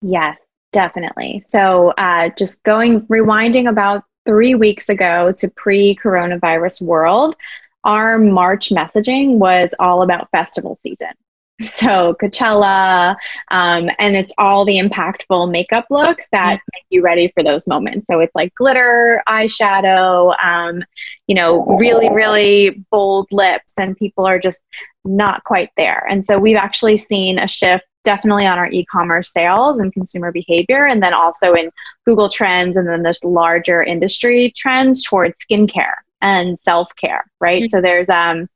Yes 0.00 0.38
Definitely. 0.72 1.40
So, 1.46 1.90
uh, 1.98 2.30
just 2.36 2.62
going, 2.62 3.02
rewinding 3.02 3.68
about 3.68 4.04
three 4.24 4.54
weeks 4.54 4.88
ago 4.88 5.32
to 5.38 5.48
pre 5.50 5.98
coronavirus 6.02 6.82
world, 6.82 7.36
our 7.84 8.18
March 8.18 8.70
messaging 8.70 9.38
was 9.38 9.70
all 9.78 10.02
about 10.02 10.30
festival 10.30 10.78
season. 10.82 11.12
So, 11.60 12.16
Coachella, 12.20 13.14
um, 13.52 13.88
and 14.00 14.16
it's 14.16 14.32
all 14.36 14.64
the 14.64 14.80
impactful 14.80 15.48
makeup 15.50 15.86
looks 15.90 16.26
that 16.32 16.56
mm-hmm. 16.56 16.68
make 16.74 16.84
you 16.88 17.02
ready 17.02 17.30
for 17.36 17.44
those 17.44 17.68
moments. 17.68 18.06
So, 18.10 18.18
it's 18.18 18.34
like 18.34 18.52
glitter, 18.54 19.22
eyeshadow, 19.28 20.34
um, 20.42 20.82
you 21.28 21.36
know, 21.36 21.64
really, 21.78 22.08
really 22.10 22.84
bold 22.90 23.28
lips, 23.30 23.74
and 23.78 23.96
people 23.96 24.26
are 24.26 24.40
just 24.40 24.60
not 25.04 25.44
quite 25.44 25.68
there. 25.76 26.04
And 26.10 26.24
so, 26.24 26.38
we've 26.38 26.56
actually 26.56 26.96
seen 26.96 27.38
a 27.38 27.46
shift 27.46 27.84
definitely 28.04 28.46
on 28.46 28.58
our 28.58 28.70
e-commerce 28.70 29.30
sales 29.32 29.78
and 29.78 29.92
consumer 29.92 30.32
behavior 30.32 30.86
and 30.86 31.02
then 31.02 31.14
also 31.14 31.54
in 31.54 31.70
google 32.04 32.28
trends 32.28 32.76
and 32.76 32.88
then 32.88 33.02
this 33.02 33.22
larger 33.24 33.82
industry 33.82 34.52
trends 34.56 35.02
towards 35.02 35.34
skincare 35.38 35.94
and 36.20 36.58
self-care 36.58 37.24
right 37.40 37.62
mm-hmm. 37.62 37.68
so 37.68 37.80
there's 37.80 38.08
um 38.10 38.48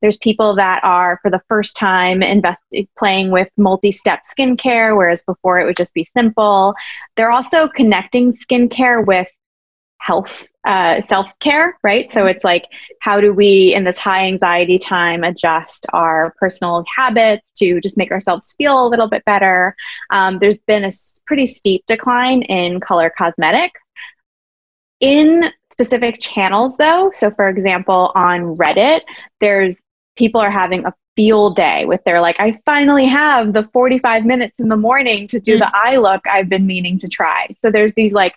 there's 0.00 0.16
people 0.16 0.56
that 0.56 0.80
are 0.82 1.18
for 1.22 1.30
the 1.30 1.40
first 1.48 1.76
time 1.76 2.22
invest 2.22 2.60
playing 2.98 3.30
with 3.30 3.48
multi-step 3.56 4.20
skincare 4.28 4.96
whereas 4.96 5.22
before 5.22 5.58
it 5.58 5.64
would 5.64 5.76
just 5.76 5.94
be 5.94 6.04
simple 6.04 6.74
they're 7.16 7.30
also 7.30 7.68
connecting 7.68 8.32
skincare 8.32 9.04
with 9.06 9.28
health 10.02 10.48
uh, 10.64 11.00
self-care 11.02 11.78
right? 11.82 12.10
So 12.10 12.26
it's 12.26 12.44
like 12.44 12.64
how 13.00 13.20
do 13.20 13.32
we 13.32 13.74
in 13.74 13.84
this 13.84 13.98
high 13.98 14.26
anxiety 14.26 14.78
time 14.78 15.22
adjust 15.22 15.86
our 15.92 16.34
personal 16.38 16.84
habits 16.96 17.50
to 17.58 17.80
just 17.80 17.96
make 17.96 18.10
ourselves 18.10 18.54
feel 18.58 18.86
a 18.86 18.88
little 18.88 19.08
bit 19.08 19.24
better? 19.24 19.76
Um, 20.10 20.38
there's 20.40 20.60
been 20.60 20.84
a 20.84 20.92
pretty 21.26 21.46
steep 21.46 21.84
decline 21.86 22.42
in 22.42 22.80
color 22.80 23.12
cosmetics. 23.16 23.80
In 25.00 25.50
specific 25.72 26.20
channels 26.20 26.76
though 26.76 27.10
so 27.14 27.30
for 27.30 27.48
example 27.48 28.12
on 28.14 28.54
reddit 28.56 29.00
there's 29.40 29.82
people 30.16 30.38
are 30.38 30.50
having 30.50 30.84
a 30.84 30.92
field 31.16 31.56
day 31.56 31.86
with 31.86 32.00
their 32.04 32.20
like 32.20 32.36
i 32.38 32.52
finally 32.66 33.06
have 33.06 33.54
the 33.54 33.62
45 33.72 34.26
minutes 34.26 34.60
in 34.60 34.68
the 34.68 34.76
morning 34.76 35.26
to 35.26 35.40
do 35.40 35.52
mm-hmm. 35.52 35.60
the 35.60 35.70
eye 35.72 35.96
look 35.96 36.20
i've 36.26 36.48
been 36.48 36.66
meaning 36.66 36.98
to 36.98 37.08
try. 37.08 37.46
So 37.62 37.70
there's 37.70 37.94
these 37.94 38.12
like 38.12 38.34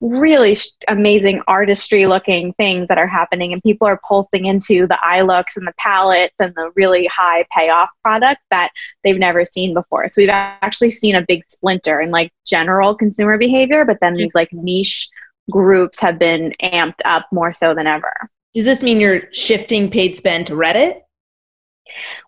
really 0.00 0.54
sh- 0.54 0.68
amazing 0.88 1.42
artistry 1.48 2.06
looking 2.06 2.52
things 2.54 2.88
that 2.88 2.98
are 2.98 3.06
happening 3.06 3.52
and 3.52 3.62
people 3.62 3.86
are 3.86 4.00
pulsing 4.06 4.44
into 4.44 4.86
the 4.86 4.98
eye 5.02 5.22
looks 5.22 5.56
and 5.56 5.66
the 5.66 5.72
palettes 5.78 6.34
and 6.38 6.54
the 6.54 6.70
really 6.76 7.06
high 7.06 7.44
payoff 7.56 7.88
products 8.02 8.44
that 8.50 8.70
they've 9.04 9.18
never 9.18 9.44
seen 9.44 9.72
before. 9.72 10.08
So 10.08 10.20
we've 10.20 10.28
actually 10.30 10.90
seen 10.90 11.14
a 11.14 11.24
big 11.26 11.44
splinter 11.44 12.00
in 12.00 12.10
like 12.10 12.32
general 12.46 12.94
consumer 12.94 13.38
behavior 13.38 13.84
but 13.84 13.98
then 14.00 14.14
these 14.14 14.34
like 14.34 14.52
niche 14.52 15.08
groups 15.50 16.00
have 16.00 16.18
been 16.18 16.52
amped 16.62 17.00
up 17.04 17.26
more 17.32 17.52
so 17.52 17.74
than 17.74 17.86
ever. 17.86 18.12
Does 18.54 18.64
this 18.64 18.82
mean 18.82 19.00
you're 19.00 19.32
shifting 19.32 19.90
paid 19.90 20.16
spend 20.16 20.46
to 20.48 20.54
reddit? 20.54 21.02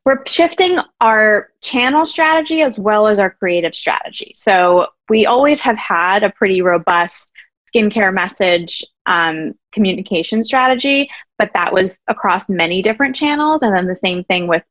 We're 0.05 0.25
shifting 0.27 0.79
our 1.01 1.51
channel 1.61 2.07
strategy 2.07 2.63
as 2.63 2.79
well 2.79 3.07
as 3.07 3.19
our 3.19 3.31
creative 3.31 3.75
strategy. 3.75 4.33
So 4.35 4.87
we 5.09 5.27
always 5.27 5.61
have 5.61 5.77
had 5.77 6.23
a 6.23 6.31
pretty 6.31 6.63
robust 6.63 7.33
skincare 7.75 8.13
message 8.13 8.85
um, 9.07 9.55
communication 9.73 10.45
strategy, 10.45 11.11
but 11.39 11.51
that 11.55 11.73
was 11.73 11.99
across 12.09 12.49
many 12.49 12.83
different 12.83 13.17
channels. 13.17 13.63
And 13.63 13.75
then 13.75 13.87
the 13.87 13.95
same 13.95 14.25
thing 14.25 14.47
with 14.47 14.63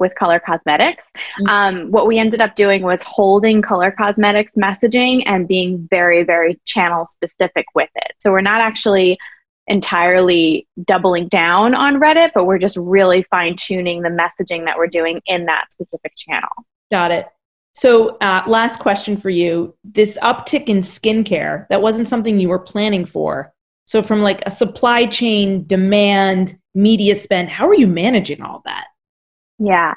with 0.00 0.14
color 0.16 0.40
cosmetics. 0.40 1.04
Mm-hmm. 1.14 1.46
Um, 1.46 1.90
what 1.90 2.06
we 2.06 2.18
ended 2.18 2.40
up 2.40 2.56
doing 2.56 2.82
was 2.82 3.02
holding 3.02 3.62
color 3.62 3.92
cosmetics 3.92 4.54
messaging 4.56 5.22
and 5.26 5.46
being 5.46 5.86
very, 5.88 6.24
very 6.24 6.54
channel 6.64 7.04
specific 7.04 7.66
with 7.74 7.90
it. 7.94 8.12
So 8.18 8.32
we're 8.32 8.40
not 8.40 8.60
actually 8.60 9.16
entirely 9.66 10.66
doubling 10.84 11.28
down 11.28 11.74
on 11.74 12.00
Reddit, 12.00 12.32
but 12.34 12.44
we're 12.44 12.58
just 12.58 12.76
really 12.76 13.24
fine 13.30 13.56
tuning 13.56 14.02
the 14.02 14.08
messaging 14.08 14.64
that 14.66 14.76
we're 14.76 14.88
doing 14.88 15.20
in 15.26 15.46
that 15.46 15.66
specific 15.70 16.12
channel. 16.16 16.50
Got 16.90 17.12
it. 17.12 17.28
So, 17.74 18.16
uh, 18.20 18.42
last 18.46 18.78
question 18.78 19.16
for 19.16 19.30
you. 19.30 19.74
This 19.84 20.16
uptick 20.22 20.68
in 20.68 20.82
skincare, 20.82 21.66
that 21.68 21.82
wasn't 21.82 22.08
something 22.08 22.38
you 22.38 22.48
were 22.48 22.58
planning 22.58 23.04
for. 23.04 23.52
So, 23.84 24.00
from 24.00 24.22
like 24.22 24.42
a 24.46 24.50
supply 24.50 25.06
chain 25.06 25.66
demand, 25.66 26.54
media 26.74 27.16
spend, 27.16 27.50
how 27.50 27.68
are 27.68 27.74
you 27.74 27.86
managing 27.86 28.42
all 28.42 28.62
that? 28.64 28.86
Yeah 29.58 29.94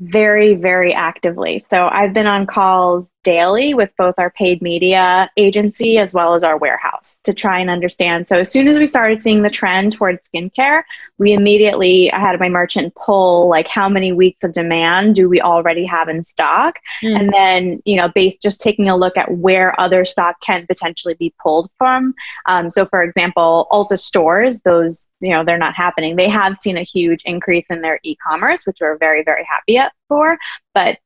very, 0.00 0.54
very 0.54 0.92
actively. 0.94 1.58
So 1.58 1.88
I've 1.88 2.12
been 2.12 2.26
on 2.26 2.46
calls 2.46 3.10
daily 3.22 3.72
with 3.74 3.90
both 3.96 4.14
our 4.18 4.30
paid 4.30 4.60
media 4.60 5.30
agency 5.36 5.98
as 5.98 6.12
well 6.12 6.34
as 6.34 6.44
our 6.44 6.58
warehouse 6.58 7.18
to 7.24 7.32
try 7.32 7.58
and 7.58 7.70
understand. 7.70 8.28
So 8.28 8.38
as 8.38 8.50
soon 8.50 8.68
as 8.68 8.78
we 8.78 8.86
started 8.86 9.22
seeing 9.22 9.42
the 9.42 9.50
trend 9.50 9.94
towards 9.94 10.20
skincare, 10.28 10.82
we 11.18 11.32
immediately 11.32 12.12
I 12.12 12.20
had 12.20 12.38
my 12.38 12.50
merchant 12.50 12.94
pull 12.94 13.48
like 13.48 13.66
how 13.66 13.88
many 13.88 14.12
weeks 14.12 14.44
of 14.44 14.52
demand 14.52 15.14
do 15.14 15.28
we 15.28 15.40
already 15.40 15.86
have 15.86 16.08
in 16.08 16.22
stock? 16.22 16.76
Mm. 17.02 17.18
And 17.18 17.32
then, 17.32 17.82
you 17.84 17.96
know, 17.96 18.08
based 18.14 18.42
just 18.42 18.60
taking 18.60 18.88
a 18.88 18.96
look 18.96 19.16
at 19.16 19.32
where 19.32 19.78
other 19.80 20.04
stock 20.04 20.36
can 20.40 20.66
potentially 20.66 21.14
be 21.14 21.34
pulled 21.42 21.70
from. 21.78 22.14
Um, 22.46 22.68
so 22.68 22.84
for 22.84 23.02
example, 23.02 23.68
Ulta 23.72 23.98
stores, 23.98 24.60
those, 24.62 25.08
you 25.24 25.30
know, 25.30 25.44
they're 25.44 25.58
not 25.58 25.74
happening. 25.74 26.16
They 26.16 26.28
have 26.28 26.58
seen 26.60 26.76
a 26.76 26.82
huge 26.82 27.22
increase 27.24 27.66
in 27.70 27.80
their 27.80 27.98
e-commerce, 28.02 28.66
which 28.66 28.78
we're 28.80 28.98
very, 28.98 29.22
very 29.24 29.44
happy 29.44 29.80
for, 30.08 30.38
but 30.74 30.98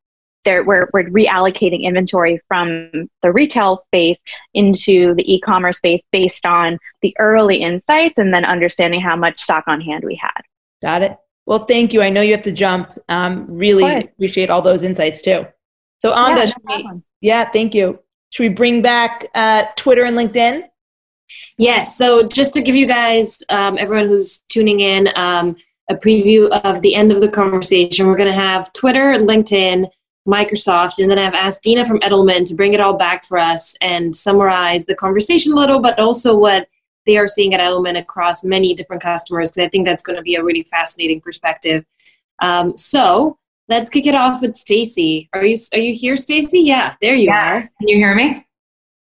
we're, 0.46 0.88
we're 0.94 1.04
reallocating 1.10 1.82
inventory 1.82 2.40
from 2.48 3.08
the 3.22 3.30
retail 3.30 3.76
space 3.76 4.18
into 4.54 5.14
the 5.14 5.34
e-commerce 5.34 5.76
space 5.76 6.02
based 6.10 6.46
on 6.46 6.78
the 7.02 7.14
early 7.18 7.58
insights 7.58 8.18
and 8.18 8.32
then 8.32 8.44
understanding 8.44 9.00
how 9.00 9.14
much 9.14 9.38
stock 9.40 9.64
on 9.66 9.80
hand 9.80 10.04
we 10.04 10.14
had. 10.16 10.40
Got 10.80 11.02
it. 11.02 11.16
Well, 11.44 11.60
thank 11.60 11.92
you. 11.92 12.02
I 12.02 12.10
know 12.10 12.20
you 12.20 12.32
have 12.32 12.42
to 12.42 12.52
jump. 12.52 12.98
Um, 13.08 13.46
really 13.48 14.04
appreciate 14.04 14.50
all 14.50 14.62
those 14.62 14.82
insights 14.82 15.22
too. 15.22 15.46
So, 16.00 16.12
Anda, 16.12 16.46
yeah, 16.46 16.52
no 16.64 16.76
we, 16.76 17.00
yeah, 17.20 17.50
thank 17.50 17.74
you. 17.74 17.98
Should 18.30 18.42
we 18.44 18.48
bring 18.50 18.82
back 18.82 19.26
uh, 19.34 19.64
Twitter 19.76 20.04
and 20.04 20.16
LinkedIn? 20.16 20.62
Yes. 21.56 21.96
So, 21.96 22.22
just 22.22 22.54
to 22.54 22.62
give 22.62 22.74
you 22.74 22.86
guys, 22.86 23.42
um, 23.48 23.78
everyone 23.78 24.08
who's 24.08 24.40
tuning 24.48 24.80
in, 24.80 25.08
um, 25.16 25.56
a 25.88 25.94
preview 25.94 26.48
of 26.64 26.82
the 26.82 26.94
end 26.94 27.12
of 27.12 27.20
the 27.20 27.30
conversation. 27.30 28.06
We're 28.06 28.16
going 28.16 28.30
to 28.30 28.34
have 28.34 28.72
Twitter, 28.72 29.14
LinkedIn, 29.14 29.88
Microsoft, 30.26 30.98
and 30.98 31.10
then 31.10 31.18
I've 31.18 31.34
asked 31.34 31.62
Dina 31.62 31.84
from 31.84 32.00
Edelman 32.00 32.44
to 32.46 32.54
bring 32.54 32.74
it 32.74 32.80
all 32.80 32.96
back 32.96 33.24
for 33.24 33.38
us 33.38 33.74
and 33.80 34.14
summarize 34.14 34.84
the 34.84 34.94
conversation 34.94 35.52
a 35.52 35.56
little, 35.56 35.80
but 35.80 35.98
also 35.98 36.36
what 36.36 36.68
they 37.06 37.16
are 37.16 37.26
seeing 37.26 37.54
at 37.54 37.60
Edelman 37.60 37.98
across 37.98 38.44
many 38.44 38.74
different 38.74 39.02
customers, 39.02 39.50
because 39.50 39.66
I 39.66 39.68
think 39.70 39.86
that's 39.86 40.02
going 40.02 40.16
to 40.16 40.22
be 40.22 40.34
a 40.34 40.44
really 40.44 40.62
fascinating 40.62 41.22
perspective. 41.22 41.86
Um, 42.40 42.76
so 42.76 43.38
let's 43.68 43.88
kick 43.88 44.06
it 44.06 44.14
off 44.14 44.42
with 44.42 44.54
Stacy. 44.54 45.30
Are 45.32 45.44
you 45.44 45.56
are 45.72 45.78
you 45.78 45.94
here, 45.94 46.18
Stacy? 46.18 46.60
Yeah, 46.60 46.96
there 47.00 47.14
you 47.14 47.28
yes. 47.28 47.64
are. 47.64 47.70
Can 47.80 47.88
you 47.88 47.96
hear 47.96 48.14
me? 48.14 48.46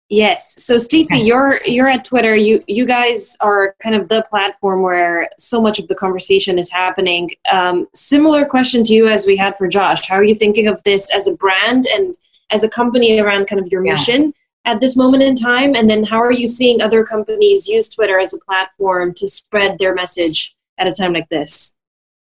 Yes. 0.09 0.63
So 0.65 0.77
Stacey, 0.77 1.17
okay. 1.17 1.25
you're 1.25 1.61
you're 1.67 1.89
at 1.89 2.05
Twitter. 2.05 2.37
You 2.37 2.63
you 2.69 2.87
guys 2.87 3.37
are 3.41 3.75
kind 3.83 3.97
of 3.97 4.09
the 4.09 4.25
platform 4.29 4.83
where 4.83 5.29
so 5.37 5.61
much 5.61 5.81
of 5.81 5.89
the 5.89 5.97
conversation 5.97 6.59
is 6.59 6.71
happening. 6.71 7.31
Um, 7.51 7.89
similar 7.93 8.45
question 8.45 8.85
to 8.85 8.95
you 8.95 9.09
as 9.09 9.27
we 9.27 9.37
had 9.37 9.57
for 9.57 9.67
Josh. 9.67 10.09
How 10.09 10.15
are 10.15 10.25
you 10.25 10.37
thinking 10.37 10.69
of 10.69 10.81
this 10.85 11.13
as 11.13 11.27
a 11.27 11.35
brand 11.35 11.87
and 11.93 12.15
as 12.51 12.63
a 12.63 12.69
company 12.69 13.19
around 13.19 13.47
kind 13.47 13.61
of 13.61 13.67
your 13.73 13.85
yeah. 13.85 13.93
mission 13.93 14.33
at 14.65 14.79
this 14.79 14.95
moment 14.95 15.25
in 15.25 15.35
time? 15.35 15.75
And 15.75 15.91
then 15.91 16.05
how 16.05 16.23
are 16.23 16.33
you 16.33 16.47
seeing 16.47 16.81
other 16.81 17.05
companies 17.05 17.67
use 17.67 17.91
Twitter 17.91 18.21
as 18.21 18.33
a 18.33 18.39
platform 18.39 19.13
to 19.15 19.27
spread 19.27 19.79
their 19.79 19.93
message 19.93 20.55
at 20.79 20.87
a 20.87 20.93
time 20.93 21.15
like 21.15 21.29
this? 21.31 21.76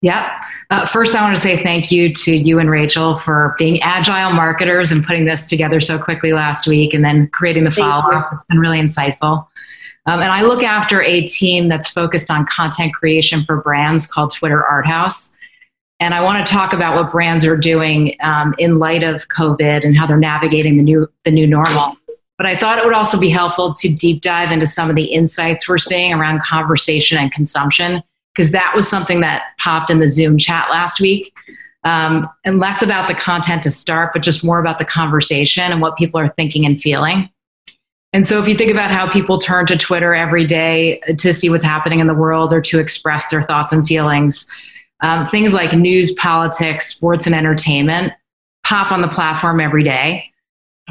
Yeah. 0.03 0.43
Uh, 0.69 0.85
first, 0.85 1.15
I 1.15 1.23
want 1.23 1.37
to 1.37 1.41
say 1.41 1.63
thank 1.63 1.93
you 1.93 2.13
to 2.13 2.37
you 2.37 2.59
and 2.59 2.69
Rachel 2.69 3.15
for 3.15 3.55
being 3.57 3.81
agile 3.83 4.33
marketers 4.33 4.91
and 4.91 5.05
putting 5.05 5.27
this 5.27 5.47
together 5.47 5.81
so 5.81 5.97
quickly 5.97 6.33
last 6.33 6.67
week 6.67 6.93
and 6.93 7.05
then 7.05 7.29
creating 7.29 7.65
the 7.65 7.71
follow 7.71 8.13
up. 8.13 8.31
It's 8.33 8.45
been 8.47 8.59
really 8.59 8.81
insightful. 8.81 9.47
Um, 10.07 10.21
and 10.21 10.33
I 10.33 10.43
look 10.43 10.65
after 10.65 11.01
a 11.03 11.25
team 11.29 11.69
that's 11.69 11.89
focused 11.89 12.33
on 12.33 12.45
content 12.47 12.93
creation 12.93 13.45
for 13.45 13.63
brands 13.63 14.09
called 14.09 14.35
Twitter 14.35 14.65
Art 14.65 14.87
House. 14.87 15.39
And 16.01 16.15
I 16.15 16.21
want 16.21 16.45
to 16.45 16.53
talk 16.53 16.73
about 16.73 16.97
what 16.97 17.13
brands 17.13 17.47
are 17.47 17.57
doing 17.57 18.17
um, 18.23 18.57
in 18.59 18.81
light 18.81 19.05
of 19.05 19.29
COVID 19.29 19.85
and 19.85 19.97
how 19.97 20.05
they're 20.09 20.17
navigating 20.17 20.79
the 20.79 20.83
new 20.83 21.09
the 21.25 21.31
new 21.31 21.47
normal. 21.47 21.97
But 22.39 22.47
I 22.47 22.57
thought 22.57 22.79
it 22.79 22.85
would 22.85 22.95
also 22.95 23.21
be 23.21 23.29
helpful 23.29 23.73
to 23.75 23.89
deep 23.95 24.21
dive 24.21 24.51
into 24.51 24.67
some 24.67 24.91
of 24.91 24.97
the 24.97 25.05
insights 25.05 25.69
we're 25.69 25.79
seeing 25.79 26.13
around 26.13 26.43
conversation 26.43 27.19
and 27.19 27.31
consumption 27.31 28.03
because 28.35 28.51
that 28.53 28.73
was 28.75 28.89
something 28.89 29.21
that 29.21 29.43
popped 29.59 29.91
in 29.91 29.99
the 29.99 30.09
Zoom 30.09 30.39
chat 30.39 30.69
last 30.71 31.01
week. 31.01 31.33
Um, 31.85 32.29
and 32.45 32.61
less 32.61 32.81
about 32.81 33.09
the 33.09 33.15
content 33.15 33.65
to 33.65 33.71
start, 33.73 34.13
but 34.13 34.23
just 34.23 34.45
more 34.45 34.61
about 34.61 34.79
the 34.79 34.85
conversation 34.85 35.73
and 35.73 35.81
what 35.81 35.97
people 35.97 36.21
are 36.21 36.29
thinking 36.29 36.65
and 36.65 36.81
feeling. 36.81 37.29
And 38.13 38.25
so, 38.27 38.41
if 38.41 38.47
you 38.47 38.55
think 38.55 38.71
about 38.71 38.93
how 38.93 39.11
people 39.11 39.39
turn 39.39 39.67
to 39.67 39.77
Twitter 39.77 40.15
every 40.15 40.47
day 40.47 41.01
to 41.19 41.35
see 41.35 41.51
what's 41.51 41.65
happening 41.65 41.99
in 41.99 42.07
the 42.07 42.15
world 42.15 42.53
or 42.53 42.61
to 42.61 42.79
express 42.79 43.29
their 43.29 43.43
thoughts 43.43 43.73
and 43.73 43.85
feelings, 43.85 44.47
um, 45.01 45.29
things 45.31 45.55
like 45.55 45.73
news, 45.73 46.13
politics, 46.13 46.95
sports, 46.95 47.27
and 47.27 47.35
entertainment 47.35 48.13
pop 48.65 48.93
on 48.93 49.03
the 49.03 49.09
platform 49.09 49.61
every 49.61 49.83
day. 49.83 50.31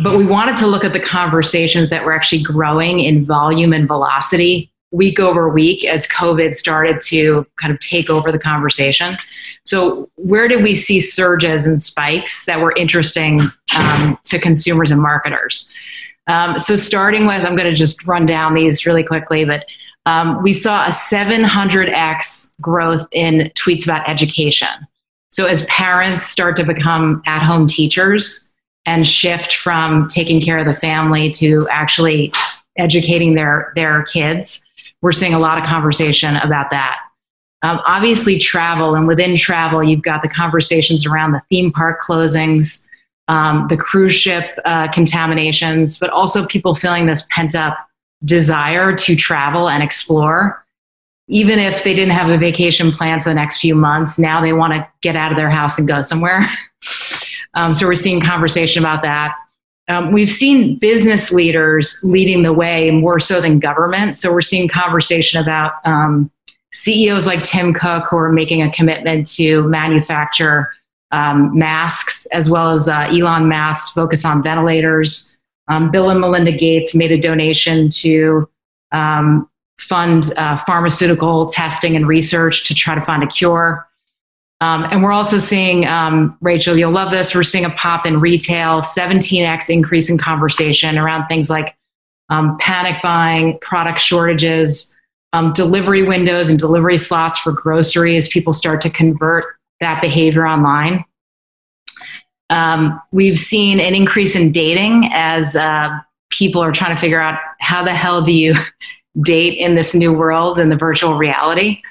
But 0.04 0.18
we 0.18 0.26
wanted 0.26 0.58
to 0.58 0.68
look 0.68 0.84
at 0.84 0.94
the 0.94 1.00
conversations 1.00 1.90
that 1.90 2.06
were 2.06 2.14
actually 2.14 2.44
growing 2.44 3.00
in 3.00 3.26
volume 3.26 3.74
and 3.74 3.88
velocity 3.88 4.71
week 4.92 5.20
over 5.20 5.50
week 5.50 5.86
as 5.86 6.08
COVID 6.08 6.54
started 6.54 7.00
to 7.08 7.46
kind 7.56 7.74
of 7.74 7.80
take 7.80 8.10
over 8.10 8.32
the 8.32 8.40
conversation. 8.40 9.18
So, 9.64 10.10
where 10.16 10.48
did 10.48 10.64
we 10.64 10.76
see 10.76 11.00
surges 11.00 11.66
and 11.66 11.82
spikes 11.82 12.46
that 12.46 12.60
were 12.60 12.74
interesting 12.74 13.40
um, 13.78 14.18
to 14.26 14.40
consumers 14.40 14.92
and 14.92 15.02
marketers? 15.02 15.74
Um, 16.28 16.60
so, 16.60 16.76
starting 16.76 17.26
with, 17.26 17.44
I'm 17.46 17.56
going 17.56 17.70
to 17.70 17.76
just 17.76 18.06
run 18.06 18.26
down 18.26 18.54
these 18.54 18.86
really 18.86 19.04
quickly, 19.04 19.46
but 19.46 19.66
um, 20.06 20.42
we 20.42 20.54
saw 20.54 20.86
a 20.86 20.90
700x 20.90 22.54
growth 22.60 23.08
in 23.12 23.52
tweets 23.56 23.84
about 23.86 24.10
education. 24.10 24.88
So, 25.32 25.46
as 25.46 25.66
parents 25.66 26.26
start 26.26 26.58
to 26.58 26.66
become 26.66 27.22
at 27.26 27.44
home 27.44 27.68
teachers 27.68 28.56
and 28.86 29.08
shift 29.08 29.56
from 29.56 30.08
taking 30.08 30.42
care 30.42 30.58
of 30.58 30.66
the 30.66 30.74
family 30.74 31.30
to 31.32 31.68
actually 31.70 32.34
educating 32.78 33.36
their, 33.36 33.72
their 33.76 34.04
kids, 34.04 34.66
we're 35.02 35.12
seeing 35.12 35.34
a 35.34 35.40
lot 35.40 35.58
of 35.58 35.64
conversation 35.64 36.36
about 36.38 36.70
that. 36.72 37.00
Um, 37.64 37.80
obviously, 37.86 38.40
travel, 38.40 38.96
and 38.96 39.08
within 39.08 39.36
travel, 39.36 39.84
you've 39.84 40.02
got 40.02 40.22
the 40.22 40.28
conversations 40.28 41.06
around 41.06 41.32
the 41.32 41.42
theme 41.50 41.72
park 41.72 42.02
closings, 42.02 42.88
um, 43.28 43.68
the 43.70 43.78
cruise 43.78 44.14
ship 44.14 44.60
uh, 44.66 44.92
contaminations, 44.92 46.00
but 46.00 46.10
also 46.10 46.46
people 46.48 46.74
feeling 46.74 47.06
this 47.06 47.26
pent 47.30 47.56
up 47.56 47.78
desire 48.26 48.96
to 48.96 49.16
travel 49.16 49.70
and 49.70 49.84
explore. 49.84 50.66
Even 51.28 51.60
if 51.60 51.84
they 51.84 51.94
didn't 51.94 52.12
have 52.12 52.30
a 52.30 52.38
vacation 52.38 52.92
plan 52.92 53.22
for 53.22 53.30
the 53.30 53.36
next 53.36 53.62
few 53.62 53.76
months, 53.76 54.20
now 54.20 54.42
they 54.42 54.54
want 54.54 54.74
to 54.74 54.88
get 55.02 55.16
out 55.16 55.32
of 55.32 55.38
their 55.38 55.50
house 55.50 55.78
and 55.78 55.88
go 55.88 56.02
somewhere. 56.02 56.50
um, 57.54 57.74
so 57.74 57.86
we're 57.86 57.96
seeing 57.96 58.20
conversation 58.20 58.82
about 58.82 59.04
that. 59.04 59.36
Um, 59.92 60.14
we've 60.14 60.32
seen 60.32 60.78
business 60.78 61.34
leaders 61.34 62.02
leading 62.06 62.44
the 62.44 62.54
way 62.54 62.92
more 62.92 63.20
so 63.20 63.42
than 63.42 63.60
government. 63.60 64.16
So 64.16 64.32
we're 64.32 64.40
seeing 64.40 64.70
conversation 64.70 65.42
about 65.42 65.86
um, 65.86 66.32
CEOs 66.72 67.28
like 67.28 67.44
Tim 67.44 67.74
Cook 67.74 68.06
who 68.10 68.16
are 68.16 68.32
making 68.32 68.62
a 68.62 68.72
commitment 68.72 69.30
to 69.32 69.64
manufacture 69.64 70.72
um, 71.12 71.58
masks, 71.58 72.26
as 72.28 72.50
well 72.50 72.72
as 72.72 72.88
uh, 72.88 73.10
Elon 73.12 73.50
Musk 73.50 73.94
focus 73.94 74.24
on 74.24 74.42
ventilators. 74.42 75.38
Um, 75.68 75.92
Bill 75.92 76.10
and 76.10 76.22
Melinda 76.22 76.54
Gates 76.54 76.96
made 76.96 77.12
a 77.12 77.20
donation 77.20 77.90
to 77.90 78.50
um, 78.94 79.50
fund 79.78 80.32
uh, 80.38 80.56
pharmaceutical 80.56 81.48
testing 81.48 81.98
and 81.98 82.08
research 82.08 82.66
to 82.70 82.74
try 82.74 82.96
to 82.96 83.02
find 83.02 83.24
a 83.24 83.28
cure. 83.28 83.86
Um, 84.62 84.86
and 84.92 85.04
we're 85.04 85.12
also 85.12 85.40
seeing, 85.40 85.88
um, 85.88 86.38
Rachel, 86.40 86.78
you'll 86.78 86.92
love 86.92 87.10
this. 87.10 87.34
We're 87.34 87.42
seeing 87.42 87.66
a 87.66 87.72
pop 87.72 88.06
in 88.06 88.20
retail, 88.20 88.82
17x 88.82 89.72
increase 89.72 90.10
in 90.10 90.20
conversation 90.20 91.00
around 91.00 91.28
things 91.28 91.50
like 91.50 91.76
um, 92.30 92.58
panic 92.60 93.02
buying, 93.02 93.58
product 93.60 94.00
shortages, 94.00 94.98
um, 95.34 95.52
delivery 95.54 96.04
windows, 96.04 96.50
and 96.50 96.60
delivery 96.60 97.00
slots 97.00 97.40
for 97.40 97.52
groceries. 97.52 98.28
People 98.28 98.54
start 98.54 98.82
to 98.82 98.90
convert 98.90 99.46
that 99.80 100.00
behavior 100.00 100.46
online. 100.46 101.04
Um, 102.52 103.02
we've 103.12 103.40
seen 103.40 103.80
an 103.80 103.96
increase 103.96 104.36
in 104.36 104.52
dating 104.52 105.10
as 105.12 105.56
uh, 105.56 105.90
people 106.30 106.62
are 106.62 106.72
trying 106.72 106.94
to 106.94 107.02
figure 107.02 107.20
out 107.20 107.40
how 107.60 107.84
the 107.84 107.94
hell 107.94 108.22
do 108.22 108.34
you 108.34 108.54
date 109.24 109.58
in 109.58 109.74
this 109.74 109.96
new 109.96 110.14
world 110.14 110.60
in 110.60 110.70
the 110.70 110.76
virtual 110.76 111.16
reality. 111.18 111.82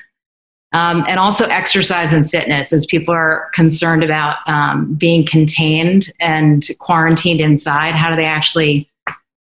Um, 0.73 1.05
and 1.09 1.19
also 1.19 1.47
exercise 1.47 2.13
and 2.13 2.31
fitness 2.31 2.73
as 2.73 2.87
people 2.87 3.13
are 3.13 3.51
concerned 3.53 4.05
about 4.05 4.37
um, 4.47 4.95
being 4.95 5.27
contained 5.27 6.11
and 6.21 6.65
quarantined 6.79 7.41
inside 7.41 7.97
how 7.97 8.09
do 8.09 8.15
they 8.15 8.25
actually 8.25 8.89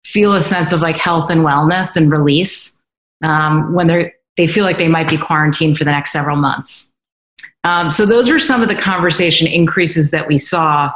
feel 0.05 0.33
a 0.33 0.41
sense 0.41 0.73
of 0.73 0.81
like 0.81 0.97
health 0.97 1.31
and 1.31 1.43
wellness 1.43 1.97
and 1.97 2.11
release 2.11 2.83
um, 3.23 3.75
when 3.75 3.87
they're 3.89 4.15
they 4.39 4.47
feel 4.47 4.65
like 4.65 4.79
they 4.79 4.89
might 4.89 5.09
be 5.09 5.19
quarantined 5.19 5.77
for 5.77 5.85
the 5.85 5.91
next 5.91 6.13
several 6.13 6.37
months? 6.37 6.95
Um, 7.65 7.91
so 7.91 8.07
those 8.07 8.31
were 8.31 8.39
some 8.39 8.63
of 8.63 8.69
the 8.69 8.77
conversation 8.77 9.47
increases 9.47 10.11
that 10.13 10.29
we 10.29 10.39
saw. 10.39 10.93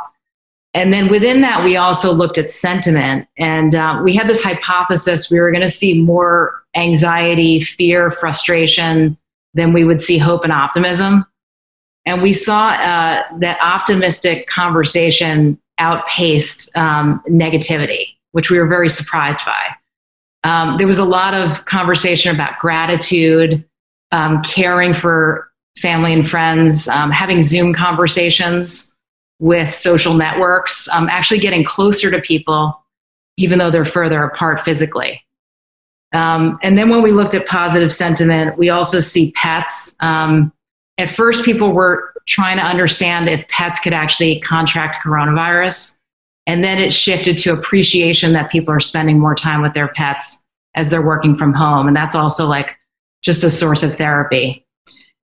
And 0.75 0.93
then 0.93 1.09
within 1.09 1.43
that 1.43 1.65
we 1.65 1.77
also 1.77 2.13
looked 2.13 2.39
at 2.39 2.49
sentiment. 2.49 3.29
And 3.37 3.75
uh, 3.75 4.01
we 4.03 4.15
had 4.15 4.29
this 4.29 4.43
hypothesis 4.43 5.31
we 5.31 5.41
were 5.41 5.51
going 5.51 5.63
to 5.63 5.69
see 5.69 6.01
more 6.01 6.63
anxiety 6.75 7.61
fear 7.61 8.11
frustration 8.11 9.19
then 9.55 9.73
we 9.73 9.85
would 9.85 10.01
see 10.01 10.19
hope 10.19 10.45
and 10.45 10.53
optimism. 10.53 11.27
And 12.05 12.21
we 12.21 12.33
saw 12.33 12.71
uh, 12.71 13.23
that 13.39 13.59
optimistic 13.63 14.47
conversation 14.47 15.59
outpaced 15.79 16.77
um, 16.77 17.23
negativity, 17.29 18.17
which 18.33 18.51
we 18.51 18.59
were 18.59 18.67
very 18.67 18.89
surprised 18.89 19.41
by. 19.45 19.77
Um, 20.45 20.79
there 20.79 20.89
was 20.89 20.99
a 20.99 21.05
lot 21.05 21.35
of 21.35 21.65
conversation 21.67 22.35
about 22.35 22.59
gratitude, 22.59 23.65
um, 24.11 24.43
caring 24.43 24.95
for 24.95 25.51
family 25.79 26.13
and 26.13 26.29
friends, 26.29 26.89
um, 26.89 27.11
having 27.11 27.43
Zoom 27.43 27.73
conversations 27.73 28.95
with 29.39 29.75
social 29.75 30.15
networks, 30.15 30.89
um, 30.89 31.09
actually 31.09 31.41
getting 31.41 31.65
closer 31.65 32.11
to 32.11 32.21
people, 32.21 32.85
even 33.37 33.59
though 33.59 33.71
they're 33.71 33.85
further 33.85 34.23
apart 34.25 34.61
physically. 34.61 35.25
Um, 36.13 36.59
and 36.63 36.77
then 36.77 36.89
when 36.91 37.03
we 37.03 37.13
looked 37.13 37.35
at 37.35 37.47
positive 37.47 37.93
sentiment, 37.93 38.59
we 38.59 38.69
also 38.71 39.01
see 39.01 39.33
pets. 39.33 39.97
Um, 40.01 40.53
at 40.99 41.09
first, 41.09 41.45
people 41.45 41.73
were 41.73 42.13
trying 42.27 42.59
to 42.59 42.63
understand 42.63 43.29
if 43.29 43.49
pets 43.49 43.81
could 43.81 43.93
actually 43.93 44.41
contract 44.41 45.03
coronavirus. 45.03 45.99
And 46.47 46.63
then 46.63 46.79
it 46.79 46.93
shifted 46.93 47.39
to 47.39 47.53
appreciation 47.53 48.33
that 48.33 48.51
people 48.51 48.75
are 48.75 48.81
spending 48.81 49.19
more 49.19 49.35
time 49.35 49.63
with 49.63 49.75
their 49.75 49.89
pets 49.89 50.43
as 50.75 50.91
they're 50.91 51.03
working 51.03 51.37
from 51.37 51.53
home. 51.53 51.87
And 51.87 51.97
that's 51.97 52.15
also 52.15 52.47
like 52.47 52.77
just 53.23 53.45
a 53.45 53.51
source 53.51 53.83
of 53.83 53.95
therapy. 53.95 54.67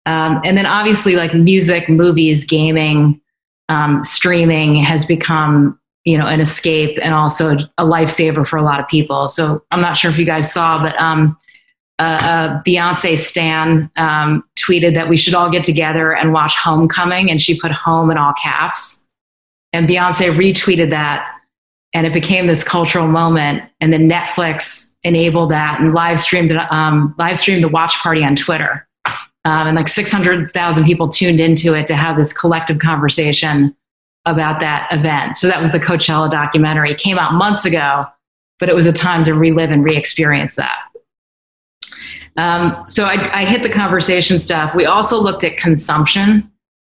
Um, 0.05 0.41
and 0.43 0.57
then 0.57 0.65
obviously, 0.65 1.15
like 1.15 1.33
music, 1.33 1.87
movies, 1.87 2.45
gaming, 2.45 3.21
um, 3.69 4.03
streaming 4.03 4.75
has 4.75 5.05
become 5.05 5.79
you 6.05 6.17
know 6.17 6.27
an 6.27 6.41
escape 6.41 6.97
and 7.01 7.13
also 7.13 7.57
a 7.77 7.85
lifesaver 7.85 8.45
for 8.45 8.57
a 8.57 8.63
lot 8.63 8.79
of 8.79 8.87
people. 8.87 9.27
So 9.27 9.63
i'm 9.71 9.81
not 9.81 9.97
sure 9.97 10.11
if 10.11 10.17
you 10.17 10.25
guys 10.25 10.51
saw 10.51 10.81
but 10.81 10.99
um, 10.99 11.37
uh, 11.99 12.61
beyonce 12.63 13.17
stan 13.17 13.89
um, 13.95 14.43
tweeted 14.55 14.93
that 14.95 15.07
we 15.09 15.17
should 15.17 15.33
all 15.33 15.49
get 15.49 15.63
together 15.63 16.15
and 16.15 16.33
watch 16.33 16.55
homecoming 16.55 17.29
and 17.29 17.41
she 17.41 17.59
put 17.59 17.71
home 17.71 18.11
in 18.11 18.17
all 18.17 18.33
caps. 18.33 19.07
And 19.71 19.87
beyonce 19.87 20.35
retweeted 20.35 20.89
that 20.89 21.29
and 21.93 22.07
it 22.07 22.13
became 22.13 22.47
this 22.47 22.63
cultural 22.63 23.07
moment. 23.07 23.63
And 23.79 23.93
then 23.93 24.09
netflix 24.09 24.93
enabled 25.03 25.51
that 25.51 25.79
and 25.79 25.93
live 25.93 26.19
streamed 26.19 26.51
um, 26.51 27.13
live 27.17 27.37
streamed 27.37 27.63
the 27.63 27.69
watch 27.69 27.95
party 27.99 28.23
on 28.23 28.35
twitter. 28.35 28.87
Um, 29.45 29.67
and 29.67 29.75
like 29.75 29.89
600000 29.89 30.85
people 30.85 31.09
tuned 31.09 31.41
into 31.41 31.73
it 31.73 31.85
to 31.87 31.95
have 31.95 32.15
this 32.15 32.31
collective 32.31 32.79
conversation 32.79 33.75
about 34.25 34.59
that 34.61 34.87
event. 34.91 35.37
So 35.37 35.47
that 35.47 35.59
was 35.59 35.71
the 35.71 35.79
Coachella 35.79 36.29
documentary. 36.29 36.91
It 36.91 36.97
came 36.97 37.17
out 37.17 37.33
months 37.33 37.65
ago, 37.65 38.05
but 38.59 38.69
it 38.69 38.75
was 38.75 38.85
a 38.85 38.93
time 38.93 39.23
to 39.25 39.33
relive 39.33 39.71
and 39.71 39.83
re-experience 39.83 40.55
that. 40.55 40.79
Um, 42.37 42.85
so 42.87 43.05
I, 43.05 43.41
I 43.41 43.45
hit 43.45 43.61
the 43.61 43.69
conversation 43.69 44.39
stuff. 44.39 44.73
We 44.73 44.85
also 44.85 45.21
looked 45.21 45.43
at 45.43 45.57
consumption, 45.57 46.49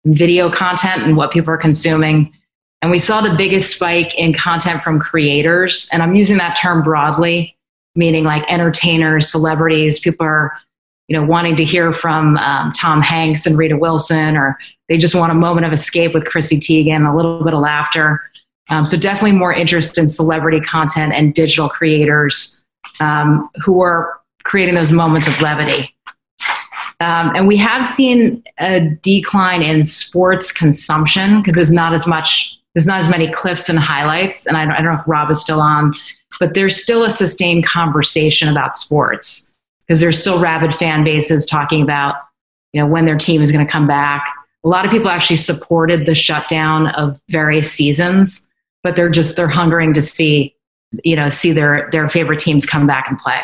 video 0.06 0.52
content, 0.52 1.04
and 1.04 1.18
what 1.18 1.32
people 1.32 1.52
are 1.52 1.58
consuming. 1.58 2.32
And 2.82 2.92
we 2.92 3.00
saw 3.00 3.22
the 3.22 3.36
biggest 3.38 3.76
spike 3.76 4.14
in 4.16 4.34
content 4.34 4.82
from 4.82 5.00
creators. 5.00 5.90
And 5.94 6.04
I'm 6.04 6.16
using 6.16 6.38
that 6.38 6.58
term 6.62 6.84
broadly, 6.84 7.58
meaning 7.96 8.26
like 8.26 8.44
entertainers, 8.52 9.32
celebrities. 9.32 10.00
People 10.00 10.26
are, 10.26 10.52
you 11.14 11.20
know, 11.20 11.26
wanting 11.28 11.56
to 11.56 11.64
hear 11.64 11.94
from 11.94 12.38
um, 12.38 12.72
Tom 12.72 13.00
Hanks 13.00 13.46
and 13.46 13.56
Rita 13.56 13.78
Wilson, 13.78 14.36
or 14.36 14.58
they 14.90 14.98
just 14.98 15.14
want 15.14 15.32
a 15.32 15.36
moment 15.36 15.64
of 15.64 15.72
escape 15.72 16.12
with 16.12 16.26
Chrissy 16.26 16.60
Teigen, 16.60 17.08
a 17.08 17.16
little 17.16 17.44
bit 17.44 17.54
of 17.54 17.60
laughter. 17.60 18.20
Um, 18.72 18.88
so 18.88 18.98
definitely 18.98 19.34
more 19.34 19.54
interest 19.54 20.00
in 20.00 20.10
celebrity 20.10 20.60
content 20.60 21.14
and 21.14 21.32
digital 21.32 21.70
creators 21.70 22.66
um, 23.00 23.48
who 23.64 23.80
are 23.82 24.20
creating 24.44 24.74
those 24.74 24.92
moments 24.92 25.28
of 25.28 25.40
levity. 25.40 25.96
Um, 27.00 27.32
and 27.36 27.48
we 27.48 27.58
have 27.58 27.86
seen 27.86 28.44
a 28.60 28.80
decline 29.04 29.62
in 29.62 29.84
sports 29.84 30.52
consumption 30.52 31.42
because 31.42 31.54
there's 31.54 31.72
not 31.72 31.94
as 31.94 32.08
much, 32.08 32.60
there's 32.74 32.88
not 32.88 33.02
as 33.02 33.10
many 33.10 33.32
clips 33.32 33.70
and 33.70 33.78
highlights. 33.78 34.48
And 34.48 34.58
I 34.58 34.66
don't, 34.66 34.74
I 34.74 34.78
don't 34.78 34.96
know 34.96 35.00
if 35.00 35.08
Rob 35.08 35.30
is 35.30 35.40
still 35.40 35.62
on, 35.62 35.94
but 36.40 36.56
there's 36.56 36.82
still 36.82 37.04
a 37.04 37.12
sustained 37.12 37.68
conversation 37.68 38.50
about 38.50 38.76
sports 38.76 39.53
because 39.94 40.02
there's 40.02 40.18
still 40.18 40.42
rabid 40.42 40.74
fan 40.74 41.04
bases 41.04 41.46
talking 41.46 41.84
about, 41.84 42.16
you 42.72 42.82
know, 42.82 42.88
when 42.88 43.06
their 43.06 43.16
team 43.16 43.44
is 43.44 43.52
going 43.52 43.64
to 43.64 43.72
come 43.72 43.86
back. 43.86 44.28
A 44.64 44.68
lot 44.68 44.86
of 44.86 44.92
people 44.92 45.08
actually 45.08 45.38
supported 45.38 46.08
the 46.08 46.16
shutdown 46.16 46.88
of 46.88 47.22
various 47.30 47.72
seasons, 47.72 48.50
but 48.82 48.96
they're 48.96 49.12
just 49.12 49.36
they're 49.36 49.48
hungering 49.48 49.94
to 49.94 50.02
see, 50.02 50.56
you 51.04 51.16
know, 51.16 51.30
see 51.30 51.52
their 51.52 51.90
their 51.92 52.10
favorite 52.10 52.40
teams 52.40 52.66
come 52.66 52.88
back 52.88 53.08
and 53.08 53.20
play. 53.20 53.40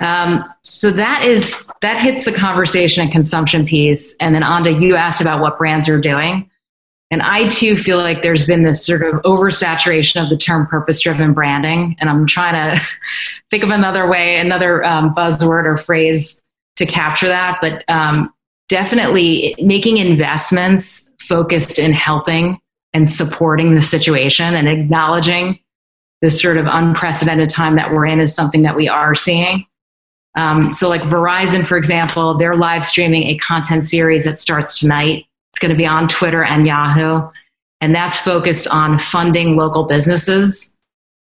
Um, 0.00 0.44
so 0.62 0.90
that 0.90 1.24
is 1.24 1.54
that 1.80 2.02
hits 2.02 2.24
the 2.24 2.32
conversation 2.32 3.04
and 3.04 3.12
consumption 3.12 3.66
piece. 3.66 4.16
And 4.16 4.34
then 4.34 4.42
Anda, 4.42 4.72
you 4.72 4.96
asked 4.96 5.20
about 5.20 5.40
what 5.40 5.58
brands 5.58 5.88
are 5.88 6.00
doing. 6.00 6.50
And 7.10 7.22
I 7.22 7.48
too 7.48 7.76
feel 7.76 7.98
like 7.98 8.22
there's 8.22 8.46
been 8.46 8.64
this 8.64 8.84
sort 8.84 9.02
of 9.02 9.22
oversaturation 9.22 10.22
of 10.22 10.28
the 10.28 10.36
term 10.36 10.66
purpose 10.66 11.00
driven 11.00 11.32
branding. 11.32 11.96
And 12.00 12.10
I'm 12.10 12.26
trying 12.26 12.74
to 12.74 12.82
think 13.50 13.62
of 13.62 13.70
another 13.70 14.08
way, 14.08 14.36
another 14.36 14.84
um, 14.84 15.14
buzzword 15.14 15.64
or 15.64 15.76
phrase 15.76 16.42
to 16.76 16.86
capture 16.86 17.28
that. 17.28 17.58
But 17.60 17.84
um, 17.88 18.32
definitely 18.68 19.54
making 19.58 19.98
investments 19.98 21.12
focused 21.20 21.78
in 21.78 21.92
helping 21.92 22.58
and 22.92 23.08
supporting 23.08 23.74
the 23.74 23.82
situation 23.82 24.54
and 24.54 24.68
acknowledging 24.68 25.58
this 26.22 26.40
sort 26.40 26.56
of 26.56 26.66
unprecedented 26.66 27.50
time 27.50 27.76
that 27.76 27.92
we're 27.92 28.06
in 28.06 28.20
is 28.20 28.34
something 28.34 28.62
that 28.62 28.74
we 28.74 28.88
are 28.88 29.14
seeing. 29.14 29.66
Um, 30.34 30.72
so, 30.72 30.88
like 30.88 31.02
Verizon, 31.02 31.66
for 31.66 31.76
example, 31.76 32.36
they're 32.36 32.56
live 32.56 32.84
streaming 32.84 33.24
a 33.24 33.36
content 33.38 33.84
series 33.84 34.24
that 34.24 34.38
starts 34.38 34.78
tonight. 34.78 35.26
It's 35.56 35.62
going 35.62 35.72
to 35.72 35.78
be 35.78 35.86
on 35.86 36.06
Twitter 36.06 36.44
and 36.44 36.66
Yahoo, 36.66 37.30
and 37.80 37.94
that's 37.94 38.18
focused 38.18 38.68
on 38.68 38.98
funding 38.98 39.56
local 39.56 39.84
businesses. 39.84 40.78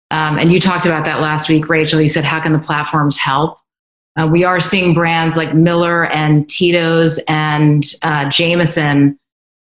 Um, 0.10 0.40
and 0.40 0.52
you 0.52 0.60
talked 0.60 0.88
about 0.88 1.06
that 1.06 1.22
last 1.22 1.48
week, 1.48 1.70
Rachel. 1.70 2.02
You 2.02 2.08
said, 2.08 2.24
how 2.24 2.40
can 2.40 2.52
the 2.52 2.58
platforms 2.58 3.20
help? 3.20 3.60
Uh, 4.16 4.28
we 4.32 4.44
are 4.44 4.60
seeing 4.60 4.96
brands 4.96 5.38
like 5.38 5.54
Miller 5.54 6.08
and 6.08 6.50
Tito's 6.50 7.20
and 7.28 7.86
uh, 8.02 8.28
Jameson 8.28 9.20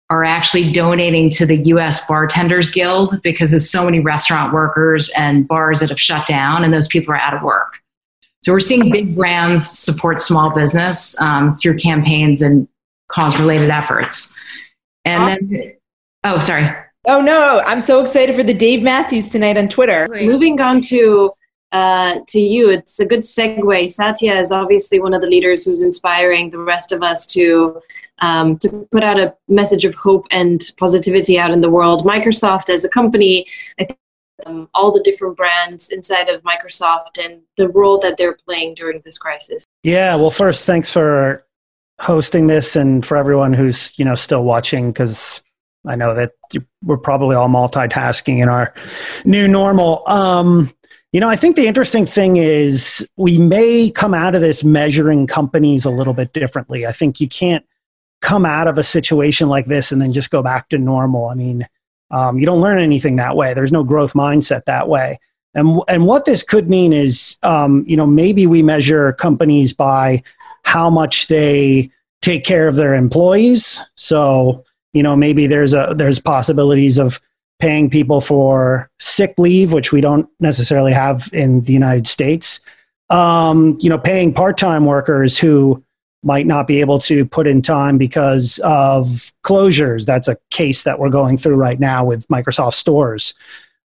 are 0.09 0.23
actually 0.23 0.71
donating 0.71 1.31
to 1.31 1.47
the 1.47 1.57
US 1.57 2.07
Bartenders 2.07 2.71
Guild 2.71 3.21
because 3.25 3.51
there's 3.51 3.69
so 3.69 3.85
many 3.85 3.99
restaurant 3.99 4.53
workers 4.53 5.11
and 5.17 5.49
bars 5.49 5.81
that 5.81 5.89
have 5.89 6.01
shut 6.01 6.29
down 6.29 6.63
and 6.63 6.73
those 6.73 6.87
people 6.87 7.13
are 7.13 7.19
out 7.19 7.35
of 7.35 7.43
work. 7.43 7.81
So 8.43 8.53
we're 8.53 8.61
seeing 8.61 8.93
big 8.93 9.17
brands 9.17 9.69
support 9.69 10.21
small 10.21 10.55
business 10.55 11.21
um, 11.21 11.57
through 11.57 11.79
campaigns 11.79 12.41
and 12.41 12.69
cause 13.09 13.39
related 13.39 13.71
efforts. 13.71 14.35
And 15.05 15.29
then, 15.29 15.73
oh, 16.25 16.39
sorry. 16.39 16.71
Oh, 17.07 17.21
no. 17.21 17.63
I'm 17.67 17.81
so 17.81 18.01
excited 18.01 18.35
for 18.35 18.43
the 18.43 18.55
Dave 18.55 18.83
Matthews 18.83 19.29
tonight 19.29 19.59
on 19.59 19.69
Twitter. 19.69 20.07
Moving 20.11 20.61
on 20.61 20.81
to 20.83 21.33
uh, 21.75 22.21
to 22.29 22.41
you, 22.41 22.71
it's 22.71 23.01
a 23.01 23.05
good 23.05 23.21
segue. 23.21 23.91
Satya 23.91 24.39
is 24.39 24.53
obviously 24.53 25.01
one 25.01 25.13
of 25.13 25.21
the 25.21 25.27
leaders 25.27 25.65
who's 25.65 25.83
inspiring 25.83 26.49
the 26.51 26.59
rest 26.59 26.93
of 26.93 27.03
us 27.03 27.27
to 27.27 27.81
um, 28.21 28.57
to 28.59 28.87
put 28.93 29.03
out 29.03 29.19
a 29.19 29.35
message 29.49 29.85
of 29.85 29.93
hope 29.97 30.25
and 30.31 30.61
positivity 30.79 31.37
out 31.37 31.51
in 31.51 31.61
the 31.61 31.69
world. 31.69 32.05
Microsoft, 32.05 32.71
as 32.71 32.85
a 32.85 32.89
company, 32.89 33.45
I 33.81 33.87
think 33.87 33.99
um, 34.47 34.69
all 34.73 34.93
the 34.93 35.01
different 35.01 35.37
brands 35.37 35.91
inside 35.91 36.29
of 36.29 36.43
Microsoft 36.45 37.23
and 37.23 37.43
the 37.57 37.69
role 37.69 37.99
that 37.99 38.19
they're 38.19 38.39
playing 38.47 38.75
during 38.75 39.01
this 39.05 39.19
crisis. 39.19 39.65
Yeah, 39.83 40.15
well, 40.15 40.31
first, 40.31 40.67
thanks 40.67 40.91
for 40.91 41.45
hosting 42.01 42.47
this 42.49 42.77
and 42.77 43.05
for 43.07 43.17
everyone 43.17 43.53
who's 43.53 43.97
you 43.99 44.05
know 44.05 44.15
still 44.15 44.45
watching 44.45 44.91
because 44.91 45.43
I 45.87 45.97
know 45.97 46.15
that 46.15 46.33
we're 46.83 46.97
probably 46.97 47.37
all 47.37 47.49
multitasking 47.49 48.43
in 48.43 48.49
our 48.49 48.75
new 49.25 49.47
normal. 49.47 50.03
Um, 50.09 50.73
you 51.13 51.21
know, 51.21 51.29
I 51.29 51.37
think 51.37 51.57
the 51.57 51.67
interesting 51.67 52.07
thing 52.07 52.37
is 52.37 53.07
we 53.17 53.39
may 53.39 53.91
come 53.91 54.15
out 54.15 54.35
of 54.35 54.41
this 54.41 54.65
measuring 54.65 55.27
companies 55.27 55.85
a 55.85 55.91
little 55.91 56.15
bit 56.15 56.33
differently. 56.33 56.87
I 56.87 56.93
think 56.93 57.21
you 57.21 57.29
can't 57.29 57.65
come 58.21 58.45
out 58.45 58.67
of 58.67 58.79
a 58.79 58.83
situation 58.83 59.49
like 59.49 59.67
this 59.67 59.93
and 59.93 60.01
then 60.01 60.13
just 60.13 60.31
go 60.31 60.43
back 60.43 60.71
to 60.71 60.79
normal. 60.79 61.29
I 61.29 61.35
mean, 61.35 61.69
um, 62.11 62.39
you 62.39 62.47
don't 62.47 62.61
learn 62.61 62.79
anything 62.79 63.17
that 63.17 63.37
way. 63.37 63.55
There's 63.55 63.71
no 63.71 63.85
growth 63.85 64.15
mindset 64.15 64.65
that 64.65 64.89
way. 64.89 65.21
And, 65.55 65.81
and 65.87 66.07
what 66.07 66.25
this 66.25 66.43
could 66.43 66.69
mean 66.69 66.93
is, 66.93 67.37
um, 67.43 67.85
you 67.87 67.97
know, 67.97 68.07
maybe 68.07 68.47
we 68.47 68.63
measure 68.63 69.13
companies 69.13 69.73
by 69.73 70.23
how 70.65 70.91
much 70.91 71.29
they 71.29 71.91
take 72.23 72.45
care 72.45 72.69
of 72.69 72.75
their 72.75 72.95
employees. 72.95 73.81
So, 73.97 74.65
you 74.93 75.03
know, 75.03 75.15
maybe 75.15 75.47
there's 75.47 75.75
a 75.75 75.95
there's 75.97 76.19
possibilities 76.19 76.99
of 76.99 77.21
paying 77.61 77.89
people 77.89 78.21
for 78.21 78.91
sick 78.99 79.35
leave, 79.39 79.73
which 79.73 79.93
we 79.93 80.01
don't 80.01 80.29
necessarily 80.41 80.93
have 80.93 81.31
in 81.33 81.61
the 81.63 81.73
United 81.73 82.07
States. 82.07 82.61
Um, 83.11 83.77
you 83.81 83.89
know, 83.91 83.99
paying 83.99 84.33
part-time 84.33 84.87
workers 84.87 85.39
who 85.39 85.83
might 86.23 86.47
not 86.47 86.67
be 86.67 86.81
able 86.81 86.99
to 86.99 87.27
put 87.27 87.47
in 87.47 87.61
time 87.61 87.99
because 87.99 88.59
of 88.65 89.33
closures. 89.45 90.07
That's 90.07 90.27
a 90.27 90.39
case 90.51 90.83
that 90.85 90.99
we're 90.99 91.11
going 91.11 91.37
through 91.37 91.57
right 91.57 91.79
now 91.79 92.05
with 92.05 92.27
Microsoft 92.29 92.75
stores. 92.75 93.35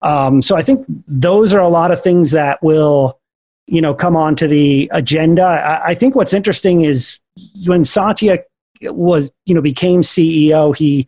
Um, 0.01 0.41
so 0.41 0.55
I 0.55 0.63
think 0.63 0.85
those 1.07 1.53
are 1.53 1.61
a 1.61 1.67
lot 1.69 1.91
of 1.91 2.01
things 2.01 2.31
that 2.31 2.61
will, 2.63 3.19
you 3.67 3.81
know, 3.81 3.93
come 3.93 4.15
onto 4.15 4.47
the 4.47 4.89
agenda. 4.93 5.43
I, 5.43 5.89
I 5.89 5.93
think 5.93 6.15
what's 6.15 6.33
interesting 6.33 6.81
is 6.81 7.19
when 7.65 7.83
Satya 7.83 8.39
was, 8.81 9.31
you 9.45 9.55
know, 9.55 9.61
became 9.61 10.01
CEO, 10.01 10.75
he, 10.75 11.07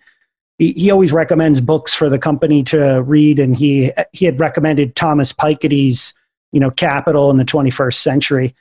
he 0.57 0.89
always 0.89 1.11
recommends 1.11 1.59
books 1.59 1.93
for 1.93 2.09
the 2.09 2.19
company 2.19 2.63
to 2.63 3.01
read, 3.01 3.39
and 3.39 3.57
he 3.57 3.91
he 4.13 4.23
had 4.23 4.39
recommended 4.39 4.95
Thomas 4.95 5.33
Piketty's, 5.33 6.13
you 6.53 6.61
know, 6.61 6.71
Capital 6.71 7.29
in 7.29 7.37
the 7.37 7.43
21st 7.43 7.95
Century. 7.95 8.55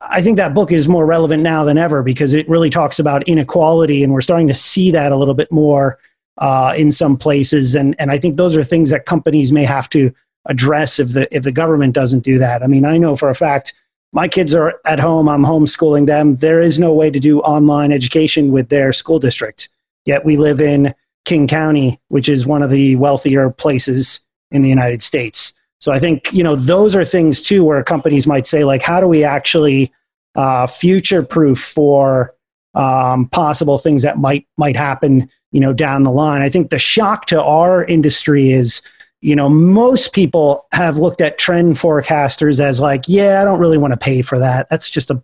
I 0.00 0.22
think 0.22 0.38
that 0.38 0.54
book 0.54 0.72
is 0.72 0.88
more 0.88 1.04
relevant 1.04 1.42
now 1.42 1.64
than 1.64 1.78
ever 1.78 2.02
because 2.02 2.32
it 2.32 2.48
really 2.48 2.70
talks 2.70 2.98
about 2.98 3.28
inequality, 3.28 4.02
and 4.02 4.14
we're 4.14 4.22
starting 4.22 4.48
to 4.48 4.54
see 4.54 4.90
that 4.92 5.12
a 5.12 5.16
little 5.16 5.34
bit 5.34 5.52
more 5.52 5.98
uh, 6.38 6.74
in 6.76 6.90
some 6.90 7.18
places. 7.18 7.74
And 7.74 7.94
and 7.98 8.10
I 8.10 8.16
think 8.16 8.36
those 8.36 8.56
are 8.56 8.64
things 8.64 8.88
that 8.88 9.04
companies 9.04 9.52
may 9.52 9.64
have 9.64 9.90
to 9.90 10.14
address 10.48 10.98
if 10.98 11.12
the 11.12 11.34
if 11.34 11.42
the 11.42 11.52
government 11.52 11.94
doesn't 11.94 12.24
do 12.24 12.38
that. 12.38 12.62
I 12.62 12.66
mean, 12.66 12.84
I 12.84 12.98
know 12.98 13.16
for 13.16 13.28
a 13.28 13.34
fact 13.34 13.74
my 14.12 14.28
kids 14.28 14.54
are 14.54 14.80
at 14.84 14.98
home. 14.98 15.28
I'm 15.28 15.42
homeschooling 15.42 16.06
them. 16.06 16.36
There 16.36 16.60
is 16.60 16.78
no 16.78 16.92
way 16.92 17.10
to 17.10 17.20
do 17.20 17.40
online 17.40 17.92
education 17.92 18.52
with 18.52 18.68
their 18.68 18.92
school 18.92 19.18
district. 19.18 19.68
Yet 20.04 20.24
we 20.24 20.36
live 20.36 20.60
in 20.60 20.94
King 21.24 21.48
County, 21.48 22.00
which 22.08 22.28
is 22.28 22.46
one 22.46 22.62
of 22.62 22.70
the 22.70 22.96
wealthier 22.96 23.50
places 23.50 24.20
in 24.50 24.62
the 24.62 24.68
United 24.68 25.02
States. 25.02 25.52
So 25.80 25.92
I 25.92 25.98
think 25.98 26.32
you 26.32 26.42
know 26.42 26.56
those 26.56 26.96
are 26.96 27.04
things 27.04 27.42
too 27.42 27.64
where 27.64 27.82
companies 27.82 28.26
might 28.26 28.46
say 28.46 28.64
like, 28.64 28.82
how 28.82 29.00
do 29.00 29.06
we 29.06 29.24
actually 29.24 29.92
uh, 30.34 30.66
future 30.66 31.22
proof 31.22 31.58
for 31.58 32.34
um, 32.74 33.28
possible 33.28 33.78
things 33.78 34.02
that 34.02 34.18
might 34.18 34.46
might 34.56 34.76
happen 34.76 35.28
you 35.52 35.60
know 35.60 35.72
down 35.72 36.04
the 36.04 36.10
line? 36.10 36.42
I 36.42 36.48
think 36.48 36.70
the 36.70 36.78
shock 36.78 37.26
to 37.26 37.42
our 37.42 37.84
industry 37.84 38.52
is 38.52 38.80
you 39.26 39.34
know 39.34 39.48
most 39.48 40.12
people 40.12 40.66
have 40.72 40.98
looked 40.98 41.20
at 41.20 41.36
trend 41.36 41.74
forecasters 41.74 42.60
as 42.60 42.78
like, 42.80 43.02
yeah, 43.08 43.42
I 43.42 43.44
don't 43.44 43.58
really 43.58 43.76
want 43.76 43.92
to 43.92 43.96
pay 43.96 44.22
for 44.22 44.38
that. 44.38 44.68
That's 44.70 44.88
just 44.88 45.10
a 45.10 45.20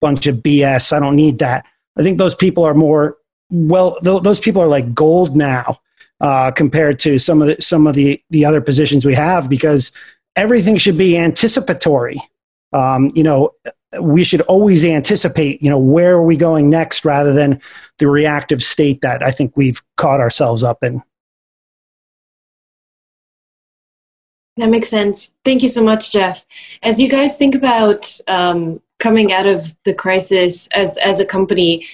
bunch 0.00 0.28
of 0.28 0.36
BS. 0.36 0.92
I 0.92 1.00
don't 1.00 1.16
need 1.16 1.40
that. 1.40 1.66
I 1.98 2.04
think 2.04 2.18
those 2.18 2.36
people 2.36 2.64
are 2.64 2.72
more 2.72 3.16
well. 3.50 3.98
Th- 3.98 4.22
those 4.22 4.38
people 4.38 4.62
are 4.62 4.68
like 4.68 4.94
gold 4.94 5.36
now 5.36 5.80
uh, 6.20 6.52
compared 6.52 7.00
to 7.00 7.18
some 7.18 7.42
of 7.42 7.48
the, 7.48 7.60
some 7.60 7.88
of 7.88 7.94
the, 7.94 8.22
the 8.30 8.44
other 8.44 8.60
positions 8.60 9.04
we 9.04 9.14
have 9.14 9.50
because 9.50 9.90
everything 10.36 10.76
should 10.76 10.96
be 10.96 11.18
anticipatory. 11.18 12.22
Um, 12.72 13.10
you 13.12 13.24
know, 13.24 13.50
we 14.00 14.22
should 14.22 14.42
always 14.42 14.84
anticipate, 14.84 15.60
you 15.60 15.68
know, 15.68 15.80
where 15.80 16.12
are 16.12 16.22
we 16.22 16.36
going 16.36 16.70
next 16.70 17.04
rather 17.04 17.32
than 17.32 17.60
the 17.98 18.06
reactive 18.06 18.62
state 18.62 19.00
that 19.00 19.20
I 19.20 19.32
think 19.32 19.56
we've 19.56 19.82
caught 19.96 20.20
ourselves 20.20 20.62
up 20.62 20.84
in. 20.84 21.02
That 24.58 24.68
makes 24.68 24.88
sense. 24.88 25.34
Thank 25.44 25.62
you 25.62 25.68
so 25.68 25.82
much, 25.82 26.12
Jeff. 26.12 26.44
As 26.82 27.00
you 27.00 27.08
guys 27.08 27.36
think 27.36 27.54
about 27.54 28.10
um, 28.28 28.80
coming 28.98 29.32
out 29.32 29.46
of 29.46 29.74
the 29.84 29.94
crisis 29.94 30.68
as 30.68 30.98
as 30.98 31.20
a 31.20 31.24
company, 31.24 31.86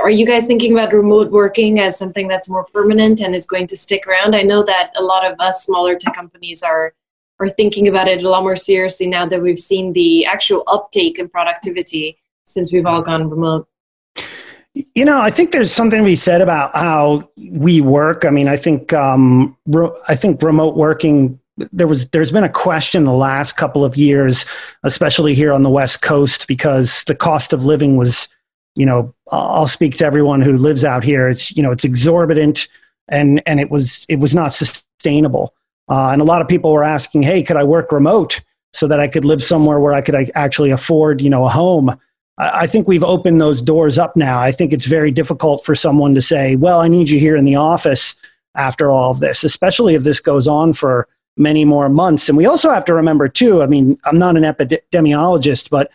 are 0.00 0.10
you 0.10 0.26
guys 0.26 0.46
thinking 0.46 0.72
about 0.72 0.92
remote 0.92 1.30
working 1.30 1.78
as 1.78 1.98
something 1.98 2.28
that's 2.28 2.48
more 2.48 2.64
permanent 2.72 3.20
and 3.20 3.34
is 3.34 3.46
going 3.46 3.66
to 3.68 3.76
stick 3.76 4.06
around? 4.06 4.34
I 4.34 4.42
know 4.42 4.64
that 4.64 4.92
a 4.96 5.02
lot 5.02 5.24
of 5.24 5.38
us 5.38 5.64
smaller 5.64 5.96
tech 5.96 6.14
companies 6.14 6.62
are 6.62 6.94
are 7.38 7.48
thinking 7.48 7.88
about 7.88 8.08
it 8.08 8.22
a 8.22 8.28
lot 8.28 8.42
more 8.42 8.56
seriously 8.56 9.06
now 9.06 9.26
that 9.26 9.40
we've 9.40 9.58
seen 9.58 9.92
the 9.92 10.24
actual 10.24 10.62
uptake 10.66 11.18
in 11.18 11.28
productivity 11.28 12.18
since 12.44 12.72
we've 12.72 12.86
all 12.86 13.02
gone 13.02 13.28
remote. 13.28 13.68
You 14.94 15.04
know, 15.04 15.20
I 15.20 15.30
think 15.30 15.50
there's 15.50 15.72
something 15.72 15.98
to 15.98 16.04
be 16.04 16.16
said 16.16 16.40
about 16.40 16.74
how 16.74 17.28
we 17.36 17.80
work. 17.80 18.24
I 18.24 18.30
mean, 18.30 18.48
I 18.48 18.56
think 18.56 18.92
um, 18.92 19.56
re- 19.66 19.92
I 20.08 20.14
think 20.14 20.42
remote 20.42 20.76
working. 20.76 21.38
There 21.72 21.86
was 21.86 22.08
there's 22.10 22.30
been 22.30 22.44
a 22.44 22.48
question 22.48 23.04
the 23.04 23.12
last 23.12 23.56
couple 23.56 23.84
of 23.84 23.96
years, 23.96 24.44
especially 24.82 25.34
here 25.34 25.52
on 25.52 25.62
the 25.62 25.70
West 25.70 26.02
Coast, 26.02 26.48
because 26.48 27.04
the 27.04 27.14
cost 27.14 27.52
of 27.52 27.64
living 27.64 27.96
was, 27.96 28.28
you 28.74 28.86
know, 28.86 29.14
I'll 29.30 29.66
speak 29.66 29.96
to 29.96 30.04
everyone 30.04 30.40
who 30.40 30.56
lives 30.56 30.84
out 30.84 31.04
here. 31.04 31.28
It's 31.28 31.54
you 31.56 31.62
know 31.62 31.72
it's 31.72 31.84
exorbitant, 31.84 32.68
and 33.08 33.42
and 33.46 33.60
it 33.60 33.70
was 33.70 34.06
it 34.08 34.18
was 34.18 34.34
not 34.34 34.52
sustainable. 34.52 35.54
Uh, 35.88 36.10
and 36.10 36.22
a 36.22 36.24
lot 36.24 36.40
of 36.40 36.48
people 36.48 36.72
were 36.72 36.84
asking, 36.84 37.22
"Hey, 37.22 37.42
could 37.42 37.56
I 37.56 37.64
work 37.64 37.92
remote 37.92 38.40
so 38.72 38.86
that 38.86 39.00
I 39.00 39.08
could 39.08 39.24
live 39.24 39.42
somewhere 39.42 39.78
where 39.78 39.92
I 39.92 40.00
could 40.00 40.30
actually 40.34 40.70
afford, 40.70 41.20
you 41.20 41.30
know, 41.30 41.44
a 41.44 41.50
home?" 41.50 41.96
I 42.38 42.66
think 42.66 42.88
we've 42.88 43.04
opened 43.04 43.40
those 43.40 43.60
doors 43.60 43.98
up 43.98 44.16
now. 44.16 44.40
I 44.40 44.52
think 44.52 44.72
it's 44.72 44.86
very 44.86 45.10
difficult 45.10 45.64
for 45.64 45.74
someone 45.74 46.14
to 46.14 46.22
say, 46.22 46.56
"Well, 46.56 46.80
I 46.80 46.88
need 46.88 47.10
you 47.10 47.20
here 47.20 47.36
in 47.36 47.44
the 47.44 47.56
office." 47.56 48.16
After 48.54 48.90
all 48.90 49.10
of 49.10 49.20
this, 49.20 49.44
especially 49.44 49.94
if 49.94 50.02
this 50.02 50.20
goes 50.20 50.46
on 50.46 50.74
for 50.74 51.08
many 51.36 51.64
more 51.64 51.88
months, 51.88 52.28
and 52.28 52.36
we 52.36 52.46
also 52.46 52.70
have 52.70 52.84
to 52.86 52.94
remember 52.94 53.28
too. 53.28 53.62
I 53.62 53.66
mean, 53.66 53.98
I'm 54.04 54.18
not 54.18 54.36
an 54.36 54.42
epidemiologist, 54.42 55.70
but 55.70 55.90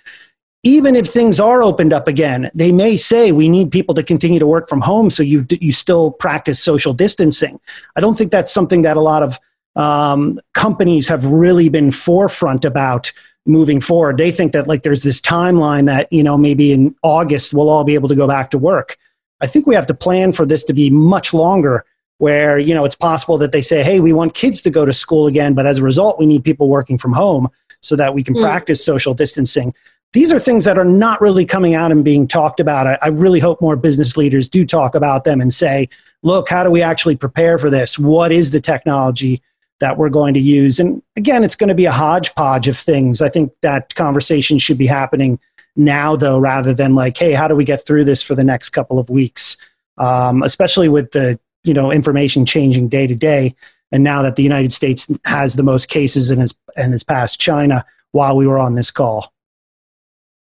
even 0.63 0.95
if 0.95 1.07
things 1.07 1.39
are 1.39 1.61
opened 1.63 1.93
up 1.93 2.07
again, 2.07 2.49
they 2.53 2.71
may 2.71 2.97
say 2.97 3.31
we 3.31 3.47
need 3.47 3.71
people 3.71 3.95
to 3.95 4.03
continue 4.03 4.39
to 4.39 4.47
work 4.47 4.67
from 4.67 4.81
home, 4.81 5.09
so 5.09 5.23
you 5.23 5.45
you 5.49 5.71
still 5.71 6.11
practice 6.11 6.61
social 6.61 6.93
distancing. 6.93 7.59
I 7.95 8.01
don't 8.01 8.17
think 8.17 8.31
that's 8.31 8.51
something 8.51 8.81
that 8.81 8.97
a 8.97 9.01
lot 9.01 9.23
of 9.23 9.39
um, 9.77 10.39
companies 10.53 11.07
have 11.07 11.25
really 11.25 11.69
been 11.69 11.91
forefront 11.91 12.65
about 12.65 13.11
moving 13.45 13.79
forward. 13.79 14.17
They 14.17 14.31
think 14.31 14.51
that 14.51 14.67
like 14.67 14.83
there's 14.83 15.03
this 15.03 15.21
timeline 15.21 15.85
that, 15.85 16.11
you 16.11 16.23
know, 16.23 16.37
maybe 16.37 16.73
in 16.73 16.95
August 17.01 17.53
we'll 17.53 17.69
all 17.69 17.83
be 17.83 17.93
able 17.93 18.09
to 18.09 18.15
go 18.15 18.27
back 18.27 18.51
to 18.51 18.57
work. 18.57 18.97
I 19.39 19.47
think 19.47 19.67
we 19.67 19.75
have 19.75 19.87
to 19.87 19.93
plan 19.93 20.31
for 20.31 20.45
this 20.45 20.63
to 20.65 20.73
be 20.73 20.89
much 20.89 21.33
longer 21.33 21.85
where, 22.19 22.57
you 22.57 22.73
know, 22.73 22.85
it's 22.85 22.95
possible 22.95 23.37
that 23.37 23.51
they 23.51 23.61
say, 23.61 23.83
hey, 23.83 23.99
we 23.99 24.13
want 24.13 24.33
kids 24.33 24.61
to 24.63 24.69
go 24.69 24.85
to 24.85 24.93
school 24.93 25.27
again, 25.27 25.53
but 25.53 25.65
as 25.65 25.79
a 25.79 25.83
result, 25.83 26.19
we 26.19 26.25
need 26.25 26.43
people 26.43 26.67
working 26.67 26.97
from 26.97 27.13
home 27.13 27.49
so 27.81 27.95
that 27.95 28.13
we 28.13 28.23
can 28.23 28.33
mm. 28.33 28.41
practice 28.41 28.83
social 28.83 29.13
distancing. 29.13 29.73
These 30.13 30.33
are 30.33 30.39
things 30.39 30.65
that 30.65 30.77
are 30.77 30.85
not 30.85 31.21
really 31.21 31.45
coming 31.45 31.75
out 31.75 31.91
and 31.91 32.03
being 32.03 32.27
talked 32.27 32.59
about. 32.59 32.87
I, 32.87 32.97
I 33.01 33.07
really 33.09 33.39
hope 33.39 33.61
more 33.61 33.75
business 33.75 34.17
leaders 34.17 34.49
do 34.49 34.65
talk 34.65 34.95
about 34.95 35.25
them 35.25 35.41
and 35.41 35.53
say, 35.53 35.89
look, 36.23 36.49
how 36.49 36.63
do 36.63 36.71
we 36.71 36.81
actually 36.81 37.15
prepare 37.15 37.57
for 37.57 37.69
this? 37.69 37.99
What 37.99 38.31
is 38.31 38.51
the 38.51 38.61
technology? 38.61 39.41
that 39.79 39.97
we're 39.97 40.09
going 40.09 40.33
to 40.33 40.39
use. 40.39 40.79
And 40.79 41.01
again, 41.15 41.43
it's 41.43 41.55
going 41.55 41.67
to 41.67 41.75
be 41.75 41.85
a 41.85 41.91
hodgepodge 41.91 42.67
of 42.67 42.77
things. 42.77 43.21
I 43.21 43.29
think 43.29 43.53
that 43.61 43.93
conversation 43.95 44.57
should 44.57 44.77
be 44.77 44.87
happening 44.87 45.39
now, 45.75 46.15
though, 46.15 46.39
rather 46.39 46.73
than 46.73 46.95
like, 46.95 47.17
hey, 47.17 47.33
how 47.33 47.47
do 47.47 47.55
we 47.55 47.63
get 47.63 47.85
through 47.85 48.05
this 48.05 48.23
for 48.23 48.33
the 48.33 48.43
next 48.43 48.71
couple 48.71 48.97
of 48.97 49.09
weeks? 49.09 49.57
Um, 49.97 50.43
especially 50.43 50.89
with 50.89 51.11
the 51.11 51.39
you 51.67 51.73
know 51.73 51.91
information 51.91 52.45
changing 52.45 52.87
day 52.87 53.07
to 53.07 53.15
day, 53.15 53.55
and 53.91 54.03
now 54.03 54.21
that 54.21 54.35
the 54.35 54.43
United 54.43 54.73
States 54.73 55.11
has 55.25 55.55
the 55.55 55.63
most 55.63 55.89
cases 55.89 56.31
and 56.31 56.39
has 56.41 56.55
and 56.75 56.91
has 56.93 57.03
passed 57.03 57.39
China 57.39 57.85
while 58.11 58.35
we 58.35 58.47
were 58.47 58.57
on 58.57 58.75
this 58.75 58.89
call. 58.89 59.33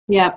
Yeah, 0.08 0.36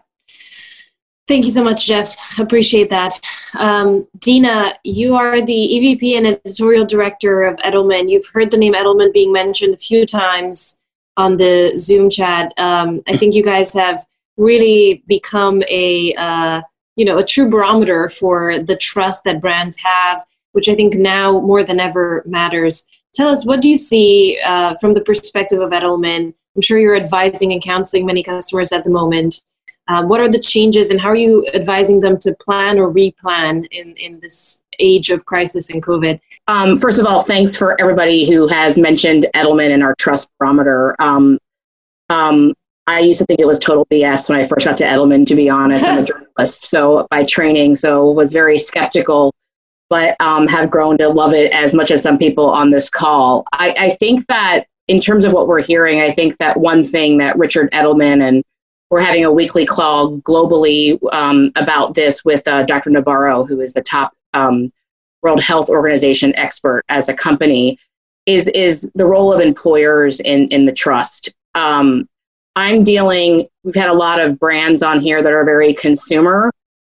Thank 1.25 1.45
you 1.45 1.51
so 1.51 1.63
much, 1.63 1.87
Jeff. 1.87 2.37
Appreciate 2.37 2.89
that. 2.89 3.17
Um, 3.53 4.05
Dina, 4.19 4.75
you 4.83 5.15
are 5.15 5.41
the 5.41 5.53
EVP 5.53 6.17
and 6.17 6.27
editorial 6.27 6.85
director 6.85 7.43
of 7.43 7.55
Edelman. 7.59 8.09
You've 8.09 8.27
heard 8.33 8.51
the 8.51 8.57
name 8.57 8.73
Edelman 8.73 9.13
being 9.13 9.31
mentioned 9.31 9.73
a 9.73 9.77
few 9.77 10.05
times 10.05 10.81
on 11.15 11.37
the 11.37 11.73
Zoom 11.77 12.09
chat. 12.09 12.53
Um, 12.57 13.01
I 13.07 13.15
think 13.15 13.35
you 13.35 13.43
guys 13.43 13.73
have 13.73 14.05
really 14.35 15.01
become 15.07 15.63
a 15.69 16.13
uh, 16.15 16.61
you 16.97 17.05
know 17.05 17.19
a 17.19 17.25
true 17.25 17.49
barometer 17.49 18.09
for 18.09 18.59
the 18.59 18.75
trust 18.75 19.23
that 19.23 19.39
brands 19.39 19.77
have, 19.77 20.25
which 20.53 20.69
I 20.69 20.75
think 20.75 20.95
now 20.95 21.39
more 21.41 21.63
than 21.63 21.79
ever 21.79 22.23
matters. 22.25 22.85
Tell 23.13 23.27
us 23.27 23.45
what 23.45 23.61
do 23.61 23.69
you 23.69 23.77
see 23.77 24.39
uh, 24.43 24.75
from 24.81 24.93
the 24.93 25.01
perspective 25.01 25.59
of 25.59 25.69
Edelman? 25.71 26.33
I'm 26.55 26.61
sure 26.61 26.79
you're 26.79 26.95
advising 26.95 27.51
and 27.51 27.61
counseling 27.61 28.05
many 28.05 28.23
customers 28.23 28.71
at 28.71 28.83
the 28.83 28.89
moment. 28.89 29.41
Um, 29.87 30.07
what 30.07 30.21
are 30.21 30.29
the 30.29 30.39
changes 30.39 30.91
and 30.91 31.01
how 31.01 31.09
are 31.09 31.15
you 31.15 31.45
advising 31.53 31.99
them 31.99 32.17
to 32.19 32.33
plan 32.35 32.79
or 32.79 32.91
replan 32.91 33.67
in, 33.71 33.95
in 33.97 34.19
this 34.21 34.63
age 34.79 35.09
of 35.09 35.25
crisis 35.25 35.69
and 35.69 35.83
COVID? 35.83 36.19
Um, 36.47 36.79
first 36.79 36.99
of 36.99 37.05
all, 37.05 37.23
thanks 37.23 37.57
for 37.57 37.79
everybody 37.81 38.29
who 38.29 38.47
has 38.47 38.77
mentioned 38.77 39.27
Edelman 39.35 39.71
and 39.71 39.83
our 39.83 39.95
trust 39.95 40.31
barometer. 40.39 40.95
Um, 40.99 41.37
um, 42.09 42.53
I 42.87 42.99
used 42.99 43.19
to 43.19 43.25
think 43.25 43.39
it 43.39 43.47
was 43.47 43.59
total 43.59 43.85
BS 43.85 44.29
when 44.29 44.39
I 44.39 44.43
first 44.43 44.65
got 44.65 44.77
to 44.77 44.83
Edelman, 44.83 45.25
to 45.27 45.35
be 45.35 45.49
honest. 45.49 45.85
I'm 45.85 45.99
a 45.99 46.05
journalist, 46.37 46.63
so 46.63 47.07
by 47.09 47.23
training, 47.23 47.75
so 47.75 48.11
was 48.11 48.33
very 48.33 48.57
skeptical, 48.57 49.33
but 49.93 50.19
um, 50.19 50.47
have 50.47 50.71
grown 50.71 50.97
to 50.97 51.07
love 51.07 51.33
it 51.33 51.53
as 51.53 51.75
much 51.75 51.91
as 51.91 52.01
some 52.01 52.17
people 52.17 52.49
on 52.49 52.71
this 52.71 52.89
call. 52.89 53.45
I, 53.53 53.75
I 53.77 53.89
think 53.91 54.25
that 54.25 54.63
in 54.87 54.99
terms 54.99 55.23
of 55.23 55.33
what 55.33 55.47
we're 55.47 55.61
hearing, 55.61 56.01
I 56.01 56.09
think 56.09 56.39
that 56.39 56.59
one 56.59 56.83
thing 56.83 57.19
that 57.19 57.37
Richard 57.37 57.69
Edelman 57.73 58.27
and 58.27 58.43
we're 58.89 59.01
having 59.01 59.23
a 59.23 59.31
weekly 59.31 59.67
call 59.67 60.17
globally 60.21 60.97
um, 61.13 61.51
about 61.57 61.93
this 61.93 62.25
with 62.25 62.47
uh, 62.47 62.63
Dr. 62.63 62.89
Nabarro, 62.89 63.47
who 63.47 63.61
is 63.61 63.73
the 63.73 63.83
top 63.83 64.13
um, 64.33 64.73
World 65.21 65.43
Health 65.43 65.69
Organization 65.69 66.35
expert 66.37 66.83
as 66.89 67.07
a 67.07 67.13
company, 67.13 67.77
is 68.25 68.47
is 68.47 68.89
the 68.95 69.05
role 69.05 69.31
of 69.31 69.41
employers 69.41 70.19
in 70.21 70.47
in 70.47 70.65
the 70.65 70.73
trust. 70.73 71.31
Um, 71.53 72.09
I'm 72.55 72.83
dealing. 72.83 73.47
We've 73.63 73.75
had 73.75 73.91
a 73.91 73.93
lot 73.93 74.19
of 74.19 74.39
brands 74.39 74.81
on 74.81 75.01
here 75.01 75.21
that 75.21 75.33
are 75.33 75.45
very 75.45 75.75
consumer. 75.75 76.51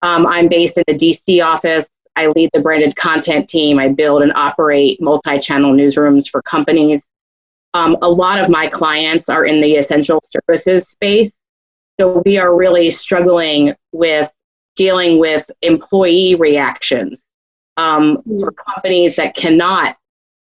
Um, 0.02 0.28
I'm 0.28 0.46
based 0.46 0.78
in 0.78 0.84
the 0.86 0.94
DC 0.94 1.44
office. 1.44 1.88
I 2.16 2.28
lead 2.28 2.50
the 2.52 2.60
branded 2.60 2.96
content 2.96 3.48
team. 3.48 3.78
I 3.78 3.88
build 3.88 4.22
and 4.22 4.32
operate 4.34 5.00
multi-channel 5.00 5.72
newsrooms 5.74 6.28
for 6.28 6.42
companies. 6.42 7.06
Um, 7.74 7.96
a 8.02 8.08
lot 8.08 8.38
of 8.38 8.48
my 8.48 8.68
clients 8.68 9.28
are 9.28 9.44
in 9.44 9.60
the 9.60 9.76
essential 9.76 10.22
services 10.30 10.88
space. 10.88 11.40
So 11.98 12.22
we 12.24 12.38
are 12.38 12.54
really 12.54 12.90
struggling 12.90 13.74
with 13.92 14.30
dealing 14.76 15.20
with 15.20 15.48
employee 15.62 16.34
reactions 16.34 17.28
um, 17.76 18.22
for 18.40 18.52
companies 18.52 19.16
that 19.16 19.36
cannot 19.36 19.96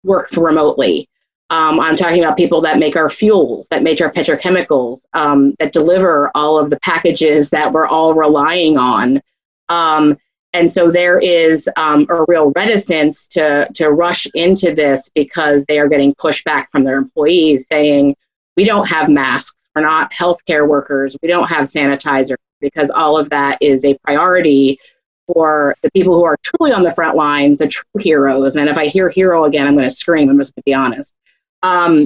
work 0.04 0.30
remotely. 0.38 1.10
Um, 1.52 1.80
I'm 1.80 1.96
talking 1.96 2.24
about 2.24 2.38
people 2.38 2.62
that 2.62 2.80
make 2.80 2.96
our 2.96 3.10
fuels, 3.10 3.68
that 3.70 3.84
make 3.84 4.02
our 4.02 4.12
petrochemicals, 4.12 5.02
um, 5.14 5.54
that 5.60 5.74
deliver 5.74 6.32
all 6.34 6.58
of 6.58 6.72
the 6.72 6.80
packages 6.80 7.52
that 7.52 7.72
we're 7.72 7.86
all 7.86 8.16
relying 8.16 8.78
on. 8.78 9.22
Um, 9.70 10.18
and 10.56 10.70
so 10.70 10.90
there 10.90 11.20
is 11.20 11.70
um, 11.76 12.06
a 12.10 12.26
real 12.28 12.52
reticence 12.56 13.28
to, 13.28 13.70
to 13.74 13.92
rush 13.92 14.26
into 14.34 14.74
this 14.74 15.10
because 15.14 15.66
they 15.66 15.80
are 15.80 15.88
getting 15.88 16.14
pushback 16.16 16.68
from 16.72 16.84
their 16.84 16.98
employees 16.98 17.68
saying, 17.68 18.16
we 18.58 18.64
don't 18.64 18.88
have 18.88 19.10
masks 19.10 19.66
we're 19.76 19.82
not 19.82 20.12
healthcare 20.12 20.68
workers. 20.68 21.18
We 21.22 21.28
don't 21.28 21.50
have 21.50 21.70
sanitizer 21.70 22.36
because 22.62 22.90
all 22.90 23.18
of 23.18 23.30
that 23.30 23.58
is 23.62 23.84
a 23.84 23.98
priority 24.00 24.80
for 25.28 25.76
the 25.82 25.92
people 25.92 26.16
who 26.16 26.24
are 26.24 26.38
truly 26.42 26.72
on 26.72 26.84
the 26.84 26.92
front 26.92 27.18
lines, 27.18 27.58
the 27.58 27.68
true 27.68 27.84
heroes. 28.00 28.56
And 28.56 28.70
if 28.70 28.78
I 28.78 28.86
hear 28.86 29.10
hero 29.10 29.46
again, 29.46 29.68
I'm 29.68 29.74
going 29.74 29.88
to 29.88 29.94
scream. 29.94 30.30
I'm 30.30 30.38
just 30.38 30.56
going 30.56 30.62
to 30.62 30.66
be 30.66 30.74
honest. 30.74 31.14
Um, 31.62 32.06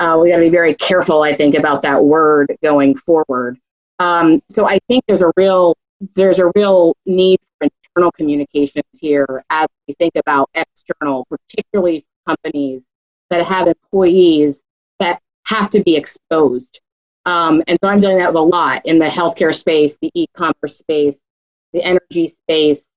uh, 0.00 0.18
we 0.20 0.30
got 0.30 0.36
to 0.36 0.42
be 0.42 0.48
very 0.48 0.74
careful, 0.74 1.22
I 1.22 1.32
think, 1.32 1.54
about 1.54 1.82
that 1.82 2.02
word 2.02 2.56
going 2.62 2.96
forward. 2.96 3.58
Um, 3.98 4.42
so 4.50 4.66
I 4.66 4.78
think 4.88 5.04
there's 5.06 5.22
a 5.22 5.32
real 5.36 5.76
there's 6.14 6.38
a 6.38 6.50
real 6.54 6.94
need 7.06 7.40
for 7.58 7.68
internal 7.94 8.12
communications 8.12 8.84
here 9.00 9.44
as 9.50 9.68
we 9.88 9.94
think 9.94 10.12
about 10.16 10.50
external, 10.54 11.26
particularly 11.26 12.04
companies 12.26 12.86
that 13.30 13.44
have 13.44 13.66
employees 13.66 14.62
that 14.98 15.20
have 15.44 15.70
to 15.70 15.82
be 15.82 15.96
exposed 15.96 16.80
um, 17.26 17.62
and 17.66 17.76
so 17.82 17.90
I'm 17.90 18.00
doing 18.00 18.18
that 18.18 18.28
with 18.28 18.36
a 18.36 18.40
lot 18.40 18.86
in 18.86 18.98
the 18.98 19.06
healthcare 19.06 19.54
space, 19.54 19.98
the 20.00 20.10
e-commerce 20.14 20.78
space, 20.78 21.24
the 21.72 21.82
energy 21.82 22.28
space, 22.28 22.88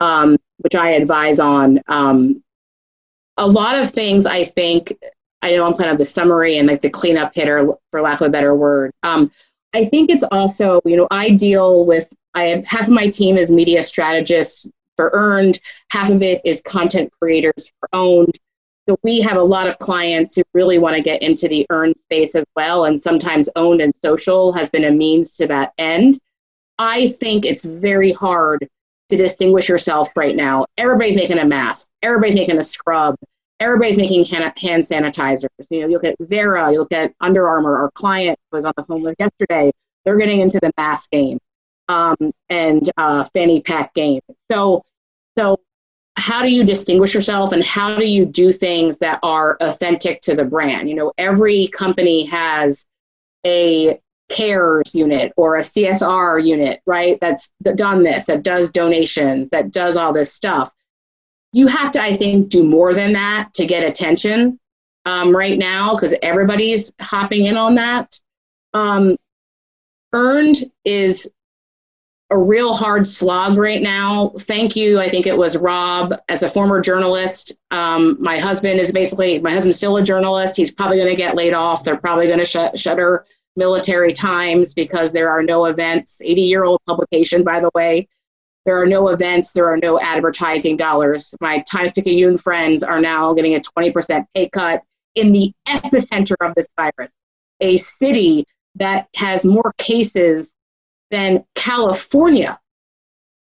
um, 0.00 0.36
which 0.58 0.74
I 0.74 0.90
advise 0.90 1.40
on. 1.40 1.80
Um, 1.88 2.44
a 3.38 3.46
lot 3.46 3.76
of 3.76 3.90
things 3.90 4.26
I 4.26 4.44
think, 4.44 4.92
I 5.40 5.56
know 5.56 5.66
I'm 5.66 5.76
kind 5.76 5.90
of 5.90 5.96
the 5.96 6.04
summary 6.04 6.58
and 6.58 6.68
like 6.68 6.82
the 6.82 6.90
cleanup 6.90 7.34
hitter, 7.34 7.72
for 7.90 8.02
lack 8.02 8.20
of 8.20 8.26
a 8.26 8.30
better 8.30 8.54
word. 8.54 8.92
Um, 9.02 9.30
I 9.74 9.86
think 9.86 10.10
it's 10.10 10.24
also, 10.30 10.80
you 10.84 10.96
know, 10.96 11.08
I 11.10 11.30
deal 11.30 11.86
with, 11.86 12.12
I 12.38 12.64
half 12.66 12.88
of 12.88 12.94
my 12.94 13.08
team 13.08 13.36
is 13.36 13.50
media 13.50 13.82
strategists 13.82 14.70
for 14.96 15.10
earned, 15.12 15.58
half 15.90 16.10
of 16.10 16.22
it 16.22 16.40
is 16.44 16.60
content 16.60 17.12
creators 17.20 17.72
for 17.80 17.88
owned. 17.92 18.38
So 18.88 18.96
we 19.02 19.20
have 19.20 19.36
a 19.36 19.42
lot 19.42 19.68
of 19.68 19.78
clients 19.78 20.34
who 20.34 20.42
really 20.54 20.78
want 20.78 20.96
to 20.96 21.02
get 21.02 21.22
into 21.22 21.46
the 21.48 21.66
earned 21.70 21.96
space 21.96 22.34
as 22.34 22.46
well, 22.56 22.86
and 22.86 22.98
sometimes 22.98 23.48
owned 23.54 23.80
and 23.80 23.94
social 23.96 24.52
has 24.52 24.70
been 24.70 24.84
a 24.84 24.90
means 24.90 25.36
to 25.36 25.46
that 25.48 25.72
end. 25.78 26.18
I 26.78 27.08
think 27.20 27.44
it's 27.44 27.64
very 27.64 28.12
hard 28.12 28.66
to 29.10 29.16
distinguish 29.16 29.68
yourself 29.68 30.16
right 30.16 30.36
now. 30.36 30.66
Everybody's 30.78 31.16
making 31.16 31.38
a 31.38 31.44
mask, 31.44 31.88
everybody's 32.02 32.36
making 32.36 32.58
a 32.58 32.64
scrub, 32.64 33.16
everybody's 33.60 33.96
making 33.96 34.24
hand, 34.26 34.52
hand 34.56 34.82
sanitizers. 34.82 35.48
You 35.70 35.80
know, 35.80 35.88
you 35.88 35.94
look 35.94 36.04
at 36.04 36.22
Zara, 36.22 36.72
you 36.72 36.78
look 36.78 36.92
at 36.92 37.12
Under 37.20 37.48
Armour. 37.48 37.76
Our 37.76 37.90
client 37.90 38.38
was 38.52 38.64
on 38.64 38.72
the 38.76 38.84
phone 38.84 39.02
with 39.02 39.16
yesterday. 39.18 39.72
They're 40.04 40.16
getting 40.16 40.40
into 40.40 40.60
the 40.60 40.72
mask 40.78 41.10
game 41.10 41.38
um, 41.88 42.16
and 42.48 42.90
uh, 42.96 43.24
fanny 43.34 43.60
pack 43.60 43.94
game. 43.94 44.20
So, 44.50 44.84
so 45.36 45.60
how 46.16 46.42
do 46.42 46.50
you 46.50 46.64
distinguish 46.64 47.14
yourself, 47.14 47.52
and 47.52 47.62
how 47.62 47.96
do 47.96 48.06
you 48.06 48.26
do 48.26 48.52
things 48.52 48.98
that 48.98 49.20
are 49.22 49.56
authentic 49.60 50.20
to 50.22 50.34
the 50.34 50.44
brand? 50.44 50.88
You 50.88 50.96
know, 50.96 51.12
every 51.16 51.68
company 51.68 52.24
has 52.26 52.86
a 53.46 54.00
cares 54.28 54.94
unit 54.94 55.32
or 55.36 55.56
a 55.56 55.62
CSR 55.62 56.44
unit, 56.44 56.82
right? 56.86 57.18
That's 57.20 57.50
done 57.62 58.02
this, 58.02 58.26
that 58.26 58.42
does 58.42 58.70
donations, 58.70 59.48
that 59.50 59.70
does 59.70 59.96
all 59.96 60.12
this 60.12 60.32
stuff. 60.32 60.72
You 61.52 61.66
have 61.66 61.92
to, 61.92 62.02
I 62.02 62.14
think, 62.14 62.50
do 62.50 62.62
more 62.62 62.92
than 62.92 63.14
that 63.14 63.54
to 63.54 63.66
get 63.66 63.88
attention 63.88 64.60
um, 65.06 65.34
right 65.34 65.58
now 65.58 65.94
because 65.94 66.14
everybody's 66.20 66.92
hopping 67.00 67.46
in 67.46 67.56
on 67.56 67.76
that. 67.76 68.20
Um, 68.74 69.16
earned 70.12 70.70
is 70.84 71.30
a 72.30 72.38
real 72.38 72.74
hard 72.74 73.06
slog 73.06 73.56
right 73.56 73.80
now. 73.80 74.30
Thank 74.40 74.76
you. 74.76 74.98
I 74.98 75.08
think 75.08 75.26
it 75.26 75.36
was 75.36 75.56
Rob, 75.56 76.12
as 76.28 76.42
a 76.42 76.48
former 76.48 76.80
journalist. 76.80 77.52
Um, 77.70 78.16
my 78.20 78.38
husband 78.38 78.80
is 78.80 78.92
basically, 78.92 79.38
my 79.38 79.52
husband's 79.52 79.78
still 79.78 79.96
a 79.96 80.02
journalist. 80.02 80.56
He's 80.56 80.70
probably 80.70 80.98
going 80.98 81.08
to 81.08 81.16
get 81.16 81.36
laid 81.36 81.54
off. 81.54 81.84
They're 81.84 81.96
probably 81.96 82.26
going 82.26 82.38
to 82.38 82.44
sh- 82.44 82.80
shutter 82.80 83.24
military 83.56 84.12
times 84.12 84.74
because 84.74 85.12
there 85.12 85.30
are 85.30 85.42
no 85.42 85.64
events. 85.66 86.20
80 86.22 86.42
year 86.42 86.64
old 86.64 86.80
publication, 86.86 87.44
by 87.44 87.60
the 87.60 87.70
way. 87.74 88.08
There 88.66 88.78
are 88.78 88.86
no 88.86 89.08
events, 89.08 89.52
there 89.52 89.70
are 89.70 89.78
no 89.78 89.98
advertising 89.98 90.76
dollars. 90.76 91.34
My 91.40 91.60
Times 91.60 91.90
Picayune 91.92 92.36
friends 92.36 92.82
are 92.82 93.00
now 93.00 93.32
getting 93.32 93.54
a 93.54 93.60
20% 93.60 94.26
pay 94.34 94.50
cut 94.50 94.82
in 95.14 95.32
the 95.32 95.54
epicenter 95.66 96.34
of 96.42 96.54
this 96.54 96.66
virus, 96.76 97.16
a 97.60 97.78
city 97.78 98.44
that 98.74 99.08
has 99.14 99.46
more 99.46 99.72
cases 99.78 100.54
than 101.10 101.44
California. 101.54 102.58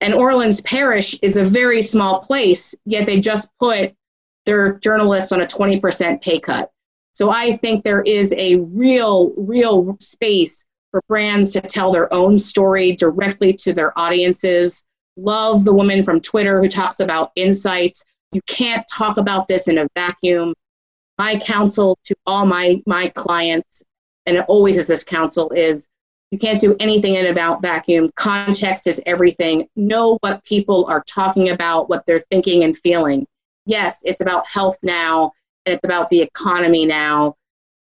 And 0.01 0.15
Orleans 0.15 0.61
Parish 0.63 1.19
is 1.23 1.37
a 1.37 1.45
very 1.45 1.81
small 1.83 2.21
place, 2.21 2.75
yet 2.85 3.07
they 3.07 3.21
just 3.21 3.51
put 3.59 3.95
their 4.45 4.75
journalists 4.75 5.33
on 5.33 5.41
a 5.41 5.47
20% 5.47 6.21
pay 6.21 6.39
cut. 6.39 6.71
So 7.13 7.31
I 7.31 7.57
think 7.59 7.83
there 7.83 8.03
is 8.03 8.35
a 8.37 8.57
real, 8.57 9.33
real 9.37 9.97
space 10.01 10.65
for 10.91 11.01
brands 11.09 11.53
to 11.53 11.61
tell 11.61 11.93
their 11.93 12.13
own 12.13 12.39
story 12.39 12.97
directly 12.97 13.53
to 13.55 13.73
their 13.73 13.99
audiences. 13.99 14.85
Love 15.17 15.65
the 15.65 15.73
woman 15.73 16.03
from 16.03 16.21
Twitter 16.21 16.61
who 16.61 16.69
talks 16.69 17.01
about 17.01 17.31
insights. 17.37 18.05
You 18.33 18.43
can't 18.47 18.85
talk 18.93 19.17
about 19.17 19.49
this 19.49 19.69
in 19.69 19.79
a 19.79 19.89
vacuum. 19.95 20.55
My 21.19 21.39
counsel 21.39 21.99
to 22.05 22.17
all 22.27 22.47
my, 22.47 22.83
my 22.87 23.09
clients, 23.11 23.85
and 24.27 24.37
it 24.37 24.45
always 24.49 24.77
is 24.77 24.89
this 24.89 25.05
counsel, 25.05 25.51
is 25.51 25.89
you 26.35 26.39
can't 26.41 26.61
do 26.61 26.75
anything 26.81 27.15
in 27.15 27.27
about 27.27 27.63
vacuum. 27.63 28.11
Context 28.17 28.89
is 28.89 29.01
everything. 29.07 29.69
Know 29.77 30.19
what 30.21 30.45
people 30.45 30.85
are 30.87 31.05
talking 31.07 31.51
about, 31.51 31.89
what 31.89 32.05
they're 32.07 32.19
thinking 32.19 32.65
and 32.65 32.77
feeling. 32.77 33.25
Yes, 33.67 34.03
it's 34.05 34.21
about 34.21 34.45
health 34.45 34.77
now 34.83 35.31
and 35.65 35.77
it's 35.77 35.85
about 35.85 36.09
the 36.09 36.21
economy 36.21 36.87
now 36.87 37.37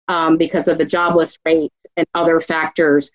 um, 0.09 0.35
because 0.35 0.67
of 0.67 0.77
the 0.77 0.83
jobless 0.83 1.37
rate 1.45 1.71
and 1.95 2.05
other 2.13 2.41
factors. 2.41 3.09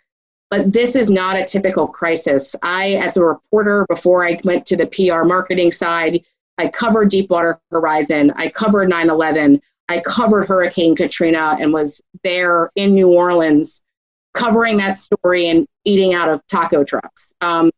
But 0.48 0.72
this 0.72 0.96
is 0.96 1.10
not 1.10 1.36
a 1.36 1.44
typical 1.44 1.86
crisis. 1.86 2.56
I, 2.62 2.94
as 2.94 3.18
a 3.18 3.24
reporter, 3.24 3.84
before 3.90 4.26
I 4.26 4.40
went 4.42 4.64
to 4.68 4.76
the 4.76 4.86
PR 4.86 5.24
marketing 5.24 5.70
side, 5.70 6.24
I 6.56 6.68
covered 6.68 7.10
Deepwater 7.10 7.60
Horizon, 7.70 8.32
I 8.36 8.48
covered 8.48 8.88
9 8.88 9.10
11, 9.10 9.60
I 9.90 10.00
covered 10.00 10.48
Hurricane 10.48 10.96
Katrina, 10.96 11.58
and 11.60 11.74
was 11.74 12.00
there 12.24 12.70
in 12.74 12.94
New 12.94 13.12
Orleans 13.12 13.82
covering 14.36 14.76
that 14.76 14.98
story 14.98 15.48
and 15.48 15.66
eating 15.84 16.14
out 16.14 16.28
of 16.28 16.46
taco 16.46 16.84
trucks. 16.84 17.32
Um, 17.40 17.70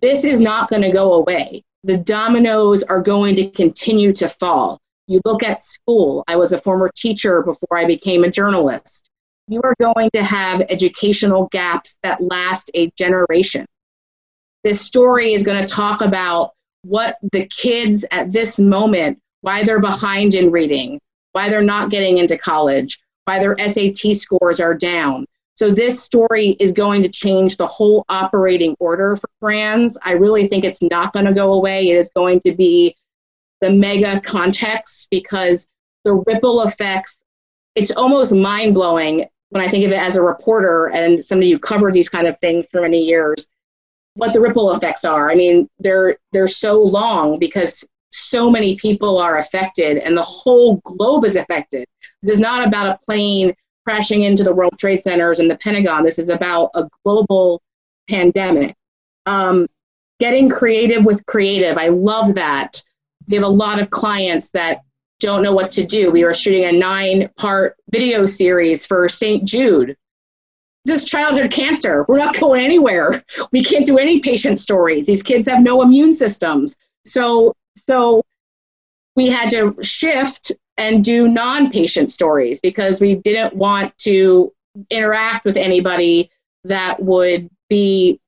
this 0.00 0.24
is 0.24 0.40
not 0.40 0.70
going 0.70 0.82
to 0.82 0.92
go 0.92 1.14
away. 1.14 1.62
The 1.84 1.98
dominoes 1.98 2.82
are 2.84 3.02
going 3.02 3.34
to 3.36 3.50
continue 3.50 4.12
to 4.14 4.28
fall. 4.28 4.78
You 5.08 5.20
look 5.24 5.42
at 5.42 5.62
school. 5.62 6.24
I 6.28 6.36
was 6.36 6.52
a 6.52 6.58
former 6.58 6.90
teacher 6.96 7.42
before 7.42 7.76
I 7.76 7.84
became 7.84 8.24
a 8.24 8.30
journalist. 8.30 9.10
You 9.48 9.60
are 9.64 9.74
going 9.80 10.08
to 10.14 10.22
have 10.22 10.62
educational 10.70 11.48
gaps 11.50 11.98
that 12.04 12.22
last 12.22 12.70
a 12.74 12.90
generation. 12.92 13.66
This 14.62 14.80
story 14.80 15.34
is 15.34 15.42
going 15.42 15.60
to 15.60 15.66
talk 15.66 16.00
about 16.00 16.52
what 16.82 17.18
the 17.32 17.46
kids 17.46 18.04
at 18.12 18.32
this 18.32 18.60
moment, 18.60 19.18
why 19.40 19.64
they're 19.64 19.80
behind 19.80 20.34
in 20.34 20.52
reading, 20.52 21.00
why 21.32 21.48
they're 21.48 21.60
not 21.60 21.90
getting 21.90 22.18
into 22.18 22.38
college, 22.38 23.00
why 23.24 23.40
their 23.40 23.56
SAT 23.58 24.14
scores 24.14 24.60
are 24.60 24.74
down. 24.74 25.26
So, 25.62 25.70
this 25.70 26.02
story 26.02 26.56
is 26.58 26.72
going 26.72 27.04
to 27.04 27.08
change 27.08 27.56
the 27.56 27.68
whole 27.68 28.04
operating 28.08 28.74
order 28.80 29.14
for 29.14 29.30
brands. 29.40 29.96
I 30.02 30.14
really 30.14 30.48
think 30.48 30.64
it's 30.64 30.82
not 30.82 31.12
going 31.12 31.24
to 31.26 31.32
go 31.32 31.52
away. 31.52 31.88
It 31.88 31.94
is 31.94 32.10
going 32.16 32.40
to 32.40 32.52
be 32.52 32.96
the 33.60 33.70
mega 33.70 34.20
context 34.22 35.06
because 35.08 35.68
the 36.04 36.14
ripple 36.26 36.62
effects, 36.62 37.22
it's 37.76 37.92
almost 37.92 38.34
mind 38.34 38.74
blowing 38.74 39.24
when 39.50 39.64
I 39.64 39.68
think 39.68 39.84
of 39.84 39.92
it 39.92 40.00
as 40.00 40.16
a 40.16 40.22
reporter 40.22 40.88
and 40.88 41.22
somebody 41.22 41.52
who 41.52 41.60
covered 41.60 41.94
these 41.94 42.08
kind 42.08 42.26
of 42.26 42.36
things 42.40 42.68
for 42.68 42.80
many 42.80 43.04
years, 43.04 43.46
what 44.14 44.32
the 44.32 44.40
ripple 44.40 44.72
effects 44.72 45.04
are. 45.04 45.30
I 45.30 45.36
mean, 45.36 45.68
they're 45.78 46.16
they're 46.32 46.48
so 46.48 46.74
long 46.74 47.38
because 47.38 47.88
so 48.10 48.50
many 48.50 48.74
people 48.78 49.16
are 49.16 49.38
affected 49.38 49.98
and 49.98 50.18
the 50.18 50.22
whole 50.22 50.78
globe 50.78 51.24
is 51.24 51.36
affected. 51.36 51.86
This 52.20 52.32
is 52.32 52.40
not 52.40 52.66
about 52.66 52.96
a 52.96 53.04
plane 53.06 53.54
crashing 53.84 54.22
into 54.22 54.44
the 54.44 54.54
World 54.54 54.78
Trade 54.78 55.02
Centers 55.02 55.40
and 55.40 55.50
the 55.50 55.56
Pentagon. 55.56 56.04
This 56.04 56.18
is 56.18 56.28
about 56.28 56.70
a 56.74 56.88
global 57.04 57.62
pandemic. 58.08 58.74
Um, 59.26 59.66
getting 60.20 60.48
creative 60.48 61.04
with 61.04 61.24
creative. 61.26 61.76
I 61.78 61.88
love 61.88 62.34
that 62.36 62.82
we 63.28 63.36
have 63.36 63.44
a 63.44 63.48
lot 63.48 63.80
of 63.80 63.90
clients 63.90 64.50
that 64.50 64.82
don't 65.20 65.42
know 65.42 65.54
what 65.54 65.70
to 65.72 65.84
do. 65.84 66.10
We 66.10 66.24
were 66.24 66.34
shooting 66.34 66.64
a 66.64 66.72
nine 66.72 67.30
part 67.36 67.76
video 67.90 68.26
series 68.26 68.84
for 68.86 69.08
St. 69.08 69.44
Jude. 69.44 69.96
This 70.84 71.04
is 71.04 71.08
childhood 71.08 71.50
cancer. 71.52 72.04
We're 72.08 72.18
not 72.18 72.38
going 72.38 72.60
anywhere. 72.60 73.22
We 73.52 73.62
can't 73.62 73.86
do 73.86 73.98
any 73.98 74.20
patient 74.20 74.58
stories. 74.58 75.06
These 75.06 75.22
kids 75.22 75.46
have 75.46 75.62
no 75.62 75.82
immune 75.82 76.14
systems. 76.14 76.76
So, 77.04 77.54
so 77.86 78.22
we 79.16 79.28
had 79.28 79.50
to 79.50 79.76
shift 79.82 80.52
and 80.76 81.04
do 81.04 81.28
non 81.28 81.70
patient 81.70 82.12
stories 82.12 82.60
because 82.60 83.00
we 83.00 83.16
didn't 83.16 83.54
want 83.54 83.96
to 83.98 84.52
interact 84.90 85.44
with 85.44 85.56
anybody 85.56 86.30
that 86.64 87.02
would 87.02 87.50
be 87.68 88.20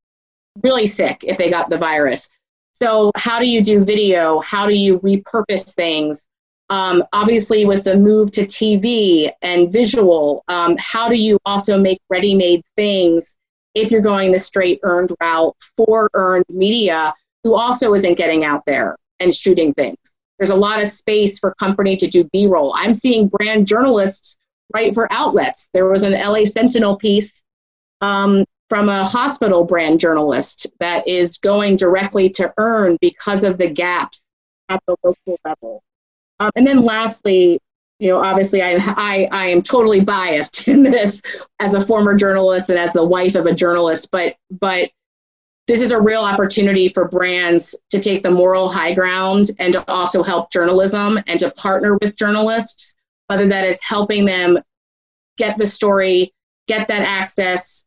really 0.62 0.86
sick 0.86 1.24
if 1.24 1.39
they 1.39 1.51
got 1.51 1.70
the 1.70 1.78
virus. 1.78 2.28
So, 2.74 3.12
how 3.16 3.39
do 3.39 3.48
you 3.48 3.62
do 3.62 3.85
video? 3.85 4.40
How 4.40 4.66
do 4.66 4.74
you 4.74 4.98
repurpose 5.01 5.74
things? 5.74 6.28
Um, 6.70 7.05
obviously, 7.12 7.65
with 7.66 7.85
the 7.85 7.97
move 7.97 8.31
to 8.32 8.43
TV 8.43 9.31
and 9.43 9.73
visual, 9.73 10.43
um, 10.48 10.77
how 10.78 11.09
do 11.09 11.16
you 11.16 11.39
also 11.44 11.78
make 11.78 12.01
ready 12.11 12.35
made 12.35 12.62
things 12.74 13.36
if 13.74 13.90
you're 13.90 14.01
going 14.01 14.32
the 14.32 14.40
straight 14.40 14.81
earned 14.82 15.12
route 15.20 15.56
for 15.77 16.11
earned 16.15 16.47
media 16.48 17.15
who 17.43 17.55
also 17.55 17.94
isn't 17.94 18.15
getting 18.15 18.44
out 18.44 18.65
there 18.66 18.97
and 19.20 19.32
shooting 19.32 19.73
things? 19.73 20.14
There's 20.39 20.51
a 20.51 20.56
lot 20.56 20.82
of 20.82 20.89
space 20.89 21.39
for 21.39 21.55
company 21.55 21.97
to 21.97 22.06
do 22.06 22.24
B 22.32 22.47
roll. 22.47 22.73
I'm 22.77 22.94
seeing 22.94 23.28
brand 23.28 23.66
journalists 23.66 24.36
write 24.74 24.94
for 24.94 25.06
outlets. 25.12 25.69
There 25.73 25.86
was 25.86 26.02
an 26.02 26.12
LA 26.12 26.44
Sentinel 26.44 26.97
piece 26.97 27.43
um, 28.01 28.44
from 28.69 28.89
a 28.89 29.05
hospital 29.05 29.65
brand 29.65 30.01
journalist 30.01 30.66
that 30.81 31.06
is 31.06 31.39
going 31.39 31.77
directly 31.77 32.28
to 32.31 32.52
earn 32.59 32.98
because 33.01 33.44
of 33.44 33.59
the 33.59 33.69
gaps 33.69 34.31
at 34.69 34.82
the 34.86 34.97
local 35.05 35.39
level. 35.44 35.82
Um, 36.40 36.51
and 36.56 36.66
then 36.66 36.82
lastly, 36.82 37.61
you 38.01 38.09
know, 38.09 38.20
obviously 38.20 38.62
I, 38.62 38.77
I, 38.78 39.28
I 39.31 39.47
am 39.47 39.62
totally 39.62 40.01
biased 40.01 40.66
in 40.69 40.82
this 40.82 41.23
as 41.61 41.74
a 41.74 41.81
former 41.81 42.15
journalist 42.15 42.70
and 42.70 42.78
as 42.78 42.93
the 42.93 43.06
wife 43.06 43.35
of 43.35 43.47
a 43.47 43.55
journalist, 43.55 44.11
but, 44.11 44.36
but 44.51 44.90
this 45.66 45.81
is 45.81 45.91
a 45.91 46.01
real 46.01 46.23
opportunity 46.23 46.89
for 46.89 47.09
brands 47.09 47.74
to 47.91 47.99
take 47.99 48.23
the 48.23 48.31
moral 48.31 48.69
high 48.69 48.93
ground 48.93 49.51
and 49.59 49.73
to 49.73 49.91
also 49.91 50.23
help 50.23 50.53
journalism 50.53 51.19
and 51.27 51.41
to 51.41 51.51
partner 51.53 51.97
with 52.03 52.16
journalists, 52.16 52.95
whether 53.28 53.47
that 53.47 53.65
is 53.65 53.82
helping 53.82 54.27
them 54.27 54.59
get 55.39 55.57
the 55.57 55.66
story, 55.66 56.35
get 56.69 56.86
that 56.89 57.03
access, 57.03 57.86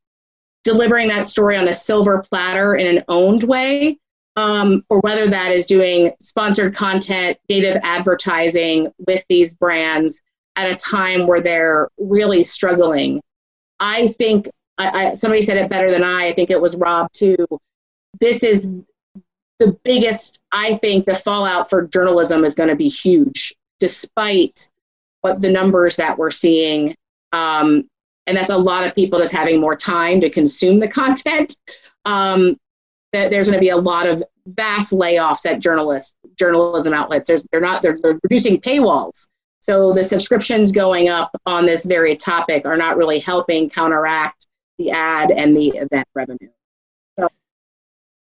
delivering 0.64 1.08
that 1.08 1.26
story 1.26 1.56
on 1.56 1.68
a 1.68 1.74
silver 1.74 2.24
platter 2.28 2.76
in 2.76 2.98
an 2.98 3.04
owned 3.08 3.44
way, 3.44 4.00
um, 4.36 4.84
or 4.90 5.00
whether 5.02 5.28
that 5.28 5.52
is 5.52 5.66
doing 5.66 6.12
sponsored 6.20 6.76
content, 6.76 7.38
native 7.48 7.78
advertising 7.84 8.92
with 9.06 9.24
these 9.30 9.54
brands 9.54 10.22
at 10.56 10.70
a 10.70 10.76
time 10.76 11.28
where 11.28 11.42
they're 11.42 11.90
really 12.00 12.44
struggling. 12.44 13.22
I 13.80 14.08
think 14.08 14.50
I, 14.78 15.08
I, 15.08 15.14
somebody 15.14 15.42
said 15.42 15.58
it 15.58 15.70
better 15.70 15.90
than 15.90 16.04
I. 16.04 16.28
I 16.28 16.34
think 16.34 16.50
it 16.50 16.62
was 16.62 16.76
Rob 16.76 17.12
too. 17.12 17.36
This 18.20 18.44
is 18.44 18.76
the 19.60 19.78
biggest. 19.84 20.40
I 20.52 20.76
think 20.76 21.06
the 21.06 21.16
fallout 21.16 21.70
for 21.70 21.88
journalism 21.88 22.46
is 22.46 22.56
going 22.56 22.70
to 22.70 22.76
be 22.76 22.90
huge, 22.90 23.56
despite 23.80 24.70
what 25.22 25.42
the 25.42 25.52
numbers 25.52 25.96
that 25.96 26.18
we're 26.18 26.32
seeing. 26.32 26.96
Um, 27.34 27.90
and 28.28 28.36
that's 28.36 28.50
a 28.50 28.58
lot 28.58 28.86
of 28.86 28.94
people 28.94 29.20
just 29.20 29.32
having 29.32 29.60
more 29.60 29.76
time 29.76 30.22
to 30.22 30.30
consume 30.30 30.80
the 30.80 30.88
content. 30.88 31.56
Um, 32.06 32.58
that 33.14 33.32
there's 33.32 33.48
going 33.48 33.60
to 33.60 33.64
be 33.64 33.70
a 33.70 33.78
lot 33.78 34.06
of 34.06 34.22
vast 34.48 34.94
layoffs 34.94 35.46
at 35.46 35.60
journalists, 35.60 36.16
journalism 36.38 36.94
outlets. 36.94 37.28
There's, 37.28 37.46
they're 37.52 37.62
not. 37.62 37.82
They're, 37.82 37.98
they're 38.02 38.20
reducing 38.24 38.60
paywalls. 38.60 39.28
So 39.60 39.94
the 39.94 40.04
subscriptions 40.04 40.72
going 40.72 41.10
up 41.10 41.32
on 41.46 41.66
this 41.66 41.86
very 41.86 42.16
topic 42.16 42.66
are 42.66 42.78
not 42.78 42.96
really 42.96 43.20
helping 43.20 43.70
counteract 43.70 44.47
the 44.78 44.92
ad 44.92 45.32
and 45.32 45.56
the 45.56 45.70
event 45.70 46.08
revenue. 46.14 46.50
So 47.18 47.28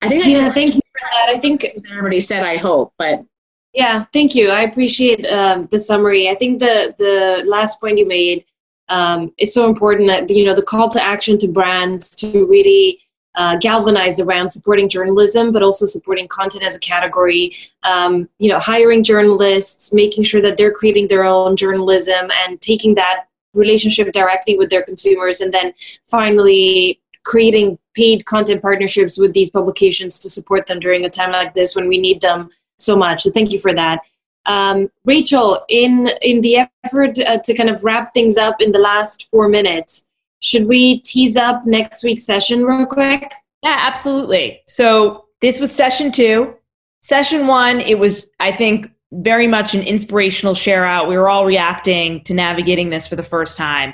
I 0.02 0.10
think 0.10 0.26
yeah, 0.26 0.48
I 0.48 0.52
thank 0.52 0.76
you 0.76 0.82
for 0.94 1.02
that. 1.02 1.26
I 1.30 1.38
think 1.38 1.66
everybody 1.90 2.20
said 2.20 2.44
I 2.44 2.58
hope, 2.58 2.94
but 2.98 3.26
yeah, 3.74 4.06
thank 4.12 4.34
you. 4.34 4.50
I 4.50 4.62
appreciate 4.62 5.26
um, 5.28 5.68
the 5.72 5.80
summary. 5.80 6.30
I 6.30 6.36
think 6.36 6.60
the 6.60 6.96
the 6.98 7.44
last 7.46 7.80
point 7.80 7.98
you 7.98 8.08
made 8.08 8.46
um, 8.90 9.34
is 9.38 9.54
so 9.54 9.68
important 9.70 10.08
that 10.08 10.30
you 10.30 10.46
know 10.46 10.56
the 10.56 10.64
call 10.64 10.90
to 10.90 11.04
action 11.04 11.38
to 11.40 11.48
brands 11.48 12.10
to 12.18 12.48
really 12.48 13.00
uh, 13.36 13.56
galvanized 13.58 14.20
around 14.20 14.50
supporting 14.50 14.90
journalism, 14.90 15.52
but 15.52 15.62
also 15.62 15.86
supporting 15.86 16.28
content 16.28 16.64
as 16.64 16.76
a 16.76 16.80
category. 16.80 17.56
Um, 17.84 18.28
you 18.40 18.50
know, 18.50 18.58
hiring 18.58 19.04
journalists, 19.04 19.94
making 19.94 20.24
sure 20.24 20.42
that 20.42 20.58
they're 20.58 20.72
creating 20.72 21.08
their 21.08 21.24
own 21.24 21.56
journalism, 21.56 22.32
and 22.44 22.60
taking 22.60 22.96
that 22.96 23.27
relationship 23.54 24.12
directly 24.12 24.58
with 24.58 24.70
their 24.70 24.84
consumers, 24.84 25.42
and 25.42 25.54
then 25.54 25.74
finally 26.06 27.00
creating 27.24 27.78
paid 27.94 28.26
content 28.26 28.62
partnerships 28.62 29.18
with 29.18 29.34
these 29.34 29.50
publications 29.50 30.20
to 30.20 30.30
support 30.30 30.66
them 30.68 30.80
during 30.80 31.04
a 31.04 31.10
time 31.10 31.32
like 31.32 31.54
this 31.54 31.76
when 31.76 31.88
we 31.88 31.98
need 31.98 32.22
them 32.22 32.50
so 32.80 32.96
much. 32.96 33.24
So 33.24 33.32
thank 33.32 33.52
you 33.52 33.60
for 33.60 33.74
that. 33.74 34.02
Um, 34.46 34.90
Rachel, 35.04 35.66
in 35.68 36.10
in 36.22 36.42
the 36.42 36.68
effort 36.86 37.20
uh, 37.20 37.40
to 37.40 37.54
kind 37.54 37.70
of 37.70 37.84
wrap 37.84 38.14
things 38.14 38.38
up 38.38 38.62
in 38.62 38.72
the 38.72 38.80
last 38.80 39.30
four 39.30 39.50
minutes, 39.50 40.08
should 40.40 40.68
we 40.68 41.00
tease 41.02 41.36
up 41.36 41.66
next 41.66 42.04
week's 42.04 42.24
session 42.24 42.64
real 42.64 42.86
quick? 42.86 43.30
Yeah, 43.62 43.76
absolutely. 43.78 44.62
So 44.68 45.26
this 45.42 45.60
was 45.60 45.76
session 45.76 46.12
two. 46.12 46.56
Session 47.02 47.48
one, 47.48 47.82
it 47.82 48.00
was, 48.00 48.30
I 48.40 48.52
think, 48.52 48.90
very 49.12 49.48
much 49.48 49.74
an 49.74 49.82
inspirational 49.84 50.54
share 50.54 50.86
out. 50.86 51.08
We 51.08 51.18
were 51.18 51.30
all 51.30 51.46
reacting 51.46 52.24
to 52.26 52.34
navigating 52.34 52.90
this 52.90 53.08
for 53.08 53.16
the 53.16 53.24
first 53.24 53.58
time. 53.58 53.94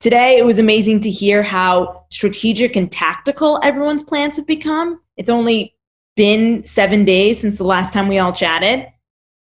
Today, 0.00 0.36
it 0.36 0.46
was 0.46 0.58
amazing 0.58 1.00
to 1.00 1.10
hear 1.10 1.42
how 1.42 2.04
strategic 2.10 2.76
and 2.76 2.90
tactical 2.90 3.58
everyone's 3.62 4.02
plans 4.02 4.36
have 4.36 4.46
become. 4.46 5.00
It's 5.16 5.28
only 5.28 5.74
been 6.16 6.64
seven 6.64 7.04
days 7.04 7.40
since 7.40 7.58
the 7.58 7.64
last 7.64 7.92
time 7.92 8.08
we 8.08 8.18
all 8.18 8.32
chatted. 8.32 8.86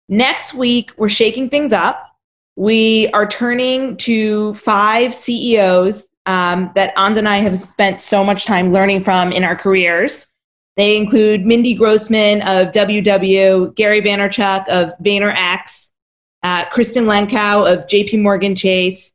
Next 0.08 0.54
week, 0.54 0.92
we're 0.98 1.08
shaking 1.08 1.48
things 1.48 1.72
up. 1.72 2.10
We 2.56 3.08
are 3.08 3.26
turning 3.26 3.96
to 3.98 4.54
five 4.54 5.14
CEOs 5.14 6.08
um, 6.26 6.70
that 6.74 6.92
Anda 6.96 7.18
and 7.18 7.28
I 7.28 7.38
have 7.38 7.58
spent 7.58 8.00
so 8.00 8.22
much 8.22 8.44
time 8.44 8.72
learning 8.72 9.04
from 9.04 9.32
in 9.32 9.44
our 9.44 9.56
careers. 9.56 10.26
They 10.76 10.96
include 10.96 11.46
Mindy 11.46 11.74
Grossman 11.74 12.42
of 12.42 12.72
WW, 12.72 13.74
Gary 13.76 14.02
Vaynerchuk 14.02 14.68
of 14.68 14.92
VaynerX, 14.98 15.92
uh, 16.42 16.64
Kristin 16.66 17.06
Lemkau 17.06 17.72
of 17.72 17.86
JP 17.86 18.22
Morgan 18.22 18.54
Chase, 18.56 19.12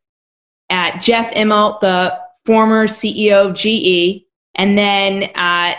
uh, 0.70 0.98
Jeff 1.00 1.32
Immelt, 1.34 1.82
the 1.82 2.18
former 2.46 2.88
CEO 2.88 3.50
of 3.50 3.56
GE, 3.56 4.26
and 4.56 4.78
then 4.78 5.30
uh, 5.36 5.74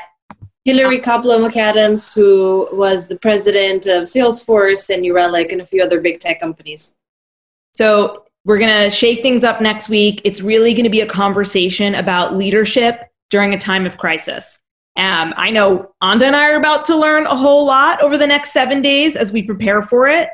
Hilarie 0.67 1.03
Koplow 1.03 1.49
McAdams, 1.49 2.15
who 2.15 2.69
was 2.73 3.09
the 3.09 3.19
president 3.19 3.87
of 3.87 4.03
Salesforce 4.03 4.91
and 4.91 5.03
New 5.03 5.15
Relic 5.15 5.53
and 5.53 5.63
a 5.63 5.67
few 5.67 5.83
other 5.83 6.01
big 6.01 6.21
tech 6.21 6.41
companies. 6.41 6.97
So 7.75 8.25
we're 8.45 8.59
going 8.59 8.85
to 8.85 8.91
shake 8.91 9.23
things 9.23 9.45
up 9.45 9.61
next 9.61 9.89
week. 9.89 10.21
It's 10.25 10.43
really 10.43 10.75
going 10.75 10.85
to 10.85 10.91
be 10.91 11.01
a 11.01 11.07
conversation 11.07 11.95
about 11.95 12.37
leadership 12.37 13.11
during 13.31 13.55
a 13.55 13.59
time 13.59 13.87
of 13.87 13.97
crisis. 13.97 14.59
Um, 15.01 15.35
I 15.37 15.51
know 15.51 15.93
Anda 16.03 16.27
and 16.27 16.37
I 16.37 16.51
are 16.51 16.57
about 16.57 16.85
to 16.87 16.97
learn 16.97 17.27
a 17.27 17.35
whole 17.35 17.67
lot 17.67 18.03
over 18.03 18.19
the 18.19 18.27
next 18.27 18.53
seven 18.53 18.83
days 18.83 19.17
as 19.17 19.33
we 19.33 19.43
prepare 19.43 19.83
for 19.83 20.07
it. 20.07 20.29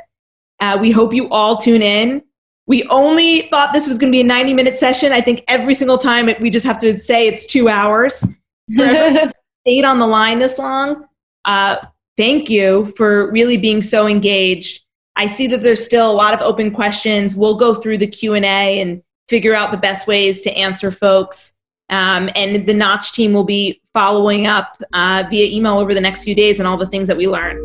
Uh, 0.61 0.77
we 0.81 0.91
hope 0.91 1.15
you 1.15 1.29
all 1.31 1.57
tune 1.57 1.83
in. 1.83 2.23
We 2.67 2.83
only 2.89 3.43
thought 3.43 3.73
this 3.73 3.87
was 3.87 3.97
going 3.97 4.11
to 4.11 4.17
be 4.17 4.21
a 4.21 4.25
90 4.25 4.55
minute 4.55 4.77
session. 4.77 5.13
I 5.13 5.21
think 5.21 5.45
every 5.49 5.75
single 5.75 5.99
time 5.99 6.29
it, 6.29 6.41
we 6.41 6.51
just 6.51 6.67
have 6.67 6.81
to 6.81 6.97
say 6.97 7.27
it's 7.27 7.47
two 7.47 7.69
hours. 7.69 8.25
stayed 8.75 9.85
on 9.85 9.99
the 9.99 10.07
line 10.07 10.41
this 10.41 10.59
long, 10.59 11.07
uh, 11.45 11.77
thank 12.17 12.51
you 12.51 12.87
for 12.97 13.31
really 13.31 13.57
being 13.57 13.83
so 13.83 14.09
engaged 14.09 14.83
I 15.17 15.27
see 15.27 15.47
that 15.49 15.63
there's 15.63 15.85
still 15.85 16.11
a 16.11 16.13
lot 16.13 16.35
of 16.35 16.41
open 16.41 16.71
questions. 16.71 17.35
We'll 17.35 17.57
go 17.57 17.75
through 17.75 17.99
the 17.99 18.07
Q 18.07 18.35
and 18.35 18.45
A 18.45 18.81
and 18.81 19.03
figure 19.29 19.55
out 19.55 19.71
the 19.71 19.79
best 19.79 20.07
ways 20.07 20.43
to 20.43 20.53
answer 20.53 20.91
folks. 20.91 21.55
Um, 21.91 22.29
and 22.35 22.67
the 22.67 22.75
Knotch 22.75 23.13
team 23.13 23.33
will 23.33 23.45
be 23.45 23.81
following 23.93 24.47
up 24.47 24.77
uh, 24.93 25.25
via 25.31 25.47
email 25.47 25.79
over 25.79 25.95
the 25.95 26.01
next 26.01 26.25
few 26.25 26.35
days 26.35 26.59
and 26.59 26.67
all 26.67 26.77
the 26.77 26.87
things 26.87 27.09
that 27.09 27.17
we 27.17 27.29
learned. 27.29 27.65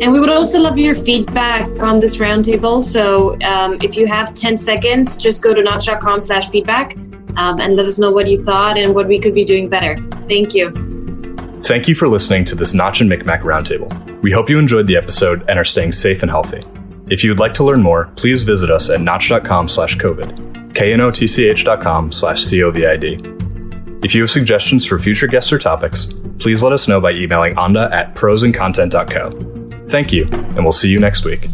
And 0.00 0.12
we 0.12 0.20
would 0.20 0.30
also 0.30 0.60
love 0.60 0.78
your 0.78 0.94
feedback 0.94 1.82
on 1.82 2.00
this 2.00 2.16
roundtable. 2.16 2.82
So 2.82 3.38
um, 3.42 3.78
if 3.82 3.96
you 3.96 4.06
have 4.06 4.32
10 4.34 4.56
seconds, 4.56 5.16
just 5.16 5.42
go 5.42 5.52
to 5.52 5.62
knotch.com 5.62 6.20
slash 6.20 6.48
feedback 6.48 6.96
um, 7.36 7.60
and 7.60 7.76
let 7.76 7.86
us 7.86 7.98
know 7.98 8.10
what 8.10 8.28
you 8.28 8.42
thought 8.42 8.78
and 8.78 8.94
what 8.94 9.06
we 9.06 9.18
could 9.18 9.34
be 9.34 9.44
doing 9.44 9.68
better. 9.68 9.96
Thank 10.28 10.54
you. 10.54 10.70
Thank 11.62 11.88
you 11.88 11.94
for 11.94 12.08
listening 12.08 12.44
to 12.46 12.54
this 12.54 12.74
Knotch 12.74 13.00
and 13.00 13.10
MikMak 13.10 13.40
Roundtable. 13.40 14.22
We 14.22 14.30
hope 14.30 14.48
you 14.48 14.58
enjoyed 14.58 14.86
the 14.86 14.96
episode 14.96 15.44
and 15.48 15.58
are 15.58 15.64
staying 15.64 15.92
safe 15.92 16.22
and 16.22 16.30
healthy. 16.30 16.62
If 17.10 17.22
you 17.22 17.30
would 17.30 17.38
like 17.38 17.54
to 17.54 17.64
learn 17.64 17.82
more, 17.82 18.06
please 18.16 18.42
visit 18.42 18.70
us 18.70 18.88
at 18.88 19.00
knotch.com 19.00 19.68
slash 19.68 19.96
COVID, 19.96 20.55
knotch.com 20.78 22.12
slash 22.12 22.44
COVID. 22.44 24.04
If 24.04 24.14
you 24.14 24.20
have 24.20 24.30
suggestions 24.30 24.84
for 24.84 24.98
future 24.98 25.26
guests 25.26 25.52
or 25.52 25.58
topics, 25.58 26.12
please 26.38 26.62
let 26.62 26.72
us 26.72 26.86
know 26.86 27.00
by 27.00 27.12
emailing 27.12 27.56
anda 27.58 27.88
at 27.92 28.14
prosandcontent.co. 28.14 29.84
Thank 29.86 30.12
you, 30.12 30.26
and 30.26 30.62
we'll 30.64 30.72
see 30.72 30.88
you 30.88 30.98
next 30.98 31.24
week. 31.24 31.48